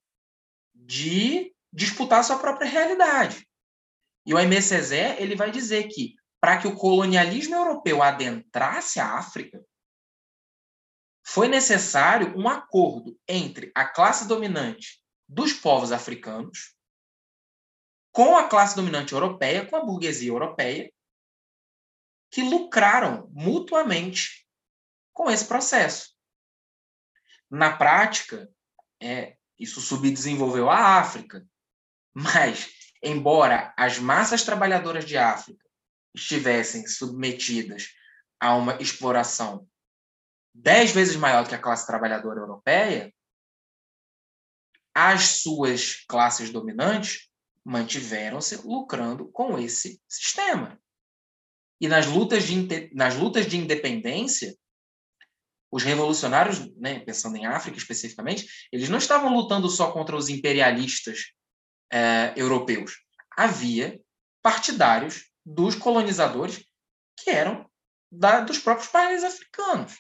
de 0.73 1.53
disputar 1.73 2.23
sua 2.23 2.39
própria 2.39 2.71
realidade. 2.71 3.45
E 4.25 4.33
o 4.33 4.37
Aimé 4.37 4.61
Césaire, 4.61 5.21
ele 5.21 5.35
vai 5.35 5.51
dizer 5.51 5.89
que 5.89 6.15
para 6.41 6.59
que 6.59 6.69
o 6.69 6.77
colonialismo 6.77 7.57
europeu 7.57 8.05
adentrasse 8.05 9.01
a 9.01 9.19
África, 9.19 9.61
foi 11.27 11.49
necessário 11.49 12.39
um 12.39 12.49
acordo 12.49 13.19
entre 13.27 13.73
a 13.75 13.85
classe 13.85 14.29
dominante 14.29 15.03
dos 15.29 15.53
povos 15.53 15.91
africanos 15.91 16.77
com 18.13 18.37
a 18.37 18.49
classe 18.49 18.77
dominante 18.77 19.13
europeia, 19.13 19.67
com 19.67 19.75
a 19.75 19.85
burguesia 19.85 20.31
europeia, 20.31 20.93
que 22.31 22.43
lucraram 22.43 23.29
mutuamente 23.33 24.47
com 25.13 25.29
esse 25.29 25.47
processo. 25.47 26.17
Na 27.51 27.77
prática, 27.77 28.51
é, 29.01 29.37
isso 29.59 29.81
subdesenvolveu 29.81 30.69
a 30.69 30.99
África, 30.99 31.47
mas, 32.15 32.71
embora 33.03 33.73
as 33.77 33.99
massas 33.99 34.43
trabalhadoras 34.43 35.05
de 35.05 35.17
África 35.17 35.65
estivessem 36.15 36.87
submetidas 36.87 37.95
a 38.41 38.55
uma 38.55 38.81
exploração 38.81 39.69
dez 40.55 40.91
vezes 40.91 41.17
maior 41.17 41.47
que 41.47 41.55
a 41.55 41.61
classe 41.61 41.87
trabalhadora 41.87 42.41
europeia, 42.41 43.15
as 44.95 45.41
suas 45.41 46.05
classes 46.09 46.51
dominantes 46.51 47.29
mantiveram-se 47.65 48.57
lucrando 48.67 49.31
com 49.31 49.59
esse 49.59 50.03
sistema. 50.09 50.81
E 51.81 51.87
nas 51.87 52.07
lutas 52.07 52.45
de, 52.45 52.93
nas 52.93 53.15
lutas 53.15 53.47
de 53.47 53.57
independência, 53.57 54.57
os 55.71 55.83
revolucionários, 55.83 56.75
né, 56.77 57.01
pensando 57.01 57.37
em 57.37 57.47
África 57.47 57.77
especificamente, 57.77 58.49
eles 58.73 58.89
não 58.89 58.99
estavam 58.99 59.35
lutando 59.35 59.69
só 59.69 59.93
contra 59.93 60.17
os 60.17 60.29
imperialistas 60.29 61.33
é, 61.93 62.33
europeus. 62.37 62.93
Havia 63.37 64.01
partidários 64.43 65.31
dos 65.45 65.75
colonizadores 65.75 66.65
que 67.17 67.31
eram 67.31 67.69
da, 68.11 68.41
dos 68.41 68.59
próprios 68.59 68.89
países 68.89 69.25
africanos. 69.25 69.97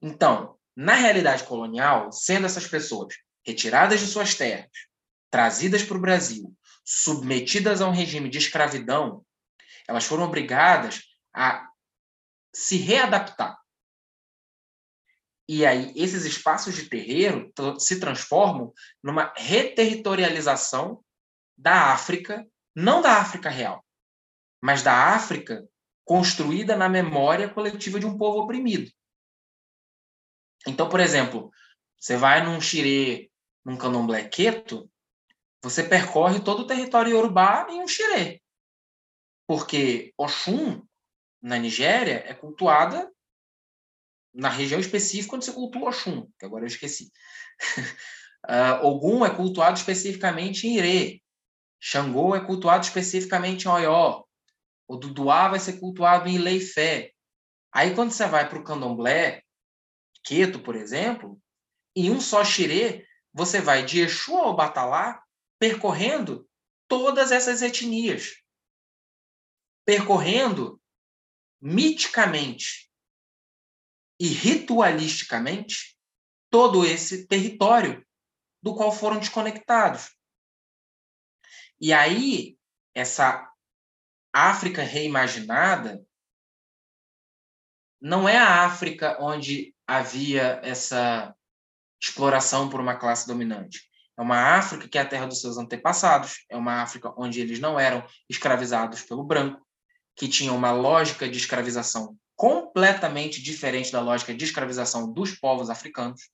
Então, 0.00 0.58
na 0.76 0.94
realidade 0.94 1.44
colonial, 1.44 2.12
sendo 2.12 2.46
essas 2.46 2.66
pessoas 2.66 3.14
retiradas 3.46 4.00
de 4.00 4.06
suas 4.06 4.34
terras, 4.34 4.70
trazidas 5.30 5.82
para 5.82 5.96
o 5.96 6.00
Brasil, 6.00 6.54
submetidas 6.84 7.80
a 7.80 7.88
um 7.88 7.92
regime 7.92 8.28
de 8.28 8.38
escravidão, 8.38 9.24
elas 9.88 10.04
foram 10.04 10.24
obrigadas 10.24 11.02
a 11.32 11.68
se 12.54 12.76
readaptar. 12.76 13.58
E 15.46 15.66
aí, 15.66 15.92
esses 15.94 16.24
espaços 16.24 16.74
de 16.74 16.88
terreiro 16.88 17.52
se 17.78 18.00
transformam 18.00 18.72
numa 19.02 19.32
reterritorialização 19.36 21.04
da 21.56 21.92
África, 21.92 22.46
não 22.74 23.02
da 23.02 23.18
África 23.18 23.50
real, 23.50 23.84
mas 24.62 24.82
da 24.82 25.14
África 25.14 25.68
construída 26.04 26.76
na 26.76 26.88
memória 26.88 27.52
coletiva 27.52 28.00
de 28.00 28.06
um 28.06 28.16
povo 28.16 28.40
oprimido. 28.40 28.90
Então, 30.66 30.88
por 30.88 31.00
exemplo, 31.00 31.50
você 31.98 32.16
vai 32.16 32.42
num 32.42 32.60
xirê, 32.60 33.30
num 33.64 33.76
candomblé 33.76 34.26
queto, 34.28 34.90
você 35.62 35.82
percorre 35.82 36.40
todo 36.40 36.60
o 36.60 36.66
território 36.66 37.12
iorubá 37.12 37.66
em 37.70 37.82
um 37.82 37.88
xirê. 37.88 38.42
Porque 39.46 40.12
Oxum, 40.16 40.86
na 41.44 41.58
Nigéria, 41.58 42.24
é 42.26 42.32
cultuada 42.32 43.12
na 44.32 44.48
região 44.48 44.80
específica 44.80 45.36
onde 45.36 45.44
se 45.44 45.52
cultua 45.52 45.90
Oxum, 45.90 46.26
que 46.38 46.46
agora 46.46 46.64
eu 46.64 46.68
esqueci. 46.68 47.12
uh, 48.48 48.80
Ogum 48.88 49.26
é 49.26 49.36
cultuado 49.36 49.76
especificamente 49.76 50.66
em 50.66 50.78
Ire. 50.78 51.22
Xangô 51.78 52.34
é 52.34 52.42
cultuado 52.42 52.84
especificamente 52.84 53.66
em 53.66 53.68
Oió. 53.68 54.24
O 54.88 54.96
Duduá 54.96 55.48
vai 55.48 55.60
ser 55.60 55.78
cultuado 55.78 56.30
em 56.30 56.38
Leifé. 56.38 57.12
Aí, 57.70 57.94
quando 57.94 58.12
você 58.12 58.26
vai 58.26 58.48
para 58.48 58.58
o 58.58 58.64
candomblé, 58.64 59.42
Queto, 60.24 60.60
por 60.60 60.74
exemplo, 60.74 61.38
em 61.94 62.10
um 62.10 62.22
só 62.22 62.42
xirê, 62.42 63.06
você 63.34 63.60
vai 63.60 63.84
de 63.84 64.00
Exu 64.00 64.34
ao 64.34 64.56
Batalá 64.56 65.22
percorrendo 65.58 66.48
todas 66.88 67.30
essas 67.30 67.60
etnias. 67.60 68.32
Percorrendo 69.84 70.80
miticamente 71.64 72.92
e 74.20 74.28
ritualisticamente 74.28 75.98
todo 76.50 76.84
esse 76.84 77.26
território 77.26 78.06
do 78.62 78.74
qual 78.76 78.92
foram 78.92 79.18
desconectados. 79.18 80.14
E 81.80 81.90
aí, 81.90 82.58
essa 82.94 83.50
África 84.30 84.82
reimaginada 84.82 86.04
não 87.98 88.28
é 88.28 88.36
a 88.36 88.66
África 88.66 89.16
onde 89.18 89.74
havia 89.86 90.60
essa 90.62 91.34
exploração 92.00 92.68
por 92.68 92.78
uma 92.78 92.98
classe 92.98 93.26
dominante. 93.26 93.90
É 94.18 94.20
uma 94.20 94.56
África 94.58 94.86
que 94.86 94.98
é 94.98 95.00
a 95.00 95.08
terra 95.08 95.26
dos 95.26 95.40
seus 95.40 95.56
antepassados, 95.56 96.44
é 96.50 96.56
uma 96.56 96.82
África 96.82 97.12
onde 97.16 97.40
eles 97.40 97.58
não 97.58 97.80
eram 97.80 98.06
escravizados 98.28 99.02
pelo 99.02 99.24
branco, 99.24 99.63
que 100.16 100.28
tinha 100.28 100.52
uma 100.52 100.72
lógica 100.72 101.28
de 101.28 101.38
escravização 101.38 102.16
completamente 102.36 103.42
diferente 103.42 103.92
da 103.92 104.00
lógica 104.00 104.34
de 104.34 104.44
escravização 104.44 105.12
dos 105.12 105.32
povos 105.32 105.70
africanos. 105.70 106.30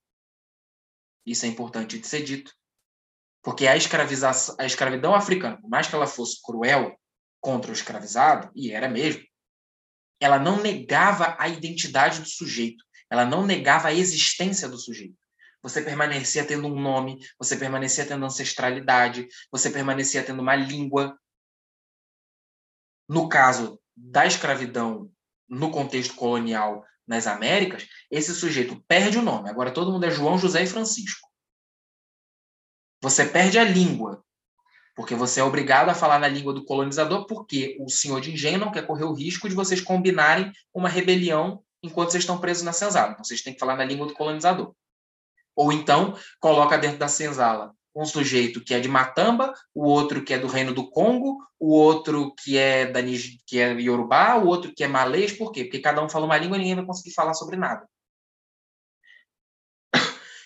Isso 1.26 1.44
é 1.44 1.48
importante 1.48 1.98
de 1.98 2.06
ser 2.06 2.22
dito, 2.22 2.52
porque 3.42 3.66
a 3.66 3.76
escravização, 3.76 4.56
a 4.58 4.64
escravidão 4.64 5.14
africana, 5.14 5.60
por 5.60 5.68
mais 5.68 5.86
que 5.86 5.94
ela 5.94 6.06
fosse 6.06 6.40
cruel 6.42 6.98
contra 7.40 7.70
o 7.70 7.74
escravizado, 7.74 8.50
e 8.54 8.70
era 8.70 8.88
mesmo, 8.88 9.22
ela 10.20 10.38
não 10.38 10.60
negava 10.60 11.36
a 11.38 11.48
identidade 11.48 12.20
do 12.20 12.28
sujeito, 12.28 12.84
ela 13.10 13.24
não 13.24 13.46
negava 13.46 13.88
a 13.88 13.94
existência 13.94 14.68
do 14.68 14.78
sujeito. 14.78 15.16
Você 15.62 15.82
permanecia 15.82 16.44
tendo 16.44 16.68
um 16.68 16.80
nome, 16.80 17.18
você 17.38 17.56
permanecia 17.56 18.06
tendo 18.06 18.24
ancestralidade, 18.24 19.26
você 19.50 19.68
permanecia 19.70 20.22
tendo 20.22 20.40
uma 20.40 20.56
língua. 20.56 21.18
No 23.10 23.28
caso 23.28 23.76
da 23.96 24.24
escravidão 24.24 25.10
no 25.48 25.72
contexto 25.72 26.14
colonial 26.14 26.84
nas 27.04 27.26
Américas, 27.26 27.88
esse 28.08 28.32
sujeito 28.32 28.80
perde 28.86 29.18
o 29.18 29.22
nome. 29.22 29.50
Agora 29.50 29.72
todo 29.72 29.90
mundo 29.90 30.06
é 30.06 30.12
João, 30.12 30.38
José 30.38 30.62
e 30.62 30.66
Francisco. 30.68 31.28
Você 33.02 33.26
perde 33.26 33.58
a 33.58 33.64
língua, 33.64 34.24
porque 34.94 35.16
você 35.16 35.40
é 35.40 35.42
obrigado 35.42 35.88
a 35.88 35.94
falar 35.94 36.20
na 36.20 36.28
língua 36.28 36.54
do 36.54 36.64
colonizador, 36.64 37.26
porque 37.26 37.76
o 37.80 37.90
senhor 37.90 38.20
de 38.20 38.30
engenho 38.30 38.60
não 38.60 38.70
quer 38.70 38.86
correr 38.86 39.06
o 39.06 39.12
risco 39.12 39.48
de 39.48 39.56
vocês 39.56 39.80
combinarem 39.80 40.52
uma 40.72 40.88
rebelião 40.88 41.64
enquanto 41.82 42.12
vocês 42.12 42.22
estão 42.22 42.38
presos 42.38 42.62
na 42.62 42.72
senzala. 42.72 43.10
Então, 43.10 43.24
vocês 43.24 43.42
têm 43.42 43.54
que 43.54 43.58
falar 43.58 43.74
na 43.74 43.84
língua 43.84 44.06
do 44.06 44.14
colonizador. 44.14 44.72
Ou 45.56 45.72
então, 45.72 46.16
coloca 46.38 46.78
dentro 46.78 46.98
da 46.98 47.08
senzala 47.08 47.74
um 47.94 48.04
sujeito 48.04 48.62
que 48.62 48.74
é 48.74 48.80
de 48.80 48.88
Matamba, 48.88 49.52
o 49.74 49.84
outro 49.84 50.22
que 50.22 50.32
é 50.32 50.38
do 50.38 50.46
Reino 50.46 50.72
do 50.72 50.88
Congo, 50.88 51.38
o 51.58 51.72
outro 51.72 52.34
que 52.34 52.56
é 52.56 52.86
da 52.86 53.00
que 53.46 53.58
é 53.58 53.72
Yorubá, 53.72 54.36
o 54.36 54.46
outro 54.46 54.72
que 54.74 54.84
é 54.84 54.88
malês, 54.88 55.32
por 55.32 55.52
quê? 55.52 55.64
Porque 55.64 55.80
cada 55.80 56.02
um 56.02 56.08
fala 56.08 56.26
uma 56.26 56.38
língua 56.38 56.56
e 56.56 56.60
ninguém 56.60 56.76
vai 56.76 56.86
conseguir 56.86 57.14
falar 57.14 57.34
sobre 57.34 57.56
nada. 57.56 57.86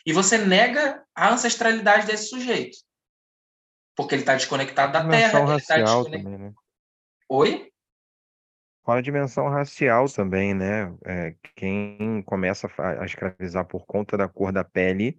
E 0.07 0.13
você 0.13 0.37
nega 0.37 1.03
a 1.15 1.33
ancestralidade 1.33 2.07
desse 2.07 2.29
sujeito. 2.29 2.77
Porque 3.97 4.15
ele 4.15 4.23
está 4.23 4.35
desconectado 4.35 4.93
da 4.93 5.09
terra. 5.09 5.41
Ele 5.41 5.63
tá 5.63 5.77
desconect... 5.77 6.23
também, 6.23 6.39
né? 6.39 6.53
Oi? 7.29 7.71
Fala 8.85 8.99
a 8.99 9.03
dimensão 9.03 9.49
racial 9.49 10.07
também, 10.11 10.53
né? 10.53 10.95
É, 11.07 11.35
quem 11.57 12.23
começa 12.23 12.69
a 12.77 13.05
escravizar 13.07 13.65
por 13.65 13.87
conta 13.87 14.15
da 14.17 14.29
cor 14.29 14.53
da 14.53 14.63
pele 14.63 15.19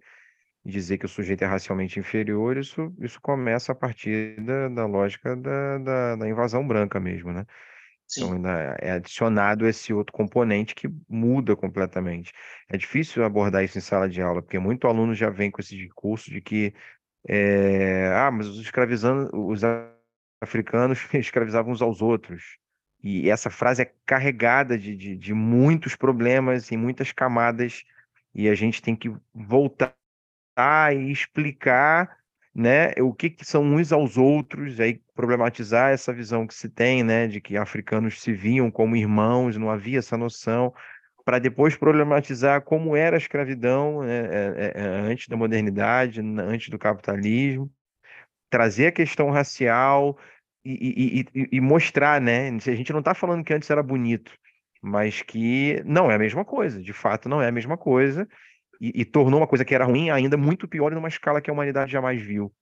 dizer 0.66 0.98
que 0.98 1.06
o 1.06 1.08
sujeito 1.08 1.42
é 1.44 1.46
racialmente 1.46 1.98
inferior, 1.98 2.56
isso, 2.56 2.92
isso 3.00 3.20
começa 3.20 3.72
a 3.72 3.74
partir 3.74 4.40
da, 4.40 4.68
da 4.68 4.86
lógica 4.86 5.36
da, 5.36 5.78
da, 5.78 6.16
da 6.16 6.28
invasão 6.28 6.66
branca 6.66 6.98
mesmo, 6.98 7.32
né? 7.32 7.46
Então, 8.10 8.34
ainda 8.34 8.76
é 8.80 8.92
adicionado 8.92 9.66
esse 9.66 9.92
outro 9.92 10.12
componente 10.12 10.74
que 10.74 10.88
muda 11.08 11.56
completamente. 11.56 12.32
É 12.68 12.76
difícil 12.76 13.24
abordar 13.24 13.64
isso 13.64 13.78
em 13.78 13.80
sala 13.80 14.08
de 14.08 14.22
aula, 14.22 14.42
porque 14.42 14.58
muito 14.58 14.86
aluno 14.86 15.14
já 15.14 15.28
vem 15.28 15.50
com 15.50 15.60
esse 15.60 15.76
discurso 15.76 16.30
de 16.30 16.40
que, 16.40 16.72
é, 17.28 18.08
ah, 18.14 18.30
mas 18.30 18.46
os 18.46 18.60
escravizando, 18.60 19.28
os 19.34 19.62
africanos 20.40 21.00
escravizavam 21.14 21.72
uns 21.72 21.82
aos 21.82 22.00
outros. 22.00 22.58
E 23.02 23.28
essa 23.28 23.50
frase 23.50 23.82
é 23.82 23.92
carregada 24.04 24.78
de, 24.78 24.96
de, 24.96 25.16
de 25.16 25.34
muitos 25.34 25.96
problemas 25.96 26.70
e 26.70 26.76
muitas 26.76 27.12
camadas, 27.12 27.84
e 28.34 28.48
a 28.48 28.54
gente 28.54 28.82
tem 28.82 28.94
que 28.96 29.12
voltar 29.34 29.94
e 30.92 31.10
explicar 31.10 32.16
né, 32.54 32.92
o 33.02 33.12
que, 33.12 33.28
que, 33.28 33.44
são 33.44 33.62
uns 33.62 33.92
aos 33.92 34.16
outros, 34.16 34.80
aí 34.80 34.98
problematizar 35.14 35.92
essa 35.92 36.12
visão 36.12 36.46
que 36.46 36.54
se 36.54 36.70
tem, 36.70 37.02
né, 37.02 37.26
de 37.26 37.38
que 37.38 37.56
africanos 37.56 38.22
se 38.22 38.32
viam 38.32 38.70
como 38.70 38.96
irmãos, 38.96 39.58
não 39.58 39.70
havia 39.70 39.98
essa 39.98 40.16
noção, 40.16 40.72
para 41.22 41.38
depois 41.38 41.76
problematizar 41.76 42.62
como 42.62 42.96
era 42.96 43.16
a 43.16 43.18
escravidão 43.18 44.02
né, 44.02 44.20
é, 44.30 44.72
é, 44.74 44.82
antes 45.10 45.28
da 45.28 45.36
modernidade, 45.36 46.20
antes 46.20 46.70
do 46.70 46.78
capitalismo, 46.78 47.70
trazer 48.48 48.86
a 48.86 48.92
questão 48.92 49.30
racial 49.30 50.18
e, 50.64 51.26
e, 51.34 51.40
e, 51.42 51.48
e 51.52 51.60
mostrar, 51.60 52.20
né, 52.22 52.48
a 52.48 52.74
gente 52.74 52.92
não 52.92 53.00
está 53.00 53.14
falando 53.14 53.44
que 53.44 53.52
antes 53.52 53.68
era 53.68 53.82
bonito, 53.82 54.32
mas 54.80 55.20
que 55.20 55.82
não 55.84 56.10
é 56.10 56.14
a 56.14 56.18
mesma 56.18 56.44
coisa, 56.44 56.80
de 56.80 56.92
fato 56.94 57.28
não 57.28 57.42
é 57.42 57.48
a 57.48 57.52
mesma 57.52 57.76
coisa, 57.76 58.26
e, 58.80 59.00
e, 59.00 59.04
tornou 59.04 59.40
uma 59.40 59.46
coisa 59.46 59.64
que 59.64 59.74
era 59.74 59.84
ruim 59.84 60.10
ainda 60.10 60.36
muito 60.36 60.68
pior 60.68 60.92
numa 60.92 61.08
escala 61.08 61.40
que 61.40 61.50
a 61.50 61.52
humanidade 61.52 61.92
jamais 61.92 62.20
viu. 62.20 62.52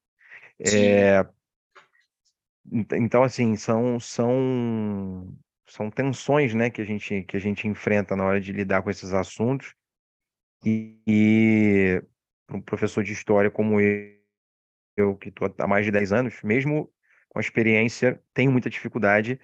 É, 0.61 1.27
então, 2.93 3.23
assim, 3.23 3.57
são, 3.57 3.99
são, 4.01 5.36
são 5.66 5.91
tensões 5.91 6.55
né, 6.55 6.70
que, 6.70 6.81
a 6.81 6.85
gente, 6.85 7.23
que 7.24 7.36
a 7.36 7.41
gente 7.41 7.69
enfrenta 7.69 8.16
na 8.16 8.24
hora 8.24 8.41
de 8.41 8.53
lidar 8.53 8.82
com 8.82 8.91
esses 8.91 9.12
assuntos. 9.12 9.74
E, 10.65 10.99
e 11.07 12.03
um 12.51 12.61
professor 12.61 13.05
de 13.05 13.12
história 13.12 13.51
como 13.51 13.81
eu, 13.81 14.15
eu 14.97 15.16
que 15.16 15.28
estou 15.28 15.53
há 15.59 15.66
mais 15.66 15.85
de 15.85 15.91
10 15.91 16.12
anos, 16.12 16.43
mesmo 16.43 16.91
com 17.28 17.39
a 17.39 17.43
experiência, 17.43 18.23
tenho 18.32 18.51
muita 18.51 18.70
dificuldade 18.70 19.39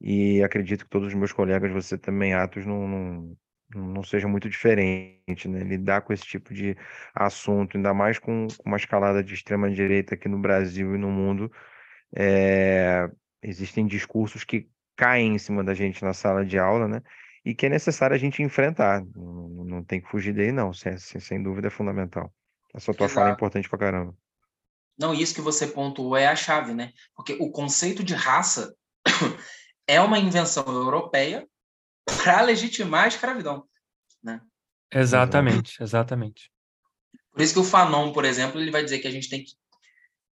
e 0.00 0.42
acredito 0.42 0.84
que 0.84 0.90
todos 0.90 1.08
os 1.08 1.14
meus 1.14 1.32
colegas, 1.32 1.70
você 1.70 1.96
também, 1.96 2.34
Atos, 2.34 2.66
não, 2.66 2.88
não 2.88 3.36
não 3.74 4.02
seja 4.02 4.28
muito 4.28 4.48
diferente, 4.48 5.48
né? 5.48 5.60
Lidar 5.60 6.02
com 6.02 6.12
esse 6.12 6.24
tipo 6.24 6.54
de 6.54 6.76
assunto, 7.14 7.76
ainda 7.76 7.92
mais 7.94 8.18
com 8.18 8.46
uma 8.64 8.76
escalada 8.76 9.22
de 9.22 9.34
extrema-direita 9.34 10.14
aqui 10.14 10.28
no 10.28 10.38
Brasil 10.38 10.94
e 10.94 10.98
no 10.98 11.10
mundo, 11.10 11.50
é... 12.14 13.10
existem 13.42 13.86
discursos 13.86 14.44
que 14.44 14.68
caem 14.96 15.34
em 15.34 15.38
cima 15.38 15.64
da 15.64 15.74
gente 15.74 16.04
na 16.04 16.12
sala 16.12 16.44
de 16.44 16.58
aula, 16.58 16.88
né? 16.88 17.02
E 17.44 17.54
que 17.54 17.66
é 17.66 17.68
necessário 17.68 18.14
a 18.14 18.18
gente 18.18 18.42
enfrentar. 18.42 19.04
Não, 19.14 19.64
não 19.64 19.84
tem 19.84 20.00
que 20.00 20.08
fugir 20.08 20.32
dele, 20.32 20.52
não. 20.52 20.72
Sem, 20.72 20.96
sem 20.98 21.42
dúvida 21.42 21.68
é 21.68 21.70
fundamental. 21.70 22.32
Essa 22.74 22.94
tua 22.94 23.06
Exato. 23.06 23.14
fala 23.14 23.30
é 23.30 23.32
importante 23.32 23.68
pra 23.68 23.78
caramba. 23.78 24.14
Não, 24.98 25.12
isso 25.12 25.34
que 25.34 25.40
você 25.40 25.66
pontuou 25.66 26.16
é 26.16 26.26
a 26.26 26.36
chave, 26.36 26.72
né? 26.72 26.92
Porque 27.14 27.36
o 27.40 27.50
conceito 27.50 28.02
de 28.02 28.14
raça 28.14 28.74
é 29.86 30.00
uma 30.00 30.18
invenção 30.18 30.64
europeia 30.66 31.46
para 32.04 32.42
legitimar 32.42 33.04
a 33.04 33.08
escravidão, 33.08 33.68
né? 34.22 34.40
Exatamente, 34.92 35.82
exatamente. 35.82 36.50
Por 37.32 37.42
isso 37.42 37.54
que 37.54 37.60
o 37.60 37.64
Fanon, 37.64 38.12
por 38.12 38.24
exemplo, 38.24 38.60
ele 38.60 38.70
vai 38.70 38.84
dizer 38.84 39.00
que 39.00 39.08
a 39.08 39.10
gente 39.10 39.28
tem 39.28 39.42
que 39.42 39.52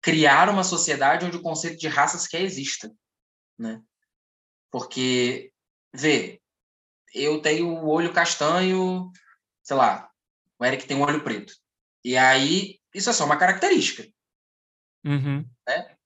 criar 0.01 0.49
uma 0.49 0.63
sociedade 0.63 1.25
onde 1.25 1.37
o 1.37 1.43
conceito 1.43 1.79
de 1.79 1.89
raça 1.89 2.19
sequer 2.19 2.43
exista, 2.43 2.93
né? 3.59 3.83
Porque, 4.71 5.53
vê, 5.93 6.41
eu 7.13 7.41
tenho 7.41 7.69
o 7.69 7.89
olho 7.89 8.13
castanho, 8.13 9.11
sei 9.63 9.77
lá, 9.77 10.11
o 10.59 10.65
Eric 10.65 10.87
tem 10.87 10.97
um 10.97 11.03
olho 11.03 11.25
preto. 11.25 11.55
E 12.05 12.17
aí, 12.17 12.79
isso 12.95 13.09
é 13.09 13.13
só 13.13 13.25
uma 13.25 13.37
característica. 13.37 14.07
Uhum. 15.05 15.49
Né? 15.67 15.97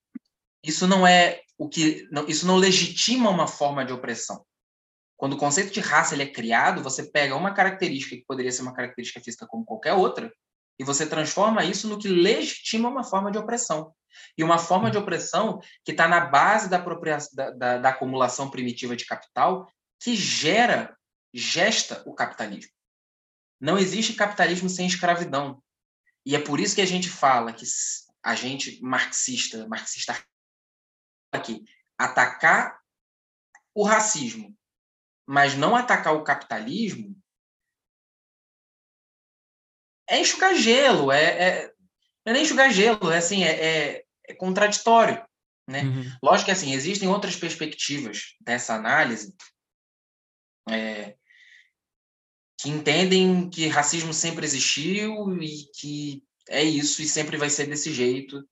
Isso 0.63 0.87
não 0.87 1.07
é 1.07 1.43
o 1.57 1.69
que. 1.69 2.09
Não, 2.11 2.27
isso 2.29 2.47
não 2.47 2.57
legitima 2.57 3.31
uma 3.31 3.47
forma 3.47 3.85
de 3.85 3.93
opressão. 3.93 4.47
Quando 5.19 5.33
o 5.33 5.37
conceito 5.37 5.73
de 5.73 5.81
raça 5.81 6.15
ele 6.15 6.23
é 6.23 6.33
criado, 6.33 6.81
você 6.81 7.03
pega 7.03 7.35
uma 7.35 7.53
característica 7.53 8.17
que 8.17 8.25
poderia 8.25 8.53
ser 8.53 8.63
uma 8.63 8.73
característica 8.73 9.21
física 9.21 9.49
como 9.49 9.65
qualquer 9.65 9.93
outra, 9.93 10.33
e 10.79 10.85
você 10.85 11.05
transforma 11.05 11.65
isso 11.65 11.89
no 11.89 11.99
que 11.99 12.07
legitima 12.07 12.89
uma 12.89 13.03
forma 13.03 13.31
de 13.33 13.37
opressão. 13.37 13.93
E 14.37 14.45
uma 14.45 14.59
forma 14.59 14.93
de 14.93 14.97
opressão 14.97 15.61
que 15.85 15.91
está 15.91 16.07
na 16.07 16.21
base 16.21 16.71
da, 16.71 16.79
da, 16.79 17.51
da, 17.51 17.79
da 17.79 17.89
acumulação 17.89 18.49
primitiva 18.49 18.95
de 18.95 19.05
capital, 19.05 19.69
que 20.01 20.15
gera, 20.15 20.97
gesta 21.35 22.01
o 22.07 22.15
capitalismo. 22.15 22.73
Não 23.61 23.77
existe 23.77 24.15
capitalismo 24.15 24.69
sem 24.69 24.87
escravidão. 24.87 25.61
E 26.25 26.37
é 26.37 26.39
por 26.39 26.61
isso 26.61 26.77
que 26.77 26.81
a 26.81 26.87
gente 26.87 27.11
fala 27.11 27.53
que 27.53 27.65
a 28.23 28.37
gente 28.37 28.81
marxista, 28.81 29.67
marxista 29.67 30.17
aqui, 31.33 31.65
atacar 31.99 32.79
o 33.75 33.83
racismo, 33.83 34.57
mas 35.29 35.55
não 35.55 35.77
atacar 35.77 36.15
o 36.15 36.25
capitalismo, 36.25 37.15
é 40.09 40.19
enxugar 40.19 40.55
gelo, 40.55 41.13
é, 41.13 41.25
é, 41.25 41.75
é 42.25 42.33
nem 42.33 42.43
enxugar 42.43 42.73
gelo, 42.73 43.11
é 43.11 43.19
assim, 43.19 43.45
é, 43.45 43.51
é, 43.51 44.05
é 44.27 44.35
contraditório. 44.35 45.23
Né? 45.69 45.83
Uhum. 45.83 46.17
Lógico 46.23 46.47
que 46.47 46.51
assim, 46.51 46.73
existem 46.73 47.09
outras 47.09 47.37
perspectivas 47.37 48.37
dessa 48.41 48.75
análise 48.75 49.37
é, 50.67 51.15
que 52.59 52.71
entendem 52.71 53.51
que 53.51 53.69
racismo 53.69 54.15
sempre 54.15 54.47
existiu 54.47 55.37
e 55.43 55.71
que 55.79 56.25
é 56.49 56.63
isso 56.63 57.03
e 57.03 57.07
sempre 57.07 57.37
vai 57.37 57.51
ser 57.51 57.67
desse 57.67 57.93
jeito. 57.93 58.43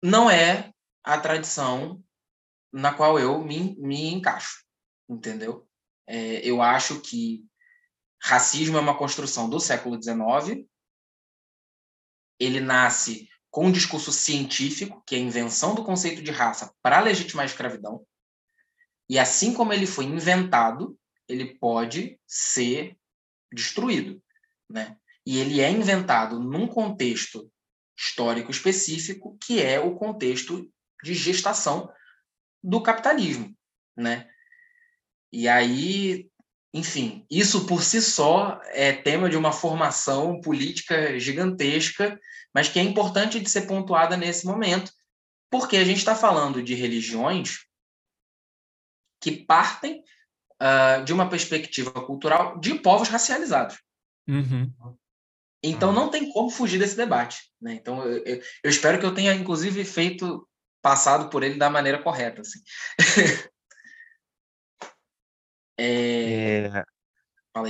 Não 0.00 0.30
é 0.30 0.72
a 1.02 1.18
tradição 1.18 2.00
na 2.72 2.94
qual 2.94 3.18
eu 3.18 3.42
me, 3.42 3.74
me 3.76 4.06
encaixo, 4.12 4.64
entendeu? 5.10 5.68
É, 6.06 6.46
eu 6.46 6.62
acho 6.62 7.00
que 7.00 7.44
racismo 8.22 8.76
é 8.76 8.80
uma 8.80 8.96
construção 8.96 9.48
do 9.48 9.58
século 9.58 10.00
XIX. 10.00 10.66
Ele 12.38 12.60
nasce 12.60 13.28
com 13.50 13.66
um 13.66 13.72
discurso 13.72 14.12
científico, 14.12 15.02
que 15.06 15.14
é 15.16 15.18
a 15.18 15.22
invenção 15.22 15.74
do 15.74 15.84
conceito 15.84 16.22
de 16.22 16.30
raça 16.30 16.72
para 16.80 17.00
legitimar 17.00 17.42
a 17.42 17.46
escravidão. 17.46 18.06
E 19.08 19.18
assim 19.18 19.52
como 19.52 19.72
ele 19.72 19.86
foi 19.86 20.04
inventado, 20.04 20.96
ele 21.28 21.58
pode 21.58 22.18
ser 22.26 22.96
destruído, 23.52 24.22
né? 24.68 24.96
E 25.26 25.38
ele 25.38 25.60
é 25.60 25.68
inventado 25.68 26.38
num 26.38 26.66
contexto 26.66 27.52
histórico 27.98 28.50
específico, 28.50 29.36
que 29.38 29.60
é 29.60 29.80
o 29.80 29.96
contexto 29.96 30.72
de 31.02 31.12
gestação 31.12 31.92
do 32.62 32.82
capitalismo, 32.82 33.54
né? 33.96 34.29
E 35.32 35.48
aí, 35.48 36.28
enfim, 36.72 37.24
isso 37.30 37.66
por 37.66 37.82
si 37.82 38.00
só 38.00 38.60
é 38.66 38.92
tema 38.92 39.28
de 39.28 39.36
uma 39.36 39.52
formação 39.52 40.40
política 40.40 41.18
gigantesca, 41.18 42.18
mas 42.54 42.68
que 42.68 42.78
é 42.78 42.82
importante 42.82 43.40
de 43.40 43.48
ser 43.48 43.62
pontuada 43.62 44.16
nesse 44.16 44.46
momento, 44.46 44.92
porque 45.50 45.76
a 45.76 45.84
gente 45.84 45.98
está 45.98 46.14
falando 46.14 46.62
de 46.62 46.74
religiões 46.74 47.66
que 49.20 49.32
partem 49.32 50.02
uh, 50.60 51.04
de 51.04 51.12
uma 51.12 51.28
perspectiva 51.28 51.92
cultural 51.92 52.58
de 52.58 52.74
povos 52.74 53.08
racializados. 53.08 53.78
Uhum. 54.28 54.72
Então 55.62 55.92
não 55.92 56.08
tem 56.08 56.32
como 56.32 56.50
fugir 56.50 56.78
desse 56.78 56.96
debate. 56.96 57.50
Né? 57.60 57.74
Então 57.74 58.02
eu, 58.04 58.24
eu, 58.24 58.42
eu, 58.64 58.70
espero 58.70 58.98
que 58.98 59.04
eu 59.04 59.14
tenha, 59.14 59.34
inclusive, 59.34 59.84
feito, 59.84 60.48
passado 60.80 61.28
por 61.28 61.42
ele 61.42 61.56
da 61.56 61.68
maneira 61.68 62.02
correta. 62.02 62.40
Assim. 62.40 62.60
é... 65.80 66.66
É... 66.66 66.84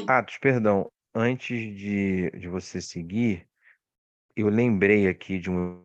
Atos, 0.06 0.38
perdão. 0.38 0.90
Antes 1.14 1.58
de, 1.76 2.30
de 2.30 2.48
você 2.48 2.80
seguir, 2.80 3.48
eu 4.36 4.48
lembrei 4.48 5.08
aqui 5.08 5.38
de 5.38 5.50
um 5.50 5.84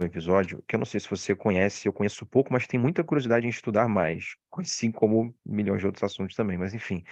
episódio 0.00 0.62
que 0.66 0.74
eu 0.74 0.78
não 0.78 0.86
sei 0.86 1.00
se 1.00 1.08
você 1.08 1.34
conhece, 1.34 1.86
eu 1.86 1.92
conheço 1.92 2.26
pouco, 2.26 2.52
mas 2.52 2.66
tenho 2.66 2.82
muita 2.82 3.04
curiosidade 3.04 3.46
em 3.46 3.50
estudar 3.50 3.88
mais, 3.88 4.36
assim 4.58 4.90
como 4.90 5.34
milhões 5.44 5.80
de 5.80 5.86
outros 5.86 6.02
assuntos 6.02 6.34
também, 6.36 6.58
mas 6.58 6.74
enfim. 6.74 7.04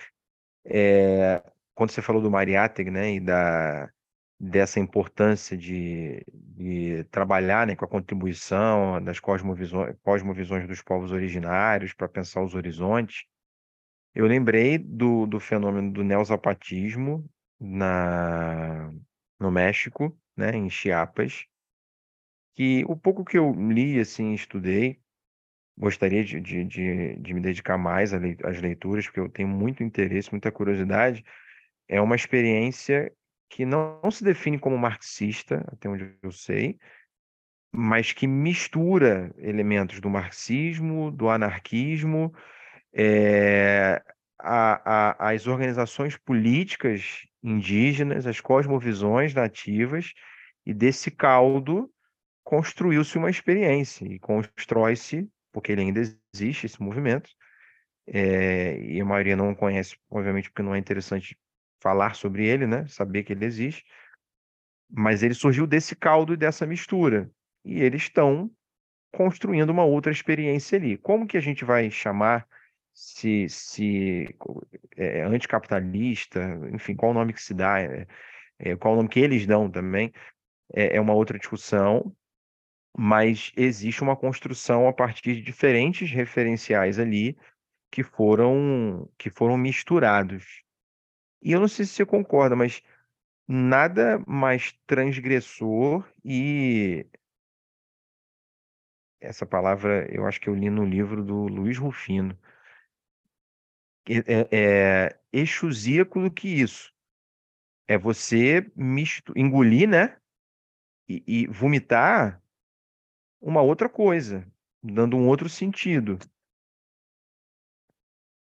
É, 0.64 1.42
quando 1.74 1.90
você 1.90 2.02
falou 2.02 2.20
do 2.22 2.30
Mariátegui, 2.30 2.90
né, 2.90 3.14
e 3.14 3.20
da, 3.20 3.90
dessa 4.38 4.80
importância 4.80 5.56
de, 5.56 6.24
de 6.32 7.04
trabalhar 7.10 7.66
né, 7.66 7.76
com 7.76 7.84
a 7.84 7.88
contribuição 7.88 9.02
das 9.02 9.20
cosmovisões, 9.20 9.96
cosmovisões 10.02 10.66
dos 10.66 10.82
povos 10.82 11.12
originários 11.12 11.92
para 11.94 12.08
pensar 12.08 12.42
os 12.42 12.54
horizontes, 12.54 13.24
eu 14.14 14.26
lembrei 14.26 14.78
do, 14.78 15.26
do 15.26 15.40
fenômeno 15.40 15.92
do 15.92 16.04
neozapatismo 16.04 17.28
na, 17.58 18.92
no 19.40 19.50
México, 19.50 20.16
né, 20.36 20.50
em 20.50 20.68
Chiapas, 20.68 21.46
que 22.54 22.84
o 22.86 22.96
pouco 22.96 23.24
que 23.24 23.38
eu 23.38 23.52
li, 23.52 23.98
assim, 23.98 24.34
estudei, 24.34 25.00
gostaria 25.76 26.22
de, 26.24 26.40
de, 26.40 26.64
de, 26.64 27.16
de 27.16 27.34
me 27.34 27.40
dedicar 27.40 27.78
mais 27.78 28.12
às 28.12 28.60
leituras, 28.60 29.06
porque 29.06 29.20
eu 29.20 29.28
tenho 29.28 29.48
muito 29.48 29.82
interesse, 29.82 30.30
muita 30.30 30.52
curiosidade, 30.52 31.24
é 31.88 32.00
uma 32.00 32.16
experiência 32.16 33.12
que 33.48 33.64
não, 33.64 34.00
não 34.02 34.10
se 34.10 34.24
define 34.24 34.58
como 34.58 34.76
marxista, 34.78 35.64
até 35.72 35.88
onde 35.88 36.14
eu 36.22 36.32
sei, 36.32 36.78
mas 37.70 38.12
que 38.12 38.26
mistura 38.26 39.34
elementos 39.38 40.00
do 40.00 40.10
marxismo, 40.10 41.10
do 41.10 41.30
anarquismo, 41.30 42.34
é, 42.92 44.02
a, 44.38 45.24
a, 45.24 45.30
as 45.30 45.46
organizações 45.46 46.16
políticas 46.16 47.26
indígenas, 47.42 48.26
as 48.26 48.40
cosmovisões 48.40 49.34
nativas, 49.34 50.12
e 50.64 50.72
desse 50.72 51.10
caldo 51.10 51.90
construiu-se 52.44 53.16
uma 53.18 53.30
experiência 53.30 54.04
e 54.04 54.18
constrói-se, 54.18 55.28
porque 55.52 55.72
ele 55.72 55.82
ainda 55.82 56.00
existe, 56.34 56.66
esse 56.66 56.82
movimento, 56.82 57.30
é, 58.06 58.78
e 58.80 59.00
a 59.00 59.04
maioria 59.04 59.36
não 59.36 59.54
conhece, 59.54 59.96
obviamente, 60.10 60.50
porque 60.50 60.62
não 60.62 60.74
é 60.74 60.78
interessante 60.78 61.36
falar 61.80 62.14
sobre 62.14 62.46
ele, 62.46 62.66
né? 62.66 62.86
Saber 62.86 63.22
que 63.22 63.32
ele 63.32 63.44
existe. 63.44 63.84
Mas 64.90 65.22
ele 65.22 65.34
surgiu 65.34 65.66
desse 65.66 65.96
caldo 65.96 66.34
e 66.34 66.36
dessa 66.36 66.66
mistura. 66.66 67.30
E 67.64 67.80
eles 67.80 68.02
estão 68.02 68.50
construindo 69.12 69.70
uma 69.70 69.84
outra 69.84 70.12
experiência 70.12 70.78
ali. 70.78 70.96
Como 70.98 71.26
que 71.26 71.36
a 71.36 71.40
gente 71.40 71.64
vai 71.64 71.90
chamar 71.90 72.46
se, 72.92 73.48
se 73.48 74.36
é, 74.96 75.22
anticapitalista, 75.22 76.40
enfim, 76.72 76.94
qual 76.94 77.12
o 77.12 77.14
nome 77.14 77.32
que 77.32 77.42
se 77.42 77.54
dá, 77.54 77.80
é, 77.80 78.06
é, 78.58 78.76
qual 78.76 78.94
o 78.94 78.96
nome 78.96 79.08
que 79.08 79.20
eles 79.20 79.46
dão 79.46 79.70
também, 79.70 80.12
é, 80.74 80.96
é 80.96 81.00
uma 81.00 81.14
outra 81.14 81.38
discussão, 81.38 82.14
mas 82.96 83.52
existe 83.56 84.02
uma 84.02 84.16
construção 84.16 84.88
a 84.88 84.92
partir 84.92 85.36
de 85.36 85.42
diferentes 85.42 86.10
referenciais 86.10 86.98
ali 86.98 87.36
que 87.90 88.02
foram 88.02 89.08
que 89.18 89.30
foram 89.30 89.56
misturados. 89.56 90.62
E 91.42 91.52
eu 91.52 91.60
não 91.60 91.68
sei 91.68 91.84
se 91.86 91.92
você 91.92 92.06
concorda, 92.06 92.56
mas 92.56 92.82
nada 93.48 94.22
mais 94.26 94.72
transgressor 94.86 96.06
e 96.24 97.06
essa 99.20 99.46
palavra 99.46 100.06
eu 100.12 100.26
acho 100.26 100.40
que 100.40 100.48
eu 100.48 100.54
li 100.54 100.68
no 100.70 100.84
livro 100.84 101.24
do 101.24 101.46
Luiz 101.46 101.78
Rufino. 101.78 102.36
É, 104.08 104.48
é 104.50 105.18
exusíaco 105.32 106.20
do 106.20 106.30
que 106.30 106.48
isso. 106.48 106.92
É 107.88 107.98
você 107.98 108.70
misto, 108.74 109.32
engolir, 109.36 109.88
né? 109.88 110.16
E, 111.08 111.22
e 111.26 111.46
vomitar 111.46 112.42
uma 113.40 113.60
outra 113.60 113.88
coisa, 113.88 114.46
dando 114.82 115.16
um 115.16 115.28
outro 115.28 115.48
sentido. 115.48 116.18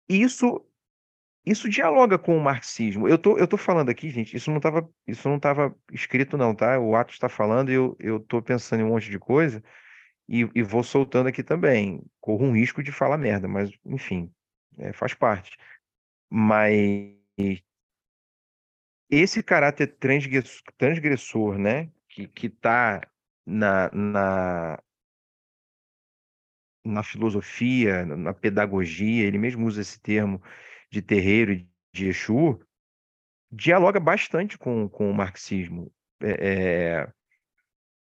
Isso 0.08 0.66
isso 1.46 1.70
dialoga 1.70 2.18
com 2.20 2.38
o 2.38 2.42
marxismo. 2.42 3.08
Eu 3.08 3.18
tô, 3.18 3.38
eu 3.38 3.48
tô 3.48 3.58
falando 3.58 3.90
aqui, 3.90 4.10
gente, 4.10 4.36
isso 4.36 4.52
não 4.52 4.58
estava 4.58 4.88
isso 5.08 5.28
não 5.30 5.40
tava 5.40 5.76
escrito 5.92 6.38
não, 6.38 6.54
tá? 6.54 6.80
O 6.80 6.96
ato 6.96 7.14
está 7.14 7.30
falando 7.30 7.72
e 7.72 7.74
eu, 7.76 7.96
eu 8.00 8.20
tô 8.20 8.42
pensando 8.42 8.82
em 8.82 8.84
um 8.84 8.90
monte 8.90 9.10
de 9.10 9.18
coisa 9.20 9.64
e, 10.28 10.50
e 10.56 10.64
vou 10.64 10.84
soltando 10.84 11.28
aqui 11.30 11.44
também. 11.44 12.04
Corro 12.22 12.46
um 12.46 12.54
risco 12.56 12.84
de 12.84 12.92
falar 12.92 13.18
merda, 13.18 13.48
mas 13.48 13.72
enfim, 13.86 14.32
é, 14.80 14.93
faz 14.93 15.14
parte. 15.14 15.57
Mas 16.30 17.15
esse 19.10 19.41
caráter 19.41 19.97
transgressor, 19.97 21.57
né, 21.57 21.91
que, 22.07 22.27
que 22.27 22.49
tá 22.49 23.01
na, 23.45 23.89
na, 23.91 24.84
na 26.85 27.03
filosofia, 27.03 28.06
na 28.06 28.34
pedagogia, 28.34 29.26
ele 29.26 29.38
mesmo 29.38 29.65
usa 29.65 29.81
esse 29.81 29.99
termo 29.99 30.41
de 30.91 31.01
terreiro 31.01 31.51
e 31.51 31.68
de 31.93 32.07
Exu, 32.07 32.60
dialoga 33.51 33.99
bastante 33.99 34.57
com, 34.57 34.88
com 34.88 35.10
o 35.10 35.14
marxismo. 35.14 35.91
É, 36.22 37.01
é, 37.01 37.14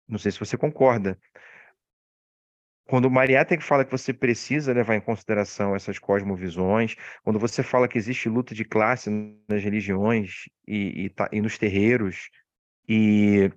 não 0.08 0.18
sei 0.18 0.32
se 0.32 0.40
você 0.40 0.56
concorda. 0.56 1.18
Quando 2.86 3.06
o 3.06 3.10
Mariátegui 3.10 3.64
fala 3.64 3.84
que 3.84 3.90
você 3.90 4.12
precisa 4.12 4.72
levar 4.72 4.94
em 4.94 5.00
consideração 5.00 5.74
essas 5.74 5.98
cosmovisões, 5.98 6.94
quando 7.24 7.38
você 7.38 7.62
fala 7.62 7.88
que 7.88 7.98
existe 7.98 8.28
luta 8.28 8.54
de 8.54 8.64
classe 8.64 9.10
nas 9.48 9.62
religiões 9.62 10.44
e, 10.66 11.06
e, 11.06 11.36
e 11.36 11.40
nos 11.40 11.58
terreiros, 11.58 12.30
e, 12.88 13.50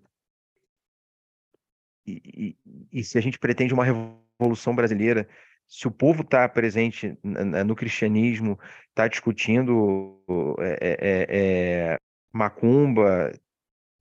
e, 2.07 2.57
e, 2.91 3.03
se 3.03 3.19
a 3.19 3.21
gente 3.21 3.37
pretende 3.37 3.71
uma 3.71 3.85
revolução 3.85 4.75
brasileira, 4.75 5.27
se 5.67 5.87
o 5.87 5.91
povo 5.91 6.23
está 6.23 6.49
presente 6.49 7.15
no 7.23 7.75
cristianismo, 7.75 8.59
está 8.89 9.07
discutindo 9.07 10.19
é, 10.59 10.77
é, 10.81 11.27
é, 11.29 11.97
macumba, 12.33 13.31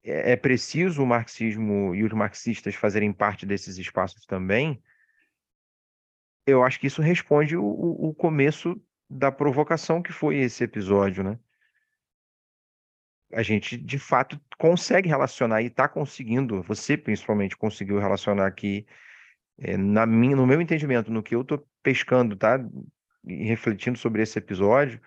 é, 0.03 0.33
é 0.33 0.37
preciso 0.37 1.03
o 1.03 1.07
marxismo 1.07 1.95
e 1.95 2.03
os 2.03 2.13
marxistas 2.15 2.75
fazerem 2.75 3.13
parte 3.13 3.45
desses 3.45 3.77
espaços 3.77 4.25
também, 4.25 4.83
eu 6.49 6.65
acho 6.65 6.81
que 6.81 6.87
isso 6.87 7.03
responde 7.03 7.57
o, 7.57 7.65
o 7.65 8.15
começo 8.15 8.81
da 9.09 9.31
provocação 9.31 10.03
que 10.03 10.13
foi 10.13 10.39
esse 10.39 10.65
episódio, 10.65 11.23
né? 11.23 11.39
A 13.33 13.43
gente, 13.43 13.77
de 13.77 13.99
fato, 13.99 14.41
consegue 14.59 15.09
relacionar 15.09 15.61
e 15.61 15.67
está 15.67 15.87
conseguindo, 15.87 16.63
você 16.63 16.97
principalmente 16.97 17.57
conseguiu 17.57 17.99
relacionar 17.99 18.47
aqui, 18.47 18.87
é, 19.59 19.77
na 19.77 20.07
minha, 20.07 20.35
no 20.35 20.47
meu 20.47 20.61
entendimento, 20.61 21.13
no 21.13 21.23
que 21.23 21.35
eu 21.35 21.43
estou 21.43 21.67
pescando, 21.83 22.35
tá? 22.37 22.59
E 23.27 23.45
refletindo 23.45 23.99
sobre 23.99 24.23
esse 24.23 24.39
episódio, 24.39 24.99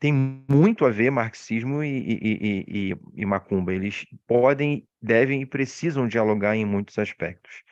tem 0.00 0.12
muito 0.12 0.84
a 0.84 0.90
ver 0.90 1.10
marxismo 1.10 1.82
e, 1.84 1.88
e, 1.88 2.64
e, 2.90 2.96
e, 3.14 3.26
macumba. 3.26 3.72
Eles 3.72 4.04
podem, 4.26 4.86
devem 5.00 5.42
e 5.42 5.46
precisam 5.46 6.08
dialogar 6.08 6.56
em 6.56 6.64
muitos 6.64 6.98
aspectos. 6.98 7.62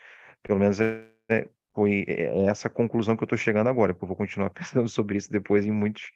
Pelo 0.43 0.61
menos 0.61 0.81
é 0.81 1.14
é, 1.29 1.49
foi 1.75 2.05
é, 2.07 2.25
é 2.25 2.47
essa 2.47 2.71
conclusão 2.71 3.17
que 3.17 3.23
eu 3.23 3.27
estou 3.27 3.39
chegando 3.39 3.69
agora, 3.69 3.93
porque 3.93 4.05
eu 4.05 4.09
vou 4.09 4.17
continuar 4.17 4.51
pensando 4.55 4.89
sobre 4.89 5.19
isso 5.19 5.31
depois 5.31 5.65
em, 5.65 5.73
muitos, 5.73 6.11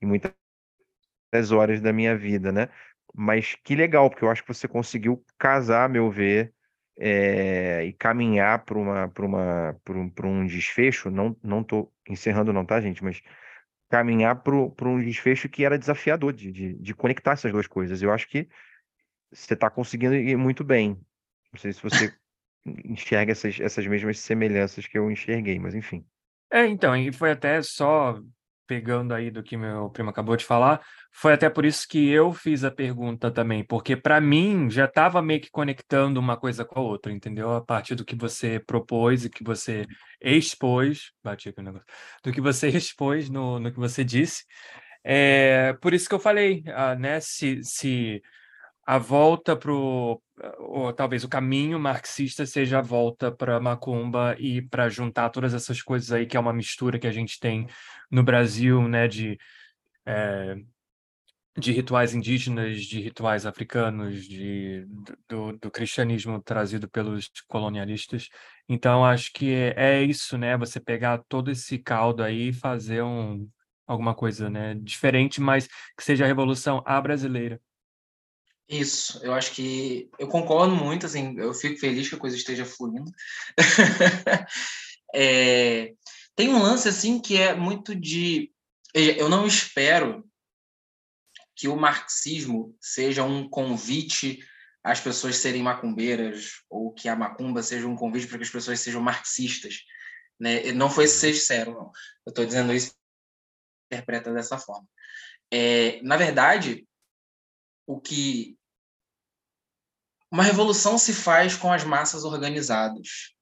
em 0.00 0.06
muitas 0.06 0.32
horas 1.52 1.80
da 1.80 1.92
minha 1.92 2.16
vida, 2.16 2.52
né? 2.52 2.68
Mas 3.14 3.54
que 3.62 3.76
legal, 3.76 4.10
porque 4.10 4.24
eu 4.24 4.30
acho 4.30 4.42
que 4.42 4.52
você 4.52 4.66
conseguiu 4.66 5.24
casar, 5.38 5.84
a 5.84 5.88
meu 5.88 6.10
ver, 6.10 6.52
é, 6.98 7.84
e 7.84 7.92
caminhar 7.92 8.64
para 8.64 8.78
uma, 8.78 9.12
uma, 9.18 9.76
um, 9.90 10.12
um 10.24 10.46
desfecho. 10.46 11.10
Não 11.10 11.36
não 11.42 11.60
estou 11.60 11.92
encerrando, 12.08 12.52
não, 12.52 12.64
tá, 12.64 12.80
gente? 12.80 13.02
Mas 13.04 13.22
caminhar 13.88 14.42
para 14.42 14.88
um 14.88 15.00
desfecho 15.00 15.48
que 15.48 15.64
era 15.64 15.78
desafiador 15.78 16.32
de, 16.32 16.50
de, 16.50 16.74
de 16.74 16.94
conectar 16.94 17.32
essas 17.32 17.52
duas 17.52 17.66
coisas. 17.66 18.02
Eu 18.02 18.12
acho 18.12 18.28
que 18.28 18.48
você 19.32 19.54
está 19.54 19.70
conseguindo 19.70 20.14
ir 20.14 20.36
muito 20.36 20.64
bem. 20.64 21.00
Não 21.52 21.60
sei 21.60 21.72
se 21.72 21.82
você 21.82 22.12
enxerga 22.66 23.32
essas, 23.32 23.58
essas 23.60 23.86
mesmas 23.86 24.18
semelhanças 24.18 24.86
que 24.86 24.98
eu 24.98 25.10
enxerguei, 25.10 25.58
mas 25.58 25.74
enfim. 25.74 26.04
É, 26.50 26.66
então, 26.66 26.96
e 26.96 27.12
foi 27.12 27.32
até 27.32 27.60
só 27.62 28.20
pegando 28.66 29.12
aí 29.12 29.30
do 29.30 29.42
que 29.42 29.56
meu 29.56 29.90
primo 29.90 30.10
acabou 30.10 30.36
de 30.36 30.44
falar, 30.44 30.80
foi 31.12 31.32
até 31.32 31.50
por 31.50 31.64
isso 31.64 31.86
que 31.86 32.08
eu 32.08 32.32
fiz 32.32 32.64
a 32.64 32.70
pergunta 32.70 33.30
também, 33.30 33.62
porque 33.64 33.96
para 33.96 34.20
mim 34.20 34.70
já 34.70 34.86
estava 34.86 35.20
meio 35.20 35.40
que 35.40 35.50
conectando 35.50 36.18
uma 36.18 36.36
coisa 36.36 36.64
com 36.64 36.78
a 36.78 36.82
outra, 36.82 37.12
entendeu? 37.12 37.52
A 37.52 37.60
partir 37.60 37.94
do 37.94 38.04
que 38.04 38.16
você 38.16 38.58
propôs 38.58 39.24
e 39.24 39.30
que 39.30 39.44
você 39.44 39.84
expôs, 40.20 41.12
bati 41.22 41.48
aqui 41.48 41.60
o 41.60 41.62
negócio, 41.62 41.86
do 42.22 42.32
que 42.32 42.40
você 42.40 42.68
expôs 42.70 43.28
no, 43.28 43.58
no 43.58 43.72
que 43.72 43.78
você 43.78 44.02
disse. 44.02 44.44
É, 45.04 45.74
por 45.82 45.92
isso 45.92 46.08
que 46.08 46.14
eu 46.14 46.20
falei, 46.20 46.64
ah, 46.68 46.94
né, 46.94 47.20
se, 47.20 47.62
se 47.62 48.22
a 48.86 48.98
volta 48.98 49.54
para 49.56 49.72
o 49.72 50.20
ou 50.58 50.92
talvez 50.92 51.24
o 51.24 51.28
caminho 51.28 51.78
marxista 51.78 52.44
seja 52.44 52.78
a 52.78 52.82
volta 52.82 53.30
para 53.30 53.60
macumba 53.60 54.36
e 54.38 54.62
para 54.62 54.88
juntar 54.88 55.30
todas 55.30 55.54
essas 55.54 55.80
coisas 55.82 56.10
aí 56.12 56.26
que 56.26 56.36
é 56.36 56.40
uma 56.40 56.52
mistura 56.52 56.98
que 56.98 57.06
a 57.06 57.12
gente 57.12 57.38
tem 57.38 57.66
no 58.10 58.22
Brasil, 58.22 58.86
né, 58.88 59.06
de 59.08 59.38
é, 60.06 60.56
de 61.56 61.72
rituais 61.72 62.14
indígenas, 62.14 62.82
de 62.84 63.00
rituais 63.00 63.46
africanos, 63.46 64.24
de, 64.24 64.86
do, 65.28 65.52
do, 65.56 65.70
cristianismo 65.70 66.42
trazido 66.42 66.88
pelos 66.88 67.30
colonialistas. 67.46 68.28
Então, 68.68 69.04
acho 69.04 69.32
que 69.32 69.52
é, 69.52 69.74
é, 69.76 70.02
isso, 70.02 70.36
né? 70.36 70.56
Você 70.56 70.80
pegar 70.80 71.18
todo 71.28 71.50
esse 71.50 71.78
caldo 71.78 72.24
aí 72.24 72.48
e 72.48 72.52
fazer 72.52 73.02
um, 73.02 73.48
alguma 73.86 74.14
coisa 74.14 74.50
né, 74.50 74.74
diferente, 74.74 75.40
mas 75.40 75.68
que 75.96 76.02
seja 76.02 76.24
a 76.24 76.28
revolução 76.28 76.82
a 76.84 77.00
brasileira. 77.00 77.60
Isso, 78.68 79.20
eu 79.22 79.34
acho 79.34 79.52
que 79.52 80.10
eu 80.18 80.26
concordo 80.26 80.74
muito, 80.74 81.04
assim, 81.04 81.38
eu 81.38 81.52
fico 81.52 81.78
feliz 81.78 82.08
que 82.08 82.14
a 82.14 82.18
coisa 82.18 82.36
esteja 82.36 82.64
fluindo. 82.64 83.10
é, 85.14 85.92
tem 86.34 86.48
um 86.48 86.62
lance 86.62 86.88
assim 86.88 87.20
que 87.20 87.36
é 87.36 87.54
muito 87.54 87.94
de, 87.94 88.50
eu 88.94 89.28
não 89.28 89.46
espero 89.46 90.24
que 91.54 91.68
o 91.68 91.76
marxismo 91.76 92.74
seja 92.80 93.22
um 93.22 93.48
convite 93.48 94.40
às 94.82 95.00
pessoas 95.00 95.36
serem 95.36 95.62
macumbeiras 95.62 96.62
ou 96.68 96.92
que 96.92 97.08
a 97.08 97.14
macumba 97.14 97.62
seja 97.62 97.86
um 97.86 97.96
convite 97.96 98.26
para 98.26 98.38
que 98.38 98.44
as 98.44 98.50
pessoas 98.50 98.80
sejam 98.80 99.00
marxistas, 99.00 99.82
né? 100.38 100.72
Não 100.72 100.90
foi 100.90 101.06
sincero, 101.06 101.72
não. 101.72 101.90
Eu 102.26 102.30
estou 102.30 102.44
dizendo 102.44 102.74
isso 102.74 102.94
interpreta 103.90 104.32
dessa 104.32 104.58
forma. 104.58 104.86
É, 105.50 106.00
na 106.02 106.16
verdade, 106.16 106.86
o 107.86 108.00
que 108.00 108.56
uma 110.34 110.42
revolução 110.42 110.98
se 110.98 111.12
faz 111.12 111.54
com 111.54 111.72
as 111.72 111.84
massas 111.84 112.24
organizadas. 112.24 113.32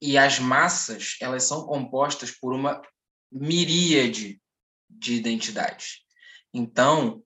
E 0.00 0.16
as 0.16 0.38
massas, 0.38 1.16
elas 1.20 1.42
são 1.44 1.66
compostas 1.66 2.30
por 2.30 2.52
uma 2.52 2.80
miríade 3.30 4.40
de 4.88 5.14
identidades. 5.14 6.04
Então, 6.54 7.24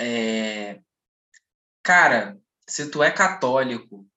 é... 0.00 0.80
cara, 1.82 2.38
se 2.66 2.90
tu 2.90 3.02
é 3.02 3.10
católico 3.10 4.08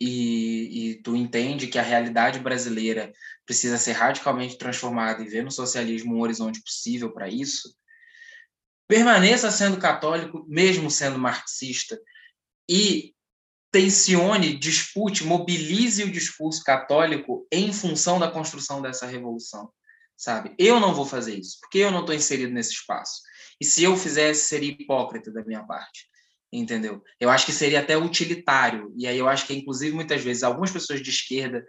e, 0.00 0.90
e, 0.90 1.02
tu 1.02 1.16
entende 1.16 1.66
que 1.66 1.78
a 1.78 1.82
realidade 1.82 2.38
brasileira 2.38 3.12
precisa 3.44 3.78
ser 3.78 3.92
radicalmente 3.92 4.58
transformada 4.58 5.22
e 5.22 5.28
ver 5.28 5.42
no 5.42 5.50
socialismo 5.50 6.16
um 6.16 6.20
horizonte 6.20 6.60
possível 6.62 7.12
para 7.12 7.28
isso, 7.28 7.74
permaneça 8.92 9.50
sendo 9.50 9.78
católico, 9.78 10.44
mesmo 10.46 10.90
sendo 10.90 11.18
marxista, 11.18 11.98
e 12.68 13.14
tensione, 13.70 14.54
dispute, 14.58 15.24
mobilize 15.24 16.04
o 16.04 16.12
discurso 16.12 16.62
católico 16.62 17.46
em 17.50 17.72
função 17.72 18.18
da 18.18 18.30
construção 18.30 18.82
dessa 18.82 19.06
revolução, 19.06 19.72
sabe? 20.14 20.54
Eu 20.58 20.78
não 20.78 20.92
vou 20.92 21.06
fazer 21.06 21.38
isso, 21.38 21.56
porque 21.58 21.78
eu 21.78 21.90
não 21.90 22.00
estou 22.00 22.14
inserido 22.14 22.52
nesse 22.52 22.72
espaço. 22.72 23.22
E 23.58 23.64
se 23.64 23.82
eu 23.82 23.96
fizesse, 23.96 24.44
seria 24.44 24.72
hipócrita 24.72 25.32
da 25.32 25.42
minha 25.42 25.64
parte, 25.64 26.06
entendeu? 26.52 27.02
Eu 27.18 27.30
acho 27.30 27.46
que 27.46 27.52
seria 27.52 27.80
até 27.80 27.96
utilitário. 27.96 28.92
E 28.94 29.06
aí 29.06 29.18
eu 29.18 29.26
acho 29.26 29.46
que, 29.46 29.54
inclusive, 29.54 29.94
muitas 29.94 30.20
vezes, 30.20 30.42
algumas 30.42 30.70
pessoas 30.70 31.00
de 31.00 31.08
esquerda 31.08 31.64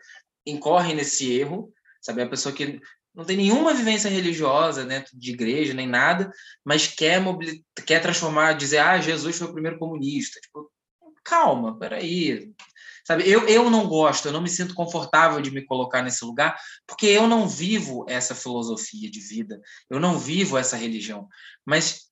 incorrem 0.45 0.93
nesse 0.93 1.31
erro, 1.31 1.73
sabe? 2.01 2.21
A 2.21 2.27
pessoa 2.27 2.53
que 2.53 2.81
não 3.13 3.23
tem 3.23 3.37
nenhuma 3.37 3.73
vivência 3.73 4.09
religiosa 4.09 4.83
dentro 4.83 5.17
de 5.17 5.31
igreja 5.31 5.73
nem 5.73 5.87
nada, 5.87 6.31
mas 6.65 6.87
quer, 6.87 7.21
quer 7.85 8.01
transformar, 8.01 8.53
dizer, 8.53 8.79
ah, 8.79 8.99
Jesus 8.99 9.37
foi 9.37 9.47
o 9.47 9.53
primeiro 9.53 9.77
comunista. 9.77 10.39
Tipo, 10.39 10.71
calma, 11.23 11.77
peraí. 11.77 12.51
Sabe, 13.05 13.29
eu, 13.29 13.47
eu 13.47 13.69
não 13.69 13.87
gosto, 13.87 14.27
eu 14.27 14.31
não 14.31 14.41
me 14.41 14.49
sinto 14.49 14.73
confortável 14.73 15.41
de 15.41 15.51
me 15.51 15.65
colocar 15.65 16.01
nesse 16.01 16.23
lugar, 16.23 16.57
porque 16.87 17.05
eu 17.05 17.27
não 17.27 17.47
vivo 17.47 18.05
essa 18.07 18.33
filosofia 18.33 19.11
de 19.11 19.19
vida, 19.19 19.61
eu 19.89 19.99
não 19.99 20.17
vivo 20.17 20.57
essa 20.57 20.77
religião, 20.77 21.27
mas 21.65 22.09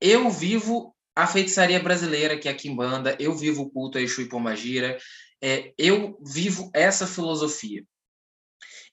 eu 0.00 0.30
vivo 0.30 0.94
a 1.14 1.26
feitiçaria 1.26 1.82
brasileira, 1.82 2.38
que 2.38 2.48
é 2.48 2.52
a 2.52 2.54
Kimbanda, 2.54 3.16
eu 3.18 3.34
vivo 3.34 3.62
o 3.62 3.70
culto 3.70 3.98
a 3.98 4.00
Exu 4.00 4.22
e 4.22 4.28
Pombagira, 4.28 4.96
é, 5.42 5.72
eu 5.76 6.16
vivo 6.24 6.70
essa 6.72 7.04
filosofia. 7.04 7.84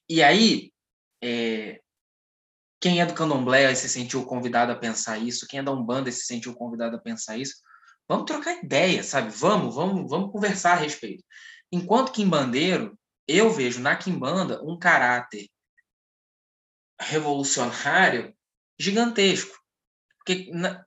E 0.10 0.23
aí, 0.23 0.72
é, 1.26 1.82
quem 2.80 3.02
é 3.02 3.06
do 3.06 3.16
candomblé 3.16 3.74
se 3.74 3.90
sentiu 3.90 4.24
convidado 4.26 4.72
a 4.72 4.76
pensar 4.76 5.18
isso, 5.18 5.48
quem 5.48 5.60
é 5.60 5.64
da 5.64 5.72
Umbanda 5.72 6.12
se 6.12 6.26
sentiu 6.26 6.54
convidado 6.54 6.96
a 6.96 7.00
pensar 7.00 7.36
isso, 7.38 7.56
vamos 8.08 8.26
trocar 8.26 8.64
ideia, 8.64 9.04
sabe? 9.04 9.32
Vamos, 9.32 9.74
vamos, 9.74 10.10
vamos 10.10 10.32
conversar 10.32 10.74
a 10.74 10.82
respeito. 10.82 11.24
Enquanto 11.72 12.12
quimbandeiro, 12.12 12.98
eu 13.28 13.52
vejo 13.52 13.82
na 13.82 13.96
quimbanda 13.96 14.64
um 14.64 14.78
caráter 14.78 15.50
revolucionário 17.02 18.36
gigantesco. 18.80 19.58
Porque 20.18 20.52
na, 20.52 20.86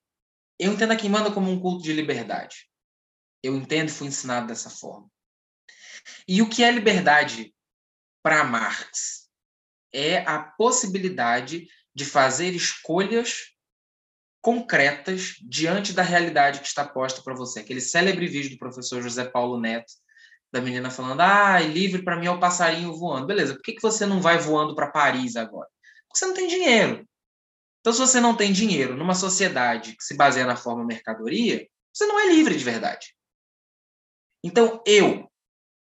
eu 0.58 0.72
entendo 0.72 0.92
a 0.92 0.96
quimbanda 0.96 1.32
como 1.32 1.50
um 1.50 1.60
culto 1.60 1.82
de 1.82 1.92
liberdade. 1.92 2.68
Eu 3.42 3.56
entendo 3.56 3.88
e 3.88 3.92
fui 3.92 4.06
ensinado 4.06 4.46
dessa 4.46 4.70
forma. 4.70 5.10
E 6.28 6.40
o 6.42 6.48
que 6.48 6.62
é 6.62 6.70
liberdade 6.70 7.52
para 8.22 8.44
Marx? 8.44 9.17
É 9.92 10.18
a 10.18 10.38
possibilidade 10.38 11.66
de 11.94 12.04
fazer 12.04 12.54
escolhas 12.54 13.52
concretas 14.40 15.36
diante 15.42 15.92
da 15.92 16.02
realidade 16.02 16.60
que 16.60 16.66
está 16.66 16.86
posta 16.86 17.22
para 17.22 17.34
você. 17.34 17.60
Aquele 17.60 17.80
célebre 17.80 18.26
vídeo 18.26 18.50
do 18.50 18.58
professor 18.58 19.02
José 19.02 19.24
Paulo 19.24 19.60
Neto, 19.60 19.92
da 20.52 20.60
menina 20.60 20.90
falando: 20.90 21.20
ah, 21.20 21.60
livre 21.60 22.02
para 22.02 22.16
mim 22.16 22.26
é 22.26 22.30
o 22.30 22.40
passarinho 22.40 22.94
voando. 22.94 23.26
Beleza, 23.26 23.54
por 23.54 23.62
que, 23.62 23.74
que 23.74 23.82
você 23.82 24.06
não 24.06 24.20
vai 24.20 24.38
voando 24.38 24.74
para 24.74 24.90
Paris 24.90 25.36
agora? 25.36 25.68
Porque 26.06 26.18
você 26.18 26.26
não 26.26 26.34
tem 26.34 26.46
dinheiro. 26.46 27.08
Então, 27.80 27.92
se 27.92 27.98
você 27.98 28.20
não 28.20 28.36
tem 28.36 28.52
dinheiro 28.52 28.96
numa 28.96 29.14
sociedade 29.14 29.96
que 29.96 30.04
se 30.04 30.16
baseia 30.16 30.46
na 30.46 30.56
forma 30.56 30.84
mercadoria, 30.84 31.66
você 31.92 32.06
não 32.06 32.18
é 32.18 32.28
livre 32.28 32.56
de 32.56 32.64
verdade. 32.64 33.14
Então, 34.42 34.82
eu, 34.86 35.30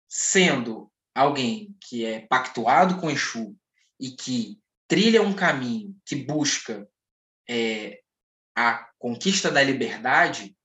sendo 0.07 0.91
alguém 1.13 1.75
que 1.81 2.05
é 2.05 2.21
pactuado 2.27 2.99
com 2.99 3.09
Exu 3.09 3.55
e 3.99 4.11
que 4.11 4.59
trilha 4.87 5.21
um 5.21 5.35
caminho 5.35 5.95
que 6.05 6.15
busca 6.15 6.89
é, 7.49 8.01
a 8.55 8.89
conquista 8.97 9.51
da 9.51 9.61
liberdade, 9.61 10.57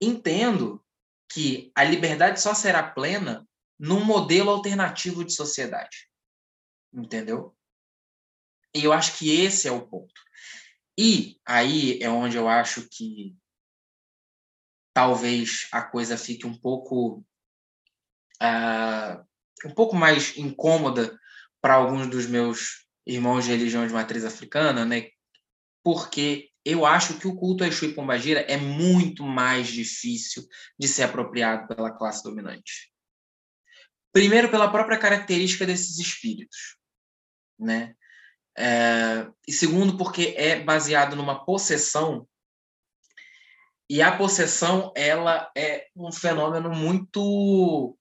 entendo 0.00 0.84
que 1.30 1.70
a 1.74 1.84
liberdade 1.84 2.40
só 2.40 2.54
será 2.54 2.82
plena 2.82 3.46
num 3.78 4.04
modelo 4.04 4.50
alternativo 4.50 5.24
de 5.24 5.32
sociedade. 5.32 6.08
Entendeu? 6.92 7.56
E 8.74 8.84
eu 8.84 8.92
acho 8.92 9.18
que 9.18 9.30
esse 9.30 9.68
é 9.68 9.72
o 9.72 9.86
ponto. 9.86 10.20
E 10.98 11.38
aí 11.44 11.98
é 12.02 12.08
onde 12.08 12.36
eu 12.36 12.48
acho 12.48 12.88
que 12.88 13.36
talvez 14.94 15.68
a 15.72 15.82
coisa 15.82 16.16
fique 16.16 16.46
um 16.46 16.58
pouco 16.58 17.24
uh, 18.42 19.26
um 19.64 19.74
pouco 19.74 19.94
mais 19.94 20.36
incômoda 20.36 21.18
para 21.66 21.74
alguns 21.74 22.06
dos 22.06 22.28
meus 22.28 22.86
irmãos 23.04 23.44
de 23.44 23.50
religião 23.50 23.84
de 23.84 23.92
matriz 23.92 24.24
africana, 24.24 24.84
né? 24.84 25.08
Porque 25.82 26.48
eu 26.64 26.86
acho 26.86 27.18
que 27.18 27.26
o 27.26 27.34
culto 27.34 27.64
a 27.64 27.66
Exu 27.66 27.86
e 27.86 27.92
Pombagira 27.92 28.38
é 28.42 28.56
muito 28.56 29.24
mais 29.24 29.66
difícil 29.66 30.46
de 30.78 30.86
ser 30.86 31.02
apropriado 31.02 31.66
pela 31.66 31.90
classe 31.90 32.22
dominante. 32.22 32.92
Primeiro, 34.12 34.48
pela 34.48 34.70
própria 34.70 34.96
característica 34.96 35.66
desses 35.66 35.98
espíritos, 35.98 36.76
né? 37.58 37.96
É, 38.56 39.26
e 39.48 39.52
segundo, 39.52 39.96
porque 39.96 40.34
é 40.36 40.60
baseado 40.62 41.16
numa 41.16 41.44
possessão 41.44 42.28
e 43.90 44.00
a 44.00 44.16
possessão 44.16 44.92
ela 44.94 45.50
é 45.56 45.88
um 45.96 46.12
fenômeno 46.12 46.70
muito 46.70 47.98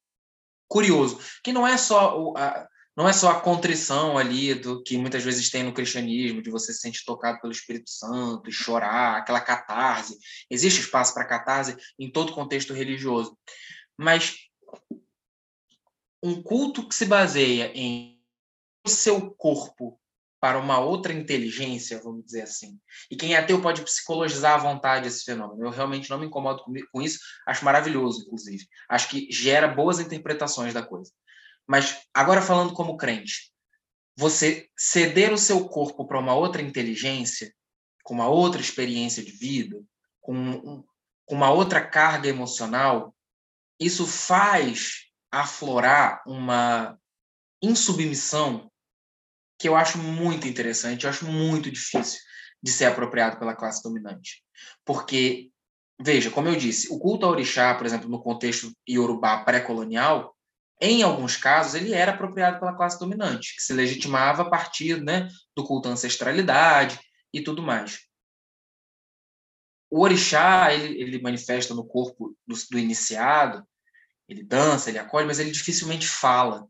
curioso, 0.68 1.20
que 1.44 1.52
não 1.52 1.66
é 1.68 1.78
só 1.78 2.22
o, 2.22 2.38
a, 2.38 2.70
não 2.96 3.10
é 3.10 3.14
só 3.14 3.32
a 3.32 3.42
contrição 3.42 4.18
ali 4.18 4.54
do 4.54 4.82
que 4.82 4.98
muitas 4.98 5.24
vezes 5.24 5.50
tem 5.50 5.64
no 5.64 5.74
cristianismo, 5.74 6.42
de 6.42 6.50
você 6.50 6.72
se 6.72 6.80
sentir 6.80 7.04
tocado 7.04 7.42
pelo 7.42 7.52
Espírito 7.52 7.90
Santo 7.90 8.50
e 8.50 8.54
chorar, 8.54 9.18
aquela 9.18 9.42
catarse. 9.42 10.18
Existe 10.50 10.82
espaço 10.82 11.14
para 11.14 11.28
catarse 11.28 11.76
em 12.00 12.10
todo 12.10 12.34
contexto 12.34 12.74
religioso. 12.74 13.38
Mas 13.98 14.36
um 16.24 16.42
culto 16.42 16.88
que 16.88 16.96
se 16.96 17.06
baseia 17.06 17.72
em 17.76 18.16
o 18.86 18.90
seu 18.90 19.32
corpo 19.32 20.00
para 20.40 20.60
uma 20.60 20.80
outra 20.80 21.12
inteligência, 21.12 22.00
vamos 22.02 22.24
dizer 22.26 22.44
assim. 22.44 22.80
E 23.10 23.16
quem 23.16 23.34
é 23.34 23.38
ateu 23.38 23.62
pode 23.62 23.82
psicologizar 23.82 24.54
à 24.54 24.58
vontade 24.58 25.08
esse 25.08 25.24
fenômeno. 25.24 25.66
Eu 25.66 25.72
realmente 25.72 26.10
não 26.10 26.20
me 26.20 26.28
incomodo 26.28 26.64
com 26.92 27.02
isso, 27.02 27.20
acho 27.48 27.66
maravilhoso, 27.66 28.22
inclusive. 28.22 28.68
Acho 28.88 29.10
que 29.10 29.28
gera 29.32 29.68
boas 29.68 30.00
interpretações 30.00 30.74
da 30.74 30.84
coisa. 30.84 31.12
Mas 31.68 32.04
agora 32.14 32.42
falando 32.42 32.74
como 32.74 32.98
crente, 32.98 33.52
você 34.16 34.70
ceder 34.78 35.34
o 35.34 35.38
seu 35.38 35.68
corpo 35.68 36.06
para 36.06 36.20
uma 36.20 36.34
outra 36.34 36.62
inteligência, 36.62 37.54
com 38.04 38.14
uma 38.14 38.28
outra 38.28 38.62
experiência 38.62 39.24
de 39.24 39.32
vida, 39.32 39.82
com, 40.22 40.84
com 41.26 41.36
uma 41.36 41.50
outra 41.50 41.86
carga 41.86 42.30
emocional, 42.30 43.16
isso 43.80 44.06
faz 44.06 45.06
aflorar 45.32 46.24
uma 46.26 46.98
insubmissão 47.62 48.72
que 49.60 49.68
eu 49.68 49.76
acho 49.76 49.98
muito 49.98 50.48
interessante, 50.48 51.04
eu 51.04 51.10
acho 51.10 51.26
muito 51.26 51.72
difícil 51.72 52.20
de 52.62 52.72
ser 52.72 52.86
apropriado 52.86 53.38
pela 53.38 53.56
classe 53.56 53.82
dominante. 53.84 54.44
Porque, 54.84 55.50
veja, 56.00 56.32
como 56.32 56.48
eu 56.48 56.56
disse, 56.56 56.92
o 56.92 57.00
culto 57.00 57.26
ao 57.26 57.32
orixá, 57.32 57.74
por 57.76 57.86
exemplo, 57.86 58.10
no 58.10 58.22
contexto 58.22 58.72
iorubá 58.88 59.44
pré-colonial, 59.44 60.35
em 60.82 61.04
alguns 61.04 61.38
casos, 61.38 61.76
ele 61.76 61.94
era 61.94 62.12
apropriado 62.12 62.60
pela 62.60 62.76
classe 62.76 63.00
dominante, 63.00 63.56
que 63.56 63.62
se 63.62 63.74
legitimava 63.74 64.44
a 64.44 64.50
partir 64.50 65.02
né, 65.02 65.30
do 65.56 65.64
culto 65.64 65.88
à 65.88 65.92
ancestralidade 65.92 67.00
e 67.34 67.42
tudo 67.42 67.62
mais. 67.62 68.00
O 69.90 70.02
orixá, 70.02 70.74
ele, 70.74 71.02
ele 71.02 71.22
manifesta 71.22 71.74
no 71.74 71.86
corpo 71.86 72.36
do, 72.46 72.56
do 72.70 72.80
iniciado, 72.80 73.66
ele 74.28 74.44
dança, 74.44 74.90
ele 74.90 74.98
acolhe, 74.98 75.26
mas 75.26 75.40
ele 75.40 75.52
dificilmente 75.52 76.08
fala. 76.08 76.68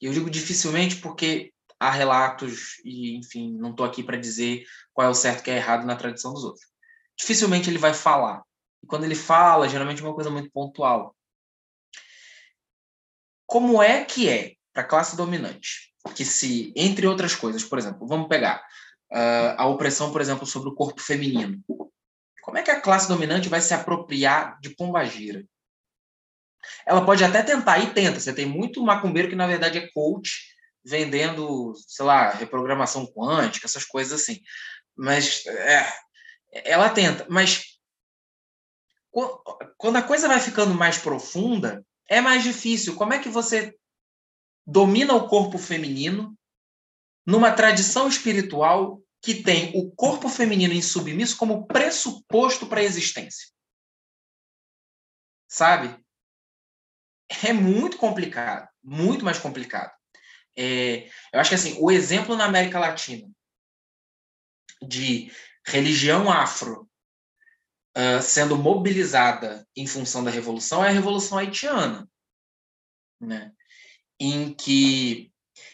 Eu 0.00 0.12
digo 0.12 0.28
dificilmente 0.28 0.96
porque 0.96 1.52
há 1.78 1.90
relatos, 1.90 2.80
e 2.84 3.16
enfim, 3.16 3.56
não 3.56 3.70
estou 3.70 3.86
aqui 3.86 4.02
para 4.02 4.16
dizer 4.16 4.64
qual 4.92 5.06
é 5.06 5.10
o 5.10 5.14
certo 5.14 5.44
que 5.44 5.50
é 5.50 5.56
errado 5.56 5.86
na 5.86 5.94
tradição 5.94 6.32
dos 6.32 6.42
outros. 6.42 6.66
Dificilmente 7.16 7.70
ele 7.70 7.78
vai 7.78 7.94
falar. 7.94 8.42
E 8.82 8.86
quando 8.86 9.04
ele 9.04 9.14
fala, 9.14 9.68
geralmente 9.68 10.02
é 10.02 10.04
uma 10.04 10.14
coisa 10.14 10.30
muito 10.30 10.50
pontual 10.50 11.15
como 13.46 13.82
é 13.82 14.04
que 14.04 14.28
é 14.28 14.54
para 14.72 14.82
a 14.82 14.86
classe 14.86 15.16
dominante 15.16 15.94
que 16.14 16.24
se, 16.24 16.72
entre 16.76 17.06
outras 17.06 17.34
coisas, 17.34 17.64
por 17.64 17.78
exemplo, 17.78 18.06
vamos 18.06 18.28
pegar 18.28 18.62
uh, 19.12 19.54
a 19.56 19.66
opressão, 19.66 20.12
por 20.12 20.20
exemplo, 20.20 20.46
sobre 20.46 20.68
o 20.68 20.74
corpo 20.74 21.00
feminino. 21.00 21.60
Como 22.42 22.58
é 22.58 22.62
que 22.62 22.70
a 22.70 22.80
classe 22.80 23.08
dominante 23.08 23.48
vai 23.48 23.60
se 23.60 23.74
apropriar 23.74 24.58
de 24.60 24.70
pombagira? 24.70 25.44
Ela 26.84 27.04
pode 27.04 27.24
até 27.24 27.42
tentar, 27.42 27.78
e 27.78 27.92
tenta. 27.92 28.20
Você 28.20 28.32
tem 28.32 28.46
muito 28.46 28.82
macumbeiro 28.82 29.28
que, 29.28 29.34
na 29.34 29.46
verdade, 29.46 29.78
é 29.78 29.88
coach, 29.92 30.46
vendendo, 30.84 31.74
sei 31.88 32.04
lá, 32.04 32.30
reprogramação 32.30 33.06
quântica, 33.06 33.66
essas 33.66 33.84
coisas 33.84 34.20
assim. 34.20 34.40
Mas 34.96 35.44
é, 35.46 35.92
ela 36.64 36.88
tenta. 36.88 37.26
Mas 37.28 37.76
quando 39.76 39.96
a 39.96 40.02
coisa 40.02 40.28
vai 40.28 40.40
ficando 40.40 40.74
mais 40.74 40.98
profunda, 40.98 41.84
é 42.08 42.20
mais 42.20 42.42
difícil. 42.42 42.96
Como 42.96 43.12
é 43.12 43.18
que 43.18 43.28
você 43.28 43.76
domina 44.66 45.14
o 45.14 45.28
corpo 45.28 45.58
feminino 45.58 46.36
numa 47.26 47.52
tradição 47.52 48.08
espiritual 48.08 49.02
que 49.22 49.42
tem 49.42 49.72
o 49.74 49.90
corpo 49.90 50.28
feminino 50.28 50.72
insubmisso 50.72 51.36
como 51.36 51.66
pressuposto 51.66 52.66
para 52.66 52.80
a 52.80 52.84
existência? 52.84 53.48
Sabe? 55.48 56.04
É 57.44 57.52
muito 57.52 57.96
complicado, 57.96 58.68
muito 58.82 59.24
mais 59.24 59.38
complicado. 59.38 59.92
É, 60.56 61.08
eu 61.32 61.40
acho 61.40 61.50
que 61.50 61.54
assim, 61.56 61.76
o 61.80 61.90
exemplo 61.90 62.36
na 62.36 62.44
América 62.44 62.78
Latina 62.78 63.28
de 64.80 65.30
religião 65.66 66.30
afro 66.30 66.85
uh, 67.96 68.22
sendo 68.22 68.56
mobilizada 68.56 69.66
em 69.74 69.86
função 69.86 70.22
da 70.22 70.30
revolução 70.30 70.84
é 70.84 70.88
a 70.88 70.92
revolução 70.92 71.38
haitiana, 71.38 72.08
né? 73.20 73.52
Em 74.20 74.54
que, 74.54 75.32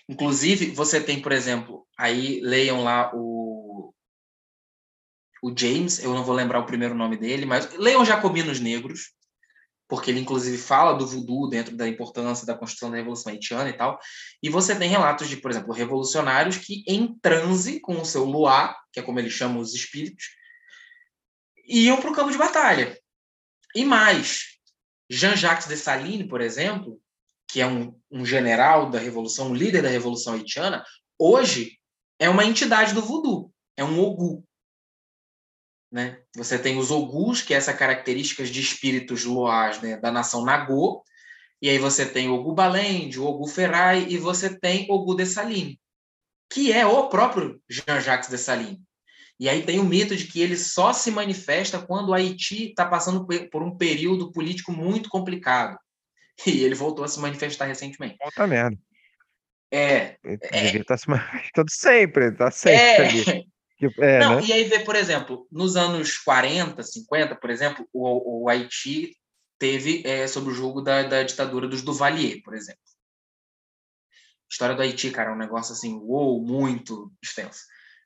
inclusive, 0.09 0.71
você 0.71 1.03
tem, 1.03 1.21
por 1.21 1.33
exemplo, 1.33 1.87
aí 1.99 2.41
leiam 2.41 2.83
lá 2.83 3.11
o 3.15 3.53
o 5.45 5.53
James, 5.59 5.99
eu 5.99 6.15
não 6.15 6.23
vou 6.23 6.37
lembrar 6.37 6.61
o 6.61 6.67
primeiro 6.67 6.95
nome 6.95 7.17
dele, 7.17 7.45
mas 7.45 7.69
leiam 7.77 8.05
Jacobinos 8.05 8.61
Negros, 8.61 9.13
porque 9.89 10.09
ele 10.09 10.21
inclusive 10.21 10.57
fala 10.57 10.93
do 10.93 11.05
voodoo 11.05 11.49
dentro 11.49 11.77
da 11.77 11.89
importância 11.89 12.47
da 12.47 12.55
construção 12.55 12.93
da 12.93 12.97
Revolução 12.97 13.33
Haitiana 13.33 13.69
e 13.69 13.73
tal. 13.73 13.99
E 14.41 14.49
você 14.49 14.79
tem 14.79 14.89
relatos 14.89 15.29
de, 15.29 15.37
por 15.37 15.51
exemplo, 15.51 15.75
revolucionários 15.75 16.59
que 16.59 16.85
em 16.87 17.19
transe 17.21 17.81
com 17.81 18.01
o 18.01 18.05
seu 18.05 18.25
luar, 18.25 18.79
que 18.93 19.01
é 19.01 19.03
como 19.03 19.19
eles 19.19 19.33
chamam 19.33 19.59
os 19.59 19.75
espíritos, 19.75 20.27
iam 21.65 22.01
para 22.01 22.11
o 22.11 22.15
campo 22.15 22.31
de 22.31 22.39
batalha. 22.39 22.99
E 23.75 23.85
mais, 23.85 24.59
Jean-Jacques 25.09 25.67
Dessalines, 25.67 26.29
por 26.29 26.41
exemplo, 26.41 27.01
que 27.49 27.61
é 27.61 27.67
um, 27.67 27.99
um 28.11 28.25
general 28.25 28.91
da 28.91 28.99
Revolução, 28.99 29.49
um 29.49 29.55
líder 29.55 29.83
da 29.83 29.89
Revolução 29.89 30.35
Haitiana, 30.35 30.85
hoje 31.19 31.79
é 32.19 32.29
uma 32.29 32.45
entidade 32.45 32.95
do 32.95 33.03
voodoo, 33.03 33.53
é 33.77 33.85
um 33.85 34.01
Ogu. 34.01 34.45
Né? 35.91 36.23
Você 36.35 36.59
tem 36.59 36.79
os 36.79 36.91
Ogus, 36.91 37.43
que 37.43 37.53
é 37.53 37.57
essa 37.59 37.75
características 37.75 38.49
de 38.49 38.61
espíritos 38.61 39.25
loás 39.25 39.81
né, 39.83 39.99
da 39.99 40.11
nação 40.11 40.45
Nagô, 40.45 41.05
e 41.61 41.69
aí 41.69 41.79
você 41.79 42.07
tem 42.07 42.29
o 42.29 42.35
Ogu 42.35 42.55
Balende, 42.55 43.21
o 43.21 43.25
Ogu 43.25 43.47
Ferrai, 43.47 44.07
e 44.09 44.19
você 44.19 44.59
tem 44.59 44.87
o 44.91 44.95
Ogu 44.95 45.15
Dessalines, 45.15 45.77
que 46.51 46.73
é 46.73 46.87
o 46.87 47.09
próprio 47.09 47.63
Jean-Jacques 47.69 48.31
Dessalines. 48.31 48.81
E 49.43 49.49
aí 49.49 49.65
tem 49.65 49.81
o 49.81 49.85
mito 49.85 50.15
de 50.15 50.29
que 50.29 50.41
ele 50.41 50.57
só 50.57 50.93
se 50.93 51.11
manifesta 51.11 51.83
quando 51.83 52.11
o 52.11 52.15
Haiti 52.15 52.69
está 52.69 52.87
passando 52.87 53.27
por 53.51 53.61
um 53.61 53.77
período 53.77 54.31
político 54.31 54.71
muito 54.71 55.11
complicado. 55.11 55.77
E 56.47 56.65
ele 56.65 56.77
voltou 56.77 57.05
a 57.05 57.09
se 57.09 57.21
manifestar 57.21 57.67
recentemente. 57.67 58.17
Puta 58.19 58.47
merda. 58.47 58.79
É. 59.71 60.17
Ele 60.25 60.39
é, 60.51 60.77
estar 60.77 60.97
se 60.97 61.09
manifestando 61.09 61.71
sempre, 61.71 62.29
está 62.29 62.51
sempre 62.51 63.47
é. 63.81 63.87
É, 63.99 64.19
Não, 64.21 64.37
né? 64.37 64.43
e 64.47 64.53
aí 64.53 64.65
vê, 64.65 64.79
por 64.81 64.95
exemplo, 64.95 65.47
nos 65.51 65.77
anos 65.77 66.17
40, 66.19 66.81
50, 66.81 67.35
por 67.35 67.51
exemplo, 67.51 67.87
o, 67.93 68.45
o 68.45 68.49
Haiti 68.49 69.17
teve 69.59 70.03
é, 70.07 70.27
sob 70.29 70.51
o 70.51 70.55
jogo 70.55 70.81
da, 70.81 71.03
da 71.03 71.23
ditadura 71.25 71.67
dos 71.67 71.83
Duvalier, 71.83 72.41
por 72.43 72.55
exemplo. 72.55 72.81
A 74.09 74.53
história 74.53 74.77
do 74.77 74.83
Haiti, 74.83 75.11
cara, 75.11 75.31
é 75.31 75.35
um 75.35 75.39
negócio 75.39 75.73
assim, 75.73 75.95
uou, 75.97 76.41
muito 76.41 77.13
extenso. 77.23 77.63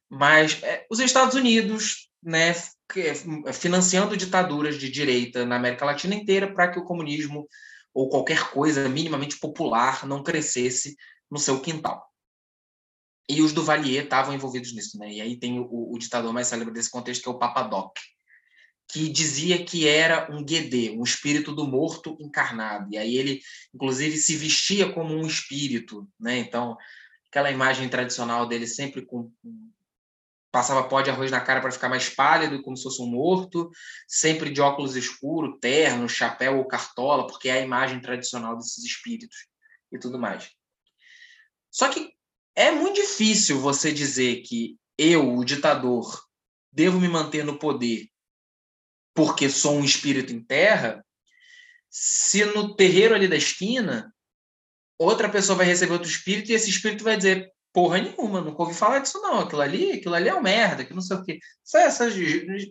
Mas 0.08 0.62
é, 0.62 0.86
os 0.90 1.00
Estados 1.00 1.34
Unidos, 1.34 2.10
né, 2.22 2.54
é, 2.96 3.52
financiando 3.52 4.16
ditaduras 4.16 4.78
de 4.78 4.90
direita 4.90 5.44
na 5.44 5.56
América 5.56 5.84
Latina 5.84 6.14
inteira 6.14 6.52
para 6.52 6.70
que 6.70 6.78
o 6.78 6.84
comunismo 6.84 7.48
ou 7.92 8.08
qualquer 8.08 8.50
coisa 8.50 8.88
minimamente 8.88 9.38
popular 9.38 10.06
não 10.06 10.22
crescesse 10.22 10.96
no 11.30 11.38
seu 11.38 11.60
quintal. 11.60 12.06
E 13.28 13.42
os 13.42 13.52
Duvalier 13.52 14.04
estavam 14.04 14.34
envolvidos 14.34 14.72
nisso, 14.72 14.98
né? 14.98 15.12
E 15.12 15.20
aí 15.20 15.36
tem 15.36 15.58
o, 15.58 15.92
o, 15.92 15.98
ditador 15.98 16.32
mais 16.32 16.46
célebre 16.46 16.72
desse 16.72 16.90
contexto, 16.90 17.22
que 17.22 17.28
é 17.28 17.32
o 17.32 17.38
Papadoc, 17.38 17.92
que 18.88 19.08
dizia 19.08 19.64
que 19.64 19.88
era 19.88 20.30
um 20.30 20.44
Guedê, 20.44 20.90
um 20.90 21.02
espírito 21.02 21.52
do 21.52 21.66
morto 21.66 22.16
encarnado. 22.20 22.92
E 22.92 22.98
aí 22.98 23.16
ele, 23.16 23.40
inclusive, 23.74 24.16
se 24.16 24.36
vestia 24.36 24.92
como 24.92 25.12
um 25.12 25.26
espírito, 25.26 26.08
né? 26.20 26.38
Então, 26.38 26.76
aquela 27.28 27.50
imagem 27.50 27.88
tradicional 27.88 28.46
dele 28.46 28.66
sempre 28.66 29.04
com 29.04 29.32
passava 30.56 30.88
pó 30.88 31.02
de 31.02 31.10
arroz 31.10 31.30
na 31.30 31.38
cara 31.38 31.60
para 31.60 31.70
ficar 31.70 31.90
mais 31.90 32.08
pálido, 32.08 32.62
como 32.62 32.74
se 32.74 32.84
fosse 32.84 33.02
um 33.02 33.06
morto, 33.06 33.70
sempre 34.08 34.48
de 34.48 34.62
óculos 34.62 34.96
escuros, 34.96 35.58
terno, 35.60 36.08
chapéu 36.08 36.56
ou 36.56 36.66
cartola, 36.66 37.26
porque 37.26 37.50
é 37.50 37.52
a 37.52 37.60
imagem 37.60 38.00
tradicional 38.00 38.56
desses 38.56 38.82
espíritos 38.82 39.36
e 39.92 39.98
tudo 39.98 40.18
mais. 40.18 40.48
Só 41.70 41.90
que 41.90 42.10
é 42.54 42.70
muito 42.70 42.94
difícil 42.94 43.60
você 43.60 43.92
dizer 43.92 44.40
que 44.46 44.78
eu, 44.96 45.36
o 45.36 45.44
ditador, 45.44 46.24
devo 46.72 46.98
me 46.98 47.08
manter 47.08 47.44
no 47.44 47.58
poder 47.58 48.08
porque 49.14 49.50
sou 49.50 49.76
um 49.76 49.84
espírito 49.84 50.32
em 50.32 50.42
terra, 50.42 51.04
se 51.90 52.46
no 52.46 52.74
terreiro 52.74 53.14
ali 53.14 53.28
da 53.28 53.36
esquina 53.36 54.10
outra 54.98 55.28
pessoa 55.28 55.58
vai 55.58 55.66
receber 55.66 55.92
outro 55.92 56.08
espírito 56.08 56.50
e 56.50 56.54
esse 56.54 56.70
espírito 56.70 57.04
vai 57.04 57.18
dizer 57.18 57.52
porra 57.76 57.98
nenhuma, 57.98 58.40
nunca 58.40 58.62
ouvi 58.62 58.72
falar 58.72 59.00
disso 59.00 59.20
não, 59.20 59.40
aquilo 59.40 59.60
ali, 59.60 59.92
aquilo 59.92 60.14
ali 60.14 60.30
é 60.30 60.34
um 60.34 60.40
merda, 60.40 60.82
que 60.82 60.94
não 60.94 61.02
sei 61.02 61.14
o 61.18 61.22
quê. 61.22 61.38
Isso 61.62 61.76
é 61.76 61.90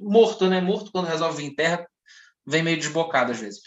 morto, 0.01 0.49
né? 0.49 0.59
Morto 0.59 0.91
quando 0.91 1.05
resolve 1.05 1.43
vir 1.43 1.51
em 1.51 1.53
terra, 1.53 1.87
vem 2.43 2.63
meio 2.63 2.77
desbocado 2.77 3.31
às 3.31 3.39
vezes. 3.39 3.61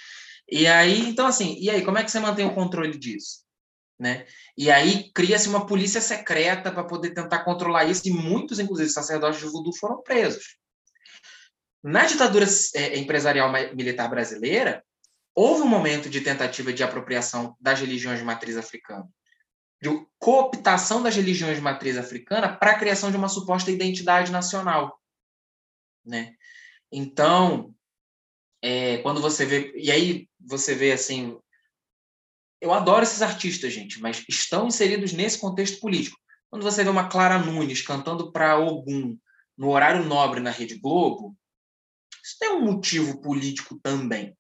E 0.51 0.66
aí, 0.66 1.09
então 1.09 1.28
assim, 1.28 1.56
e 1.60 1.70
aí, 1.70 1.85
como 1.85 1.97
é 1.97 2.02
que 2.02 2.10
você 2.10 2.19
mantém 2.19 2.44
o 2.44 2.56
controle 2.56 2.98
disso? 2.98 3.44
Né? 3.97 4.27
E 4.56 4.69
aí 4.69 5.12
cria-se 5.12 5.48
uma 5.48 5.65
polícia 5.65 6.01
secreta 6.01 6.73
para 6.73 6.82
poder 6.82 7.10
tentar 7.10 7.44
controlar 7.44 7.85
isso, 7.85 8.09
e 8.09 8.10
muitos, 8.10 8.59
inclusive, 8.59 8.90
sacerdotes 8.90 9.39
de 9.39 9.47
voodoo 9.47 9.73
foram 9.77 10.02
presos. 10.02 10.56
Na 11.85 12.05
ditadura 12.05 12.47
é, 12.74 12.98
empresarial 12.98 13.52
militar 13.77 14.10
brasileira, 14.10 14.82
houve 15.36 15.62
um 15.62 15.69
momento 15.69 16.10
de 16.10 16.20
tentativa 16.20 16.73
de 16.73 16.82
apropriação 16.82 17.56
das 17.60 17.78
religiões 17.78 18.19
de 18.19 18.24
matriz 18.24 18.56
africana 18.56 19.09
de 19.80 19.88
cooptação 20.18 21.02
das 21.02 21.14
religiões 21.14 21.56
de 21.56 21.62
matriz 21.62 21.96
africana 21.96 22.55
para 22.55 22.72
a 22.72 22.78
criação 22.78 23.10
de 23.10 23.16
uma 23.16 23.28
suposta 23.28 23.70
identidade 23.70 24.32
nacional, 24.32 25.00
né? 26.05 26.34
Então, 26.90 27.74
é, 28.60 28.98
quando 28.98 29.20
você 29.20 29.46
vê 29.46 29.72
e 29.76 29.90
aí 29.90 30.28
você 30.40 30.74
vê 30.74 30.92
assim, 30.92 31.38
eu 32.60 32.72
adoro 32.72 33.02
esses 33.02 33.22
artistas, 33.22 33.72
gente, 33.72 34.00
mas 34.00 34.24
estão 34.28 34.66
inseridos 34.66 35.12
nesse 35.12 35.38
contexto 35.38 35.80
político. 35.80 36.18
Quando 36.50 36.62
você 36.62 36.82
vê 36.82 36.90
uma 36.90 37.09
Clara 37.09 37.38
Nunes 37.38 37.82
cantando 37.82 38.32
para 38.32 38.59
Ogum 38.59 39.16
no 39.56 39.70
horário 39.70 40.05
nobre 40.05 40.40
na 40.40 40.50
Rede 40.50 40.78
Globo, 40.78 41.36
isso 42.24 42.36
tem 42.38 42.50
um 42.50 42.64
motivo 42.64 43.20
político 43.20 43.78
também 43.80 44.36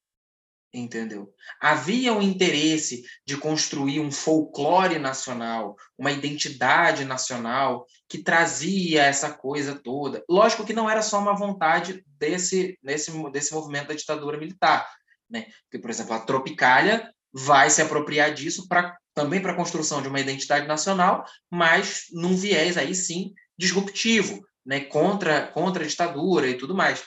entendeu? 0.72 1.32
Havia 1.60 2.12
um 2.12 2.20
interesse 2.20 3.02
de 3.24 3.36
construir 3.36 4.00
um 4.00 4.10
folclore 4.10 4.98
nacional, 4.98 5.76
uma 5.96 6.12
identidade 6.12 7.04
nacional 7.04 7.86
que 8.08 8.18
trazia 8.18 9.02
essa 9.04 9.32
coisa 9.32 9.74
toda. 9.74 10.22
Lógico 10.28 10.64
que 10.64 10.72
não 10.72 10.88
era 10.88 11.02
só 11.02 11.18
uma 11.18 11.34
vontade 11.34 12.04
desse, 12.06 12.78
desse, 12.82 13.10
desse 13.30 13.54
movimento 13.54 13.88
da 13.88 13.94
ditadura 13.94 14.38
militar, 14.38 14.88
né? 15.28 15.46
Porque, 15.64 15.78
por 15.78 15.90
exemplo, 15.90 16.14
a 16.14 16.20
Tropicália 16.20 17.12
vai 17.32 17.70
se 17.70 17.82
apropriar 17.82 18.32
disso 18.32 18.66
para 18.68 18.96
também 19.14 19.42
para 19.42 19.50
a 19.52 19.56
construção 19.56 20.00
de 20.00 20.06
uma 20.06 20.20
identidade 20.20 20.68
nacional, 20.68 21.24
mas 21.50 22.04
num 22.12 22.36
viés 22.36 22.76
aí 22.76 22.94
sim 22.94 23.32
disruptivo, 23.58 24.46
né? 24.64 24.80
Contra 24.80 25.48
contra 25.48 25.82
a 25.82 25.86
ditadura 25.86 26.46
e 26.48 26.56
tudo 26.56 26.74
mais. 26.74 27.04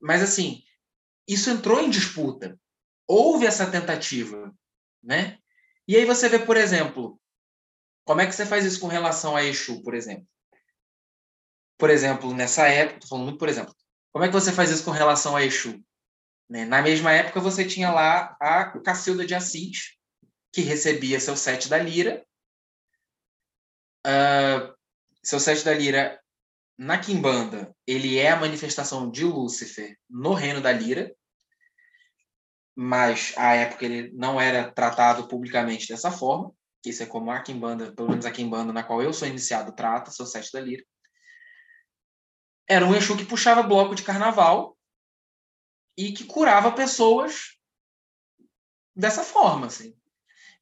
Mas 0.00 0.22
assim, 0.22 0.62
isso 1.26 1.48
entrou 1.48 1.80
em 1.80 1.88
disputa 1.88 2.58
houve 3.06 3.46
essa 3.46 3.70
tentativa, 3.70 4.54
né? 5.02 5.38
E 5.86 5.96
aí 5.96 6.04
você 6.04 6.28
vê, 6.28 6.38
por 6.38 6.56
exemplo, 6.56 7.20
como 8.04 8.20
é 8.20 8.26
que 8.26 8.32
você 8.32 8.46
faz 8.46 8.64
isso 8.64 8.80
com 8.80 8.86
relação 8.86 9.36
a 9.36 9.44
Exu, 9.44 9.82
por 9.82 9.94
exemplo? 9.94 10.26
Por 11.78 11.90
exemplo, 11.90 12.32
nessa 12.34 12.66
época, 12.68 12.96
estou 12.96 13.08
falando 13.10 13.24
muito 13.24 13.38
por 13.38 13.48
exemplo, 13.48 13.74
como 14.12 14.24
é 14.24 14.28
que 14.28 14.34
você 14.34 14.52
faz 14.52 14.70
isso 14.70 14.84
com 14.84 14.90
relação 14.90 15.36
a 15.36 15.44
Exu? 15.44 15.82
Né? 16.48 16.64
Na 16.64 16.82
mesma 16.82 17.12
época, 17.12 17.40
você 17.40 17.66
tinha 17.66 17.90
lá 17.90 18.36
a 18.40 18.78
Cacilda 18.80 19.26
de 19.26 19.34
Assis, 19.34 19.96
que 20.52 20.60
recebia 20.60 21.18
seu 21.18 21.36
sete 21.36 21.68
da 21.68 21.78
lira. 21.78 22.24
Uh, 24.06 24.74
seu 25.22 25.40
sete 25.40 25.64
da 25.64 25.74
lira, 25.74 26.20
na 26.78 26.98
Quimbanda, 26.98 27.74
ele 27.86 28.18
é 28.18 28.30
a 28.30 28.36
manifestação 28.36 29.10
de 29.10 29.24
Lúcifer 29.24 29.98
no 30.08 30.34
reino 30.34 30.60
da 30.60 30.70
lira 30.70 31.14
mas 32.74 33.32
à 33.36 33.54
época 33.54 33.84
ele 33.84 34.12
não 34.14 34.40
era 34.40 34.70
tratado 34.72 35.28
publicamente 35.28 35.88
dessa 35.88 36.10
forma. 36.10 36.52
Isso 36.84 37.02
é 37.02 37.06
como 37.06 37.30
a 37.30 37.40
Kimbanda, 37.40 37.92
pelo 37.92 38.10
menos 38.10 38.26
a 38.26 38.30
Kimbanda 38.30 38.72
na 38.72 38.82
qual 38.82 39.02
eu 39.02 39.12
sou 39.12 39.26
iniciado, 39.26 39.74
trata, 39.74 40.10
sou 40.10 40.26
sete 40.26 40.52
da 40.52 40.60
lira. 40.60 40.84
Era 42.68 42.84
um 42.84 42.94
Exu 42.94 43.16
que 43.16 43.24
puxava 43.24 43.62
bloco 43.62 43.94
de 43.94 44.02
carnaval 44.02 44.76
e 45.96 46.12
que 46.12 46.24
curava 46.24 46.72
pessoas 46.72 47.56
dessa 48.94 49.22
forma, 49.22 49.66
assim. 49.66 49.94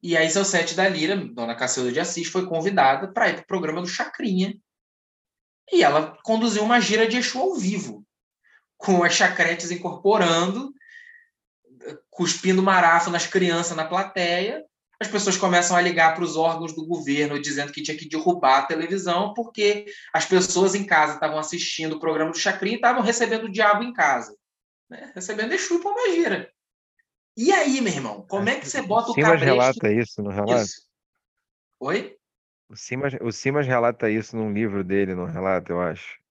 E 0.01 0.17
aí, 0.17 0.29
seu 0.29 0.43
sete 0.43 0.75
da 0.75 0.87
Lira, 0.87 1.15
Dona 1.15 1.55
Cacilda 1.55 1.91
de 1.91 1.99
Assis, 1.99 2.27
foi 2.27 2.45
convidada 2.45 3.11
para 3.11 3.29
ir 3.29 3.35
para 3.35 3.43
o 3.43 3.47
programa 3.47 3.81
do 3.81 3.87
Chacrinha. 3.87 4.53
E 5.71 5.81
ela 5.81 6.17
conduziu 6.23 6.61
uma 6.61 6.81
gira 6.81 7.07
de 7.07 7.17
Exu 7.17 7.39
ao 7.39 7.55
vivo, 7.55 8.05
com 8.77 9.01
as 9.01 9.13
chacretes 9.13 9.71
incorporando 9.71 10.73
cuspindo 12.09 12.61
marafo 12.61 13.09
nas 13.09 13.25
crianças 13.25 13.75
na 13.75 13.85
plateia, 13.85 14.63
as 14.99 15.07
pessoas 15.07 15.35
começam 15.35 15.75
a 15.75 15.81
ligar 15.81 16.15
para 16.15 16.23
os 16.23 16.37
órgãos 16.37 16.73
do 16.73 16.85
governo 16.85 17.41
dizendo 17.41 17.71
que 17.71 17.81
tinha 17.81 17.97
que 17.97 18.07
derrubar 18.07 18.59
a 18.59 18.65
televisão 18.65 19.33
porque 19.33 19.85
as 20.13 20.25
pessoas 20.25 20.75
em 20.75 20.85
casa 20.85 21.15
estavam 21.15 21.37
assistindo 21.37 21.93
o 21.93 21.99
programa 21.99 22.31
do 22.31 22.37
Chacrinha 22.37 22.75
e 22.75 22.77
estavam 22.77 23.01
recebendo 23.01 23.45
o 23.45 23.51
diabo 23.51 23.83
em 23.83 23.91
casa. 23.91 24.35
Né? 24.89 25.11
Recebendo 25.13 25.51
Exu 25.51 25.75
e 25.75 25.81
Pombagira. 25.81 26.51
E 27.35 27.51
aí, 27.51 27.81
meu 27.81 27.91
irmão, 27.91 28.25
como 28.29 28.47
é 28.47 28.59
que 28.59 28.69
você 28.69 28.81
bota 28.81 29.09
o, 29.09 29.11
o 29.11 29.13
Simas 29.15 29.41
relata 29.41 29.91
isso, 29.91 30.21
não 30.21 30.31
relata? 30.31 30.61
Isso. 30.61 30.83
Oi? 31.79 32.15
O 32.69 32.75
Simas, 32.75 33.13
o 33.19 33.31
Simas 33.31 33.67
relata 33.67 34.09
isso 34.09 34.37
num 34.37 34.53
livro 34.53 34.83
dele, 34.83 35.15
não 35.15 35.25
relata, 35.25 35.71
eu 35.71 35.81
acho. 35.81 36.22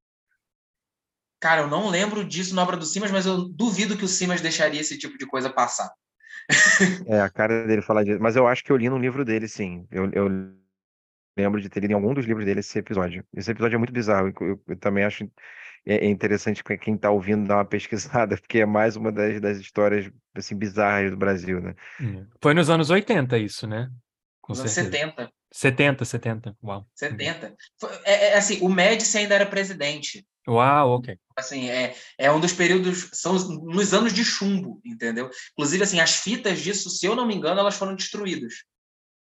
Cara, 1.43 1.63
eu 1.63 1.67
não 1.67 1.89
lembro 1.89 2.25
disso 2.25 2.55
na 2.55 2.63
obra 2.63 2.77
do 2.77 2.87
Simas, 2.87 3.11
mas 3.11 3.27
eu 3.27 3.49
duvido 3.49 3.97
que 3.97 4.05
o 4.05 4.09
Simas 4.09 4.41
deixaria 4.41 4.81
esse 4.81 4.97
tipo 4.97 5.19
de 5.19 5.27
coisa 5.27 5.51
passar. 5.51 5.91
É, 7.09 7.21
a 7.21 7.29
cara 7.29 7.67
dele 7.67 7.83
falar 7.83 8.05
disso. 8.05 8.21
Mas 8.21 8.37
eu 8.37 8.47
acho 8.47 8.63
que 8.63 8.71
eu 8.71 8.77
li 8.77 8.89
no 8.89 8.97
livro 8.97 9.25
dele, 9.25 9.49
sim. 9.49 9.85
Eu, 9.91 10.09
eu 10.13 10.29
lembro 11.37 11.61
de 11.61 11.69
ter 11.69 11.81
lido 11.81 11.91
em 11.91 11.95
algum 11.95 12.15
dos 12.15 12.25
livros 12.27 12.45
dele 12.47 12.61
esse 12.61 12.79
episódio. 12.79 13.25
Esse 13.35 13.51
episódio 13.51 13.75
é 13.75 13.79
muito 13.79 13.93
bizarro. 13.93 14.29
Eu, 14.41 14.47
eu- 14.51 14.63
eu 14.69 14.77
também 14.77 15.03
acho 15.03 15.25
é, 15.85 15.97
é 15.97 16.09
interessante 16.09 16.63
que 16.63 16.79
quem 16.79 16.95
está 16.95 17.11
ouvindo 17.11 17.49
dar 17.49 17.57
uma 17.57 17.65
pesquisada, 17.65 18.37
porque 18.41 18.61
é 18.61 18.67
mais 18.67 18.95
uma 18.95 19.11
das, 19.11 19.41
das 19.41 19.59
histórias 19.59 20.09
assim, 20.37 20.55
bizarras 20.55 21.11
do 21.11 21.17
Brasil, 21.17 21.61
né? 21.61 21.75
É. 22.01 22.25
Foi 22.41 22.55
nos 22.55 22.71
anos 22.71 22.89
80 22.89 23.37
isso, 23.37 23.67
né? 23.67 23.91
Com 24.41 24.53
Nos 24.53 24.61
anos 24.61 24.73
certeza. 24.73 24.97
70. 24.97 25.33
70, 25.53 26.05
70. 26.05 26.57
Uau. 26.63 26.87
70. 26.95 27.55
Foi- 27.81 27.91
É, 28.05 28.29
é, 28.29 28.37
assim, 28.37 28.61
o 28.63 28.69
Médici 28.69 29.19
ainda 29.19 29.35
era 29.35 29.45
presidente. 29.47 30.25
Uau, 30.49 30.97
ok. 30.99 31.17
Assim, 31.37 31.71
é, 31.71 31.95
é 32.19 32.31
um 32.31 32.41
dos 32.41 32.53
períodos, 32.53 33.09
são 33.13 33.35
os- 33.35 33.49
nos 33.49 33.95
anos 33.95 34.13
de 34.13 34.25
chumbo, 34.25 34.81
entendeu? 34.85 35.31
Inclusive, 35.53 35.85
assim, 35.85 36.01
as 36.01 36.17
fitas 36.17 36.61
disso, 36.61 36.91
se 36.91 37.07
eu 37.07 37.15
não 37.15 37.27
me 37.27 37.35
engano, 37.35 37.61
elas 37.61 37.77
foram 37.77 37.95
destruídas, 37.95 38.65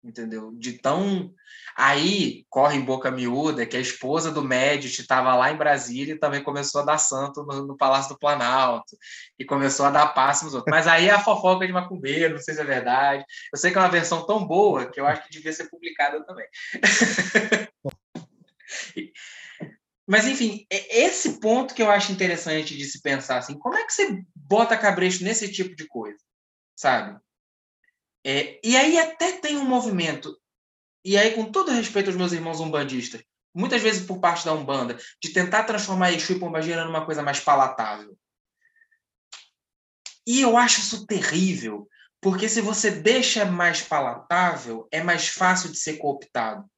entendeu? 0.03 0.51
De 0.53 0.73
tão... 0.73 1.33
Aí, 1.75 2.45
corre 2.49 2.77
em 2.77 2.83
boca 2.83 3.11
miúda 3.11 3.65
que 3.65 3.77
a 3.77 3.79
esposa 3.79 4.31
do 4.31 4.43
Médici 4.43 5.01
estava 5.01 5.35
lá 5.35 5.51
em 5.51 5.57
Brasília 5.57 6.15
e 6.15 6.19
também 6.19 6.43
começou 6.43 6.81
a 6.81 6.85
dar 6.85 6.97
santo 6.97 7.43
no, 7.43 7.65
no 7.67 7.77
Palácio 7.77 8.13
do 8.13 8.19
Planalto, 8.19 8.97
e 9.39 9.45
começou 9.45 9.85
a 9.85 9.91
dar 9.91 10.07
passe 10.07 10.43
nos 10.43 10.53
outros. 10.53 10.71
Mas 10.71 10.87
aí 10.87 11.07
é 11.07 11.11
a 11.11 11.23
fofoca 11.23 11.65
de 11.65 11.73
macumbeiro, 11.73 12.33
não 12.35 12.41
sei 12.41 12.53
se 12.55 12.61
é 12.61 12.65
verdade. 12.65 13.23
Eu 13.53 13.57
sei 13.59 13.71
que 13.71 13.77
é 13.77 13.81
uma 13.81 13.89
versão 13.89 14.25
tão 14.25 14.45
boa 14.45 14.85
que 14.85 14.99
eu 14.99 15.05
acho 15.05 15.23
que 15.23 15.31
devia 15.31 15.53
ser 15.53 15.69
publicada 15.69 16.25
também. 16.25 16.47
Mas, 20.11 20.27
enfim, 20.27 20.67
é 20.69 21.03
esse 21.03 21.39
ponto 21.39 21.73
que 21.73 21.81
eu 21.81 21.89
acho 21.89 22.11
interessante 22.11 22.75
de 22.75 22.83
se 22.83 23.01
pensar, 23.01 23.37
assim, 23.37 23.57
como 23.57 23.77
é 23.77 23.85
que 23.85 23.93
você 23.93 24.21
bota 24.35 24.77
cabresto 24.77 25.23
nesse 25.23 25.49
tipo 25.49 25.73
de 25.73 25.87
coisa, 25.87 26.19
sabe? 26.75 27.17
É, 28.21 28.59
e 28.61 28.75
aí 28.75 28.99
até 28.99 29.31
tem 29.39 29.55
um 29.55 29.63
movimento, 29.63 30.37
e 31.05 31.17
aí 31.17 31.33
com 31.33 31.49
todo 31.49 31.71
respeito 31.71 32.07
aos 32.07 32.17
meus 32.17 32.33
irmãos 32.33 32.59
umbandistas, 32.59 33.23
muitas 33.55 33.81
vezes 33.81 34.05
por 34.05 34.19
parte 34.19 34.43
da 34.43 34.53
Umbanda, 34.53 34.99
de 35.23 35.31
tentar 35.31 35.63
transformar 35.63 36.11
Exu 36.11 36.33
e 36.33 36.39
Pombagira 36.39 36.83
numa 36.83 37.05
coisa 37.05 37.23
mais 37.23 37.39
palatável. 37.39 38.13
E 40.27 40.41
eu 40.41 40.57
acho 40.57 40.81
isso 40.81 41.05
terrível, 41.05 41.87
porque 42.19 42.49
se 42.49 42.59
você 42.59 42.91
deixa 42.91 43.45
mais 43.45 43.81
palatável, 43.81 44.89
é 44.91 45.01
mais 45.01 45.29
fácil 45.29 45.71
de 45.71 45.77
ser 45.77 45.99
cooptado. 45.99 46.69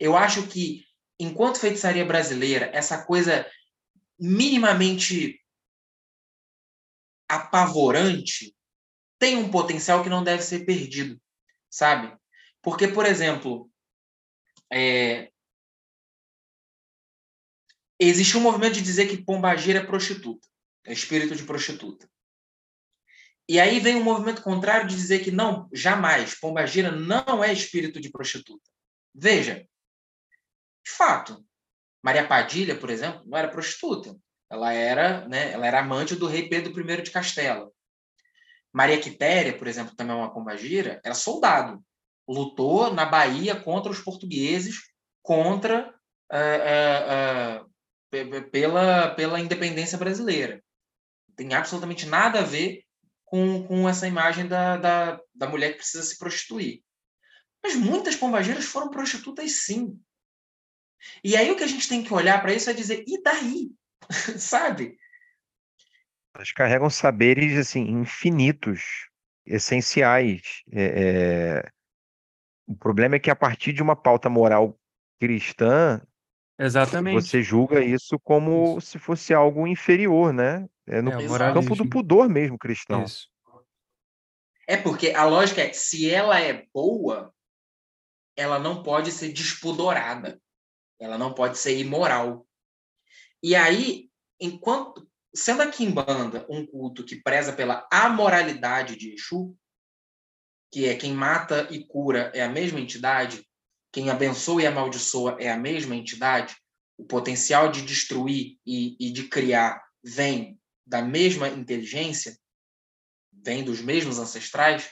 Eu 0.00 0.16
acho 0.16 0.46
que 0.46 0.87
enquanto 1.18 1.60
feitiçaria 1.60 2.04
brasileira, 2.04 2.70
essa 2.72 3.04
coisa 3.04 3.50
minimamente 4.18 5.42
apavorante 7.28 8.56
tem 9.18 9.36
um 9.36 9.50
potencial 9.50 10.02
que 10.02 10.08
não 10.08 10.22
deve 10.22 10.42
ser 10.42 10.64
perdido, 10.64 11.20
sabe? 11.68 12.16
Porque, 12.62 12.88
por 12.88 13.04
exemplo, 13.04 13.70
é... 14.72 15.30
existe 17.98 18.36
um 18.36 18.40
movimento 18.40 18.74
de 18.74 18.82
dizer 18.82 19.08
que 19.08 19.24
pombagira 19.24 19.80
é 19.80 19.86
prostituta, 19.86 20.46
é 20.86 20.92
espírito 20.92 21.34
de 21.34 21.44
prostituta. 21.44 22.08
E 23.48 23.58
aí 23.58 23.80
vem 23.80 23.96
um 23.96 24.04
movimento 24.04 24.42
contrário 24.42 24.86
de 24.86 24.94
dizer 24.94 25.24
que 25.24 25.30
não, 25.30 25.68
jamais, 25.72 26.38
pombagira 26.38 26.90
não 26.92 27.42
é 27.42 27.52
espírito 27.52 28.00
de 28.00 28.10
prostituta. 28.10 28.70
Veja, 29.14 29.66
de 30.88 30.94
fato, 30.94 31.44
Maria 32.02 32.26
Padilha, 32.26 32.74
por 32.74 32.88
exemplo, 32.88 33.22
não 33.26 33.36
era 33.36 33.48
prostituta. 33.48 34.16
Ela 34.50 34.72
era, 34.72 35.28
né, 35.28 35.52
ela 35.52 35.66
era 35.66 35.80
amante 35.80 36.16
do 36.16 36.26
rei 36.26 36.48
Pedro 36.48 36.72
I 36.80 37.02
de 37.02 37.10
Castela. 37.10 37.70
Maria 38.72 38.98
Quitéria, 38.98 39.56
por 39.56 39.66
exemplo, 39.66 39.94
também 39.94 40.16
é 40.16 40.18
uma 40.18 40.32
pombagira, 40.32 40.98
era 41.04 41.14
soldado. 41.14 41.84
Lutou 42.26 42.92
na 42.92 43.04
Bahia 43.04 43.54
contra 43.54 43.92
os 43.92 44.00
portugueses, 44.00 44.76
contra 45.22 45.94
uh, 46.32 47.62
uh, 47.62 47.66
uh, 47.66 48.50
pela, 48.50 49.10
pela 49.14 49.40
independência 49.40 49.98
brasileira. 49.98 50.62
Não 51.28 51.34
tem 51.34 51.54
absolutamente 51.54 52.06
nada 52.06 52.40
a 52.40 52.44
ver 52.44 52.82
com, 53.26 53.66
com 53.66 53.88
essa 53.88 54.06
imagem 54.06 54.46
da, 54.48 54.78
da, 54.78 55.20
da 55.34 55.48
mulher 55.48 55.72
que 55.72 55.78
precisa 55.78 56.02
se 56.02 56.16
prostituir. 56.18 56.82
Mas 57.62 57.74
muitas 57.74 58.16
pombagiras 58.16 58.64
foram 58.64 58.90
prostitutas, 58.90 59.64
sim. 59.64 59.98
E 61.22 61.36
aí 61.36 61.50
o 61.50 61.56
que 61.56 61.64
a 61.64 61.68
gente 61.68 61.88
tem 61.88 62.02
que 62.02 62.12
olhar 62.12 62.40
para 62.40 62.52
isso 62.52 62.68
é 62.70 62.72
dizer, 62.72 63.04
e 63.06 63.22
daí? 63.22 63.70
Sabe? 64.38 64.98
Elas 66.34 66.52
carregam 66.52 66.88
saberes 66.88 67.58
assim 67.58 67.80
infinitos, 67.80 69.08
essenciais. 69.44 70.62
É, 70.70 71.62
é... 71.64 71.70
O 72.66 72.76
problema 72.76 73.16
é 73.16 73.18
que 73.18 73.30
a 73.30 73.36
partir 73.36 73.72
de 73.72 73.82
uma 73.82 73.96
pauta 73.96 74.28
moral 74.28 74.78
cristã, 75.18 76.00
Exatamente. 76.58 77.22
você 77.22 77.42
julga 77.42 77.82
isso 77.82 78.18
como 78.18 78.78
isso. 78.78 78.88
se 78.88 78.98
fosse 78.98 79.32
algo 79.32 79.66
inferior, 79.66 80.32
né? 80.32 80.68
É 80.86 81.02
no 81.02 81.10
é, 81.10 81.52
campo 81.52 81.74
do 81.74 81.88
pudor 81.88 82.28
mesmo 82.28 82.58
cristão. 82.58 83.04
Isso. 83.04 83.28
É 84.66 84.76
porque 84.76 85.12
a 85.12 85.24
lógica 85.24 85.62
é, 85.62 85.72
se 85.72 86.10
ela 86.10 86.38
é 86.40 86.66
boa, 86.74 87.32
ela 88.36 88.58
não 88.58 88.82
pode 88.82 89.10
ser 89.10 89.32
despudorada. 89.32 90.40
Ela 90.98 91.18
não 91.18 91.34
pode 91.34 91.58
ser 91.58 91.78
imoral. 91.78 92.46
E 93.42 93.54
aí, 93.54 94.10
enquanto 94.40 95.08
sendo 95.34 95.62
a 95.62 95.70
Kimbanda 95.70 96.46
um 96.48 96.66
culto 96.66 97.04
que 97.04 97.22
preza 97.22 97.52
pela 97.52 97.86
amoralidade 97.92 98.96
de 98.96 99.14
Exu, 99.14 99.56
que 100.72 100.86
é 100.86 100.94
quem 100.94 101.12
mata 101.12 101.68
e 101.70 101.84
cura 101.84 102.30
é 102.34 102.42
a 102.42 102.48
mesma 102.48 102.80
entidade, 102.80 103.46
quem 103.92 104.10
abençoa 104.10 104.62
e 104.62 104.66
amaldiçoa 104.66 105.36
é 105.38 105.50
a 105.50 105.56
mesma 105.56 105.94
entidade, 105.94 106.56
o 106.96 107.04
potencial 107.04 107.70
de 107.70 107.82
destruir 107.82 108.58
e, 108.66 108.96
e 109.00 109.10
de 109.12 109.28
criar 109.28 109.82
vem 110.02 110.60
da 110.86 111.00
mesma 111.00 111.48
inteligência, 111.48 112.36
vem 113.32 113.62
dos 113.62 113.80
mesmos 113.80 114.18
ancestrais, 114.18 114.90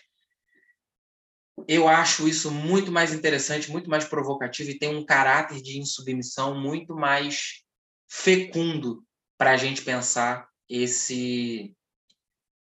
eu 1.67 1.89
acho 1.89 2.29
isso 2.29 2.51
muito 2.51 2.93
mais 2.93 3.13
interessante, 3.13 3.71
muito 3.71 3.89
mais 3.89 4.05
provocativo 4.05 4.71
e 4.71 4.79
tem 4.79 4.95
um 4.95 5.05
caráter 5.05 5.63
de 5.63 5.79
insubmissão 5.79 6.61
muito 6.61 6.95
mais 6.95 7.63
fecundo 8.09 9.05
para 9.39 9.53
a 9.53 9.57
gente 9.57 9.83
pensar 9.83 10.49
esse 10.69 11.75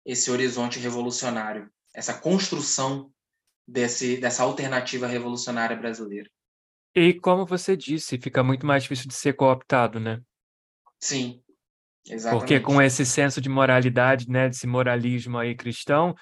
esse 0.05 0.30
horizonte 0.30 0.77
revolucionário, 0.77 1.67
essa 1.93 2.13
construção 2.13 3.11
desse, 3.67 4.17
dessa 4.17 4.43
alternativa 4.43 5.07
revolucionária 5.07 5.76
brasileira. 5.76 6.30
E 6.95 7.13
como 7.15 7.43
você 7.43 7.76
disse, 7.76 8.19
fica 8.19 8.43
muito 8.43 8.67
mais 8.67 8.84
difícil 8.84 9.07
de 9.07 9.15
ser 9.15 9.34
cooptado, 9.34 9.99
né? 9.99 10.22
Sim, 10.99 11.41
exatamente. 12.07 12.39
Porque 12.39 12.59
com 12.59 12.80
esse 12.80 13.03
senso 13.03 13.41
de 13.41 13.49
moralidade, 13.49 14.30
né, 14.30 14.47
desse 14.47 14.67
moralismo 14.67 15.39
aí 15.39 15.55
cristão, 15.55 16.15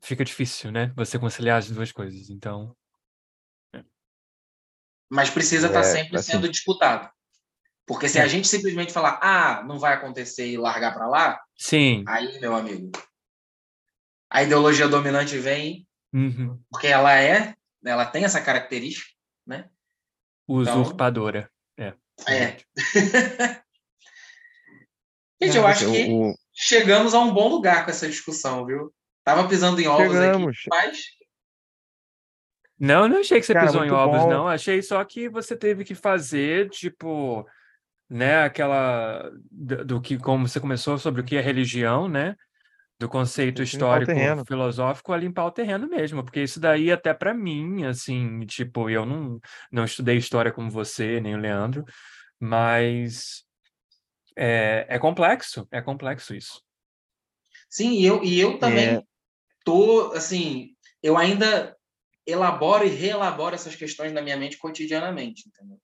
fica 0.00 0.24
difícil, 0.24 0.70
né? 0.70 0.92
Você 0.96 1.18
conciliar 1.18 1.58
as 1.58 1.70
duas 1.70 1.92
coisas. 1.92 2.30
Então. 2.30 2.76
É. 3.74 3.82
Mas 5.08 5.30
precisa 5.30 5.66
estar 5.66 5.80
é, 5.80 5.84
sempre 5.84 6.16
assim... 6.16 6.32
sendo 6.32 6.48
disputado. 6.48 7.10
Porque 7.86 8.08
se 8.08 8.18
é. 8.18 8.22
a 8.22 8.26
gente 8.28 8.46
simplesmente 8.46 8.92
falar, 8.92 9.18
ah, 9.22 9.64
não 9.64 9.78
vai 9.78 9.94
acontecer 9.94 10.48
e 10.48 10.56
largar 10.56 10.94
para 10.94 11.08
lá, 11.08 11.40
sim. 11.56 12.04
aí, 12.06 12.38
meu 12.40 12.54
amigo, 12.54 12.92
a 14.30 14.44
ideologia 14.44 14.86
dominante 14.86 15.36
vem, 15.36 15.88
uhum. 16.12 16.62
porque 16.70 16.86
ela 16.86 17.20
é, 17.20 17.56
ela 17.84 18.06
tem 18.06 18.24
essa 18.24 18.40
característica, 18.40 19.10
né? 19.44 19.68
Usurpadora. 20.46 21.50
Então, 21.76 21.98
é. 22.28 22.34
é. 22.36 22.56
Gente, 25.42 25.56
eu 25.56 25.66
acho 25.66 25.90
que 25.90 26.34
chegamos 26.52 27.14
a 27.14 27.20
um 27.20 27.32
bom 27.32 27.48
lugar 27.48 27.84
com 27.84 27.90
essa 27.90 28.06
discussão, 28.06 28.66
viu? 28.66 28.94
Tava 29.24 29.48
pisando 29.48 29.80
em 29.80 29.86
ovos 29.86 30.12
Chegamos. 30.12 30.58
aqui, 30.58 30.68
mas. 30.70 31.04
Não, 32.78 33.06
não 33.06 33.20
achei 33.20 33.38
que 33.38 33.46
você 33.46 33.52
Cara, 33.52 33.66
pisou 33.66 33.84
em 33.84 33.90
ovos, 33.90 34.22
bom. 34.22 34.30
não. 34.30 34.48
Achei 34.48 34.80
só 34.80 35.04
que 35.04 35.28
você 35.28 35.54
teve 35.54 35.84
que 35.84 35.94
fazer, 35.94 36.70
tipo, 36.70 37.46
né, 38.08 38.42
aquela 38.42 39.30
do, 39.50 39.84
do 39.84 40.00
que 40.00 40.16
como 40.18 40.48
você 40.48 40.58
começou 40.58 40.98
sobre 40.98 41.20
o 41.20 41.24
que 41.24 41.36
é 41.36 41.40
religião, 41.40 42.08
né? 42.08 42.34
Do 42.98 43.08
conceito 43.08 43.62
histórico 43.62 44.12
filosófico 44.46 45.12
a 45.12 45.16
limpar 45.16 45.46
o 45.46 45.50
terreno 45.50 45.88
mesmo, 45.88 46.22
porque 46.22 46.42
isso 46.42 46.60
daí 46.60 46.92
até 46.92 47.14
para 47.14 47.32
mim, 47.32 47.84
assim, 47.84 48.44
tipo, 48.46 48.90
eu 48.90 49.06
não 49.06 49.40
não 49.72 49.84
estudei 49.84 50.16
história 50.16 50.52
como 50.52 50.70
você, 50.70 51.18
nem 51.18 51.34
o 51.34 51.38
Leandro, 51.38 51.84
mas 52.38 53.42
é, 54.36 54.86
é 54.88 54.98
complexo, 54.98 55.66
é 55.70 55.80
complexo 55.80 56.34
isso. 56.34 56.62
Sim, 57.70 57.92
e 57.92 58.04
eu, 58.04 58.22
e 58.24 58.38
eu 58.40 58.58
também 58.58 58.96
É. 58.96 59.02
tô, 59.64 60.12
assim, 60.12 60.74
eu 61.02 61.16
ainda 61.16 61.76
elaboro 62.26 62.84
e 62.84 62.90
reelaboro 62.90 63.54
essas 63.54 63.76
questões 63.76 64.12
na 64.12 64.20
minha 64.20 64.36
mente 64.36 64.58
cotidianamente, 64.58 65.48
entendeu? 65.48 65.80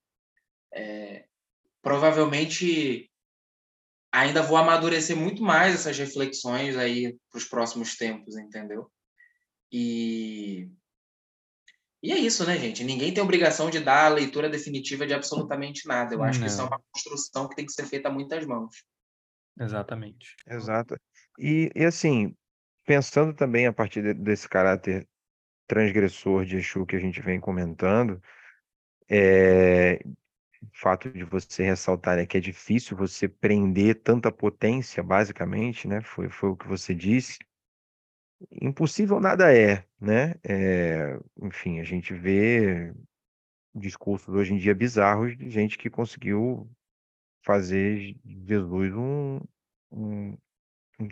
É, 0.75 1.27
provavelmente 1.83 3.11
ainda 4.13 4.43
vou 4.43 4.57
amadurecer 4.57 5.17
muito 5.17 5.43
mais 5.43 5.75
essas 5.75 5.97
reflexões 5.97 6.77
aí 6.77 7.17
para 7.31 7.39
os 7.39 7.45
próximos 7.45 7.97
tempos, 7.97 8.37
entendeu? 8.37 8.91
E 9.71 10.69
e 12.03 12.13
é 12.13 12.19
isso, 12.19 12.47
né, 12.47 12.57
gente? 12.59 12.85
Ninguém 12.85 13.13
tem 13.13 13.23
obrigação 13.23 13.69
de 13.69 13.81
dar 13.81 14.07
a 14.07 14.15
leitura 14.15 14.49
definitiva 14.49 15.07
de 15.07 15.15
absolutamente 15.15 15.89
nada. 15.89 16.15
Eu 16.15 16.23
acho 16.23 16.39
Não. 16.39 16.47
que 16.47 16.53
isso 16.53 16.61
é 16.61 16.65
uma 16.65 16.81
construção 16.93 17.49
que 17.49 17.57
tem 17.57 17.67
que 17.67 17.73
ser 17.73 17.85
feita 17.87 18.09
a 18.09 18.13
muitas 18.13 18.47
mãos. 18.47 18.85
Exatamente. 19.59 20.37
Exato. 20.47 20.97
E, 21.39 21.71
e 21.75 21.85
assim, 21.85 22.35
pensando 22.85 23.35
também 23.35 23.67
a 23.67 23.73
partir 23.73 24.03
de, 24.03 24.15
desse 24.15 24.49
caráter 24.49 25.09
transgressor 25.67 26.45
de 26.45 26.57
Exu 26.57 26.87
que 26.87 26.97
a 26.97 27.01
gente 27.01 27.21
vem 27.21 27.41
comentando, 27.41 28.23
é, 29.09 30.01
o 30.63 30.69
fato 30.73 31.11
de 31.11 31.25
você 31.25 31.65
ressaltar 31.65 32.19
é 32.19 32.27
que 32.27 32.37
é 32.37 32.41
difícil 32.41 32.97
você 32.97 33.29
prender 33.29 34.03
tanta 34.03 34.31
potência, 34.33 35.03
basicamente, 35.03 35.89
né? 35.89 36.01
Foi, 36.01 36.29
foi 36.29 36.51
o 36.51 36.57
que 36.57 36.67
você 36.69 36.95
disse. 36.95 37.39
Impossível 38.61 39.19
nada 39.19 39.55
é, 39.55 39.85
né? 40.01 40.35
É, 40.45 41.19
enfim, 41.43 41.81
a 41.81 41.85
gente 41.85 42.13
vê 42.13 42.93
discursos 43.75 44.35
hoje 44.35 44.55
em 44.55 44.59
dia 44.59 44.75
bizarros 44.75 45.37
de 45.37 45.49
gente 45.51 45.79
que 45.79 45.91
conseguiu 45.91 46.69
fazer 47.47 48.17
Jesus 48.45 48.93
um, 48.93 49.41
um, 49.93 50.37
um 50.99 51.09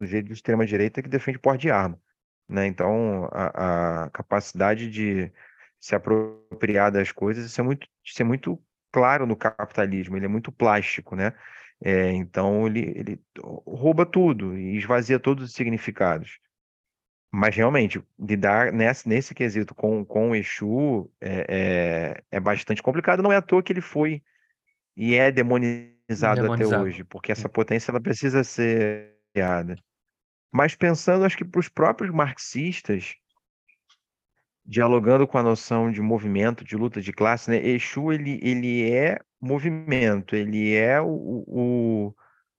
sujeito 0.00 0.26
de 0.26 0.32
extrema 0.32 0.64
direita 0.64 1.02
que 1.02 1.08
defende 1.08 1.38
porte 1.38 1.62
de 1.62 1.70
arma, 1.70 2.00
né? 2.48 2.66
Então, 2.68 3.28
a, 3.32 4.04
a 4.04 4.10
capacidade 4.10 4.88
de 4.88 5.32
se 5.80 5.96
apropriar 5.96 6.92
das 6.92 7.10
coisas, 7.10 7.44
isso 7.44 7.60
é 7.60 7.64
muito, 7.64 7.88
isso 8.04 8.22
é 8.22 8.24
muito 8.24 8.62
claro 8.92 9.26
no 9.26 9.36
capitalismo, 9.36 10.16
ele 10.16 10.26
é 10.26 10.28
muito 10.28 10.52
plástico, 10.52 11.16
né? 11.16 11.34
É, 11.82 12.12
então 12.12 12.66
ele, 12.66 12.92
ele 12.96 13.20
rouba 13.66 14.06
tudo 14.06 14.56
e 14.56 14.76
esvazia 14.76 15.18
todos 15.18 15.44
os 15.44 15.54
significados. 15.54 16.38
Mas 17.32 17.56
realmente, 17.56 18.00
lidar 18.16 18.72
nesse, 18.72 19.08
nesse 19.08 19.34
quesito 19.34 19.74
com, 19.74 20.04
com 20.04 20.30
o 20.30 20.36
Exu 20.36 21.10
é, 21.20 22.14
é, 22.30 22.36
é 22.36 22.40
bastante 22.40 22.80
complicado. 22.80 23.24
Não 23.24 23.32
é 23.32 23.36
à 23.36 23.42
toa 23.42 23.60
que 23.60 23.72
ele 23.72 23.80
foi 23.80 24.22
e 24.96 25.14
é 25.14 25.30
demonizado, 25.30 26.42
demonizado. 26.42 26.74
até 26.74 26.78
hoje, 26.78 27.04
porque 27.04 27.32
essa 27.32 27.48
potência 27.48 27.90
ela 27.90 28.00
precisa 28.00 28.44
ser 28.44 29.16
criada. 29.32 29.76
Mas 30.52 30.74
pensando, 30.74 31.24
acho 31.24 31.36
que 31.36 31.44
para 31.44 31.58
os 31.58 31.68
próprios 31.68 32.12
marxistas, 32.12 33.16
dialogando 34.64 35.26
com 35.26 35.36
a 35.36 35.42
noção 35.42 35.90
de 35.90 36.00
movimento, 36.00 36.64
de 36.64 36.76
luta 36.76 37.00
de 37.00 37.12
classe, 37.12 37.50
né? 37.50 37.56
Exu 37.56 38.12
ele, 38.12 38.38
ele 38.42 38.90
é 38.90 39.18
movimento, 39.40 40.34
ele 40.34 40.74
é 40.74 41.00
o, 41.00 41.44
o, 41.46 42.14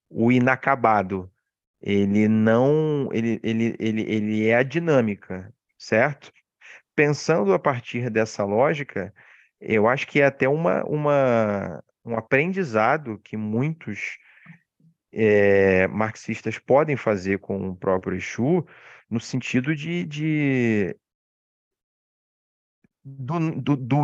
o 0.10 0.32
inacabado, 0.32 1.32
ele 1.82 2.28
não, 2.28 3.10
ele, 3.12 3.40
ele, 3.44 3.76
ele, 3.80 4.02
ele 4.02 4.48
é 4.48 4.56
a 4.56 4.64
dinâmica, 4.64 5.54
certo? 5.78 6.32
Pensando 6.96 7.54
a 7.54 7.60
partir 7.60 8.10
dessa 8.10 8.44
lógica, 8.44 9.14
eu 9.60 9.88
acho 9.88 10.08
que 10.08 10.22
é 10.22 10.26
até 10.26 10.48
uma, 10.48 10.84
uma, 10.86 11.84
um 12.06 12.16
aprendizado 12.16 13.20
que 13.24 13.36
muitos 13.36 14.18
é, 15.12 15.88
marxistas 15.88 16.60
podem 16.60 16.96
fazer 16.96 17.40
com 17.40 17.70
o 17.70 17.76
próprio 17.76 18.16
Exu, 18.16 18.66
no 19.10 19.20
sentido 19.20 19.76
de, 19.76 20.04
de 20.06 20.96
do, 23.04 23.52
do, 23.62 23.76
do 23.76 24.04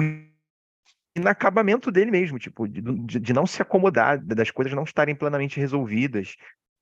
inacabamento 1.15 1.91
dele 1.91 2.11
mesmo, 2.11 2.39
tipo, 2.39 2.67
de, 2.67 2.81
de, 3.19 3.33
não 3.33 3.45
se 3.45 3.61
acomodar, 3.61 4.23
das 4.23 4.49
coisas 4.49 4.73
não 4.73 4.83
estarem 4.83 5.15
plenamente 5.15 5.59
resolvidas, 5.59 6.35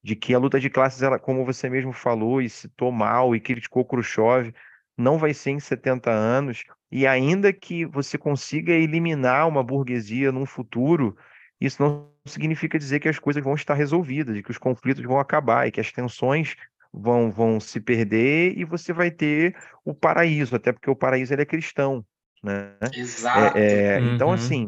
de 0.04 0.16
que 0.16 0.34
a 0.34 0.40
luta 0.40 0.60
de 0.60 0.70
classes, 0.70 1.02
ela, 1.02 1.20
como 1.20 1.46
você 1.46 1.70
mesmo 1.70 1.92
falou 1.92 2.42
e 2.42 2.50
citou 2.50 2.92
mal 2.92 3.36
e 3.36 3.40
criticou 3.40 3.86
Khrushchev, 3.86 4.54
não 4.98 5.18
vai 5.18 5.34
ser 5.34 5.52
em 5.52 5.60
70 5.60 6.12
anos, 6.12 6.64
e 6.92 7.06
ainda 7.06 7.54
que 7.54 7.86
você 7.86 8.18
consiga 8.18 8.74
eliminar 8.74 9.48
uma 9.48 9.64
burguesia 9.64 10.32
num 10.32 10.46
futuro, 10.46 11.16
isso 11.60 11.82
não 11.82 12.12
significa 12.26 12.80
dizer 12.80 13.00
que 13.00 13.10
as 13.10 13.20
coisas 13.20 13.44
vão 13.44 13.54
estar 13.54 13.74
resolvidas, 13.74 14.36
e 14.36 14.44
que 14.44 14.52
os 14.52 14.58
conflitos 14.58 15.04
vão 15.04 15.20
acabar, 15.20 15.68
e 15.68 15.72
que 15.72 15.80
as 15.80 15.92
tensões 15.92 16.56
vão, 16.92 17.32
vão 17.32 17.60
se 17.60 17.80
perder 17.80 18.58
e 18.58 18.66
você 18.66 18.92
vai 18.92 19.12
ter 19.12 19.56
o 19.86 19.94
paraíso, 19.94 20.56
até 20.56 20.72
porque 20.72 20.90
o 20.90 20.96
paraíso 20.96 21.34
ele 21.34 21.44
é 21.44 21.46
cristão, 21.46 22.06
né? 22.44 22.76
Exato. 22.94 23.58
É, 23.58 23.98
é, 23.98 24.00
então, 24.00 24.30
uhum. 24.30 24.34
assim, 24.34 24.68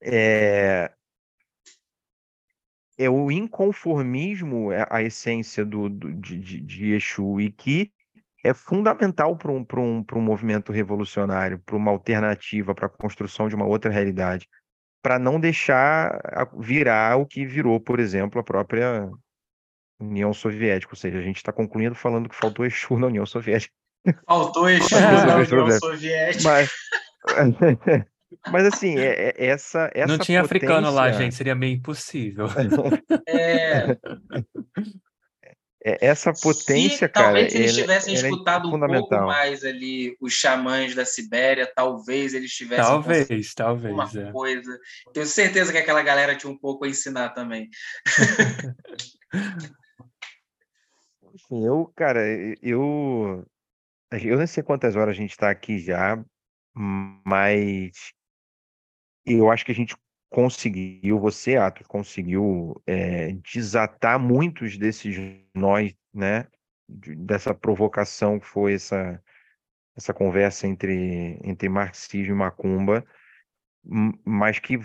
é, 0.00 0.90
é 2.96 3.10
o 3.10 3.30
inconformismo 3.30 4.72
é 4.72 4.86
a 4.90 5.02
essência 5.02 5.64
do, 5.64 5.88
do 5.88 6.12
de, 6.14 6.38
de, 6.38 6.60
de 6.60 6.92
Exu 6.92 7.40
e 7.40 7.50
que 7.50 7.92
é 8.44 8.52
fundamental 8.52 9.34
para 9.36 9.50
um, 9.50 9.66
um, 9.76 10.04
um 10.14 10.20
movimento 10.20 10.70
revolucionário, 10.70 11.58
para 11.58 11.74
uma 11.74 11.90
alternativa, 11.90 12.74
para 12.74 12.86
a 12.86 12.90
construção 12.90 13.48
de 13.48 13.54
uma 13.54 13.64
outra 13.64 13.90
realidade, 13.90 14.46
para 15.02 15.18
não 15.18 15.40
deixar 15.40 16.20
virar 16.58 17.16
o 17.16 17.26
que 17.26 17.46
virou, 17.46 17.80
por 17.80 17.98
exemplo, 17.98 18.38
a 18.38 18.44
própria 18.44 19.10
União 19.98 20.32
Soviética, 20.34 20.92
ou 20.92 20.96
seja, 20.96 21.18
a 21.18 21.22
gente 21.22 21.36
está 21.36 21.52
concluindo 21.52 21.94
falando 21.94 22.28
que 22.28 22.36
faltou 22.36 22.66
Exu 22.66 22.98
na 22.98 23.06
União 23.06 23.24
Soviética. 23.24 23.72
Faltou 24.26 24.68
Exu 24.68 24.94
na 25.26 25.36
União 25.36 25.78
Soviética. 25.78 26.42
Mas, 26.44 26.70
mas 28.52 28.66
assim, 28.66 28.98
é, 28.98 29.30
é, 29.30 29.46
essa, 29.46 29.90
essa 29.94 30.06
Não 30.06 30.18
tinha 30.18 30.42
potência... 30.42 30.66
africano 30.66 30.90
lá, 30.90 31.10
gente, 31.12 31.34
seria 31.34 31.54
meio 31.54 31.76
impossível. 31.76 32.46
É... 33.26 33.96
é 35.84 35.98
essa 36.00 36.32
potência, 36.32 37.06
se, 37.06 37.12
cara. 37.12 37.26
Talvez 37.26 37.52
se 37.52 37.58
eles 37.58 37.74
tivessem 37.74 38.14
escutado 38.14 38.74
um 38.74 38.80
pouco 38.80 39.14
mais 39.16 39.62
ali 39.62 40.16
os 40.18 40.32
xamãs 40.32 40.94
da 40.94 41.04
Sibéria, 41.04 41.70
talvez 41.76 42.32
eles 42.32 42.52
tivessem. 42.52 42.84
Talvez, 42.86 43.54
talvez. 43.54 43.92
Uma 43.92 44.10
é. 44.16 44.32
coisa. 44.32 44.80
Tenho 45.12 45.26
certeza 45.26 45.70
que 45.70 45.76
aquela 45.76 46.02
galera 46.02 46.34
tinha 46.34 46.50
um 46.50 46.56
pouco 46.56 46.86
a 46.86 46.88
ensinar 46.88 47.30
também. 47.30 47.68
Enfim, 51.34 51.66
eu, 51.66 51.92
cara, 51.94 52.22
eu. 52.62 53.46
Eu 54.10 54.38
não 54.38 54.46
sei 54.46 54.62
quantas 54.62 54.96
horas 54.96 55.14
a 55.14 55.20
gente 55.20 55.32
está 55.32 55.50
aqui 55.50 55.78
já, 55.78 56.24
mas 56.74 57.90
eu 59.26 59.50
acho 59.50 59.64
que 59.66 59.72
a 59.72 59.74
gente 59.74 59.96
conseguiu, 60.34 61.20
você, 61.20 61.54
Atos, 61.56 61.86
conseguiu 61.86 62.82
é, 62.84 63.30
desatar 63.34 64.18
muitos 64.18 64.76
desses 64.76 65.16
nós, 65.54 65.94
né? 66.12 66.48
Dessa 66.88 67.54
provocação 67.54 68.40
que 68.40 68.46
foi 68.46 68.74
essa, 68.74 69.22
essa 69.96 70.12
conversa 70.12 70.66
entre, 70.66 71.38
entre 71.44 71.68
marxismo 71.68 72.34
e 72.34 72.36
macumba, 72.36 73.06
mas 74.24 74.58
que 74.58 74.76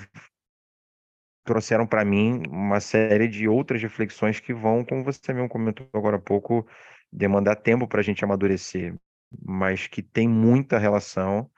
trouxeram 1.44 1.88
para 1.88 2.06
mim 2.06 2.44
uma 2.48 2.80
série 2.80 3.28
de 3.28 3.48
outras 3.48 3.82
reflexões 3.82 4.40
que 4.40 4.54
vão, 4.54 4.86
como 4.86 5.04
você 5.04 5.34
mesmo 5.34 5.50
comentou 5.50 5.90
agora 5.94 6.18
há 6.18 6.22
pouco, 6.22 6.64
demandar 7.12 7.56
tempo 7.56 7.88
para 7.88 8.02
a 8.02 8.04
gente 8.04 8.24
amadurecer, 8.24 8.96
mas 9.44 9.88
que 9.88 10.04
tem 10.04 10.30
muita 10.30 10.78
relação 10.78 11.50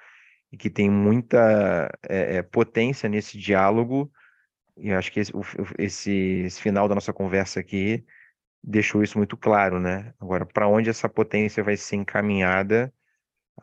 e 0.51 0.57
que 0.57 0.69
tem 0.69 0.89
muita 0.89 1.89
é, 2.03 2.41
potência 2.41 3.07
nesse 3.07 3.37
diálogo. 3.37 4.11
E 4.77 4.91
acho 4.91 5.11
que 5.11 5.19
esse, 5.19 5.31
esse, 5.77 6.11
esse 6.45 6.61
final 6.61 6.87
da 6.87 6.95
nossa 6.95 7.13
conversa 7.13 7.59
aqui 7.59 8.05
deixou 8.63 9.03
isso 9.03 9.17
muito 9.17 9.37
claro, 9.37 9.79
né? 9.79 10.13
Agora, 10.19 10.45
para 10.45 10.67
onde 10.67 10.89
essa 10.89 11.09
potência 11.09 11.63
vai 11.63 11.77
ser 11.77 11.95
encaminhada, 11.97 12.93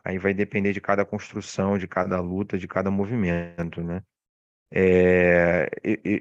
aí 0.03 0.17
vai 0.17 0.33
depender 0.33 0.73
de 0.73 0.81
cada 0.81 1.05
construção, 1.05 1.77
de 1.77 1.87
cada 1.87 2.19
luta, 2.21 2.57
de 2.57 2.67
cada 2.67 2.91
movimento, 2.91 3.81
né? 3.81 4.03
É, 4.71 5.67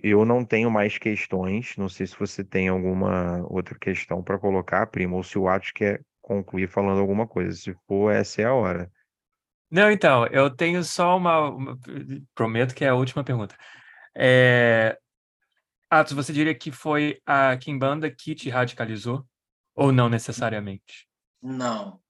eu 0.02 0.24
não 0.24 0.44
tenho 0.44 0.70
mais 0.70 0.96
questões. 0.98 1.76
Não 1.76 1.88
sei 1.88 2.06
se 2.06 2.18
você 2.18 2.42
tem 2.44 2.68
alguma 2.68 3.44
outra 3.48 3.78
questão 3.78 4.22
para 4.22 4.38
colocar, 4.38 4.86
primo, 4.86 5.16
ou 5.16 5.22
se 5.22 5.38
o 5.38 5.48
Atos 5.48 5.72
quer 5.72 6.02
concluir 6.22 6.68
falando 6.68 7.00
alguma 7.00 7.26
coisa. 7.26 7.52
Se 7.52 7.74
for, 7.86 8.10
essa 8.12 8.42
é 8.42 8.44
a 8.46 8.54
hora. 8.54 8.90
Não, 9.70 9.90
então, 9.90 10.26
eu 10.28 10.48
tenho 10.48 10.82
só 10.82 11.16
uma, 11.16 11.50
uma- 11.50 11.78
Prometo 12.34 12.74
que 12.74 12.84
é 12.84 12.88
a 12.88 12.94
última 12.94 13.22
pergunta. 13.22 13.56
É... 14.16 14.98
Atos, 15.90 16.12
você 16.12 16.32
diria 16.32 16.54
que 16.54 16.70
foi 16.70 17.20
a 17.24 17.56
Kimbanda 17.56 18.10
que 18.10 18.34
te 18.34 18.50
radicalizou? 18.50 19.26
Ou 19.74 19.92
não 19.92 20.08
necessariamente? 20.08 21.08
Não, 21.40 22.00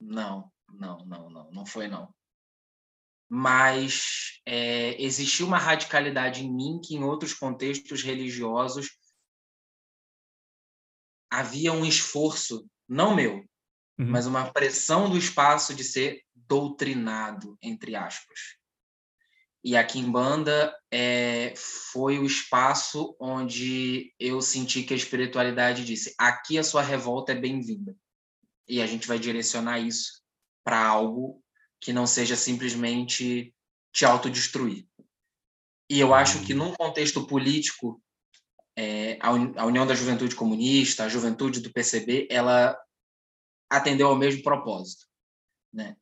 não, 0.00 0.50
não, 0.72 1.04
não, 1.04 1.30
não, 1.30 1.50
não 1.50 1.66
foi 1.66 1.86
não 1.86 2.12
mas 3.32 4.40
é, 4.44 5.00
existiu 5.00 5.46
uma 5.46 5.56
radicalidade 5.56 6.44
em 6.44 6.52
mim 6.52 6.80
que, 6.84 6.96
em 6.96 7.04
outros 7.04 7.32
contextos 7.32 8.02
religiosos, 8.02 8.90
havia 11.30 11.72
um 11.72 11.86
esforço, 11.86 12.68
não 12.88 13.14
meu, 13.14 13.36
uhum. 13.36 14.10
mas 14.10 14.26
uma 14.26 14.52
pressão 14.52 15.08
do 15.08 15.16
espaço 15.16 15.72
de 15.76 15.84
ser 15.84 16.24
doutrinado, 16.50 17.56
entre 17.62 17.94
aspas. 17.94 18.58
E 19.62 19.76
aqui 19.76 20.00
em 20.00 20.10
Banda 20.10 20.76
é, 20.90 21.54
foi 21.54 22.18
o 22.18 22.24
espaço 22.24 23.14
onde 23.20 24.12
eu 24.18 24.42
senti 24.42 24.82
que 24.82 24.92
a 24.92 24.96
espiritualidade 24.96 25.84
disse: 25.84 26.12
aqui 26.18 26.58
a 26.58 26.64
sua 26.64 26.82
revolta 26.82 27.30
é 27.30 27.36
bem-vinda. 27.36 27.96
e 28.68 28.80
a 28.82 28.86
gente 28.86 29.06
vai 29.06 29.18
direcionar 29.18 29.78
isso 29.78 30.22
para 30.64 30.84
algo 30.84 31.42
que 31.80 31.92
não 31.92 32.06
seja 32.06 32.36
simplesmente 32.36 33.54
te 33.92 34.04
autodestruir. 34.04 34.86
E 35.88 35.98
eu 35.98 36.14
acho 36.14 36.44
que 36.44 36.54
num 36.54 36.72
contexto 36.74 37.26
político, 37.26 38.00
é, 38.76 39.18
a, 39.20 39.28
a 39.28 39.66
União 39.66 39.86
da 39.86 39.94
Juventude 39.94 40.36
Comunista, 40.36 41.04
a 41.04 41.08
Juventude 41.08 41.60
do 41.60 41.72
PCB, 41.72 42.28
ela 42.30 42.78
atendeu 43.68 44.08
ao 44.08 44.16
mesmo 44.16 44.42
propósito, 44.42 45.06
né? 45.72 45.96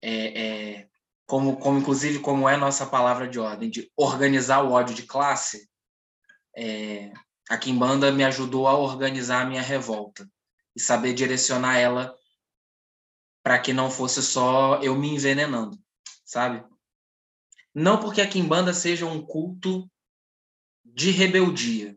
É, 0.00 0.42
é, 0.42 0.88
como, 1.26 1.58
como 1.58 1.78
inclusive 1.78 2.20
como 2.20 2.48
é 2.48 2.56
nossa 2.56 2.86
palavra 2.86 3.28
de 3.28 3.38
ordem 3.38 3.68
de 3.68 3.90
organizar 3.96 4.62
o 4.62 4.72
ódio 4.72 4.94
de 4.94 5.02
classe, 5.02 5.68
é, 6.56 7.12
a 7.48 7.56
Kimbanda 7.56 8.10
me 8.12 8.24
ajudou 8.24 8.66
a 8.66 8.76
organizar 8.76 9.42
a 9.42 9.48
minha 9.48 9.62
revolta 9.62 10.28
e 10.74 10.80
saber 10.80 11.14
direcionar 11.14 11.78
ela 11.78 12.14
para 13.42 13.58
que 13.58 13.72
não 13.72 13.90
fosse 13.90 14.22
só 14.22 14.80
eu 14.82 14.94
me 14.94 15.08
envenenando, 15.08 15.78
sabe? 16.24 16.64
Não 17.74 18.00
porque 18.00 18.20
a 18.20 18.28
Kimbanda 18.28 18.74
seja 18.74 19.06
um 19.06 19.24
culto 19.24 19.90
de 20.84 21.10
rebeldia. 21.10 21.96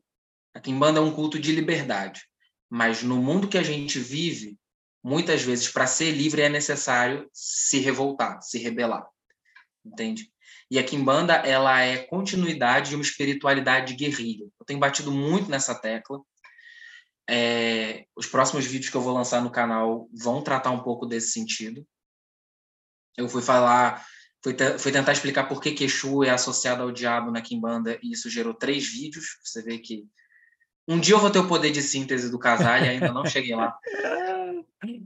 A 0.53 0.60
Kimbanda 0.60 0.99
é 0.99 1.03
um 1.03 1.11
culto 1.11 1.40
de 1.40 1.52
liberdade. 1.52 2.28
Mas 2.69 3.03
no 3.03 3.18
mundo 3.18 3.48
que 3.48 3.57
a 3.57 3.64
gente 3.64 3.99
vive, 3.99 4.57
muitas 5.03 5.41
vezes, 5.41 5.68
para 5.68 5.88
ser 5.88 6.11
livre, 6.11 6.41
é 6.41 6.49
necessário 6.49 7.30
se 7.34 7.80
revoltar, 7.80 8.41
se 8.41 8.57
rebelar. 8.60 9.07
Entende? 9.86 10.32
E 10.69 10.80
a 10.80 10.84
Kimbanda, 10.84 11.34
ela 11.34 11.82
é 11.82 11.98
continuidade 11.98 12.90
de 12.90 12.95
uma 12.95 13.02
espiritualidade 13.02 13.94
guerrilha. 13.95 14.45
Eu 14.60 14.65
tenho 14.65 14.80
batido 14.80 15.11
muito 15.11 15.49
nessa 15.49 15.76
tecla. 15.76 16.22
É, 17.30 18.06
os 18.15 18.26
próximos 18.26 18.65
vídeos 18.65 18.90
que 18.90 18.95
eu 18.95 19.02
vou 19.02 19.14
lançar 19.14 19.41
no 19.41 19.52
canal 19.52 20.07
vão 20.14 20.41
tratar 20.41 20.72
um 20.72 20.82
pouco 20.82 21.06
desse 21.06 21.32
sentido. 21.32 21.86
Eu 23.18 23.28
fui 23.28 23.41
falar, 23.41 24.06
fui, 24.41 24.56
fui 24.80 24.91
tentar 24.91 25.11
explicar 25.11 25.44
por 25.44 25.61
que 25.61 25.72
Queixu 25.72 26.23
é 26.23 26.30
associado 26.30 26.84
ao 26.84 26.91
diabo 26.91 27.32
na 27.32 27.41
Kimbanda 27.41 27.99
e 28.02 28.14
isso 28.14 28.30
gerou 28.30 28.53
três 28.53 28.88
vídeos. 28.88 29.40
Você 29.44 29.61
vê 29.61 29.78
que 29.78 30.06
um 30.88 30.99
dia 30.99 31.15
eu 31.15 31.19
vou 31.19 31.30
ter 31.30 31.40
o 31.40 31.48
poder 31.48 31.72
de 31.72 31.82
síntese 31.82 32.32
do 32.32 32.40
casal 32.40 32.78
e 32.78 32.88
ainda 32.88 33.11
não 33.11 33.26
cheguei 33.26 33.56
lá. 33.56 33.78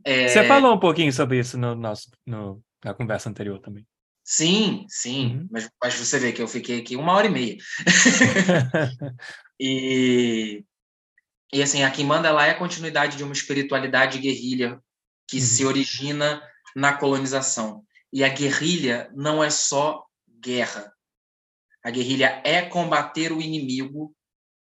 É... 0.03 0.27
Você 0.27 0.43
falou 0.45 0.73
um 0.73 0.79
pouquinho 0.79 1.11
sobre 1.11 1.39
isso 1.39 1.57
no 1.57 1.75
nosso, 1.75 2.09
no, 2.25 2.61
na 2.83 2.93
conversa 2.93 3.29
anterior 3.29 3.59
também. 3.59 3.85
Sim, 4.23 4.85
sim, 4.89 5.37
uhum. 5.37 5.47
mas, 5.51 5.69
mas 5.81 5.93
você 5.93 6.17
vê 6.17 6.31
que 6.31 6.41
eu 6.41 6.47
fiquei 6.47 6.79
aqui 6.79 6.95
uma 6.95 7.13
hora 7.13 7.27
e 7.27 7.29
meia. 7.29 7.57
e, 9.59 10.63
e 11.53 11.61
assim, 11.61 11.83
a 11.83 11.91
Kimbanda 11.91 12.31
lá 12.31 12.47
é 12.47 12.51
a 12.51 12.57
continuidade 12.57 13.17
de 13.17 13.23
uma 13.23 13.33
espiritualidade 13.33 14.17
guerrilha 14.17 14.79
que 15.27 15.37
uhum. 15.37 15.43
se 15.43 15.65
origina 15.65 16.41
na 16.75 16.93
colonização. 16.93 17.83
E 18.11 18.23
a 18.23 18.29
guerrilha 18.29 19.11
não 19.13 19.43
é 19.43 19.49
só 19.49 20.03
guerra. 20.41 20.91
A 21.83 21.91
guerrilha 21.91 22.41
é 22.43 22.63
combater 22.63 23.31
o 23.31 23.41
inimigo 23.41 24.15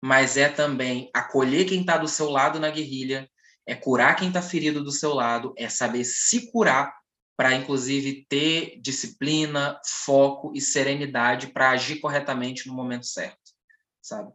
mas 0.00 0.36
é 0.36 0.48
também 0.48 1.10
acolher 1.12 1.64
quem 1.64 1.80
está 1.80 1.98
do 1.98 2.08
seu 2.08 2.30
lado 2.30 2.60
na 2.60 2.70
guerrilha, 2.70 3.28
é 3.68 3.74
curar 3.74 4.16
quem 4.16 4.28
está 4.28 4.40
ferido 4.40 4.82
do 4.82 4.90
seu 4.90 5.12
lado, 5.12 5.52
é 5.54 5.68
saber 5.68 6.02
se 6.02 6.50
curar 6.50 6.96
para, 7.36 7.54
inclusive, 7.54 8.26
ter 8.26 8.80
disciplina, 8.80 9.78
foco 9.84 10.52
e 10.54 10.60
serenidade 10.60 11.48
para 11.48 11.70
agir 11.70 12.00
corretamente 12.00 12.66
no 12.66 12.72
momento 12.72 13.04
certo, 13.04 13.52
sabe? 14.00 14.32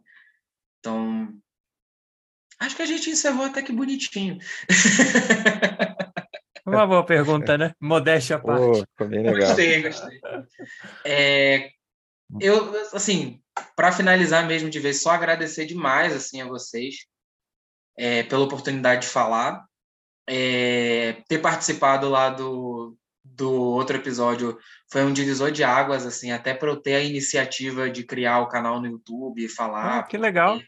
Então, 0.78 1.34
acho 2.60 2.76
que 2.76 2.82
a 2.82 2.86
gente 2.86 3.10
encerrou 3.10 3.46
até 3.46 3.60
que 3.60 3.72
bonitinho. 3.72 4.38
Uma 6.64 6.86
boa 6.86 7.04
pergunta, 7.04 7.58
né? 7.58 7.74
Modéstia 7.80 8.36
à 8.36 8.38
parte. 8.38 8.62
Oh, 8.62 8.74
ficou 8.74 9.08
bem 9.08 9.22
legal. 9.24 9.48
Gostei, 9.48 9.82
gostei. 9.82 10.20
É, 11.04 11.70
eu, 12.40 12.72
assim, 12.94 13.42
para 13.74 13.90
finalizar 13.90 14.46
mesmo 14.46 14.70
de 14.70 14.78
vez, 14.78 15.02
só 15.02 15.10
agradecer 15.10 15.66
demais 15.66 16.14
assim 16.14 16.40
a 16.40 16.46
vocês 16.46 17.12
é, 17.96 18.22
pela 18.22 18.44
oportunidade 18.44 19.02
de 19.02 19.08
falar, 19.08 19.64
é, 20.26 21.22
ter 21.28 21.38
participado 21.38 22.08
lá 22.08 22.30
do, 22.30 22.96
do 23.22 23.52
outro 23.52 23.96
episódio 23.96 24.58
foi 24.90 25.04
um 25.04 25.12
divisor 25.12 25.50
de 25.50 25.64
águas, 25.64 26.06
assim, 26.06 26.30
até 26.30 26.54
para 26.54 26.70
eu 26.70 26.76
ter 26.76 26.94
a 26.94 27.02
iniciativa 27.02 27.90
de 27.90 28.04
criar 28.04 28.40
o 28.40 28.48
canal 28.48 28.80
no 28.80 28.86
YouTube 28.86 29.44
e 29.44 29.48
falar. 29.48 29.98
Ah, 29.98 30.02
que 30.02 30.16
legal. 30.16 30.60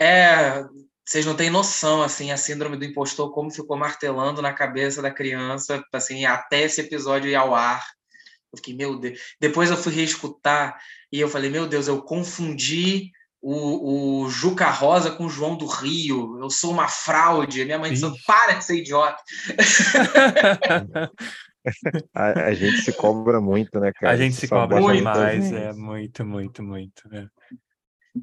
É, 0.00 0.64
vocês 1.04 1.26
não 1.26 1.36
têm 1.36 1.50
noção, 1.50 2.02
assim, 2.02 2.30
a 2.30 2.36
síndrome 2.36 2.76
do 2.76 2.84
impostor, 2.84 3.32
como 3.32 3.50
ficou 3.50 3.76
martelando 3.76 4.40
na 4.40 4.52
cabeça 4.52 5.02
da 5.02 5.10
criança, 5.10 5.84
assim, 5.92 6.24
até 6.24 6.62
esse 6.62 6.80
episódio 6.80 7.30
ir 7.30 7.34
ao 7.34 7.54
ar. 7.54 7.84
Eu 8.52 8.58
fiquei, 8.58 8.74
meu 8.74 8.98
Deus. 8.98 9.18
Depois 9.40 9.70
eu 9.70 9.76
fui 9.76 9.92
reescutar 9.92 10.78
e 11.10 11.20
eu 11.20 11.28
falei, 11.28 11.50
meu 11.50 11.66
Deus, 11.66 11.88
eu 11.88 12.02
confundi 12.02 13.10
o, 13.42 14.22
o 14.22 14.30
Juca 14.30 14.70
Rosa 14.70 15.10
com 15.10 15.26
o 15.26 15.28
João 15.28 15.56
do 15.56 15.66
Rio. 15.66 16.38
Eu 16.40 16.48
sou 16.48 16.70
uma 16.70 16.86
fraude. 16.86 17.64
Minha 17.64 17.78
mãe 17.78 17.92
disse, 17.92 18.06
para 18.24 18.54
de 18.54 18.64
ser 18.64 18.76
idiota. 18.76 19.20
a, 22.14 22.44
a, 22.46 22.54
gente 22.54 22.82
se 22.82 22.92
cobra 22.92 23.40
muito, 23.40 23.80
né, 23.80 23.92
cara? 23.92 24.14
A 24.14 24.16
gente 24.16 24.36
se 24.36 24.46
cobra 24.46 24.80
demais, 24.80 25.52
é 25.52 25.72
muito, 25.72 26.24
muito, 26.24 26.62
muito. 26.62 27.02
É. 27.12 27.26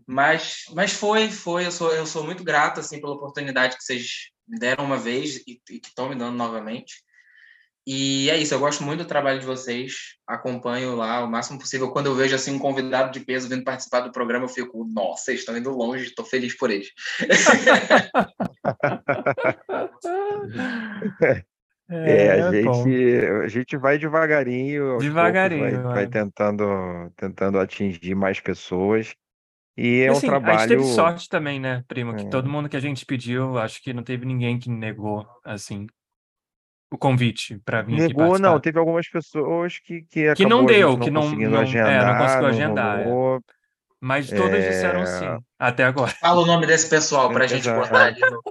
Mas, 0.08 0.64
mas 0.74 0.94
foi, 0.94 1.30
foi. 1.30 1.66
Eu 1.66 1.72
sou, 1.72 1.91
eu 1.94 2.06
sou 2.06 2.24
muito 2.24 2.44
grato 2.44 2.80
assim 2.80 3.02
pela 3.02 3.14
oportunidade 3.14 3.76
que 3.76 3.84
vocês 3.84 4.30
me 4.48 4.58
deram 4.58 4.86
uma 4.86 4.98
vez 4.98 5.44
e, 5.46 5.62
e 5.70 5.80
que 5.80 5.90
estão 5.90 6.08
me 6.08 6.16
dando 6.16 6.38
novamente. 6.38 7.04
E 7.88 8.30
é 8.30 8.38
isso, 8.38 8.53
eu 8.53 8.60
gosto 8.60 8.84
muito 8.84 9.03
do 9.03 9.07
trabalho 9.07 9.39
de 9.39 9.45
vocês, 9.45 10.15
acompanho 10.27 10.95
lá 10.95 11.23
o 11.23 11.31
máximo 11.31 11.57
possível. 11.57 11.91
Quando 11.91 12.07
eu 12.07 12.15
vejo 12.15 12.35
assim 12.35 12.51
um 12.51 12.60
convidado 12.60 13.11
de 13.11 13.19
peso 13.19 13.49
vindo 13.49 13.64
participar 13.64 14.01
do 14.01 14.11
programa, 14.11 14.45
eu 14.45 14.49
fico, 14.49 14.85
nossa, 14.93 15.31
eles 15.31 15.41
estão 15.41 15.57
indo 15.57 15.72
longe, 15.72 16.06
estou 16.06 16.26
feliz 16.26 16.56
por 16.56 16.69
eles. 16.69 16.89
É, 21.91 22.38
é, 22.38 22.41
a, 22.43 22.51
gente, 22.51 23.26
a 23.43 23.47
gente 23.47 23.76
vai 23.76 23.97
devagarinho, 23.97 24.99
devagarinho, 24.99 25.81
vai, 25.81 25.95
vai, 25.95 26.07
tentando, 26.07 27.11
tentando 27.18 27.57
atingir 27.57 28.14
mais 28.14 28.39
pessoas. 28.39 29.15
E 29.76 30.01
é 30.01 30.10
assim, 30.10 30.27
um 30.27 30.30
trabalho. 30.30 30.56
A 30.56 30.60
gente 30.60 30.69
teve 30.69 30.84
sorte 30.84 31.27
também, 31.27 31.60
né, 31.60 31.84
primo? 31.88 32.15
Que 32.15 32.27
é. 32.27 32.30
todo 32.30 32.47
mundo 32.47 32.69
que 32.69 32.77
a 32.77 32.80
gente 32.80 33.07
pediu, 33.07 33.57
acho 33.57 33.81
que 33.81 33.91
não 33.91 34.03
teve 34.03 34.23
ninguém 34.23 34.60
que 34.60 34.69
negou, 34.69 35.26
assim 35.43 35.88
o 36.91 36.98
convite 36.98 37.60
para 37.64 37.82
vir 37.82 37.95
aqui 37.95 38.07
Negou, 38.18 38.40
não, 38.40 38.60
teve 38.60 38.80
algumas 38.80 39.07
pessoas 39.07 39.78
que, 39.80 40.02
que 40.03 40.34
Que 40.34 40.45
não 40.45 40.66
deu, 40.66 40.91
não 40.94 40.99
que 40.99 41.11
não, 41.11 41.22
conseguindo 41.22 41.52
não, 41.52 41.60
agendar, 41.61 41.91
é, 41.91 42.06
não 42.06 42.18
conseguiu 42.18 42.41
não 42.41 42.49
agendar. 42.49 42.99
é. 42.99 43.03
rolou. 43.03 43.44
Mas 44.02 44.30
todas 44.30 44.64
disseram 44.64 45.06
sim, 45.06 45.26
É, 45.26 45.38
até 45.60 45.84
agora. 45.84 46.11
Fala 46.22 46.41
o 46.41 46.45
nome 46.45 46.66
desse 46.66 46.90
pessoal 46.90 47.30
para 47.32 47.44
a 47.44 47.48
gente 47.48 47.70
botar 47.70 48.06
ali 48.06 48.22
no... 48.22 48.41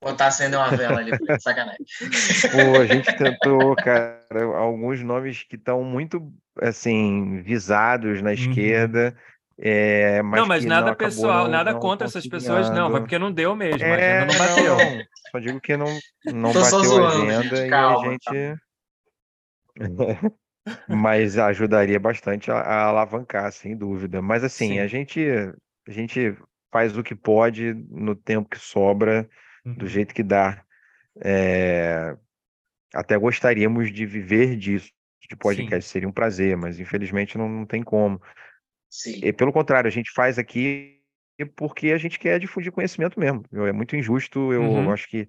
Botar 0.00 0.26
acender 0.26 0.58
uma 0.58 0.70
vela 0.70 0.98
ali, 1.00 1.10
sacanagem. 1.40 1.84
Pô, 2.52 2.80
a 2.80 2.86
gente 2.86 3.16
tentou, 3.16 3.74
cara, 3.76 4.18
alguns 4.56 5.02
nomes 5.02 5.42
que 5.42 5.56
estão 5.56 5.82
muito, 5.82 6.32
assim, 6.60 7.40
visados 7.42 8.20
na 8.20 8.28
Uhum. 8.30 8.34
esquerda, 8.34 9.16
é, 9.60 10.22
mas 10.22 10.40
Não, 10.40 10.46
mas 10.46 10.62
que 10.62 10.68
nada 10.68 10.90
não 10.90 10.94
pessoal, 10.96 11.44
não, 11.44 11.50
nada 11.50 11.72
não 11.72 11.80
contra 11.80 12.06
essas 12.06 12.26
pessoas, 12.26 12.70
não. 12.70 12.90
Foi 12.90 13.00
conciliando. 13.00 13.00
porque 13.00 13.18
não 13.18 13.32
deu 13.32 13.56
mesmo, 13.56 13.84
É, 13.84 14.24
não 14.24 14.38
bateu. 14.38 14.76
não. 14.76 15.04
Só 15.30 15.38
digo 15.38 15.60
que 15.60 15.76
não, 15.76 15.98
não 16.24 16.52
bateu 16.52 17.04
a 17.06 17.08
agenda 17.08 17.42
gente, 17.42 17.66
e 17.66 17.70
calma, 17.70 18.06
a 18.06 18.12
gente. 18.12 18.60
Mas 20.88 21.36
ajudaria 21.38 21.98
bastante 21.98 22.50
a, 22.50 22.56
a 22.56 22.84
alavancar, 22.84 23.50
sem 23.52 23.76
dúvida. 23.76 24.22
Mas 24.22 24.44
assim, 24.44 24.78
a 24.78 24.84
Sim. 24.84 24.88
gente, 24.88 25.20
a 25.86 25.90
gente 25.90 26.36
faz 26.72 26.96
o 26.96 27.02
que 27.02 27.14
pode 27.14 27.74
no 27.90 28.14
tempo 28.14 28.48
que 28.48 28.58
sobra, 28.58 29.28
do 29.64 29.82
Uhum. 29.82 29.88
jeito 29.88 30.14
que 30.14 30.22
dá. 30.22 30.62
É, 31.22 32.16
até 32.94 33.16
gostaríamos 33.18 33.92
de 33.92 34.06
viver 34.06 34.56
disso, 34.56 34.90
de 35.20 35.28
Sim. 35.30 35.36
podcast, 35.36 35.90
seria 35.90 36.08
um 36.08 36.12
prazer, 36.12 36.56
mas 36.56 36.80
infelizmente 36.80 37.36
não, 37.36 37.48
não 37.48 37.66
tem 37.66 37.82
como. 37.82 38.20
Sim. 38.90 39.20
E, 39.22 39.32
pelo 39.32 39.52
contrário, 39.52 39.88
a 39.88 39.90
gente 39.92 40.10
faz 40.12 40.38
aqui 40.38 40.96
porque 41.56 41.92
a 41.92 41.98
gente 41.98 42.18
quer 42.18 42.38
difundir 42.40 42.72
conhecimento 42.72 43.18
mesmo. 43.20 43.44
É 43.52 43.72
muito 43.72 43.94
injusto, 43.96 44.52
eu 44.52 44.62
Uhum. 44.62 44.92
acho 44.92 45.08
que 45.08 45.28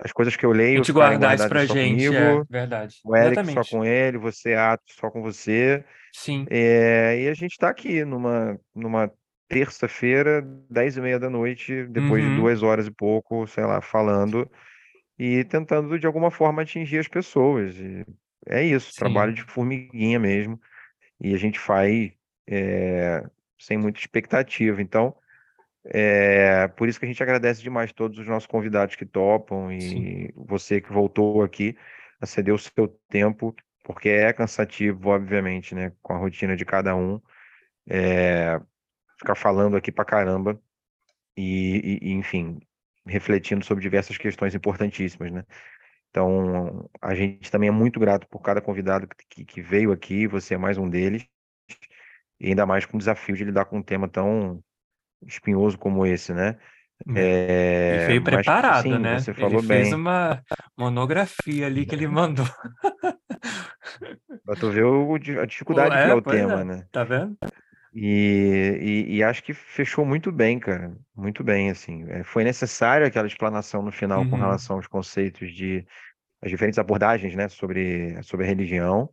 as 0.00 0.12
coisas 0.12 0.36
que 0.36 0.44
eu 0.46 0.52
A 0.52 0.56
leio 0.56 0.78
gente 0.78 0.86
ficarem 0.92 1.18
guardar 1.18 1.34
isso 1.36 1.48
pra 1.48 1.60
só 1.66 1.74
gente, 1.74 2.14
é 2.14 2.20
comigo, 2.20 2.46
verdade. 2.50 2.96
o 3.04 3.16
Eric 3.16 3.36
só 3.46 3.60
Exatamente. 3.62 3.70
com 3.70 3.84
ele, 3.84 4.18
você, 4.18 4.54
Ato, 4.54 4.84
só 4.88 5.10
com 5.10 5.22
você. 5.22 5.84
Sim. 6.12 6.46
É, 6.50 7.20
e 7.22 7.28
a 7.28 7.34
gente 7.34 7.52
está 7.52 7.70
aqui 7.70 8.04
numa, 8.04 8.60
numa 8.74 9.12
terça-feira, 9.48 10.42
dez 10.70 10.96
e 10.96 11.00
meia 11.00 11.18
da 11.18 11.30
noite, 11.30 11.84
depois 11.88 12.22
de 12.22 12.30
Uhum. 12.30 12.36
duas 12.36 12.62
horas 12.62 12.86
e 12.86 12.90
pouco, 12.90 13.46
sei 13.46 13.64
lá, 13.64 13.80
falando 13.80 14.50
e 15.18 15.44
tentando 15.44 15.98
de 15.98 16.06
alguma 16.06 16.30
forma 16.30 16.62
atingir 16.62 16.98
as 16.98 17.08
pessoas. 17.08 17.76
E 17.76 18.04
é 18.48 18.62
isso, 18.64 18.94
trabalho 18.94 19.32
Sim. 19.32 19.34
de 19.34 19.42
formiguinha 19.44 20.18
mesmo. 20.20 20.60
E 21.20 21.34
a 21.34 21.38
gente 21.38 21.58
faz 21.58 22.12
é, 22.46 23.24
sem 23.58 23.78
muita 23.78 24.00
expectativa. 24.00 24.80
Então, 24.82 25.16
É, 25.84 26.68
por 26.68 26.88
isso 26.88 26.98
que 26.98 27.04
a 27.06 27.08
gente 27.08 27.22
agradece 27.22 27.62
demais 27.62 27.92
todos 27.92 28.18
os 28.18 28.26
nossos 28.26 28.46
convidados 28.46 28.96
que 28.96 29.06
topam 29.06 29.70
e 29.72 29.80
Sim. 29.80 30.32
você 30.34 30.80
que 30.80 30.92
voltou 30.92 31.42
aqui 31.42 31.76
a 32.20 32.26
ceder 32.26 32.52
o 32.54 32.58
seu 32.58 32.88
tempo, 33.08 33.54
porque 33.84 34.08
é 34.08 34.32
cansativo, 34.32 35.10
obviamente, 35.10 35.74
né? 35.74 35.92
Com 36.02 36.14
a 36.14 36.18
rotina 36.18 36.56
de 36.56 36.64
cada 36.64 36.96
um. 36.96 37.20
É, 37.88 38.60
ficar 39.18 39.34
falando 39.36 39.76
aqui 39.76 39.92
pra 39.92 40.04
caramba 40.04 40.60
e, 41.36 41.98
e, 42.02 42.12
enfim, 42.12 42.60
refletindo 43.06 43.64
sobre 43.64 43.82
diversas 43.82 44.18
questões 44.18 44.54
importantíssimas, 44.54 45.32
né? 45.32 45.44
Então, 46.10 46.88
a 47.02 47.14
gente 47.14 47.50
também 47.50 47.68
é 47.68 47.72
muito 47.72 48.00
grato 48.00 48.26
por 48.28 48.40
cada 48.42 48.60
convidado 48.62 49.08
que, 49.28 49.44
que 49.44 49.62
veio 49.62 49.92
aqui, 49.92 50.26
você 50.26 50.54
é 50.54 50.58
mais 50.58 50.78
um 50.78 50.88
deles, 50.88 51.26
e 52.40 52.48
ainda 52.48 52.66
mais 52.66 52.84
com 52.84 52.96
o 52.96 52.98
desafio 52.98 53.36
de 53.36 53.44
lidar 53.44 53.64
com 53.64 53.78
um 53.78 53.82
tema 53.82 54.08
tão 54.08 54.62
espinhoso 55.26 55.78
como 55.78 56.06
esse, 56.06 56.32
né? 56.32 56.56
É, 57.14 58.04
e 58.04 58.06
veio 58.06 58.22
mas, 58.22 58.34
preparado, 58.36 58.82
sim, 58.82 58.98
né? 58.98 59.18
Você 59.18 59.34
falou 59.34 59.58
ele 59.58 59.66
bem. 59.66 59.82
fez 59.82 59.92
uma 59.92 60.42
monografia 60.76 61.66
ali 61.66 61.84
que 61.84 61.94
ele 61.94 62.08
mandou. 62.08 62.46
Pra 64.44 64.54
tu 64.58 64.70
ver 64.70 64.84
o, 64.84 65.14
a 65.14 65.46
dificuldade 65.46 65.94
é, 65.94 66.04
que 66.04 66.10
é 66.10 66.14
o 66.14 66.22
tema, 66.22 66.60
é. 66.60 66.64
né? 66.64 66.86
Tá 66.90 67.04
vendo? 67.04 67.36
E, 67.94 68.78
e, 69.08 69.16
e, 69.16 69.22
acho 69.22 69.42
que 69.42 69.54
fechou 69.54 70.04
muito 70.04 70.30
bem, 70.30 70.58
cara. 70.58 70.94
Muito 71.14 71.42
bem, 71.42 71.70
assim. 71.70 72.04
É, 72.10 72.22
foi 72.22 72.44
necessário 72.44 73.06
aquela 73.06 73.26
explanação 73.26 73.82
no 73.82 73.90
final 73.90 74.20
uhum. 74.20 74.30
com 74.30 74.36
relação 74.36 74.76
aos 74.76 74.86
conceitos 74.86 75.52
de 75.52 75.86
as 76.42 76.50
diferentes 76.50 76.78
abordagens, 76.78 77.34
né, 77.34 77.48
sobre, 77.48 78.22
sobre 78.22 78.44
a 78.44 78.48
religião, 78.48 79.08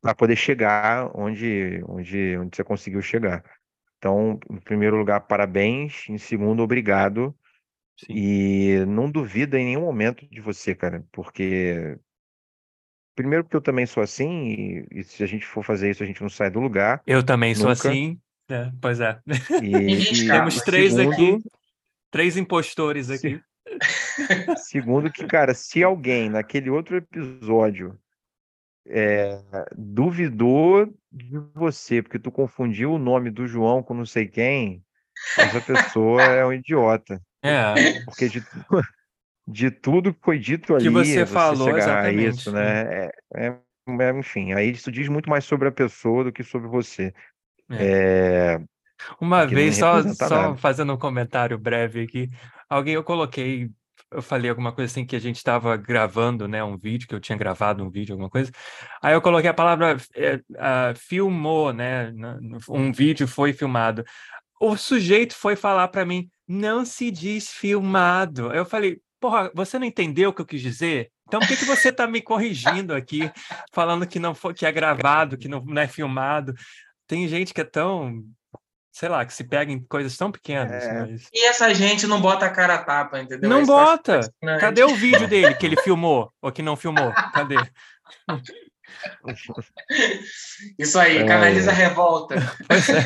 para 0.00 0.14
poder 0.14 0.36
chegar 0.36 1.10
onde, 1.14 1.82
onde, 1.88 2.36
onde 2.36 2.56
você 2.56 2.64
conseguiu 2.64 3.02
chegar. 3.02 3.44
Então, 3.98 4.38
em 4.50 4.60
primeiro 4.60 4.96
lugar, 4.96 5.20
parabéns. 5.20 6.08
Em 6.08 6.18
segundo, 6.18 6.62
obrigado. 6.62 7.34
Sim. 7.98 8.12
E 8.14 8.84
não 8.86 9.10
duvido 9.10 9.56
em 9.56 9.64
nenhum 9.64 9.80
momento 9.80 10.28
de 10.28 10.40
você, 10.40 10.74
cara, 10.74 11.04
porque 11.10 11.98
Primeiro 13.16 13.44
porque 13.44 13.56
eu 13.56 13.62
também 13.62 13.86
sou 13.86 14.02
assim, 14.02 14.46
e, 14.46 14.86
e, 15.00 15.02
se 15.02 15.24
a 15.24 15.26
gente 15.26 15.46
for 15.46 15.64
fazer 15.64 15.90
isso, 15.90 16.02
a 16.02 16.06
gente 16.06 16.20
não 16.20 16.28
sai 16.28 16.50
do 16.50 16.60
lugar. 16.60 17.02
Eu 17.06 17.24
também 17.24 17.54
nunca. 17.54 17.60
sou 17.62 17.70
assim. 17.70 18.20
É, 18.46 18.70
pois 18.78 19.00
é. 19.00 19.18
E, 19.62 19.72
e 20.22 20.28
temos 20.28 20.60
três 20.60 20.92
segundo, 20.92 21.12
aqui, 21.14 21.38
três 22.10 22.36
impostores 22.36 23.08
aqui. 23.10 23.40
Segundo 24.58 25.10
que, 25.10 25.26
cara, 25.26 25.52
se 25.52 25.82
alguém 25.82 26.30
naquele 26.30 26.70
outro 26.70 26.96
episódio 26.96 27.98
é, 28.88 29.40
duvidou 29.76 30.86
de 31.10 31.38
você, 31.54 32.02
porque 32.02 32.18
tu 32.18 32.30
confundiu 32.30 32.92
o 32.92 32.98
nome 32.98 33.30
do 33.30 33.46
João 33.46 33.82
com 33.82 33.94
não 33.94 34.06
sei 34.06 34.26
quem, 34.26 34.82
essa 35.36 35.60
pessoa 35.60 36.22
é 36.22 36.44
um 36.44 36.52
idiota. 36.52 37.20
É. 37.42 38.02
Porque 38.04 38.28
de, 38.28 38.42
de 39.46 39.70
tudo 39.70 40.12
que 40.12 40.20
foi 40.22 40.38
dito 40.38 40.74
ali, 40.74 40.84
que 40.84 40.90
você, 40.90 41.26
você 41.26 41.26
falou 41.26 41.76
exatamente. 41.76 42.28
isso, 42.28 42.52
né? 42.52 42.82
É, 42.82 43.10
é, 43.36 43.58
é, 43.88 44.18
enfim, 44.18 44.52
aí 44.52 44.70
isso 44.70 44.90
diz 44.90 45.08
muito 45.08 45.30
mais 45.30 45.44
sobre 45.44 45.68
a 45.68 45.72
pessoa 45.72 46.24
do 46.24 46.32
que 46.32 46.42
sobre 46.42 46.68
você. 46.68 47.14
É. 47.70 48.60
Uma 49.20 49.46
vez, 49.46 49.76
só, 49.76 50.02
só 50.14 50.56
fazendo 50.56 50.92
um 50.92 50.98
comentário 50.98 51.58
breve 51.58 52.02
aqui, 52.02 52.30
alguém 52.68 52.94
eu 52.94 53.04
coloquei, 53.04 53.70
eu 54.10 54.22
falei 54.22 54.48
alguma 54.48 54.72
coisa 54.72 54.90
assim 54.90 55.04
que 55.04 55.16
a 55.16 55.20
gente 55.20 55.36
estava 55.36 55.76
gravando, 55.76 56.46
né, 56.46 56.62
um 56.62 56.76
vídeo, 56.76 57.08
que 57.08 57.14
eu 57.14 57.20
tinha 57.20 57.36
gravado 57.36 57.82
um 57.82 57.90
vídeo, 57.90 58.12
alguma 58.12 58.30
coisa, 58.30 58.50
aí 59.02 59.14
eu 59.14 59.20
coloquei 59.20 59.50
a 59.50 59.54
palavra 59.54 59.96
é, 60.14 60.40
filmou, 60.94 61.72
né, 61.72 62.12
um 62.68 62.92
vídeo 62.92 63.26
foi 63.26 63.52
filmado. 63.52 64.04
O 64.60 64.76
sujeito 64.76 65.34
foi 65.34 65.56
falar 65.56 65.88
para 65.88 66.04
mim, 66.04 66.30
não 66.48 66.84
se 66.84 67.10
diz 67.10 67.50
filmado. 67.50 68.52
Eu 68.52 68.64
falei, 68.64 69.00
porra, 69.20 69.50
você 69.54 69.78
não 69.78 69.86
entendeu 69.86 70.30
o 70.30 70.32
que 70.32 70.40
eu 70.40 70.46
quis 70.46 70.62
dizer? 70.62 71.10
Então 71.26 71.40
por 71.40 71.48
que, 71.48 71.56
que 71.56 71.64
você 71.64 71.88
está 71.88 72.06
me 72.06 72.22
corrigindo 72.22 72.94
aqui, 72.94 73.30
falando 73.72 74.06
que 74.06 74.18
não 74.18 74.34
foi, 74.34 74.54
que 74.54 74.64
é 74.64 74.72
gravado, 74.72 75.36
que 75.36 75.48
não, 75.48 75.60
não 75.64 75.82
é 75.82 75.88
filmado? 75.88 76.54
Tem 77.06 77.28
gente 77.28 77.52
que 77.52 77.60
é 77.60 77.64
tão, 77.64 78.24
sei 78.96 79.08
lá, 79.10 79.26
que 79.26 79.34
se 79.34 79.44
pega 79.44 79.70
em 79.70 79.78
coisas 79.78 80.16
tão 80.16 80.32
pequenas. 80.32 80.82
É. 80.82 81.00
Mas... 81.00 81.28
E 81.30 81.44
essa 81.44 81.74
gente 81.74 82.06
não 82.06 82.18
bota 82.18 82.46
a 82.46 82.50
cara 82.50 82.76
a 82.76 82.82
tapa, 82.82 83.20
entendeu? 83.20 83.50
Não 83.50 83.66
bota! 83.66 84.20
Cadê 84.58 84.84
o 84.84 84.94
vídeo 84.94 85.28
dele 85.28 85.54
que 85.54 85.66
ele 85.66 85.76
filmou 85.82 86.32
ou 86.40 86.50
que 86.50 86.62
não 86.62 86.76
filmou? 86.76 87.12
Cadê? 87.34 87.56
Isso 90.78 90.98
aí, 90.98 91.18
é. 91.18 91.26
canaliza 91.26 91.70
a 91.70 91.74
revolta. 91.74 92.36
Pois 92.66 92.88
é. 92.88 93.02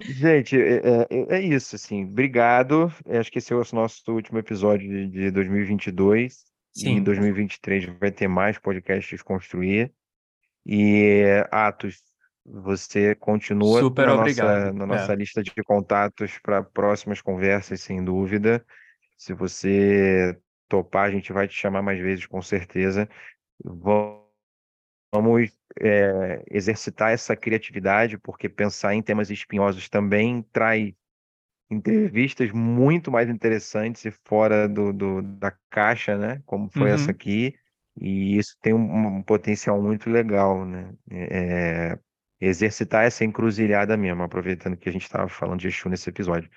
Gente, 0.00 0.58
é, 0.60 1.06
é, 1.10 1.36
é, 1.36 1.40
isso, 1.40 1.76
assim, 1.76 2.04
obrigado. 2.04 2.92
Acho 3.06 3.30
que 3.30 3.38
esse 3.38 3.52
é 3.52 3.56
o 3.56 3.62
nosso 3.72 4.02
último 4.08 4.38
episódio 4.38 4.88
de, 4.88 5.06
de 5.08 5.30
2022. 5.30 6.44
Sim. 6.74 6.88
E 6.88 6.92
em 6.92 7.02
2023 7.02 7.86
vai 7.98 8.10
ter 8.10 8.28
mais 8.28 8.58
podcasts 8.58 9.22
construir. 9.22 9.92
E 10.66 11.22
Atos, 11.50 12.02
você 12.44 13.14
continua 13.14 13.80
Super 13.80 14.06
na, 14.06 14.14
obrigado. 14.14 14.46
nossa, 14.48 14.72
na 14.72 14.86
nossa 14.86 15.12
é. 15.12 15.16
lista 15.16 15.42
de 15.42 15.52
contatos 15.64 16.38
para 16.42 16.62
próximas 16.62 17.20
conversas, 17.22 17.80
sem 17.80 18.04
dúvida. 18.04 18.64
Se 19.16 19.32
você 19.32 20.38
topar, 20.68 21.08
a 21.08 21.10
gente 21.10 21.32
vai 21.32 21.48
te 21.48 21.54
chamar 21.54 21.82
mais 21.82 21.98
vezes, 21.98 22.26
com 22.26 22.42
certeza. 22.42 23.08
Vamos 23.64 25.50
é, 25.80 26.44
exercitar 26.50 27.12
essa 27.12 27.34
criatividade, 27.34 28.18
porque 28.18 28.48
pensar 28.48 28.94
em 28.94 29.02
temas 29.02 29.30
espinhosos 29.30 29.88
também 29.88 30.42
traz 30.52 30.92
entrevistas 31.70 32.50
muito 32.52 33.10
mais 33.10 33.28
interessantes 33.28 34.04
e 34.04 34.10
fora 34.10 34.68
do, 34.68 34.92
do 34.92 35.22
da 35.22 35.52
caixa, 35.70 36.16
né? 36.18 36.42
Como 36.44 36.68
foi 36.70 36.88
uhum. 36.90 36.94
essa 36.94 37.10
aqui. 37.10 37.54
E 38.00 38.36
isso 38.36 38.56
tem 38.60 38.74
um, 38.74 39.18
um 39.18 39.22
potencial 39.22 39.80
muito 39.80 40.10
legal, 40.10 40.64
né? 40.66 40.92
É, 41.10 41.98
exercitar 42.40 43.04
essa 43.04 43.24
encruzilhada 43.24 43.96
mesmo, 43.96 44.22
aproveitando 44.22 44.76
que 44.76 44.88
a 44.88 44.92
gente 44.92 45.04
estava 45.04 45.28
falando 45.28 45.60
de 45.60 45.68
Exu 45.68 45.88
nesse 45.88 46.08
episódio. 46.08 46.50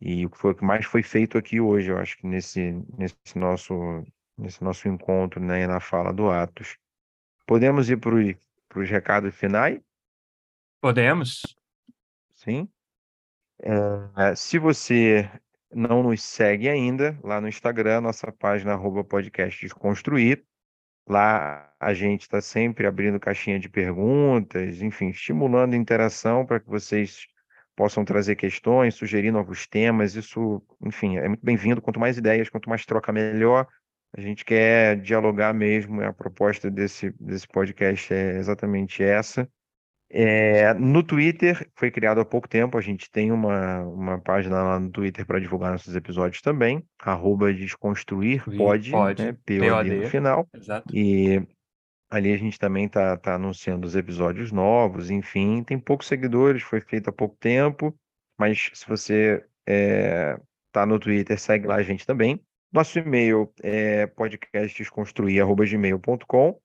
E 0.00 0.26
o 0.26 0.30
que 0.30 0.38
foi 0.38 0.52
o 0.52 0.54
que 0.54 0.64
mais 0.64 0.84
foi 0.84 1.02
feito 1.02 1.38
aqui 1.38 1.60
hoje, 1.60 1.90
eu 1.90 1.98
acho 1.98 2.16
que 2.18 2.26
nesse, 2.26 2.72
nesse 2.98 3.16
nosso 3.36 4.04
nesse 4.36 4.62
nosso 4.62 4.88
encontro, 4.88 5.40
né, 5.40 5.66
na 5.66 5.80
fala 5.80 6.12
do 6.12 6.30
Atos. 6.30 6.76
Podemos 7.46 7.90
ir 7.90 7.98
para 7.98 8.80
os 8.80 8.90
recados 8.90 9.34
finais? 9.34 9.80
Podemos. 10.80 11.42
Sim. 12.32 12.68
É, 13.60 14.34
se 14.34 14.58
você 14.58 15.30
não 15.72 16.02
nos 16.02 16.22
segue 16.22 16.68
ainda, 16.68 17.18
lá 17.22 17.40
no 17.40 17.48
Instagram, 17.48 18.00
nossa 18.00 18.32
página 18.32 18.72
arroba 18.72 19.04
podcast 19.04 19.60
Desconstruir. 19.60 20.44
Lá 21.06 21.72
a 21.80 21.92
gente 21.94 22.22
está 22.22 22.40
sempre 22.40 22.86
abrindo 22.86 23.18
caixinha 23.18 23.58
de 23.58 23.68
perguntas, 23.68 24.80
enfim, 24.80 25.08
estimulando 25.08 25.74
interação 25.74 26.46
para 26.46 26.60
que 26.60 26.68
vocês 26.68 27.26
possam 27.74 28.04
trazer 28.04 28.36
questões, 28.36 28.94
sugerir 28.94 29.30
novos 29.32 29.66
temas. 29.66 30.14
Isso, 30.14 30.62
enfim, 30.80 31.18
é 31.18 31.28
muito 31.28 31.44
bem-vindo. 31.44 31.82
Quanto 31.82 31.98
mais 31.98 32.16
ideias, 32.18 32.48
quanto 32.48 32.68
mais 32.68 32.86
troca, 32.86 33.12
melhor. 33.12 33.66
A 34.16 34.20
gente 34.20 34.44
quer 34.44 35.00
dialogar 35.00 35.54
mesmo, 35.54 36.02
a 36.02 36.12
proposta 36.12 36.70
desse, 36.70 37.10
desse 37.18 37.48
podcast 37.48 38.12
é 38.12 38.36
exatamente 38.36 39.02
essa. 39.02 39.48
É, 40.14 40.74
no 40.74 41.02
Twitter, 41.02 41.66
foi 41.74 41.90
criado 41.90 42.20
há 42.20 42.24
pouco 42.24 42.46
tempo, 42.46 42.76
a 42.76 42.82
gente 42.82 43.10
tem 43.10 43.32
uma, 43.32 43.80
uma 43.80 44.20
página 44.20 44.62
lá 44.62 44.78
no 44.78 44.90
Twitter 44.90 45.24
para 45.24 45.40
divulgar 45.40 45.72
nossos 45.72 45.96
episódios 45.96 46.42
também, 46.42 46.84
arroba 47.00 47.50
desconstruir, 47.50 48.44
pode, 48.58 48.90
pode 48.90 49.24
né, 49.24 49.32
POD 49.32 49.90
no 49.90 50.06
final. 50.08 50.46
Exato. 50.54 50.94
E 50.94 51.42
ali 52.10 52.30
a 52.30 52.36
gente 52.36 52.58
também 52.58 52.84
está 52.84 53.16
tá 53.16 53.36
anunciando 53.36 53.86
os 53.86 53.96
episódios 53.96 54.52
novos, 54.52 55.08
enfim, 55.08 55.62
tem 55.62 55.78
poucos 55.78 56.08
seguidores, 56.08 56.62
foi 56.62 56.82
feito 56.82 57.08
há 57.08 57.12
pouco 57.12 57.34
tempo, 57.40 57.98
mas 58.38 58.70
se 58.74 58.86
você 58.86 59.36
está 59.36 59.46
é, 59.66 60.38
tá 60.70 60.84
no 60.84 60.98
Twitter, 60.98 61.40
segue 61.40 61.66
lá 61.66 61.76
a 61.76 61.82
gente 61.82 62.04
também. 62.04 62.38
Nosso 62.70 62.98
e-mail 62.98 63.50
é 63.62 64.06
podcastdesconstruir.gmail.com 64.08 66.60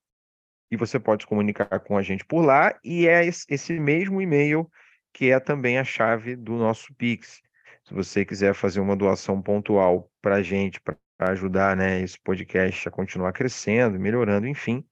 e 0.70 0.78
você 0.78 1.00
pode 1.00 1.24
se 1.24 1.28
comunicar 1.28 1.80
com 1.80 1.98
a 1.98 2.02
gente 2.02 2.26
por 2.26 2.42
lá. 2.42 2.78
E 2.84 3.08
é 3.08 3.26
esse 3.26 3.80
mesmo 3.80 4.22
e-mail 4.22 4.70
que 5.14 5.32
é 5.32 5.40
também 5.40 5.80
a 5.80 5.84
chave 5.84 6.36
do 6.36 6.54
nosso 6.54 6.94
Pix. 6.94 7.42
Se 7.84 7.94
você 7.94 8.26
quiser 8.26 8.54
fazer 8.54 8.80
uma 8.80 8.96
doação 8.96 9.42
pontual 9.42 10.12
para 10.22 10.36
a 10.36 10.44
gente, 10.44 10.80
para 10.82 10.96
ajudar 11.32 11.76
né, 11.76 12.00
esse 12.02 12.20
podcast 12.20 12.88
a 12.88 12.92
continuar 12.92 13.34
crescendo, 13.34 14.00
melhorando, 14.00 14.48
enfim, 14.48 14.86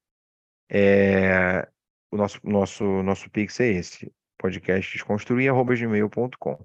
é... 0.70 1.68
o 2.10 2.16
nosso, 2.16 2.40
nosso, 2.42 2.84
nosso 3.02 3.30
Pix 3.30 3.60
é 3.60 3.68
esse, 3.68 4.12
podcastdesconstruir.gmail.com. 4.38 6.58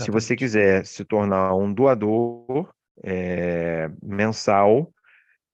Se 0.00 0.10
você 0.10 0.34
quiser 0.36 0.86
se 0.86 1.04
tornar 1.04 1.54
um 1.54 1.72
doador, 1.72 2.70
é, 3.02 3.90
mensal. 4.02 4.92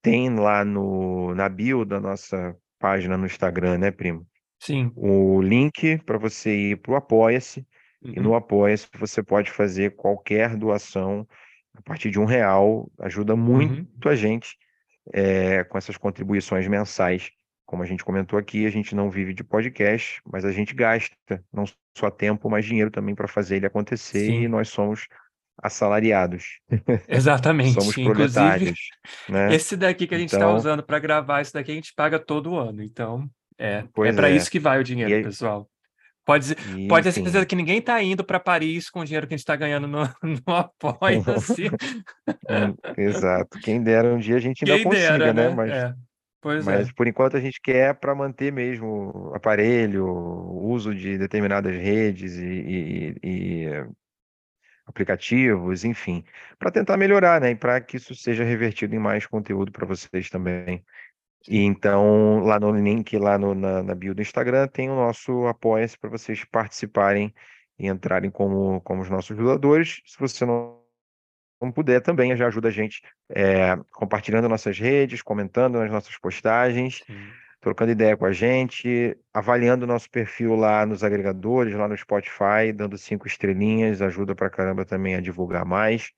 Tem 0.01 0.35
lá 0.35 0.65
no, 0.65 1.35
na 1.35 1.49
bio 1.49 1.85
da 1.85 2.01
nossa 2.01 2.57
página 2.83 3.17
no 3.17 3.27
Instagram, 3.27 3.79
né, 3.79 3.91
primo? 3.91 4.27
Sim. 4.61 4.93
o 4.97 5.43
link 5.43 5.99
para 6.07 6.19
você 6.19 6.51
ir 6.55 6.77
para 6.83 6.93
o 6.93 6.97
Apoia-se. 6.97 7.67
E 8.05 8.21
no 8.21 8.31
Uhum. 8.31 8.37
Apoia-se 8.37 8.87
você 8.99 9.23
pode 9.23 9.51
fazer 9.51 9.95
qualquer 9.97 10.57
doação 10.57 11.27
a 11.75 11.83
partir 11.83 12.11
de 12.11 12.19
um 12.21 12.25
real. 12.25 12.91
Ajuda 13.01 13.35
muito 13.37 13.81
Uhum. 13.81 14.11
a 14.13 14.15
gente 14.17 14.57
é, 15.13 15.65
com 15.65 15.79
essas 15.79 15.97
contribuições 15.97 16.67
mensais. 16.69 17.31
Como 17.67 17.83
a 17.83 17.87
gente 17.87 18.05
comentou 18.05 18.39
aqui, 18.39 18.67
a 18.67 18.71
gente 18.71 18.95
não 18.95 19.11
vive 19.11 19.35
de 19.35 19.43
podcast, 19.45 20.21
mas 20.31 20.45
a 20.45 20.53
gente 20.53 20.75
gasta 20.75 21.17
não 21.53 21.65
só 21.97 22.11
tempo, 22.11 22.51
mas 22.51 22.65
dinheiro 22.65 22.91
também 22.91 23.15
para 23.15 23.29
fazer 23.29 23.57
ele 23.57 23.67
acontecer. 23.67 24.25
E 24.37 24.43
Sim. 24.43 24.49
nós 24.49 24.69
somos 24.69 25.07
assalariados, 25.61 26.61
Exatamente. 27.09 27.75
somos 27.81 27.97
Inclusive, 27.97 28.15
proletários, 28.33 28.79
né? 29.29 29.55
esse 29.55 29.77
daqui 29.77 30.07
que 30.07 30.15
a 30.15 30.19
gente 30.19 30.33
está 30.33 30.39
Então, 30.45 30.57
usando 30.57 30.83
para 30.83 30.99
gravar, 30.99 31.41
esse 31.41 31.53
daqui 31.53 31.73
a 31.73 31.75
gente 31.75 31.93
paga 31.95 32.19
todo 32.19 32.57
ano. 32.57 32.83
Então, 32.83 33.29
é, 33.59 33.85
é 34.05 34.13
para 34.13 34.31
é. 34.31 34.37
isso 34.37 34.51
que 34.51 34.59
vai 34.59 34.81
o 34.81 34.85
dinheiro, 34.85 35.15
aí- 35.15 35.23
pessoal. 35.23 35.69
Pode, 36.25 36.53
e, 36.79 36.87
pode 36.87 37.03
ter 37.03 37.11
certeza 37.11 37.45
que 37.45 37.57
ninguém 37.57 37.79
está 37.79 38.01
indo 38.01 38.23
para 38.23 38.39
Paris 38.39 38.89
com 38.89 39.01
o 39.01 39.05
dinheiro 39.05 39.27
que 39.27 39.35
a 39.35 39.37
gente 39.37 39.43
está 39.43 39.57
ganhando 39.57 39.89
no, 39.89 40.03
no 40.23 40.55
Apoia-se. 40.55 41.67
hum, 42.49 42.77
exato. 42.97 43.59
Quem 43.59 43.83
dera 43.83 44.15
um 44.15 44.19
dia 44.19 44.37
a 44.37 44.39
gente 44.39 44.63
ainda 44.65 44.77
Quem 44.77 44.85
consiga, 44.85 45.19
dera, 45.19 45.33
né? 45.35 45.49
né? 45.49 45.55
Mas 45.55 45.73
É. 45.73 45.95
Pois 46.41 46.67
é. 46.67 46.71
Mas 46.79 46.93
por 46.93 47.07
enquanto 47.07 47.37
a 47.37 47.41
gente 47.41 47.61
quer 47.63 47.95
para 47.95 48.15
manter 48.15 48.53
mesmo 48.53 49.31
o 49.31 49.35
aparelho, 49.35 50.05
o 50.07 50.71
uso 50.71 50.93
de 50.95 51.17
determinadas 51.17 51.73
redes 51.75 52.37
e, 52.37 52.45
e- 52.45 53.15
e, 53.23 53.85
aplicativos, 54.93 55.85
enfim, 55.85 56.25
para 56.59 56.71
tentar 56.71 56.97
melhorar, 56.97 57.41
né? 57.41 57.51
E 57.51 57.57
para 57.57 57.81
que 57.81 57.97
isso 57.97 58.15
seja 58.15 58.45
revertido 58.45 58.95
em 58.95 58.99
mais 58.99 59.27
conteúdo 59.27 59.73
para 59.73 59.87
vocês 59.87 60.31
também. 60.31 60.85
E 61.49 61.61
então, 61.63 62.39
lá 62.41 62.61
no 62.61 62.71
link, 62.71 63.17
lá 63.19 63.37
no- 63.37 63.55
na, 63.55 63.83
na 63.83 63.95
bio 63.95 64.15
do 64.15 64.23
Instagram, 64.23 64.69
tem 64.69 64.89
o 64.91 64.95
nosso 64.95 65.47
Apoia-se 65.47 65.99
para 65.99 66.11
vocês 66.11 66.45
participarem 66.45 67.35
e 67.79 67.89
entrarem 67.89 68.31
como, 68.31 68.81
como 68.83 69.03
os 69.03 69.11
nossos 69.11 69.37
doadores. 69.37 70.01
Se 70.07 70.19
você 70.21 70.45
não, 70.45 70.81
puder, 71.75 72.01
também 72.01 72.37
já 72.37 72.47
ajuda 72.47 72.69
a 72.69 72.73
gente 72.73 73.03
é, 73.31 73.77
compartilhando 73.91 74.49
nossas 74.49 74.79
redes, 74.79 75.23
comentando 75.23 75.79
nas 75.79 75.91
nossas 75.91 76.17
postagens 76.19 77.03
Sim. 77.07 77.42
Trocando 77.63 77.93
ideia 77.93 78.17
com 78.17 78.27
a 78.27 78.33
gente, 78.33 79.17
avaliando 79.33 79.85
o 79.85 79.89
nosso 79.89 80.11
perfil 80.11 80.57
lá 80.57 80.85
nos 80.85 81.05
agregadores, 81.05 81.73
lá 81.75 81.87
no 81.87 81.97
Spotify, 81.97 82.73
dando 82.75 82.99
cinco 82.99 83.27
estrelinhas, 83.27 84.03
ajuda 84.03 84.35
pra 84.35 84.51
caramba 84.51 84.85
também 84.85 85.15
a 85.15 85.21
divulgar 85.21 85.65
mais. 85.65 86.11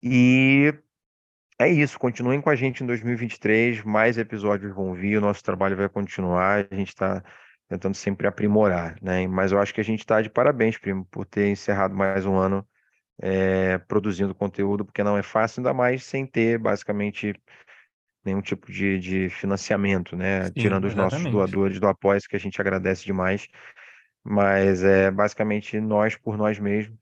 E 0.00 0.72
é 1.58 1.68
isso, 1.68 1.98
continuem 1.98 2.40
com 2.40 2.48
a 2.48 2.54
gente 2.54 2.84
em 2.84 2.86
2023, 2.86 3.82
mais 3.82 4.18
episódios 4.18 4.72
vão 4.72 4.94
vir, 4.94 5.18
o 5.18 5.20
nosso 5.20 5.42
trabalho 5.42 5.76
vai 5.76 5.88
continuar, 5.88 6.68
a 6.70 6.74
gente 6.76 6.90
está 6.90 7.24
tentando 7.68 7.96
sempre 7.96 8.28
aprimorar, 8.28 8.96
né? 9.02 9.26
Mas 9.26 9.50
eu 9.50 9.58
acho 9.58 9.74
que 9.74 9.80
a 9.80 9.84
gente 9.84 10.00
está 10.00 10.22
de 10.22 10.30
parabéns, 10.30 10.78
primo, 10.78 11.04
por 11.06 11.26
ter 11.26 11.48
encerrado 11.50 11.94
mais 11.94 12.24
um 12.24 12.36
ano 12.36 12.64
eh, 13.20 13.78
produzindo 13.88 14.32
conteúdo, 14.32 14.84
porque 14.84 15.02
não 15.02 15.18
é 15.18 15.24
fácil, 15.24 15.60
ainda 15.60 15.74
mais 15.74 16.04
sem 16.04 16.24
ter 16.24 16.56
basicamente 16.58 17.34
nenhum 18.26 18.42
tipo 18.42 18.70
de, 18.70 18.98
de 18.98 19.30
financiamento, 19.30 20.16
né? 20.16 20.50
Sim, 20.52 20.52
Tirando 20.52 20.86
os 20.86 20.94
nossos 20.94 21.26
exatamente. 21.26 21.28
doadores 21.28 21.80
do 21.80 21.88
apoia 21.88 22.20
que 22.28 22.36
a 22.36 22.38
gente 22.40 22.60
agradece 22.60 23.04
demais, 23.04 23.48
mas 24.24 24.82
é 24.84 25.10
basicamente 25.10 25.80
nós 25.80 26.16
por 26.16 26.36
nós 26.38 26.58
mesmos. 26.58 26.98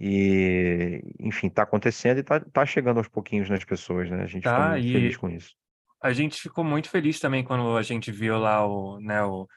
E, 0.00 1.02
enfim, 1.20 1.48
tá 1.50 1.62
acontecendo 1.62 2.18
e 2.18 2.22
tá, 2.24 2.40
tá 2.40 2.66
chegando 2.66 2.98
aos 2.98 3.08
pouquinhos 3.08 3.48
nas 3.50 3.64
pessoas, 3.64 4.10
né? 4.10 4.22
A 4.22 4.26
gente 4.26 4.48
fica 4.48 4.62
Tá, 4.62 4.70
muito 4.70 4.88
feliz 4.88 5.16
com 5.16 5.28
isso. 5.30 5.54
a 6.02 6.12
gente 6.12 6.40
ficou 6.40 6.62
muito 6.64 6.88
feliz 6.90 7.18
também 7.20 7.42
quando 7.44 7.76
a 7.76 7.82
gente 7.82 8.12
viu 8.12 8.38
lá 8.38 8.66
o, 8.66 9.00
né, 9.00 9.22
o, 9.24 9.48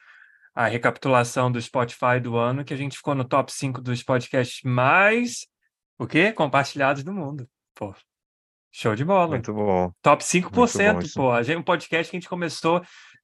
a 0.54 0.66
recapitulação 0.68 1.52
do 1.52 1.60
Spotify 1.60 2.20
do 2.22 2.36
ano, 2.36 2.64
que 2.64 2.74
a 2.74 2.76
gente 2.76 2.96
ficou 2.96 3.14
no 3.14 3.24
top 3.24 3.52
5 3.52 3.80
dos 3.82 4.02
podcasts 4.02 4.62
mais, 4.64 5.46
o 5.98 6.06
quê? 6.06 6.32
Compartilhados 6.32 7.04
do 7.04 7.12
mundo. 7.12 7.48
Pô, 7.74 7.94
show 8.78 8.94
de 8.94 9.04
bola. 9.04 9.30
Muito 9.30 9.52
bom, 9.52 9.92
Top 10.00 10.24
muito 10.32 10.50
bom 10.50 10.62
5%, 10.64 11.02
isso. 11.02 11.14
pô. 11.14 11.32
A 11.32 11.42
gente, 11.42 11.58
um 11.58 11.62
podcast 11.62 12.10
que 12.10 12.16
a 12.16 12.20
gente 12.20 12.28
começou 12.28 12.80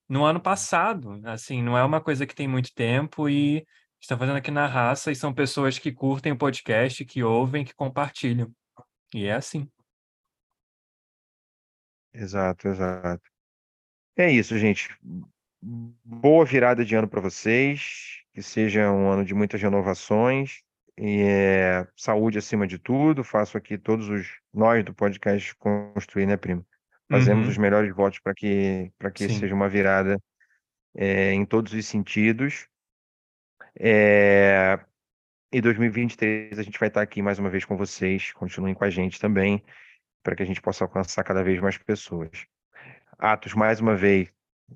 no 0.09 0.25
ano 0.25 0.41
passado. 0.41 1.21
Assim, 1.25 1.63
não 1.63 1.79
é 1.79 1.85
uma 1.85 2.01
coisa 2.01 2.27
que 2.27 2.35
tem 2.35 2.49
muito 2.49 2.75
tempo 2.75 3.29
e 3.29 3.65
está 4.01 4.19
fazendo 4.19 4.37
aqui 4.37 4.51
na 4.51 4.67
raça 4.67 5.13
e 5.13 5.17
são 5.17 5.33
pessoas 5.33 5.79
que 5.79 5.93
curtem 5.93 6.33
o 6.33 6.37
podcast, 6.37 7.05
que 7.05 7.23
ouvem, 7.23 7.65
que 7.65 7.75
compartilham. 7.75 8.51
E 9.15 9.27
é 9.27 9.35
assim. 9.35 9.69
Exato, 12.13 12.69
exato. 12.69 13.23
É 14.17 14.31
isso, 14.31 14.59
gente. 14.59 14.97
Boa 15.63 16.45
virada 16.45 16.85
de 16.85 16.95
ano 16.95 17.09
para 17.09 17.21
vocês, 17.21 18.23
que 18.33 18.43
seja 18.43 18.91
um 18.91 19.09
ano 19.09 19.25
de 19.25 19.35
muitas 19.35 19.63
renovações 19.63 20.63
e 20.99 21.23
é, 21.23 21.87
saúde 21.97 22.39
acima 22.39 22.67
de 22.67 22.79
tudo. 22.79 23.25
Faço 23.25 23.57
aqui 23.59 23.79
todos 23.79 24.09
os 24.09 24.29
nós 24.53 24.85
do 24.85 24.95
podcast 24.95 25.55
construir, 25.57 26.27
né, 26.27 26.37
primo? 26.37 26.67
Fazemos 27.11 27.49
os 27.49 27.57
Uhum, 27.57 27.63
melhores 27.63 27.95
votos 27.95 28.19
para 28.21 28.35
que 28.35 28.93
para 28.99 29.11
que 29.11 29.29
sim. 29.29 29.35
seja 29.35 29.55
uma 29.55 29.69
virada 29.69 30.21
é, 30.97 31.33
em 31.33 31.45
todos 31.47 31.73
os 31.73 31.87
sentidos. 31.87 32.69
É, 33.79 34.79
e 35.53 35.61
2023 35.61 36.59
a 36.59 36.63
gente 36.63 36.79
vai 36.79 36.89
estar 36.89 37.03
aqui 37.03 37.23
mais 37.23 37.39
uma 37.39 37.51
vez 37.51 37.65
com 37.65 37.77
vocês. 37.77 38.33
Continuem 38.33 38.75
com 38.75 38.85
a 38.85 38.91
gente 38.91 39.21
também, 39.21 39.65
para 40.23 40.37
que 40.37 40.43
a 40.43 40.47
gente 40.47 40.61
possa 40.63 40.85
alcançar 40.85 41.25
cada 41.25 41.43
vez 41.45 41.61
mais 41.61 41.79
pessoas. 41.79 42.47
Atos, 43.19 43.55
mais 43.55 43.81
uma 43.81 43.97
vez, 43.97 44.33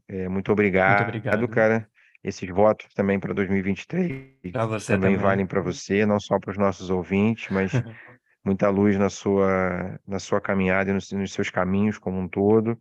é, 0.08 0.28
muito 0.28 0.52
Muito 0.86 1.02
obrigado, 1.02 1.02
obrigado. 1.02 1.48
cara. 1.48 1.90
Esses 2.22 2.48
votos 2.50 2.92
também 2.94 3.18
para 3.20 3.32
2023 3.34 4.34
Para 4.50 4.66
você 4.66 4.98
também 4.98 4.98
também. 4.98 5.16
valem 5.16 5.46
para 5.46 5.60
você, 5.60 6.04
não 6.06 6.18
só 6.20 6.38
para 6.38 6.50
os 6.50 6.58
nossos 6.58 6.90
ouvintes, 6.90 7.48
mas 7.50 7.82
muita 8.44 8.68
luz 8.70 8.96
na 8.98 9.10
sua, 9.10 10.00
na 10.06 10.18
sua 10.18 10.40
caminhada 10.40 10.90
e 10.90 10.94
nos, 10.94 11.10
nos 11.12 11.32
seus 11.32 11.50
caminhos 11.50 11.98
como 11.98 12.18
um 12.18 12.28
todo. 12.28 12.78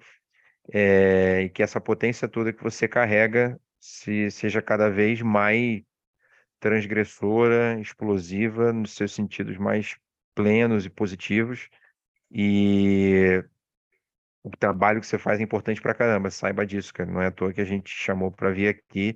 É, 0.73 1.43
e 1.43 1.49
que 1.49 1.63
essa 1.63 1.79
potência 1.81 2.27
toda 2.27 2.53
que 2.53 2.63
você 2.63 2.87
carrega 2.87 3.59
se, 3.79 4.29
seja 4.31 4.61
cada 4.61 4.89
vez 4.89 5.21
mais 5.21 5.81
transgressora, 6.59 7.79
explosiva, 7.79 8.73
nos 8.73 8.93
seus 8.93 9.13
sentidos 9.13 9.57
mais 9.57 9.97
plenos 10.35 10.85
e 10.85 10.89
positivos. 10.89 11.69
E 12.31 13.43
o 14.47 14.57
trabalho 14.57 14.99
que 14.99 15.07
você 15.07 15.17
faz 15.17 15.39
é 15.39 15.43
importante 15.43 15.81
pra 15.81 15.93
caramba, 15.93 16.29
saiba 16.31 16.65
disso, 16.65 16.93
cara. 16.93 17.11
Não 17.11 17.21
é 17.21 17.27
à 17.27 17.31
toa 17.31 17.53
que 17.53 17.61
a 17.61 17.65
gente 17.65 17.85
te 17.85 18.03
chamou 18.03 18.31
para 18.31 18.51
vir 18.51 18.67
aqui, 18.69 19.15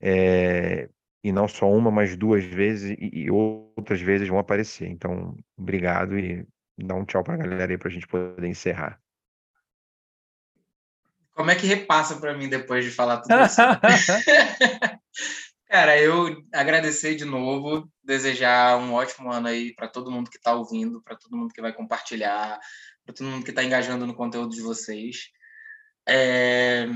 é, 0.00 0.88
e 1.22 1.32
não 1.32 1.46
só 1.48 1.70
uma, 1.70 1.90
mas 1.90 2.16
duas 2.16 2.44
vezes, 2.44 2.96
e, 2.98 3.24
e 3.24 3.30
outras 3.30 4.00
vezes 4.00 4.28
vão 4.28 4.38
aparecer. 4.38 4.88
Então, 4.88 5.36
obrigado 5.56 6.18
e 6.18 6.46
dá 6.78 6.94
um 6.94 7.04
tchau 7.04 7.22
pra 7.22 7.36
galera 7.36 7.72
aí 7.72 7.78
pra 7.78 7.90
gente 7.90 8.06
poder 8.06 8.46
encerrar. 8.46 9.00
Como 11.32 11.50
é 11.50 11.56
que 11.56 11.66
repassa 11.66 12.16
para 12.16 12.36
mim 12.36 12.48
depois 12.48 12.84
de 12.84 12.90
falar 12.90 13.20
tudo 13.20 13.34
isso? 13.42 13.60
Cara, 15.66 15.98
eu 15.98 16.40
agradecer 16.52 17.16
de 17.16 17.24
novo, 17.24 17.90
desejar 18.00 18.78
um 18.78 18.92
ótimo 18.92 19.32
ano 19.32 19.48
aí 19.48 19.74
para 19.74 19.88
todo 19.88 20.10
mundo 20.10 20.30
que 20.30 20.36
está 20.36 20.54
ouvindo, 20.54 21.02
para 21.02 21.16
todo 21.16 21.36
mundo 21.36 21.52
que 21.52 21.60
vai 21.60 21.72
compartilhar, 21.72 22.60
para 23.04 23.14
todo 23.14 23.28
mundo 23.28 23.44
que 23.44 23.50
está 23.50 23.62
engajando 23.62 24.06
no 24.06 24.14
conteúdo 24.14 24.54
de 24.54 24.62
vocês. 24.62 25.28
É, 26.06 26.86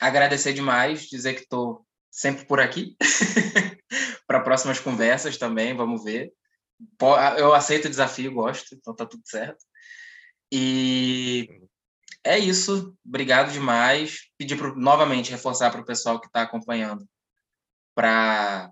Agradecer 0.00 0.52
demais, 0.52 1.06
dizer 1.06 1.34
que 1.34 1.42
estou 1.42 1.86
sempre 2.10 2.44
por 2.44 2.60
aqui 2.60 2.96
para 4.26 4.40
próximas 4.40 4.78
conversas 4.78 5.38
também, 5.38 5.74
vamos 5.74 6.04
ver. 6.04 6.32
Eu 7.38 7.54
aceito 7.54 7.86
o 7.86 7.90
desafio, 7.90 8.34
gosto, 8.34 8.74
então 8.74 8.94
tá 8.94 9.06
tudo 9.06 9.22
certo. 9.24 9.64
E 10.52 11.48
é 12.22 12.38
isso, 12.38 12.94
obrigado 13.06 13.52
demais. 13.52 14.30
Pedir 14.36 14.56
pro, 14.56 14.76
novamente, 14.76 15.30
reforçar 15.30 15.70
para 15.70 15.80
o 15.80 15.86
pessoal 15.86 16.20
que 16.20 16.26
está 16.26 16.42
acompanhando 16.42 17.08
para 17.94 18.70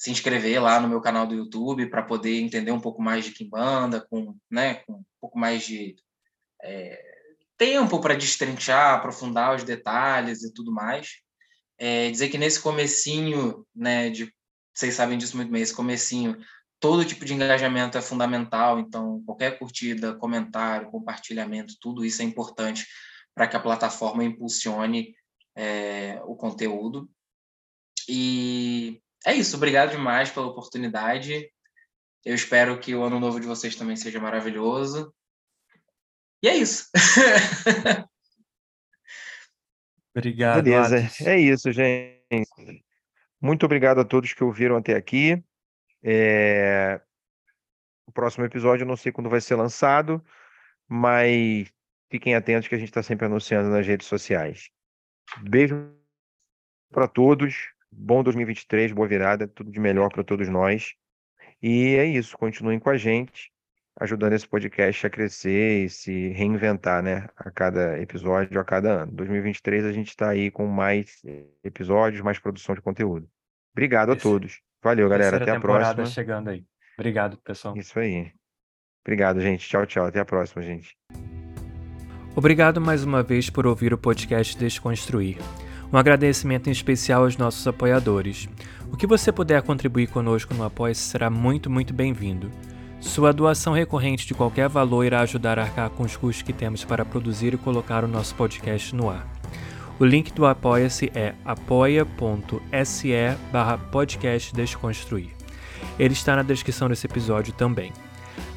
se 0.00 0.10
inscrever 0.10 0.62
lá 0.62 0.80
no 0.80 0.88
meu 0.88 0.98
canal 0.98 1.26
do 1.26 1.34
YouTube 1.34 1.90
para 1.90 2.02
poder 2.02 2.40
entender 2.40 2.72
um 2.72 2.80
pouco 2.80 3.02
mais 3.02 3.22
de 3.22 3.32
Kimbanda, 3.32 4.00
com, 4.08 4.34
né, 4.50 4.76
com 4.86 4.94
um 4.94 5.04
pouco 5.20 5.38
mais 5.38 5.62
de 5.62 5.94
é, 6.62 6.98
tempo 7.58 8.00
para 8.00 8.14
destrinchar, 8.14 8.94
aprofundar 8.94 9.54
os 9.54 9.62
detalhes 9.62 10.42
e 10.42 10.54
tudo 10.54 10.72
mais. 10.72 11.18
É, 11.76 12.10
dizer 12.10 12.30
que 12.30 12.38
nesse 12.38 12.58
comecinho, 12.60 13.66
né, 13.74 14.08
de, 14.08 14.32
vocês 14.74 14.94
sabem 14.94 15.18
disso 15.18 15.36
muito 15.36 15.52
bem, 15.52 15.60
esse 15.60 15.74
comecinho, 15.74 16.34
todo 16.80 17.04
tipo 17.04 17.26
de 17.26 17.34
engajamento 17.34 17.98
é 17.98 18.00
fundamental, 18.00 18.78
então 18.78 19.22
qualquer 19.26 19.58
curtida, 19.58 20.14
comentário, 20.14 20.90
compartilhamento, 20.90 21.76
tudo 21.78 22.06
isso 22.06 22.22
é 22.22 22.24
importante 22.24 22.86
para 23.34 23.46
que 23.46 23.54
a 23.54 23.60
plataforma 23.60 24.24
impulsione 24.24 25.14
é, 25.54 26.22
o 26.24 26.34
conteúdo. 26.34 27.06
E 28.08 29.02
é 29.26 29.34
isso, 29.34 29.56
obrigado 29.56 29.90
demais 29.90 30.30
pela 30.30 30.46
oportunidade. 30.46 31.50
Eu 32.24 32.34
espero 32.34 32.78
que 32.78 32.94
o 32.94 33.02
ano 33.02 33.18
novo 33.20 33.40
de 33.40 33.46
vocês 33.46 33.76
também 33.76 33.96
seja 33.96 34.20
maravilhoso. 34.20 35.14
E 36.42 36.48
é 36.48 36.56
isso. 36.56 36.88
Obrigado. 40.14 40.62
Beleza, 40.62 41.08
é 41.24 41.38
isso, 41.38 41.70
gente. 41.70 42.84
Muito 43.40 43.64
obrigado 43.64 44.00
a 44.00 44.04
todos 44.04 44.32
que 44.34 44.42
ouviram 44.44 44.76
até 44.76 44.94
aqui. 44.94 45.42
É... 46.02 47.00
O 48.06 48.12
próximo 48.12 48.44
episódio 48.44 48.84
eu 48.84 48.88
não 48.88 48.96
sei 48.96 49.12
quando 49.12 49.30
vai 49.30 49.40
ser 49.40 49.54
lançado, 49.54 50.22
mas 50.88 51.72
fiquem 52.10 52.34
atentos 52.34 52.68
que 52.68 52.74
a 52.74 52.78
gente 52.78 52.88
está 52.88 53.02
sempre 53.02 53.26
anunciando 53.26 53.70
nas 53.70 53.86
redes 53.86 54.08
sociais. 54.08 54.70
Beijo 55.42 55.94
para 56.90 57.06
todos. 57.06 57.70
Bom 57.92 58.22
2023, 58.22 58.92
boa 58.92 59.08
virada, 59.08 59.48
tudo 59.48 59.70
de 59.70 59.80
melhor 59.80 60.10
para 60.10 60.24
todos 60.24 60.48
nós. 60.48 60.94
E 61.62 61.96
é 61.96 62.04
isso, 62.06 62.36
continuem 62.38 62.78
com 62.78 62.88
a 62.88 62.96
gente, 62.96 63.50
ajudando 63.98 64.32
esse 64.32 64.48
podcast 64.48 65.06
a 65.06 65.10
crescer 65.10 65.84
e 65.84 65.90
se 65.90 66.28
reinventar, 66.28 67.02
né? 67.02 67.28
A 67.36 67.50
cada 67.50 68.00
episódio, 68.00 68.58
a 68.58 68.64
cada 68.64 69.02
ano. 69.02 69.12
2023 69.12 69.84
a 69.84 69.92
gente 69.92 70.08
está 70.08 70.30
aí 70.30 70.50
com 70.50 70.66
mais 70.66 71.22
episódios, 71.62 72.22
mais 72.22 72.38
produção 72.38 72.74
de 72.74 72.80
conteúdo. 72.80 73.28
Obrigado 73.72 74.12
a 74.12 74.16
todos. 74.16 74.60
Valeu, 74.82 75.08
galera. 75.08 75.36
Até 75.36 75.50
a 75.50 75.60
próxima. 75.60 76.06
chegando 76.06 76.48
aí. 76.48 76.64
Obrigado, 76.98 77.36
pessoal. 77.38 77.76
Isso 77.76 77.98
aí. 77.98 78.32
Obrigado, 79.04 79.40
gente. 79.40 79.68
Tchau, 79.68 79.86
tchau. 79.86 80.06
Até 80.06 80.20
a 80.20 80.24
próxima, 80.24 80.62
gente. 80.62 80.96
Obrigado 82.34 82.80
mais 82.80 83.04
uma 83.04 83.22
vez 83.22 83.50
por 83.50 83.66
ouvir 83.66 83.92
o 83.92 83.98
podcast 83.98 84.56
Desconstruir. 84.56 85.36
Um 85.92 85.98
agradecimento 85.98 86.68
em 86.68 86.72
especial 86.72 87.24
aos 87.24 87.36
nossos 87.36 87.66
apoiadores. 87.66 88.48
O 88.92 88.96
que 88.96 89.08
você 89.08 89.32
puder 89.32 89.60
contribuir 89.62 90.06
conosco 90.06 90.54
no 90.54 90.62
apoia 90.62 90.94
será 90.94 91.28
muito, 91.28 91.68
muito 91.68 91.92
bem-vindo. 91.92 92.48
Sua 93.00 93.32
doação 93.32 93.72
recorrente 93.72 94.24
de 94.24 94.34
qualquer 94.34 94.68
valor 94.68 95.04
irá 95.04 95.20
ajudar 95.22 95.58
a 95.58 95.62
arcar 95.62 95.90
com 95.90 96.04
os 96.04 96.16
custos 96.16 96.42
que 96.42 96.52
temos 96.52 96.84
para 96.84 97.04
produzir 97.04 97.54
e 97.54 97.58
colocar 97.58 98.04
o 98.04 98.08
nosso 98.08 98.36
podcast 98.36 98.94
no 98.94 99.10
ar. 99.10 99.26
O 99.98 100.04
link 100.04 100.32
do 100.32 100.46
Apoia-se 100.46 101.10
é 101.12 101.34
apoia.se 101.44 103.12
barra 103.52 103.76
podcast 103.76 104.54
Desconstruir. 104.54 105.30
Ele 105.98 106.14
está 106.14 106.36
na 106.36 106.42
descrição 106.42 106.88
desse 106.88 107.06
episódio 107.06 107.52
também. 107.52 107.92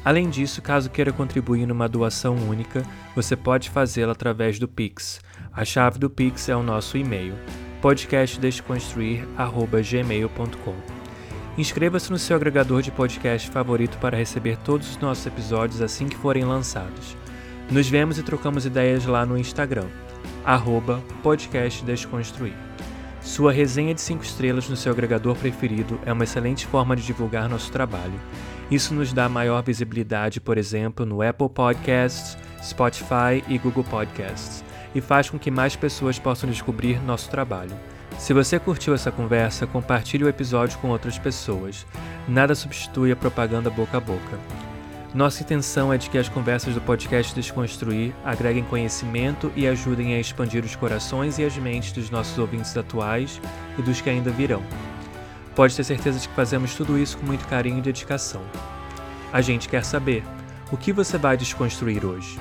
Além 0.04 0.30
disso, 0.30 0.62
caso 0.62 0.88
queira 0.88 1.12
contribuir 1.12 1.66
numa 1.66 1.88
doação 1.88 2.36
única, 2.36 2.82
você 3.14 3.34
pode 3.34 3.70
fazê-la 3.70 4.12
através 4.12 4.58
do 4.58 4.68
Pix. 4.68 5.20
A 5.56 5.64
chave 5.64 6.00
do 6.00 6.10
Pix 6.10 6.48
é 6.48 6.56
o 6.56 6.64
nosso 6.64 6.98
e-mail, 6.98 7.36
podcastdesconstruir.gmail.com. 7.80 10.74
Inscreva-se 11.56 12.10
no 12.10 12.18
seu 12.18 12.34
agregador 12.34 12.82
de 12.82 12.90
podcast 12.90 13.48
favorito 13.50 13.96
para 13.98 14.16
receber 14.16 14.58
todos 14.64 14.90
os 14.90 14.96
nossos 14.96 15.24
episódios 15.24 15.80
assim 15.80 16.08
que 16.08 16.16
forem 16.16 16.44
lançados. 16.44 17.16
Nos 17.70 17.88
vemos 17.88 18.18
e 18.18 18.24
trocamos 18.24 18.66
ideias 18.66 19.06
lá 19.06 19.24
no 19.24 19.38
Instagram, 19.38 19.86
arroba 20.44 21.00
podcastdesconstruir. 21.22 22.54
Sua 23.20 23.52
resenha 23.52 23.94
de 23.94 24.00
5 24.00 24.24
estrelas 24.24 24.68
no 24.68 24.74
seu 24.74 24.90
agregador 24.90 25.36
preferido 25.36 26.00
é 26.04 26.12
uma 26.12 26.24
excelente 26.24 26.66
forma 26.66 26.96
de 26.96 27.06
divulgar 27.06 27.48
nosso 27.48 27.70
trabalho. 27.70 28.20
Isso 28.72 28.92
nos 28.92 29.12
dá 29.12 29.28
maior 29.28 29.62
visibilidade, 29.62 30.40
por 30.40 30.58
exemplo, 30.58 31.06
no 31.06 31.22
Apple 31.22 31.48
Podcasts, 31.48 32.36
Spotify 32.60 33.44
e 33.46 33.56
Google 33.56 33.84
Podcasts, 33.84 34.63
e 34.94 35.00
faz 35.00 35.28
com 35.28 35.38
que 35.38 35.50
mais 35.50 35.74
pessoas 35.76 36.18
possam 36.18 36.48
descobrir 36.48 37.02
nosso 37.02 37.30
trabalho. 37.30 37.76
Se 38.18 38.32
você 38.32 38.58
curtiu 38.58 38.94
essa 38.94 39.10
conversa, 39.10 39.66
compartilhe 39.66 40.24
o 40.24 40.28
episódio 40.28 40.78
com 40.78 40.88
outras 40.88 41.18
pessoas. 41.18 41.84
Nada 42.28 42.54
substitui 42.54 43.10
a 43.10 43.16
propaganda 43.16 43.68
boca 43.68 43.96
a 43.96 44.00
boca. 44.00 44.38
Nossa 45.14 45.42
intenção 45.42 45.92
é 45.92 45.98
de 45.98 46.10
que 46.10 46.18
as 46.18 46.28
conversas 46.28 46.74
do 46.74 46.80
podcast 46.80 47.32
Desconstruir 47.34 48.12
agreguem 48.24 48.64
conhecimento 48.64 49.52
e 49.54 49.66
ajudem 49.66 50.14
a 50.14 50.20
expandir 50.20 50.64
os 50.64 50.74
corações 50.74 51.38
e 51.38 51.44
as 51.44 51.56
mentes 51.56 51.92
dos 51.92 52.10
nossos 52.10 52.36
ouvintes 52.36 52.76
atuais 52.76 53.40
e 53.78 53.82
dos 53.82 54.00
que 54.00 54.10
ainda 54.10 54.30
virão. 54.30 54.62
Pode 55.54 55.76
ter 55.76 55.84
certeza 55.84 56.18
de 56.18 56.28
que 56.28 56.34
fazemos 56.34 56.74
tudo 56.74 56.98
isso 56.98 57.16
com 57.18 57.26
muito 57.26 57.46
carinho 57.46 57.78
e 57.78 57.82
dedicação. 57.82 58.42
A 59.32 59.40
gente 59.40 59.68
quer 59.68 59.84
saber: 59.84 60.24
o 60.72 60.76
que 60.76 60.92
você 60.92 61.16
vai 61.16 61.36
desconstruir 61.36 62.04
hoje? 62.04 62.36